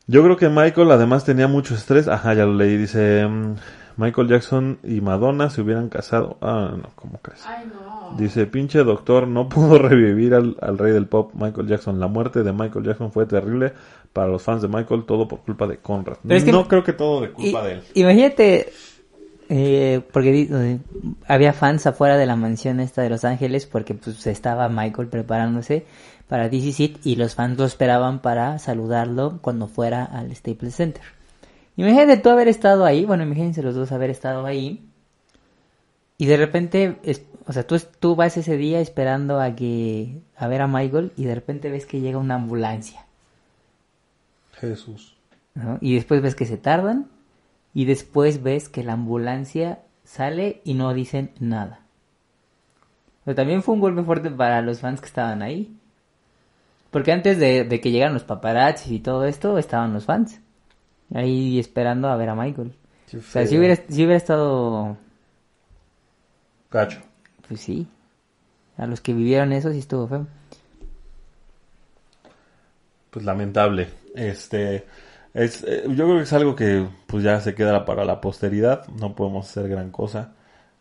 Yo 0.07 0.23
creo 0.23 0.37
que 0.37 0.51
Michael 0.51 0.91
además 0.91 1.25
tenía 1.25 1.49
mucho 1.49 1.75
estrés. 1.75 2.07
Ajá, 2.07 2.35
ya 2.35 2.45
lo 2.45 2.53
leí. 2.53 2.77
Dice, 2.77 3.27
mm, 3.27 3.55
Michael 3.97 4.29
Jackson 4.29 4.79
y 4.85 5.01
Madonna 5.01 5.49
se 5.49 5.63
hubieran 5.63 5.89
casado. 5.89 6.37
Ah, 6.43 6.75
no, 6.77 6.91
¿cómo 6.97 7.19
crees? 7.23 7.43
Ay, 7.47 7.65
no. 7.73 8.15
Dice, 8.19 8.45
pinche 8.47 8.85
doctor, 8.85 9.27
no 9.27 9.49
pudo 9.49 9.79
revivir 9.79 10.35
al, 10.35 10.59
al 10.61 10.77
rey 10.77 10.93
del 10.93 11.07
pop, 11.07 11.33
Michael 11.35 11.67
Jackson. 11.67 11.99
La 11.99 12.09
muerte 12.09 12.43
de 12.43 12.53
Michael 12.53 12.85
Jackson 12.85 13.11
fue 13.11 13.25
terrible 13.25 13.73
para 14.13 14.29
los 14.29 14.43
fans 14.43 14.61
de 14.61 14.69
Michael, 14.69 15.05
todo 15.07 15.27
por 15.27 15.41
culpa 15.41 15.67
de 15.67 15.79
Conrad. 15.79 16.19
Pero 16.23 16.35
es 16.37 16.45
que- 16.45 16.53
no 16.53 16.69
creo 16.69 16.85
que 16.85 16.93
todo 16.93 17.23
de 17.23 17.29
Y- 17.29 17.31
culpa 17.33 17.63
de 17.65 17.73
él. 17.73 17.83
Imagínate, 17.95 18.71
eh, 19.49 20.03
porque 20.13 20.49
eh, 20.51 20.79
había 21.27 21.53
fans 21.53 21.87
afuera 21.87 22.17
de 22.17 22.27
la 22.27 22.37
mansión 22.37 22.81
esta 22.81 23.03
de 23.03 23.11
Los 23.11 23.25
Ángeles 23.25 23.67
porque 23.67 23.95
pues 23.95 24.27
estaba 24.27 24.69
Michael 24.69 25.09
preparándose 25.09 25.87
para 26.29 26.49
DC 26.49 26.95
y 27.05 27.17
los 27.17 27.35
fans 27.35 27.57
lo 27.59 27.65
esperaban 27.65 28.21
para 28.21 28.59
saludarlo 28.59 29.39
cuando 29.41 29.67
fuera 29.67 30.05
al 30.05 30.35
Staples 30.37 30.75
Center. 30.75 31.03
Imagínate 31.77 32.17
tú 32.19 32.29
haber 32.29 32.49
estado 32.49 32.85
ahí, 32.85 33.05
bueno, 33.05 33.23
imagínense 33.23 33.63
los 33.63 33.75
dos 33.75 33.93
haber 33.93 34.11
estado 34.11 34.45
ahí 34.45 34.85
y 36.19 36.27
de 36.27 36.37
repente, 36.37 36.99
es- 37.03 37.23
o 37.47 37.53
sea, 37.53 37.67
tú, 37.67 37.81
tú 38.01 38.15
vas 38.17 38.37
ese 38.37 38.57
día 38.59 38.81
esperando 38.81 39.41
a 39.41 39.55
que 39.55 40.21
a 40.37 40.49
ver 40.49 40.61
a 40.61 40.67
Michael 40.67 41.13
y 41.17 41.25
de 41.25 41.35
repente 41.35 41.71
ves 41.71 41.87
que 41.87 42.01
llega 42.01 42.19
una 42.19 42.35
ambulancia. 42.35 43.07
Jesús. 44.53 45.17
¿no? 45.55 45.79
Y 45.81 45.95
después 45.95 46.21
ves 46.21 46.35
que 46.35 46.47
se 46.47 46.57
tardan 46.59 47.07
y 47.75 47.85
después 47.85 48.43
ves 48.43 48.69
que 48.69 48.85
la 48.85 48.95
ambulancia 48.95 49.81
sale 50.05 50.61
y 50.65 50.75
no 50.75 50.93
dicen 50.95 51.33
nada. 51.39 51.81
Pero 53.25 53.35
también 53.35 53.63
fue 53.63 53.75
un 53.75 53.81
golpe 53.81 54.03
fuerte 54.03 54.31
para 54.31 54.63
los 54.63 54.81
fans 54.81 55.01
que 55.01 55.07
estaban 55.07 55.43
ahí. 55.43 55.77
Porque 56.91 57.13
antes 57.13 57.39
de, 57.39 57.65
de 57.65 57.81
que 57.81 57.91
llegaran 57.91 58.15
los 58.15 58.25
paparazzis 58.25 58.91
y 58.91 59.01
todo 59.01 59.27
esto, 59.27 59.59
estaban 59.59 59.93
los 59.93 60.07
fans. 60.07 60.41
Ahí 61.15 61.59
esperando 61.59 62.09
a 62.09 62.17
ver 62.17 62.31
a 62.31 62.35
Michael. 62.35 62.75
O 63.17 63.21
sea, 63.21 63.47
si 63.47 63.59
hubiera, 63.59 63.77
si 63.77 63.97
hubiera 63.97 64.17
estado... 64.17 64.97
Cacho. 66.71 67.01
Pues 67.47 67.61
sí. 67.61 67.87
A 68.77 68.87
los 68.87 69.01
que 69.01 69.15
vivieron 69.15 69.53
eso 69.53 69.73
sí 69.73 69.79
estuvo 69.79 70.07
feo. 70.07 70.27
Pues 73.11 73.25
lamentable. 73.25 73.89
Este, 74.15 74.87
es, 75.45 75.65
eh, 75.67 75.85
yo 75.89 76.05
creo 76.07 76.17
que 76.17 76.23
es 76.23 76.33
algo 76.33 76.55
que 76.57 76.87
pues 77.07 77.23
ya 77.25 77.41
se 77.41 77.55
quedará 77.55 77.85
para 77.85 78.05
la 78.05 78.21
posteridad. 78.21 78.87
No 79.01 79.15
podemos 79.15 79.49
hacer 79.49 79.69
gran 79.69 79.91
cosa. 79.91 80.33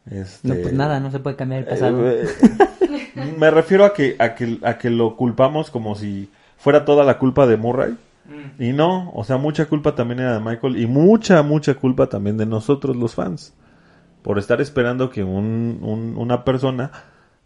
Este, 0.09 0.47
No, 0.47 0.55
pues 0.55 0.73
nada, 0.73 0.99
no 0.99 1.11
se 1.11 1.19
puede 1.19 1.35
cambiar 1.35 1.61
el 1.61 1.67
pasado. 1.67 2.09
Eh, 2.09 2.25
eh, 3.15 3.35
me 3.37 3.51
refiero 3.51 3.83
a 3.85 3.93
que, 3.93 4.15
a 4.19 4.35
que 4.35 4.57
a 4.63 4.77
que 4.77 4.89
lo 4.89 5.15
culpamos 5.15 5.69
como 5.71 5.95
si 5.95 6.29
fuera 6.57 6.85
toda 6.85 7.03
la 7.03 7.17
culpa 7.17 7.45
de 7.47 7.57
Murray. 7.57 7.97
Y 8.59 8.73
no, 8.73 9.09
o 9.13 9.23
sea, 9.23 9.37
mucha 9.37 9.67
culpa 9.67 9.95
también 9.95 10.19
era 10.19 10.33
de 10.33 10.39
Michael 10.41 10.77
y 10.77 10.85
mucha, 10.85 11.41
mucha 11.43 11.75
culpa 11.75 12.07
también 12.07 12.35
de 12.37 12.45
nosotros 12.45 12.95
los 12.97 13.15
fans. 13.15 13.53
Por 14.21 14.37
estar 14.37 14.59
esperando 14.59 15.09
que 15.09 15.23
un, 15.23 15.79
un- 15.81 16.15
una 16.17 16.43
persona 16.43 16.91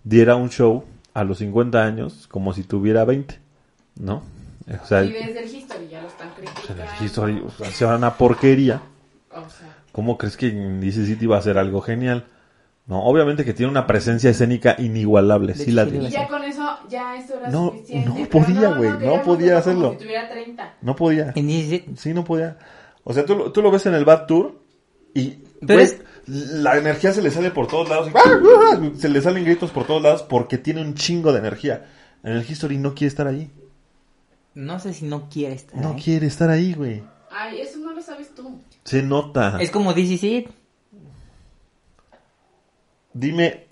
diera 0.03 0.35
un 0.35 0.49
show 0.49 0.83
a 1.13 1.23
los 1.23 1.37
50 1.37 1.83
años 1.83 2.27
como 2.27 2.53
si 2.53 2.63
tuviera 2.63 3.05
20. 3.05 3.39
¿No? 3.99 4.23
O 4.81 4.85
sea, 4.85 5.03
Y 5.03 5.11
desde 5.11 5.43
el 5.43 5.55
History 5.55 5.87
ya 5.89 6.01
lo 6.01 6.07
están 6.07 6.27
en 6.29 6.33
criticando. 6.35 6.83
el 6.99 7.05
History, 7.05 7.43
o 7.45 7.49
sea, 7.51 7.67
hacía 7.67 7.87
una 7.95 8.15
porquería. 8.17 8.81
O 9.31 9.49
sea, 9.49 9.77
¿Cómo 9.91 10.17
crees 10.17 10.37
que 10.37 10.47
en 10.47 10.79
DC 10.79 11.05
City 11.05 11.25
va 11.25 11.37
a 11.37 11.41
ser 11.41 11.57
algo 11.57 11.81
genial? 11.81 12.25
No, 12.87 13.03
obviamente 13.03 13.45
que 13.45 13.53
tiene 13.53 13.71
una 13.71 13.87
presencia 13.87 14.29
escénica 14.29 14.75
inigualable, 14.79 15.53
sí 15.55 15.71
la 15.71 15.85
tiene. 15.85 16.07
y 16.07 16.11
ya 16.11 16.27
con 16.27 16.43
eso, 16.43 16.63
ya 16.89 17.15
eso 17.17 17.37
era 17.37 17.49
No, 17.49 17.71
suficiente. 17.71 18.09
no 18.21 18.29
podía, 18.29 18.69
güey, 18.73 18.89
no 19.05 19.21
podía 19.23 19.57
hacerlo. 19.57 19.91
Si 19.93 19.97
tuviera 20.05 20.29
30. 20.29 20.73
No 20.81 20.95
podía. 20.95 21.31
En 21.35 21.47
DC 21.47 21.85
Sí, 21.95 22.13
no 22.13 22.23
podía. 22.23 22.57
O 23.03 23.13
sea, 23.13 23.25
tú, 23.25 23.35
lo- 23.35 23.51
tú 23.51 23.61
lo 23.61 23.71
ves 23.71 23.85
en 23.85 23.93
el 23.93 24.03
Bad 24.05 24.25
Tour 24.25 24.59
y 25.13 25.39
Pero 25.65 25.79
es- 25.79 26.01
la 26.27 26.77
energía 26.77 27.11
se 27.13 27.21
le 27.21 27.31
sale 27.31 27.51
por 27.51 27.67
todos 27.67 27.89
lados. 27.89 28.09
y 28.93 28.97
Se 28.99 29.09
le 29.09 29.21
salen 29.21 29.43
gritos 29.43 29.71
por 29.71 29.85
todos 29.85 30.01
lados 30.01 30.23
porque 30.23 30.57
tiene 30.57 30.81
un 30.81 30.93
chingo 30.95 31.31
de 31.33 31.39
energía. 31.39 31.85
En 32.23 32.33
el 32.33 32.49
History 32.49 32.77
no 32.77 32.93
quiere 32.93 33.07
estar 33.09 33.27
ahí. 33.27 33.49
No 34.53 34.79
sé 34.79 34.93
si 34.93 35.05
no 35.05 35.29
quiere 35.29 35.55
estar 35.55 35.79
No 35.79 35.93
ahí. 35.93 36.01
quiere 36.01 36.27
estar 36.27 36.49
ahí, 36.49 36.73
güey. 36.73 37.03
Ay, 37.29 37.61
eso 37.61 37.79
no 37.79 37.93
lo 37.93 38.01
sabes 38.01 38.33
tú. 38.35 38.59
Se 38.83 39.01
nota. 39.01 39.57
Es 39.61 39.71
como 39.71 39.93
DC 39.93 40.17
Seat. 40.17 40.45
Dime 43.13 43.67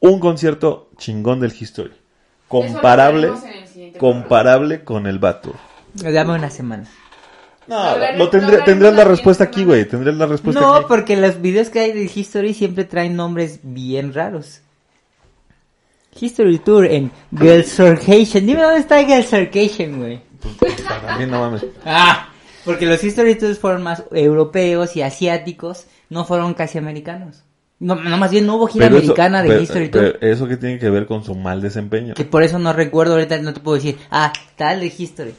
un 0.00 0.18
concierto 0.20 0.90
chingón 0.96 1.40
del 1.40 1.52
History. 1.58 1.90
Eso 1.90 2.00
Comparable, 2.48 3.28
lo 3.28 3.98
comparable 3.98 4.82
con 4.84 5.06
el 5.06 5.18
Bad 5.18 5.40
Tour. 5.42 5.54
Dame 5.94 6.34
una 6.34 6.50
semana. 6.50 6.88
No, 7.68 7.76
Hablaré- 7.78 8.18
lo 8.18 8.28
tendré, 8.30 8.90
la 8.92 9.04
respuesta 9.04 9.44
aquí, 9.44 9.64
güey. 9.64 9.84
Tendrás 9.86 10.16
la 10.16 10.26
respuesta 10.26 10.60
No, 10.60 10.74
aquí. 10.74 10.86
porque 10.88 11.16
los 11.16 11.40
videos 11.40 11.68
que 11.70 11.78
hay 11.80 11.92
de 11.92 12.10
History 12.12 12.52
siempre 12.54 12.84
traen 12.84 13.14
nombres 13.14 13.60
bien 13.62 14.12
raros. 14.12 14.62
History 16.20 16.58
Tour 16.58 16.86
en 16.86 17.10
Gelsenkirchen. 17.36 18.46
Dime 18.46 18.62
dónde 18.62 18.80
está 18.80 19.04
Gelsenkirchen, 19.04 19.98
güey. 19.98 20.20
Pues, 20.58 20.76
también 20.84 21.30
no 21.30 21.40
mames. 21.40 21.64
Ah, 21.84 22.28
porque 22.64 22.86
los 22.86 23.02
History 23.02 23.34
Tours 23.36 23.58
fueron 23.58 23.82
más 23.82 24.04
europeos 24.12 24.96
y 24.96 25.02
asiáticos, 25.02 25.86
no 26.08 26.24
fueron 26.24 26.54
casi 26.54 26.78
americanos. 26.78 27.42
No, 27.78 27.94
no 27.94 28.16
más 28.18 28.30
bien 28.30 28.46
no 28.46 28.56
hubo 28.56 28.66
gira 28.66 28.86
Pero 28.86 28.98
eso- 28.98 29.04
americana 29.06 29.42
de 29.42 29.48
pero- 29.48 29.60
History 29.62 29.88
Tour. 29.88 30.18
pero 30.20 30.32
eso 30.32 30.46
que 30.46 30.56
tiene 30.58 30.78
que 30.78 30.90
ver 30.90 31.06
con 31.06 31.24
su 31.24 31.34
mal 31.34 31.62
desempeño. 31.62 32.14
Que 32.14 32.24
por 32.24 32.42
eso 32.42 32.58
no 32.58 32.72
recuerdo 32.74 33.14
ahorita, 33.14 33.38
no 33.38 33.54
te 33.54 33.60
puedo 33.60 33.76
decir, 33.76 33.98
ah, 34.10 34.32
tal 34.56 34.80
de 34.80 34.92
History. 34.96 35.34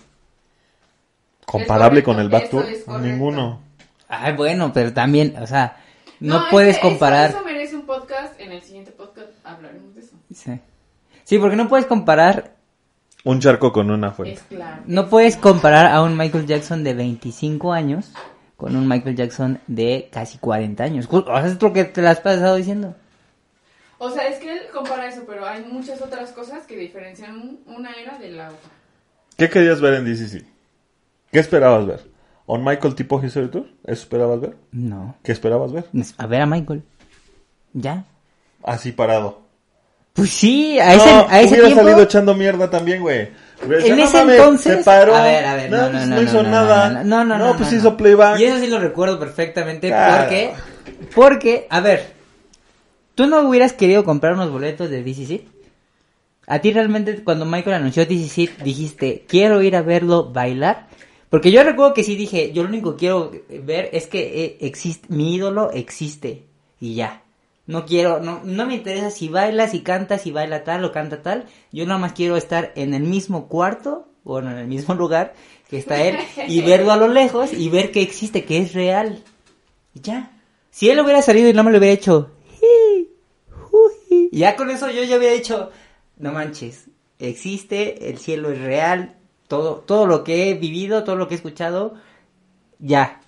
Comparable 1.46 2.02
con 2.04 2.20
el 2.20 2.30
Bad 2.30 2.50
correcto, 2.50 2.58
Tour, 2.62 2.70
eso 2.70 3.00
ninguno. 3.00 3.60
Ay, 4.08 4.34
bueno, 4.34 4.72
pero 4.74 4.94
también, 4.94 5.36
o 5.42 5.48
sea, 5.48 5.78
no, 6.20 6.38
es 6.38 6.44
puedes 6.52 6.78
eso- 6.78 6.88
comparar. 6.88 7.30
Eso, 7.32 7.44
merece 7.44 7.76
un 7.76 7.86
podcast. 7.86 8.40
En 8.40 8.52
el 8.52 8.62
siguiente 8.62 8.92
podcast 8.92 9.30
hablaremos 9.44 9.94
de 9.96 10.02
eso. 10.02 10.16
Sí. 10.34 10.60
Sí, 11.32 11.40
porque 11.40 11.56
no 11.56 11.70
puedes 11.70 11.86
comparar, 11.86 12.56
Un 13.24 13.40
charco 13.40 13.72
con 13.72 13.90
una 13.90 14.12
fuente. 14.12 14.42
Es 14.42 14.46
claro. 14.50 14.82
no 14.86 15.08
puedes 15.08 15.38
comparar 15.38 15.86
a 15.86 16.02
un 16.04 16.18
Michael 16.18 16.46
Jackson 16.46 16.84
de 16.84 16.94
25 16.94 17.72
años 17.72 18.12
con 18.58 18.76
un 18.76 18.86
Michael 18.86 19.16
Jackson 19.16 19.58
de 19.66 20.10
casi 20.12 20.40
40 20.40 20.84
años. 20.84 21.08
O 21.10 21.24
sea, 21.24 21.48
es 21.48 21.62
lo 21.62 21.72
que 21.72 21.86
te 21.86 22.02
las 22.02 22.18
has 22.18 22.20
pasado 22.24 22.58
diciendo. 22.58 22.96
O 23.98 24.10
sea, 24.10 24.28
es 24.28 24.40
que 24.40 24.52
él 24.52 24.60
compara 24.74 25.08
eso, 25.08 25.24
pero 25.26 25.46
hay 25.48 25.64
muchas 25.64 26.02
otras 26.02 26.34
cosas 26.34 26.66
que 26.68 26.76
diferencian 26.76 27.34
un- 27.38 27.60
una 27.66 27.94
era 27.94 28.18
de 28.18 28.32
la 28.32 28.50
otra. 28.50 28.70
¿Qué 29.38 29.50
querías 29.50 29.80
ver 29.80 29.94
en 29.94 30.04
DCC? 30.04 30.46
¿Qué 31.32 31.40
esperabas 31.40 31.86
ver? 31.88 32.12
¿On 32.46 32.62
Michael 32.62 32.94
tipo 32.94 33.24
History 33.24 33.48
Tour? 33.48 33.68
¿Eso 33.86 34.02
esperabas 34.04 34.42
ver? 34.42 34.58
No. 34.74 35.16
¿Qué 35.24 35.32
esperabas 35.32 35.72
ver? 35.72 35.86
A 36.18 36.28
ver 36.28 36.42
a 36.42 36.46
Michael. 36.46 36.84
¿Ya? 37.72 38.04
Así 38.64 38.92
parado. 38.92 39.41
Pues 40.14 40.30
sí, 40.30 40.78
a 40.80 40.94
ese, 40.94 41.06
no, 41.06 41.28
a 41.30 41.40
ese 41.42 41.50
hubiera 41.50 41.66
tiempo... 41.68 41.84
salido 41.84 42.04
echando 42.04 42.36
mierda 42.36 42.70
también, 42.70 43.02
güey. 43.02 43.30
En 43.64 43.70
dicho, 43.70 43.96
"No 43.96 44.04
ese 44.04 44.22
entonces... 44.22 44.78
Se 44.78 44.84
paró. 44.84 45.16
A 45.16 45.24
ver, 45.24 45.46
a 45.46 45.56
ver, 45.56 45.70
no, 45.72 45.78
no, 45.78 45.92
pues 45.92 46.08
no, 46.08 46.10
no, 46.10 46.16
no, 46.16 46.22
hizo 46.22 46.44
nada. 46.44 46.90
No, 47.04 47.24
no, 47.24 47.38
no, 47.38 47.48
no, 47.48 47.58
pues 47.58 47.72
hizo 47.72 47.96
playback. 47.96 48.40
Y 48.40 48.46
eso 48.46 48.60
sí 48.60 48.68
lo 48.68 48.80
recuerdo 48.80 49.20
perfectamente 49.20 49.88
Claro. 49.88 50.24
porque... 50.24 50.52
Porque, 51.16 51.68
a 51.70 51.80
ver, 51.80 52.14
¿tú 53.16 53.28
no 53.28 53.42
hubieras 53.48 53.74
querido 53.74 54.04
comprar 54.04 54.34
unos 54.34 54.52
boletos 54.52 54.90
de 54.90 55.04
DCC? 55.04 55.46
¿A 56.48 56.60
ti 56.60 56.72
realmente 56.74 57.24
cuando 57.24 57.46
Michael 57.46 57.76
anunció 57.78 58.06
DCC 58.06 58.58
dijiste, 58.64 59.26
quiero 59.28 59.62
ir 59.62 59.76
a 59.76 59.82
verlo 59.82 60.32
bailar? 60.32 60.88
Porque 61.30 61.52
yo 61.52 61.64
recuerdo 61.64 61.94
que 61.94 62.04
sí 62.04 62.16
dije, 62.16 62.52
yo 62.52 62.64
lo 62.64 62.70
único 62.70 62.92
que 62.94 63.00
quiero 63.00 63.32
ver 63.64 63.90
es 63.94 64.08
que 64.08 64.44
eh, 64.44 64.58
existe, 64.62 65.08
mi 65.10 65.36
ídolo 65.36 65.72
existe 65.72 66.44
y 66.80 66.96
ya. 66.96 67.21
No 67.72 67.86
quiero, 67.86 68.20
no, 68.20 68.42
no 68.44 68.66
me 68.66 68.76
interesa 68.76 69.12
si 69.12 69.30
baila, 69.30 69.66
si 69.70 69.80
canta, 69.80 70.18
si 70.18 70.30
baila 70.30 70.66
tal 70.66 70.84
o 70.84 70.92
canta 70.92 71.22
tal. 71.22 71.46
Yo 71.72 71.86
nada 71.86 72.00
más 72.00 72.12
quiero 72.12 72.36
estar 72.36 72.74
en 72.76 72.94
el 72.94 73.04
mismo 73.04 73.48
cuarto, 73.48 74.10
bueno, 74.26 74.52
en 74.52 74.58
el 74.58 74.68
mismo 74.68 74.94
lugar 74.94 75.34
que 75.70 75.78
está 75.78 76.04
él, 76.04 76.18
y 76.50 76.62
verlo 76.66 76.92
a 76.92 76.98
lo 76.98 77.08
lejos 77.08 77.54
y 77.54 77.70
ver 77.70 77.92
que 77.92 78.02
existe, 78.02 78.44
que 78.44 78.58
es 78.58 78.74
real. 78.74 79.24
Y 79.94 80.02
ya. 80.02 80.34
Si 80.70 80.90
él 80.90 81.00
hubiera 81.00 81.22
salido 81.22 81.48
y 81.48 81.54
no 81.54 81.64
me 81.64 81.72
lo 81.72 81.78
hubiera 81.78 81.94
hecho, 81.94 82.32
ya 84.34 84.58
con 84.58 84.70
eso 84.70 84.90
yo 84.90 85.04
ya 85.06 85.18
hubiera 85.18 85.34
dicho, 85.34 85.72
no 86.18 86.34
manches, 86.34 86.90
existe, 87.20 88.10
el 88.10 88.18
cielo 88.18 88.52
es 88.52 88.60
real, 88.60 89.16
todo, 89.48 89.78
todo 89.78 90.06
lo 90.08 90.26
que 90.26 90.50
he 90.50 90.56
vivido, 90.56 91.06
todo 91.06 91.16
lo 91.16 91.30
que 91.30 91.36
he 91.36 91.38
escuchado, 91.38 91.94
ya, 92.80 93.22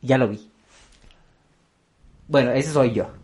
ya 0.00 0.16
lo 0.16 0.28
vi. 0.28 0.48
Bueno, 2.28 2.52
ese 2.52 2.70
soy 2.70 2.92
yo. 2.92 3.18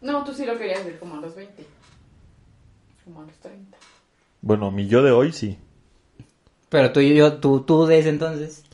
No, 0.00 0.24
tú 0.24 0.32
sí 0.32 0.44
lo 0.46 0.56
querías 0.58 0.84
ver 0.84 0.98
como 0.98 1.16
a 1.16 1.20
los 1.20 1.34
20. 1.34 1.66
Como 3.04 3.22
a 3.22 3.24
los 3.24 3.34
30. 3.36 3.76
Bueno, 4.40 4.70
mi 4.70 4.86
yo 4.86 5.02
de 5.02 5.10
hoy 5.10 5.32
sí. 5.32 5.58
Pero 6.68 6.92
tú 6.92 7.00
y 7.00 7.14
yo, 7.14 7.38
tú, 7.38 7.60
tú 7.62 7.86
de 7.86 7.98
ese 7.98 8.10
entonces. 8.10 8.64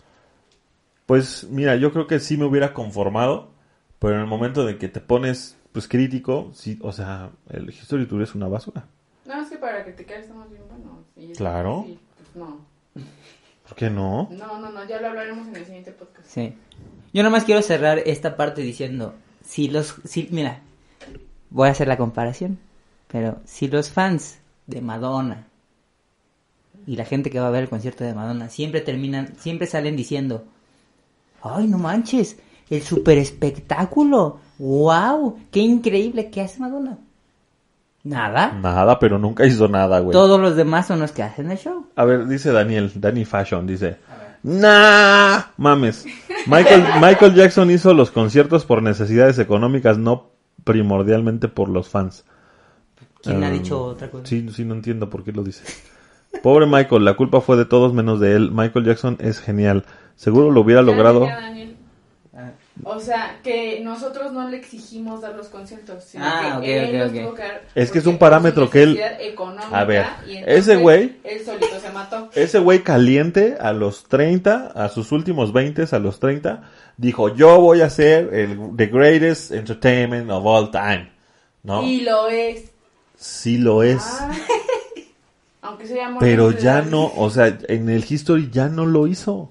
Pues 1.06 1.44
mira, 1.50 1.76
yo 1.76 1.92
creo 1.92 2.06
que 2.06 2.18
sí 2.18 2.36
me 2.36 2.44
hubiera 2.44 2.74
conformado, 2.74 3.50
pero 3.98 4.14
en 4.14 4.20
el 4.20 4.26
momento 4.26 4.64
de 4.64 4.78
que 4.78 4.88
te 4.88 5.00
pones 5.00 5.56
pues 5.72 5.88
crítico, 5.88 6.50
sí, 6.54 6.78
o 6.82 6.92
sea, 6.92 7.30
el 7.50 7.68
History 7.68 8.06
Tour 8.06 8.22
es 8.22 8.34
una 8.34 8.48
basura. 8.48 8.86
No, 9.26 9.40
es 9.40 9.48
que 9.48 9.56
para 9.58 9.82
criticar 9.84 10.20
estamos 10.20 10.48
bien 10.50 10.62
buenos. 10.68 10.98
Y 11.16 11.32
Claro. 11.36 11.84
sí, 11.86 11.98
pues 12.16 12.36
no. 12.36 12.58
¿Por 13.66 13.76
qué 13.76 13.90
no? 13.90 14.28
No, 14.30 14.58
no, 14.60 14.70
no, 14.70 14.84
ya 14.86 15.00
lo 15.00 15.08
hablaremos 15.08 15.48
en 15.48 15.56
el 15.56 15.64
siguiente 15.64 15.90
podcast. 15.92 16.26
Sí. 16.28 16.54
Yo 17.12 17.22
nomás 17.22 17.44
quiero 17.44 17.62
cerrar 17.62 17.98
esta 18.06 18.36
parte 18.36 18.60
diciendo, 18.62 19.14
si 19.44 19.68
los, 19.68 19.96
si, 20.04 20.28
mira, 20.30 20.60
voy 21.50 21.68
a 21.68 21.72
hacer 21.72 21.88
la 21.88 21.96
comparación, 21.96 22.58
pero 23.08 23.38
si 23.44 23.68
los 23.68 23.90
fans 23.90 24.38
de 24.66 24.80
Madonna 24.80 25.46
y 26.86 26.96
la 26.96 27.04
gente 27.04 27.30
que 27.30 27.40
va 27.40 27.48
a 27.48 27.50
ver 27.50 27.64
el 27.64 27.68
concierto 27.68 28.04
de 28.04 28.14
Madonna 28.14 28.48
siempre 28.48 28.80
terminan, 28.80 29.34
siempre 29.38 29.66
salen 29.66 29.96
diciendo, 29.96 30.44
ay, 31.42 31.66
no 31.66 31.78
manches, 31.78 32.38
el 32.70 32.82
super 32.82 33.18
espectáculo, 33.18 34.38
wow, 34.58 35.38
qué 35.50 35.60
increíble 35.60 36.30
que 36.30 36.40
hace 36.40 36.60
Madonna. 36.60 36.98
Nada. 38.02 38.52
Nada, 38.52 38.98
pero 38.98 39.18
nunca 39.18 39.46
hizo 39.46 39.66
nada, 39.66 39.98
güey. 40.00 40.12
Todos 40.12 40.38
los 40.38 40.56
demás 40.56 40.86
son 40.86 41.00
los 41.00 41.12
que 41.12 41.22
hacen 41.22 41.50
el 41.50 41.56
show. 41.56 41.86
A 41.96 42.04
ver, 42.04 42.26
dice 42.26 42.52
Daniel, 42.52 42.92
Danny 42.94 43.24
Fashion, 43.24 43.66
dice. 43.66 43.96
Nah, 44.42 45.40
mames. 45.56 46.04
Michael, 46.46 46.84
Michael 47.00 47.34
Jackson 47.34 47.70
hizo 47.70 47.94
los 47.94 48.10
conciertos 48.10 48.66
por 48.66 48.82
necesidades 48.82 49.38
económicas, 49.38 49.96
no 49.96 50.33
primordialmente 50.64 51.48
por 51.48 51.68
los 51.68 51.88
fans. 51.88 52.24
¿Quién 53.22 53.42
ha 53.44 53.50
dicho 53.50 53.82
otra 53.82 54.10
cosa? 54.10 54.26
Sí, 54.26 54.48
sí, 54.50 54.64
no 54.64 54.74
entiendo 54.74 55.08
por 55.08 55.24
qué 55.24 55.32
lo 55.32 55.42
dice. 55.42 55.64
Pobre 56.42 56.66
Michael, 56.66 57.04
la 57.04 57.14
culpa 57.14 57.40
fue 57.40 57.56
de 57.56 57.64
todos 57.64 57.94
menos 57.94 58.20
de 58.20 58.34
él. 58.34 58.50
Michael 58.50 58.84
Jackson 58.84 59.16
es 59.20 59.40
genial. 59.40 59.84
Seguro 60.16 60.50
lo 60.50 60.60
hubiera 60.60 60.82
logrado. 60.82 61.20
Daniel. 61.20 61.73
O 62.82 62.98
sea, 62.98 63.38
que 63.44 63.80
nosotros 63.80 64.32
no 64.32 64.48
le 64.48 64.56
exigimos 64.56 65.20
dar 65.20 65.36
los 65.36 65.46
conciertos, 65.48 66.02
sino 66.04 66.24
Ah, 66.26 66.40
que 66.40 66.58
ok, 66.58 66.64
él 66.64 66.88
ok, 66.88 66.92
los 67.00 67.08
ok. 67.10 67.16
tuvo 67.24 67.34
que 67.34 67.42
dar 67.42 67.62
Es 67.76 67.90
que 67.92 67.98
es 68.00 68.06
un 68.06 68.18
parámetro 68.18 68.68
que 68.68 68.82
él- 68.82 69.00
económica, 69.20 69.78
A 69.78 69.84
ver, 69.84 70.04
y 70.26 70.38
ese 70.44 70.76
güey- 70.78 71.16
Él 71.22 71.44
solito 71.44 71.78
se 71.80 71.90
mató. 71.92 72.28
Ese 72.34 72.58
güey 72.58 72.82
caliente 72.82 73.56
a 73.60 73.72
los 73.72 74.04
30, 74.08 74.72
a 74.74 74.88
sus 74.88 75.12
últimos 75.12 75.52
20, 75.52 75.84
a 75.90 75.98
los 76.00 76.18
30, 76.18 76.64
dijo, 76.96 77.34
yo 77.34 77.60
voy 77.60 77.80
a 77.80 77.88
ser 77.90 78.34
el 78.34 78.58
the 78.76 78.86
greatest 78.86 79.52
entertainment 79.52 80.28
of 80.30 80.44
all 80.44 80.70
time. 80.72 81.10
¿No? 81.62 81.82
Y 81.84 82.00
lo 82.00 82.28
es. 82.28 82.70
Sí 83.16 83.56
lo 83.56 83.82
es. 83.84 84.02
Ah. 84.04 84.32
Aunque 85.62 85.86
se 85.86 85.94
llama. 85.94 86.18
pero 86.20 86.50
ya 86.50 86.82
no, 86.82 87.10
o 87.16 87.30
sea, 87.30 87.56
en 87.68 87.88
el 87.88 88.04
history 88.06 88.50
ya 88.52 88.68
no 88.68 88.84
lo 88.84 89.06
hizo. 89.06 89.50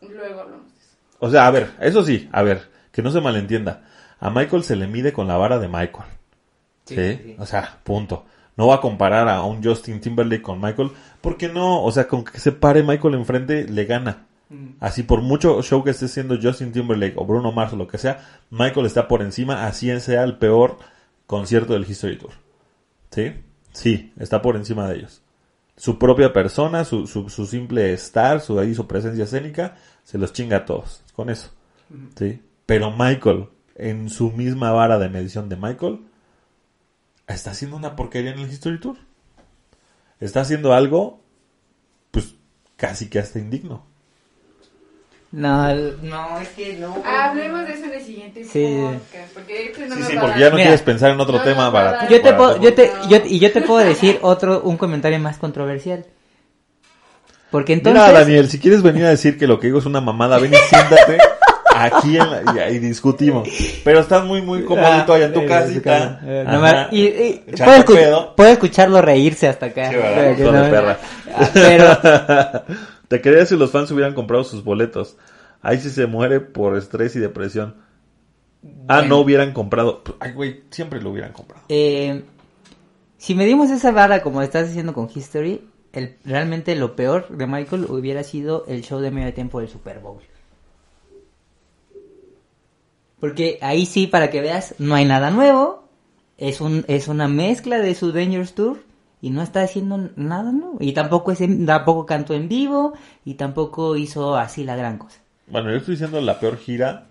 Luego 0.00 0.40
eso. 0.42 0.57
O 1.20 1.30
sea, 1.30 1.46
a 1.46 1.50
ver, 1.50 1.70
eso 1.80 2.04
sí, 2.04 2.28
a 2.32 2.42
ver, 2.42 2.68
que 2.92 3.02
no 3.02 3.10
se 3.10 3.20
malentienda. 3.20 3.84
A 4.20 4.30
Michael 4.30 4.64
se 4.64 4.76
le 4.76 4.86
mide 4.86 5.12
con 5.12 5.28
la 5.28 5.36
vara 5.36 5.58
de 5.58 5.68
Michael. 5.68 6.08
¿Sí? 6.84 6.94
Sí, 6.94 7.20
sí. 7.22 7.36
O 7.38 7.46
sea, 7.46 7.78
punto. 7.84 8.24
No 8.56 8.66
va 8.66 8.76
a 8.76 8.80
comparar 8.80 9.28
a 9.28 9.42
un 9.42 9.62
Justin 9.62 10.00
Timberlake 10.00 10.42
con 10.42 10.60
Michael, 10.60 10.90
porque 11.20 11.48
no, 11.48 11.82
o 11.82 11.92
sea, 11.92 12.08
con 12.08 12.24
que 12.24 12.40
se 12.40 12.50
pare 12.50 12.82
Michael 12.82 13.14
enfrente 13.14 13.64
le 13.68 13.84
gana. 13.84 14.26
Así 14.80 15.02
por 15.02 15.20
mucho 15.20 15.60
show 15.62 15.84
que 15.84 15.90
esté 15.90 16.06
haciendo 16.06 16.38
Justin 16.40 16.72
Timberlake 16.72 17.14
o 17.16 17.26
Bruno 17.26 17.52
Mars 17.52 17.74
o 17.74 17.76
lo 17.76 17.86
que 17.86 17.98
sea, 17.98 18.26
Michael 18.50 18.86
está 18.86 19.06
por 19.06 19.20
encima, 19.20 19.66
así 19.66 20.00
sea 20.00 20.24
el 20.24 20.38
peor 20.38 20.78
concierto 21.26 21.74
del 21.74 21.88
History 21.88 22.16
Tour. 22.16 22.32
¿Sí? 23.10 23.34
Sí, 23.72 24.12
está 24.18 24.40
por 24.40 24.56
encima 24.56 24.88
de 24.88 24.96
ellos. 24.96 25.22
Su 25.76 25.98
propia 25.98 26.32
persona, 26.32 26.84
su, 26.84 27.06
su, 27.06 27.28
su 27.28 27.46
simple 27.46 27.92
estar, 27.92 28.40
su, 28.40 28.58
ahí, 28.58 28.74
su 28.74 28.86
presencia 28.86 29.24
escénica, 29.24 29.76
se 30.02 30.16
los 30.16 30.32
chinga 30.32 30.56
a 30.56 30.64
todos. 30.64 31.02
Con 31.18 31.30
eso. 31.30 31.50
¿Sí? 32.16 32.40
Pero 32.64 32.92
Michael, 32.92 33.48
en 33.74 34.08
su 34.08 34.30
misma 34.30 34.70
vara 34.70 35.00
de 35.00 35.08
medición 35.08 35.48
de 35.48 35.56
Michael, 35.56 35.98
está 37.26 37.50
haciendo 37.50 37.76
una 37.76 37.96
porquería 37.96 38.30
en 38.30 38.38
el 38.38 38.48
History 38.48 38.78
Tour. 38.78 38.98
Está 40.20 40.42
haciendo 40.42 40.72
algo, 40.74 41.18
pues, 42.12 42.36
casi 42.76 43.10
que 43.10 43.18
hasta 43.18 43.40
indigno. 43.40 43.84
No, 45.32 45.74
no, 45.74 46.38
es 46.38 46.48
que 46.50 46.76
no. 46.78 47.02
Hablemos 47.04 47.66
de 47.66 47.72
eso 47.74 47.84
en 47.86 47.94
el 47.94 48.00
siguiente 48.04 48.44
Sí. 48.44 48.78
podcast. 48.80 49.32
Porque 49.34 49.66
este 49.66 49.88
no 49.88 49.96
Sí, 49.96 50.16
porque 50.20 50.38
ya 50.38 50.50
no 50.50 50.54
Mira. 50.54 50.66
quieres 50.68 50.82
pensar 50.82 51.10
en 51.10 51.18
otro 51.20 51.38
No, 51.38 51.42
tema 51.42 51.72
para... 51.72 52.02
Yo 52.08 52.16
te 52.18 52.20
para- 52.32 52.36
puedo, 52.36 52.62
yo 52.62 52.74
te, 52.74 52.92
yo, 53.10 53.16
y 53.26 53.40
yo 53.40 53.52
te 53.52 53.60
puedo 53.62 53.80
decir 53.84 54.20
otro, 54.22 54.60
un 54.62 54.76
comentario 54.76 55.18
más 55.18 55.36
controversial. 55.38 56.06
Porque 57.50 57.72
entonces, 57.72 58.02
Mira, 58.06 58.18
Daniel, 58.20 58.48
si 58.48 58.58
quieres 58.58 58.82
venir 58.82 59.04
a 59.04 59.10
decir 59.10 59.38
que 59.38 59.46
lo 59.46 59.58
que 59.58 59.68
digo 59.68 59.78
es 59.78 59.86
una 59.86 60.00
mamada, 60.00 60.38
ven 60.38 60.52
y 60.52 60.56
siéntate 60.56 61.18
aquí 61.74 62.18
en 62.18 62.30
la- 62.54 62.70
y, 62.70 62.78
discutimos. 62.78 63.48
Pero 63.84 64.00
estás 64.00 64.24
muy, 64.24 64.42
muy 64.42 64.64
cómodito 64.64 65.14
allá 65.14 65.26
en 65.26 65.32
tu 65.32 65.40
Ah, 65.40 65.46
casita. 65.46 66.20
eh, 66.24 66.44
Ajá. 66.46 66.52
nomás- 66.56 66.88
y, 66.92 67.04
y- 67.06 67.44
puedo, 67.56 67.78
escu- 67.78 67.94
pedo. 67.94 68.34
puedo 68.36 68.50
escucharlo 68.50 69.00
reírse 69.00 69.48
hasta 69.48 69.66
acá. 69.66 69.88
Sí, 69.90 69.96
¿verdad? 69.96 70.34
Pero 70.36 70.52
no- 70.52 70.70
perra. 70.70 70.98
Ah, 71.34 71.48
Pero, 71.54 72.64
Te 73.08 73.22
quería 73.22 73.46
si 73.46 73.56
los 73.56 73.70
fans 73.70 73.90
hubieran 73.90 74.12
comprado 74.12 74.44
sus 74.44 74.62
boletos. 74.62 75.16
Ahí 75.62 75.78
sí 75.80 75.88
se 75.88 76.06
muere 76.06 76.40
por 76.40 76.76
estrés 76.76 77.16
y 77.16 77.18
depresión. 77.20 77.76
Ah, 78.88 79.00
no 79.02 79.18
hubieran 79.20 79.52
comprado. 79.52 80.02
Ay, 80.20 80.32
güey, 80.32 80.64
siempre 80.70 81.00
lo 81.00 81.10
hubieran 81.10 81.32
comprado. 81.32 81.64
eh, 81.70 82.24
si 83.16 83.34
medimos 83.34 83.70
esa 83.70 83.90
vara 83.92 84.20
como 84.22 84.42
estás 84.42 84.68
haciendo 84.68 84.92
con 84.92 85.08
History, 85.12 85.62
el, 85.92 86.16
realmente 86.24 86.74
lo 86.76 86.94
peor 86.96 87.28
de 87.28 87.46
Michael 87.46 87.86
hubiera 87.88 88.22
sido 88.22 88.64
el 88.66 88.82
show 88.82 89.00
de 89.00 89.10
medio 89.10 89.32
tiempo 89.34 89.60
del 89.60 89.68
Super 89.68 89.98
Bowl. 90.00 90.20
Porque 93.20 93.58
ahí 93.62 93.84
sí, 93.86 94.06
para 94.06 94.30
que 94.30 94.40
veas, 94.40 94.74
no 94.78 94.94
hay 94.94 95.04
nada 95.04 95.30
nuevo. 95.30 95.84
Es, 96.36 96.60
un, 96.60 96.84
es 96.86 97.08
una 97.08 97.26
mezcla 97.26 97.78
de 97.78 97.94
su 97.94 98.12
Dangerous 98.12 98.54
Tour 98.54 98.78
y 99.20 99.30
no 99.30 99.42
está 99.42 99.62
haciendo 99.62 100.10
nada 100.14 100.52
nuevo. 100.52 100.76
Y 100.78 100.92
tampoco, 100.92 101.32
es 101.32 101.40
en- 101.40 101.66
tampoco 101.66 102.06
cantó 102.06 102.34
en 102.34 102.48
vivo 102.48 102.92
y 103.24 103.34
tampoco 103.34 103.96
hizo 103.96 104.36
así 104.36 104.62
la 104.62 104.76
gran 104.76 104.98
cosa. 104.98 105.18
Bueno, 105.48 105.70
yo 105.70 105.78
estoy 105.78 105.94
diciendo 105.94 106.20
la 106.20 106.38
peor 106.38 106.58
gira. 106.58 107.06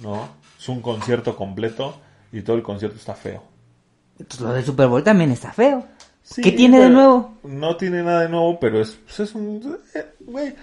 No, 0.00 0.28
es 0.58 0.68
un 0.68 0.80
concierto 0.80 1.34
completo 1.36 1.96
y 2.30 2.42
todo 2.42 2.56
el 2.56 2.62
concierto 2.62 2.96
está 2.96 3.14
feo. 3.14 3.42
Lo 4.40 4.52
del 4.52 4.64
Super 4.64 4.86
Bowl 4.86 5.02
también 5.02 5.32
está 5.32 5.52
feo. 5.52 5.84
Sí, 6.22 6.40
¿Qué 6.42 6.52
tiene 6.52 6.78
de 6.80 6.88
nuevo? 6.88 7.36
No 7.42 7.76
tiene 7.76 8.02
nada 8.02 8.22
de 8.22 8.28
nuevo, 8.28 8.58
pero 8.60 8.80
es, 8.80 8.98
pues 9.04 9.20
es 9.20 9.34
un, 9.34 9.78
eh, 9.94 10.06
güey, 10.20 10.54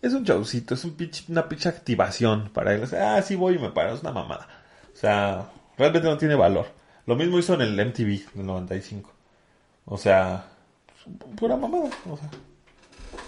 es 0.00 0.12
un 0.14 0.22
showcito, 0.24 0.74
es 0.74 0.84
un 0.84 0.96
una 1.28 1.48
pinche 1.48 1.68
activación 1.68 2.50
para 2.52 2.74
él. 2.74 2.82
O 2.82 2.86
sea, 2.86 3.16
ah, 3.16 3.22
sí 3.22 3.34
voy 3.34 3.56
y 3.56 3.58
me 3.58 3.70
paro, 3.70 3.94
es 3.94 4.00
una 4.02 4.12
mamada. 4.12 4.46
O 4.94 4.96
sea, 4.96 5.46
realmente 5.76 6.08
no 6.08 6.16
tiene 6.16 6.34
valor. 6.34 6.66
Lo 7.06 7.16
mismo 7.16 7.38
hizo 7.38 7.54
en 7.54 7.62
el 7.62 7.74
MTV 7.86 8.32
del 8.34 8.46
95. 8.46 9.12
O 9.86 9.96
sea, 9.98 10.44
pura 11.36 11.56
mamada. 11.56 11.88
o 12.08 12.16
sea. 12.16 12.30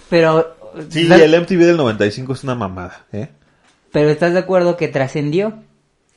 Pero, 0.08 0.56
Sí, 0.88 1.04
la- 1.04 1.16
el 1.16 1.34
MTV 1.34 1.64
del 1.66 1.76
95 1.76 2.32
es 2.34 2.44
una 2.44 2.54
mamada, 2.54 3.04
¿eh? 3.12 3.30
pero 3.90 4.08
¿estás 4.10 4.32
de 4.32 4.38
acuerdo 4.38 4.76
que 4.76 4.86
trascendió? 4.86 5.64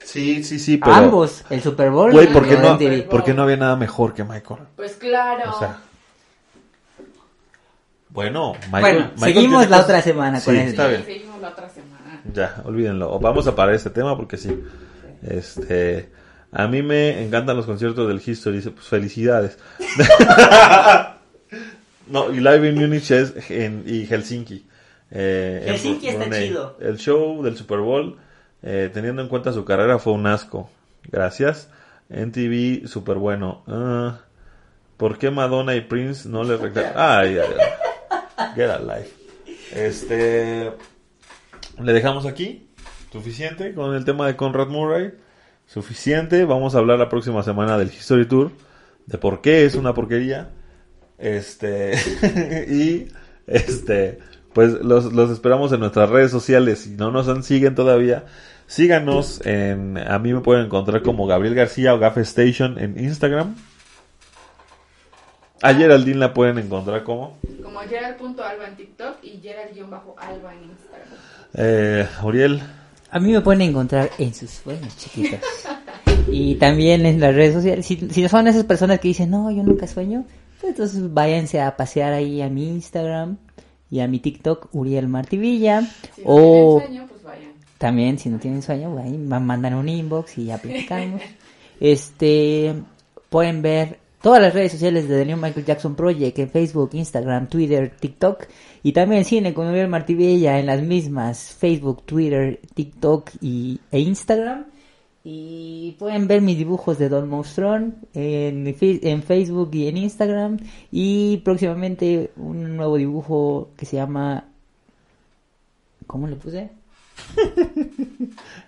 Sí, 0.03 0.43
sí, 0.43 0.59
sí, 0.59 0.77
pero... 0.77 0.93
Ambos, 0.93 1.43
el 1.49 1.61
Super 1.61 1.89
Bowl 1.89 2.11
Güey, 2.11 2.29
y 2.29 2.33
¿por 2.33 2.47
qué 2.47 2.57
no, 2.57 2.77
por 3.09 3.23
qué 3.23 3.33
no 3.33 3.43
había 3.43 3.57
nada 3.57 3.75
mejor 3.75 4.13
que 4.13 4.23
Michael? 4.23 4.61
Pues 4.75 4.93
claro. 4.93 5.51
O 5.51 5.59
sea... 5.59 5.79
Bueno, 8.09 8.53
Michael, 8.71 8.81
Bueno, 8.81 8.99
Michael 9.15 9.33
seguimos 9.33 9.69
la 9.69 9.79
otra 9.81 10.01
semana 10.01 10.39
con 10.39 10.53
Sí, 10.53 10.59
está 10.61 10.87
bien. 10.87 11.03
seguimos 11.03 11.41
la 11.41 11.49
otra 11.49 11.67
semana. 11.69 12.21
Ya, 12.31 12.61
olvídenlo. 12.63 13.19
Vamos 13.19 13.47
a 13.47 13.55
parar 13.55 13.73
este 13.73 13.89
tema 13.89 14.15
porque 14.15 14.37
sí. 14.37 14.63
Este, 15.23 16.09
a 16.51 16.67
mí 16.67 16.83
me 16.83 17.23
encantan 17.23 17.57
los 17.57 17.65
conciertos 17.65 18.07
del 18.07 18.21
History. 18.23 18.57
Dice, 18.57 18.69
pues 18.69 18.85
felicidades. 18.85 19.57
no, 22.07 22.31
y 22.31 22.39
Live 22.39 22.69
in 22.69 22.75
Munich 22.75 23.09
es 23.09 23.33
en, 23.49 23.83
y 23.87 24.05
Helsinki. 24.05 24.63
Eh, 25.09 25.63
en 25.65 25.73
Helsinki 25.73 26.07
está 26.09 26.21
Brunei. 26.25 26.49
chido. 26.49 26.77
El 26.79 26.97
show 26.97 27.41
del 27.43 27.57
Super 27.57 27.79
Bowl, 27.79 28.17
eh, 28.63 28.89
teniendo 28.93 29.21
en 29.21 29.27
cuenta 29.27 29.51
su 29.51 29.65
carrera, 29.65 29.99
fue 29.99 30.13
un 30.13 30.25
asco. 30.25 30.69
Gracias. 31.11 31.69
NTV, 32.09 32.87
súper 32.87 33.17
bueno. 33.17 33.63
Ah, 33.67 34.21
¿Por 34.97 35.17
qué 35.17 35.31
Madonna 35.31 35.75
y 35.75 35.81
Prince 35.81 36.29
no 36.29 36.43
le 36.43 36.57
reclaman? 36.57 36.93
Ay, 36.95 37.37
ay, 37.37 37.49
ay. 37.59 38.53
Get 38.55 38.69
a 38.69 38.79
life. 38.79 39.11
Este. 39.73 40.71
Le 41.81 41.93
dejamos 41.93 42.25
aquí. 42.25 42.69
Suficiente 43.11 43.73
con 43.73 43.93
el 43.95 44.05
tema 44.05 44.27
de 44.27 44.35
Conrad 44.35 44.67
Murray. 44.67 45.13
Suficiente. 45.65 46.45
Vamos 46.45 46.75
a 46.75 46.77
hablar 46.77 46.99
la 46.99 47.09
próxima 47.09 47.43
semana 47.43 47.77
del 47.77 47.89
History 47.89 48.27
Tour. 48.27 48.51
De 49.05 49.17
por 49.17 49.41
qué 49.41 49.65
es 49.65 49.75
una 49.75 49.93
porquería. 49.93 50.51
Este. 51.17 51.93
y. 52.69 53.07
Este. 53.47 54.19
Pues 54.53 54.73
los, 54.73 55.11
los 55.11 55.31
esperamos 55.31 55.71
en 55.73 55.79
nuestras 55.79 56.09
redes 56.09 56.31
sociales. 56.31 56.79
Si 56.79 56.91
no 56.91 57.11
nos 57.11 57.27
han, 57.27 57.43
siguen 57.43 57.73
todavía, 57.73 58.25
síganos 58.67 59.45
en. 59.45 59.97
A 59.97 60.19
mí 60.19 60.33
me 60.33 60.41
pueden 60.41 60.65
encontrar 60.65 61.01
como 61.01 61.27
Gabriel 61.27 61.55
García 61.55 61.93
o 61.93 61.99
Gafe 61.99 62.21
Station 62.21 62.77
en 62.79 62.99
Instagram. 62.99 63.55
A 65.61 65.73
Geraldine 65.73 66.17
la 66.17 66.33
pueden 66.33 66.57
encontrar 66.57 67.03
como. 67.03 67.37
Como 67.63 67.79
Gerald.alba 67.79 68.67
en 68.67 68.75
TikTok 68.75 69.23
y 69.23 69.39
Gerald-alba 69.41 70.53
en 70.53 70.63
Instagram. 70.63 71.09
Eh, 71.53 72.07
Uriel. 72.23 72.61
A 73.09 73.19
mí 73.19 73.31
me 73.31 73.41
pueden 73.41 73.61
encontrar 73.61 74.09
en 74.17 74.33
sus 74.33 74.49
sueños, 74.49 74.97
chiquitos. 74.97 75.39
y 76.27 76.55
también 76.55 77.05
en 77.05 77.21
las 77.21 77.33
redes 77.33 77.53
sociales. 77.53 77.85
Si, 77.85 77.95
si 78.09 78.21
no 78.21 78.27
son 78.27 78.47
esas 78.47 78.65
personas 78.65 78.99
que 78.99 79.07
dicen, 79.07 79.29
no, 79.29 79.51
yo 79.51 79.63
nunca 79.63 79.87
sueño, 79.87 80.25
pues 80.59 80.71
entonces 80.71 81.13
váyanse 81.13 81.61
a 81.61 81.77
pasear 81.77 82.11
ahí 82.11 82.41
a 82.41 82.49
mi 82.49 82.67
Instagram 82.67 83.37
y 83.89 83.99
a 83.99 84.07
mi 84.07 84.19
TikTok, 84.19 84.69
Uriel 84.73 85.07
Martivilla. 85.07 85.81
Si 86.15 86.23
no 86.23 86.27
o 86.27 86.79
pues 86.79 86.89
vayan. 86.89 87.09
También, 87.83 88.17
si 88.17 88.29
no 88.29 88.39
tienen 88.39 88.61
sueño, 88.61 88.97
ahí 88.97 89.17
ma- 89.17 89.41
mandan 89.41 89.73
un 89.73 89.89
inbox 89.89 90.37
y 90.37 90.45
ya 90.45 90.57
platicamos. 90.57 91.21
este, 91.81 92.73
pueden 93.27 93.61
ver 93.61 93.99
todas 94.21 94.41
las 94.41 94.53
redes 94.53 94.71
sociales 94.71 95.09
de 95.09 95.17
The 95.17 95.25
New 95.25 95.35
Michael 95.35 95.65
Jackson 95.65 95.93
Project 95.93 96.39
en 96.39 96.49
Facebook, 96.49 96.91
Instagram, 96.93 97.49
Twitter, 97.49 97.91
TikTok. 97.99 98.45
Y 98.83 98.93
también 98.93 99.25
cine 99.25 99.53
con 99.53 99.67
Uriel 99.67 99.89
Martivilla 99.89 100.59
en 100.59 100.67
las 100.67 100.81
mismas 100.81 101.53
Facebook, 101.59 102.03
Twitter, 102.05 102.61
TikTok 102.73 103.31
y, 103.41 103.81
e 103.91 103.99
Instagram. 103.99 104.63
Y 105.25 105.97
pueden 105.99 106.25
ver 106.29 106.41
mis 106.41 106.57
dibujos 106.57 106.97
de 106.97 107.09
Don 107.09 107.27
Monstrón 107.27 107.97
en, 108.13 108.73
en 108.79 109.23
Facebook 109.23 109.71
y 109.73 109.89
en 109.89 109.97
Instagram. 109.97 110.57
Y 110.89 111.41
próximamente 111.43 112.31
un 112.37 112.77
nuevo 112.77 112.95
dibujo 112.95 113.71
que 113.75 113.85
se 113.85 113.97
llama... 113.97 114.45
¿Cómo 116.07 116.27
le 116.27 116.37
puse? 116.37 116.69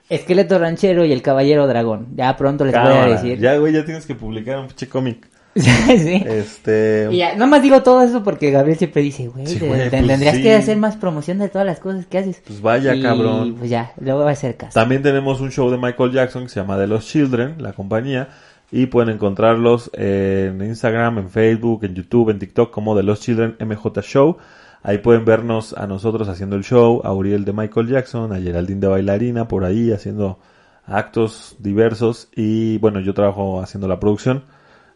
Esqueleto 0.10 0.60
ranchero 0.60 1.04
y 1.06 1.12
el 1.12 1.22
caballero 1.22 1.68
dragón. 1.68 2.08
Ya 2.16 2.36
pronto 2.38 2.64
les 2.66 2.74
voy 2.74 2.92
a 2.92 3.06
decir. 3.08 3.40
Ya, 3.40 3.58
güey, 3.58 3.74
ya 3.74 3.86
tienes 3.86 4.06
que 4.06 4.16
publicar 4.16 4.60
un 4.60 4.68
pinche 4.68 4.88
cómic. 4.88 5.28
sí. 5.56 6.22
Este. 6.28 7.08
Y 7.12 7.18
ya, 7.18 7.36
nomás 7.38 7.62
digo 7.64 7.82
todo 7.82 8.04
eso 8.04 8.24
porque 8.24 8.52
Gabriel 8.52 8.78
siempre 8.78 9.02
dice, 9.02 9.28
güey, 9.30 9.48
Sí, 9.48 9.58
güey, 9.60 9.90
te- 9.90 9.90
pues 9.90 10.08
tendrías 10.08 10.36
sí. 10.36 10.42
que 10.44 10.54
hacer 10.54 10.78
más 10.78 10.98
promoción 10.98 11.40
de 11.40 11.48
todas 11.50 11.66
las 11.66 11.80
cosas 11.80 12.06
que 12.06 12.18
haces. 12.18 12.42
Pues 12.46 12.62
vaya, 12.62 12.94
Y, 12.94 13.02
cabrón. 13.02 13.56
Pues 13.58 13.70
ya, 13.70 13.94
le 14.00 14.12
voy 14.14 14.28
a 14.28 14.32
hacer 14.32 14.58
caso. 14.58 14.74
También 14.74 15.02
tenemos 15.02 15.40
un 15.42 15.52
show 15.52 15.72
de 15.72 15.78
Michael 15.78 16.12
Jackson 16.12 16.44
que 16.44 16.50
se 16.50 16.60
llama 16.60 16.78
The 16.78 16.88
Lost 16.88 17.10
Children, 17.10 17.56
la 17.60 17.74
compañía. 17.74 18.30
Y 18.72 18.88
pueden 18.88 19.14
encontrarlos 19.16 19.90
en 19.94 20.60
Instagram, 20.62 21.20
en 21.20 21.30
Facebook, 21.30 21.86
en 21.86 21.96
YouTube, 21.96 22.32
en 22.32 22.40
TikTok 22.40 22.72
como 22.72 22.96
The 22.96 23.04
Lost 23.04 23.24
Children 23.24 23.56
MJ 23.60 24.02
Show. 24.02 24.38
Ahí 24.88 25.00
pueden 25.00 25.26
vernos 25.26 25.74
a 25.74 25.88
nosotros 25.88 26.28
haciendo 26.30 26.56
el 26.56 26.64
show, 26.64 27.02
a 27.04 27.12
Uriel 27.12 27.44
de 27.44 27.54
Michael 27.54 27.88
Jackson, 27.88 28.32
a 28.34 28.40
Geraldine 28.40 28.82
de 28.82 28.88
bailarina 28.88 29.48
por 29.48 29.66
ahí 29.66 29.92
haciendo 29.92 30.38
actos 30.86 31.56
diversos. 31.60 32.30
Y 32.36 32.78
bueno, 32.78 33.00
yo 33.00 33.14
trabajo 33.16 33.62
haciendo 33.62 33.88
la 33.88 34.00
producción. 34.00 34.44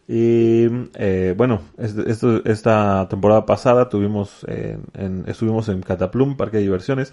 Y 0.06 0.66
eh, 0.94 1.34
bueno, 1.36 1.60
esto- 1.78 2.42
esta 2.44 3.08
temporada 3.08 3.46
pasada 3.46 3.82
estuvimos 3.82 5.68
en 5.68 5.82
Cataplum, 5.82 6.36
Parque 6.36 6.58
de 6.58 6.64
Diversiones, 6.64 7.12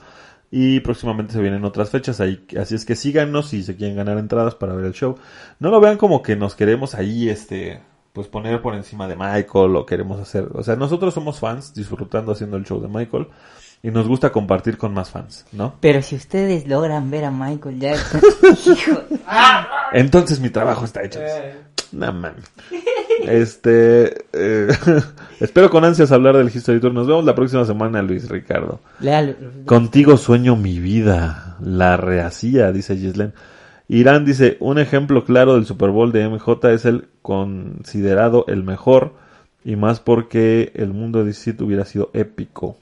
y 0.52 0.80
próximamente 0.80 1.34
se 1.34 1.41
vienen 1.41 1.66
otras 1.66 1.90
fechas, 1.90 2.22
ahí, 2.22 2.45
así 2.60 2.76
es 2.76 2.86
que 2.86 2.95
síganos 2.95 3.49
si 3.49 3.64
se 3.64 3.76
quieren 3.76 3.98
ganar 3.98 4.18
entradas 4.18 4.56
para 4.56 4.74
ver 4.74 4.86
el 4.86 4.94
show. 4.94 5.16
No 5.60 5.70
lo 5.72 5.80
vean 5.82 5.98
como 5.98 6.22
que 6.24 6.36
nos 6.36 6.56
queremos 6.56 6.95
ahí, 6.95 7.30
este, 7.30 7.82
pues 8.18 8.27
poner 8.27 8.64
por 8.64 8.73
encima 8.73 9.07
de 9.07 9.15
Michael 9.15 9.76
o 9.76 9.85
queremos 9.85 10.19
hacer, 10.19 10.49
o 10.56 10.64
sea, 10.64 10.76
nosotros 10.76 11.14
somos 11.14 11.39
fans 11.39 11.72
disfrutando 11.76 12.31
haciendo 12.31 12.57
el 12.57 12.65
show 12.65 12.81
de 12.81 12.88
Michael 12.88 13.27
y 13.84 13.91
nos 13.91 14.07
gusta 14.07 14.31
compartir 14.31 14.76
con 14.76 14.91
más 14.91 15.11
fans, 15.11 15.45
¿no? 15.52 15.76
Pero 15.81 16.02
si 16.02 16.15
ustedes 16.15 16.68
logran 16.68 17.11
ver 17.11 17.26
a 17.26 17.31
Michael 17.31 17.80
Jackson, 17.80 18.22
hijo, 18.65 19.02
Entonces 19.94 20.39
mi 20.39 20.49
trabajo 20.49 20.84
está 20.84 21.03
hecho. 21.03 21.19
No 21.91 22.11
mames. 22.11 22.44
Este, 23.27 24.26
eh, 24.34 24.68
espero 25.39 25.69
con 25.69 25.85
ansias 25.85 26.11
hablar 26.11 26.38
del 26.38 26.48
History 26.48 26.80
Tour. 26.80 26.91
Nos 26.91 27.06
vemos 27.06 27.23
la 27.23 27.35
próxima 27.35 27.65
semana, 27.65 28.02
Luis 28.02 28.27
Ricardo. 28.30 28.80
léalo. 28.99 29.35
Contigo 29.68 30.18
sueño 30.18 30.56
mi 30.56 30.80
vida. 30.80 31.56
La 31.61 31.98
rehacía, 31.98 32.72
dice 32.72 32.98
Gislen. 32.98 33.35
Irán 33.89 34.26
dice, 34.26 34.57
un 34.60 34.80
ejemplo 34.80 35.23
claro 35.23 35.56
del 35.56 35.65
Super 35.65 35.91
Bowl 35.91 36.11
de 36.11 36.27
MJ 36.27 36.72
es 36.73 36.84
el 36.84 37.07
considerado 37.28 38.45
el 38.48 38.64
mejor 38.64 39.12
y 39.66 39.76
más 39.76 39.99
porque 39.99 40.72
el 40.76 40.94
mundo 40.94 41.20
de 41.20 41.26
17 41.26 41.62
hubiera 41.62 41.84
sido 41.84 42.10
épico. 42.14 42.78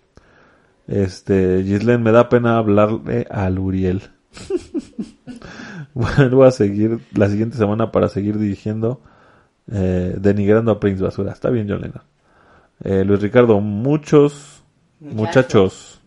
Este, 0.87 1.63
Gislen, 1.63 2.03
me 2.03 2.11
da 2.11 2.29
pena 2.29 2.59
hablarle 2.59 3.25
a 3.31 3.49
Luriel. 3.49 4.03
Vuelvo 5.95 6.43
a 6.43 6.51
seguir 6.51 6.99
la 7.15 7.27
siguiente 7.27 7.57
semana 7.57 7.91
para 7.91 8.07
seguir 8.07 8.37
dirigiendo, 8.37 9.01
eh, 9.71 10.13
denigrando 10.15 10.73
a 10.73 10.79
Prince 10.79 11.01
Basura. 11.01 11.31
Está 11.31 11.49
bien, 11.49 11.67
John 11.67 11.81
Lennon. 11.81 12.03
Eh, 12.83 13.03
Luis 13.03 13.21
Ricardo, 13.21 13.59
muchos 13.61 14.61
Muchachos. 14.99 15.23
muchachos 15.23 16.01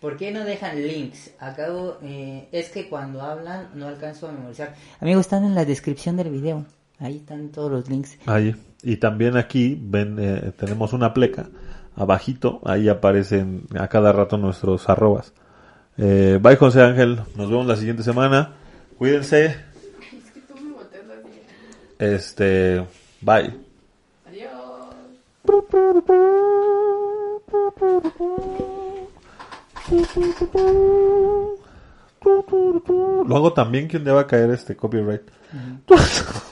¿Por 0.00 0.16
qué 0.16 0.32
no 0.32 0.44
dejan 0.44 0.82
links? 0.82 1.30
Acabo, 1.38 1.98
eh, 2.02 2.48
es 2.52 2.70
que 2.70 2.88
cuando 2.88 3.20
hablan 3.20 3.68
no 3.74 3.86
alcanzo 3.86 4.28
a 4.28 4.32
memorizar. 4.32 4.74
Amigos, 4.98 5.26
están 5.26 5.44
en 5.44 5.54
la 5.54 5.66
descripción 5.66 6.16
del 6.16 6.30
video. 6.30 6.64
Ahí 7.02 7.16
están 7.16 7.48
todos 7.48 7.70
los 7.70 7.88
links. 7.90 8.16
Ahí. 8.26 8.54
Y 8.82 8.96
también 8.96 9.36
aquí 9.36 9.76
ven, 9.80 10.18
eh, 10.20 10.52
tenemos 10.56 10.92
una 10.92 11.12
pleca. 11.12 11.48
Abajito, 11.96 12.60
ahí 12.64 12.88
aparecen 12.88 13.64
a 13.76 13.88
cada 13.88 14.12
rato 14.12 14.38
nuestros 14.38 14.88
arrobas. 14.88 15.32
Eh, 15.98 16.38
bye 16.40 16.56
José 16.56 16.80
Ángel, 16.80 17.20
nos 17.36 17.50
vemos 17.50 17.66
la 17.66 17.76
siguiente 17.76 18.04
semana. 18.04 18.54
Cuídense. 18.98 19.46
Es 19.46 20.30
que 20.32 20.40
tú 20.40 20.54
me 20.62 20.72
volteas 20.74 21.04
así. 21.04 21.40
Este, 21.98 22.86
bye. 23.20 23.52
Adiós. 24.26 24.52
Lo 33.26 33.36
hago 33.36 33.52
también 33.52 33.88
que 33.88 33.96
un 33.96 34.04
día 34.04 34.12
va 34.12 34.20
a 34.20 34.26
caer 34.28 34.50
este 34.50 34.76
copyright. 34.76 35.22
Adiós. 35.90 36.48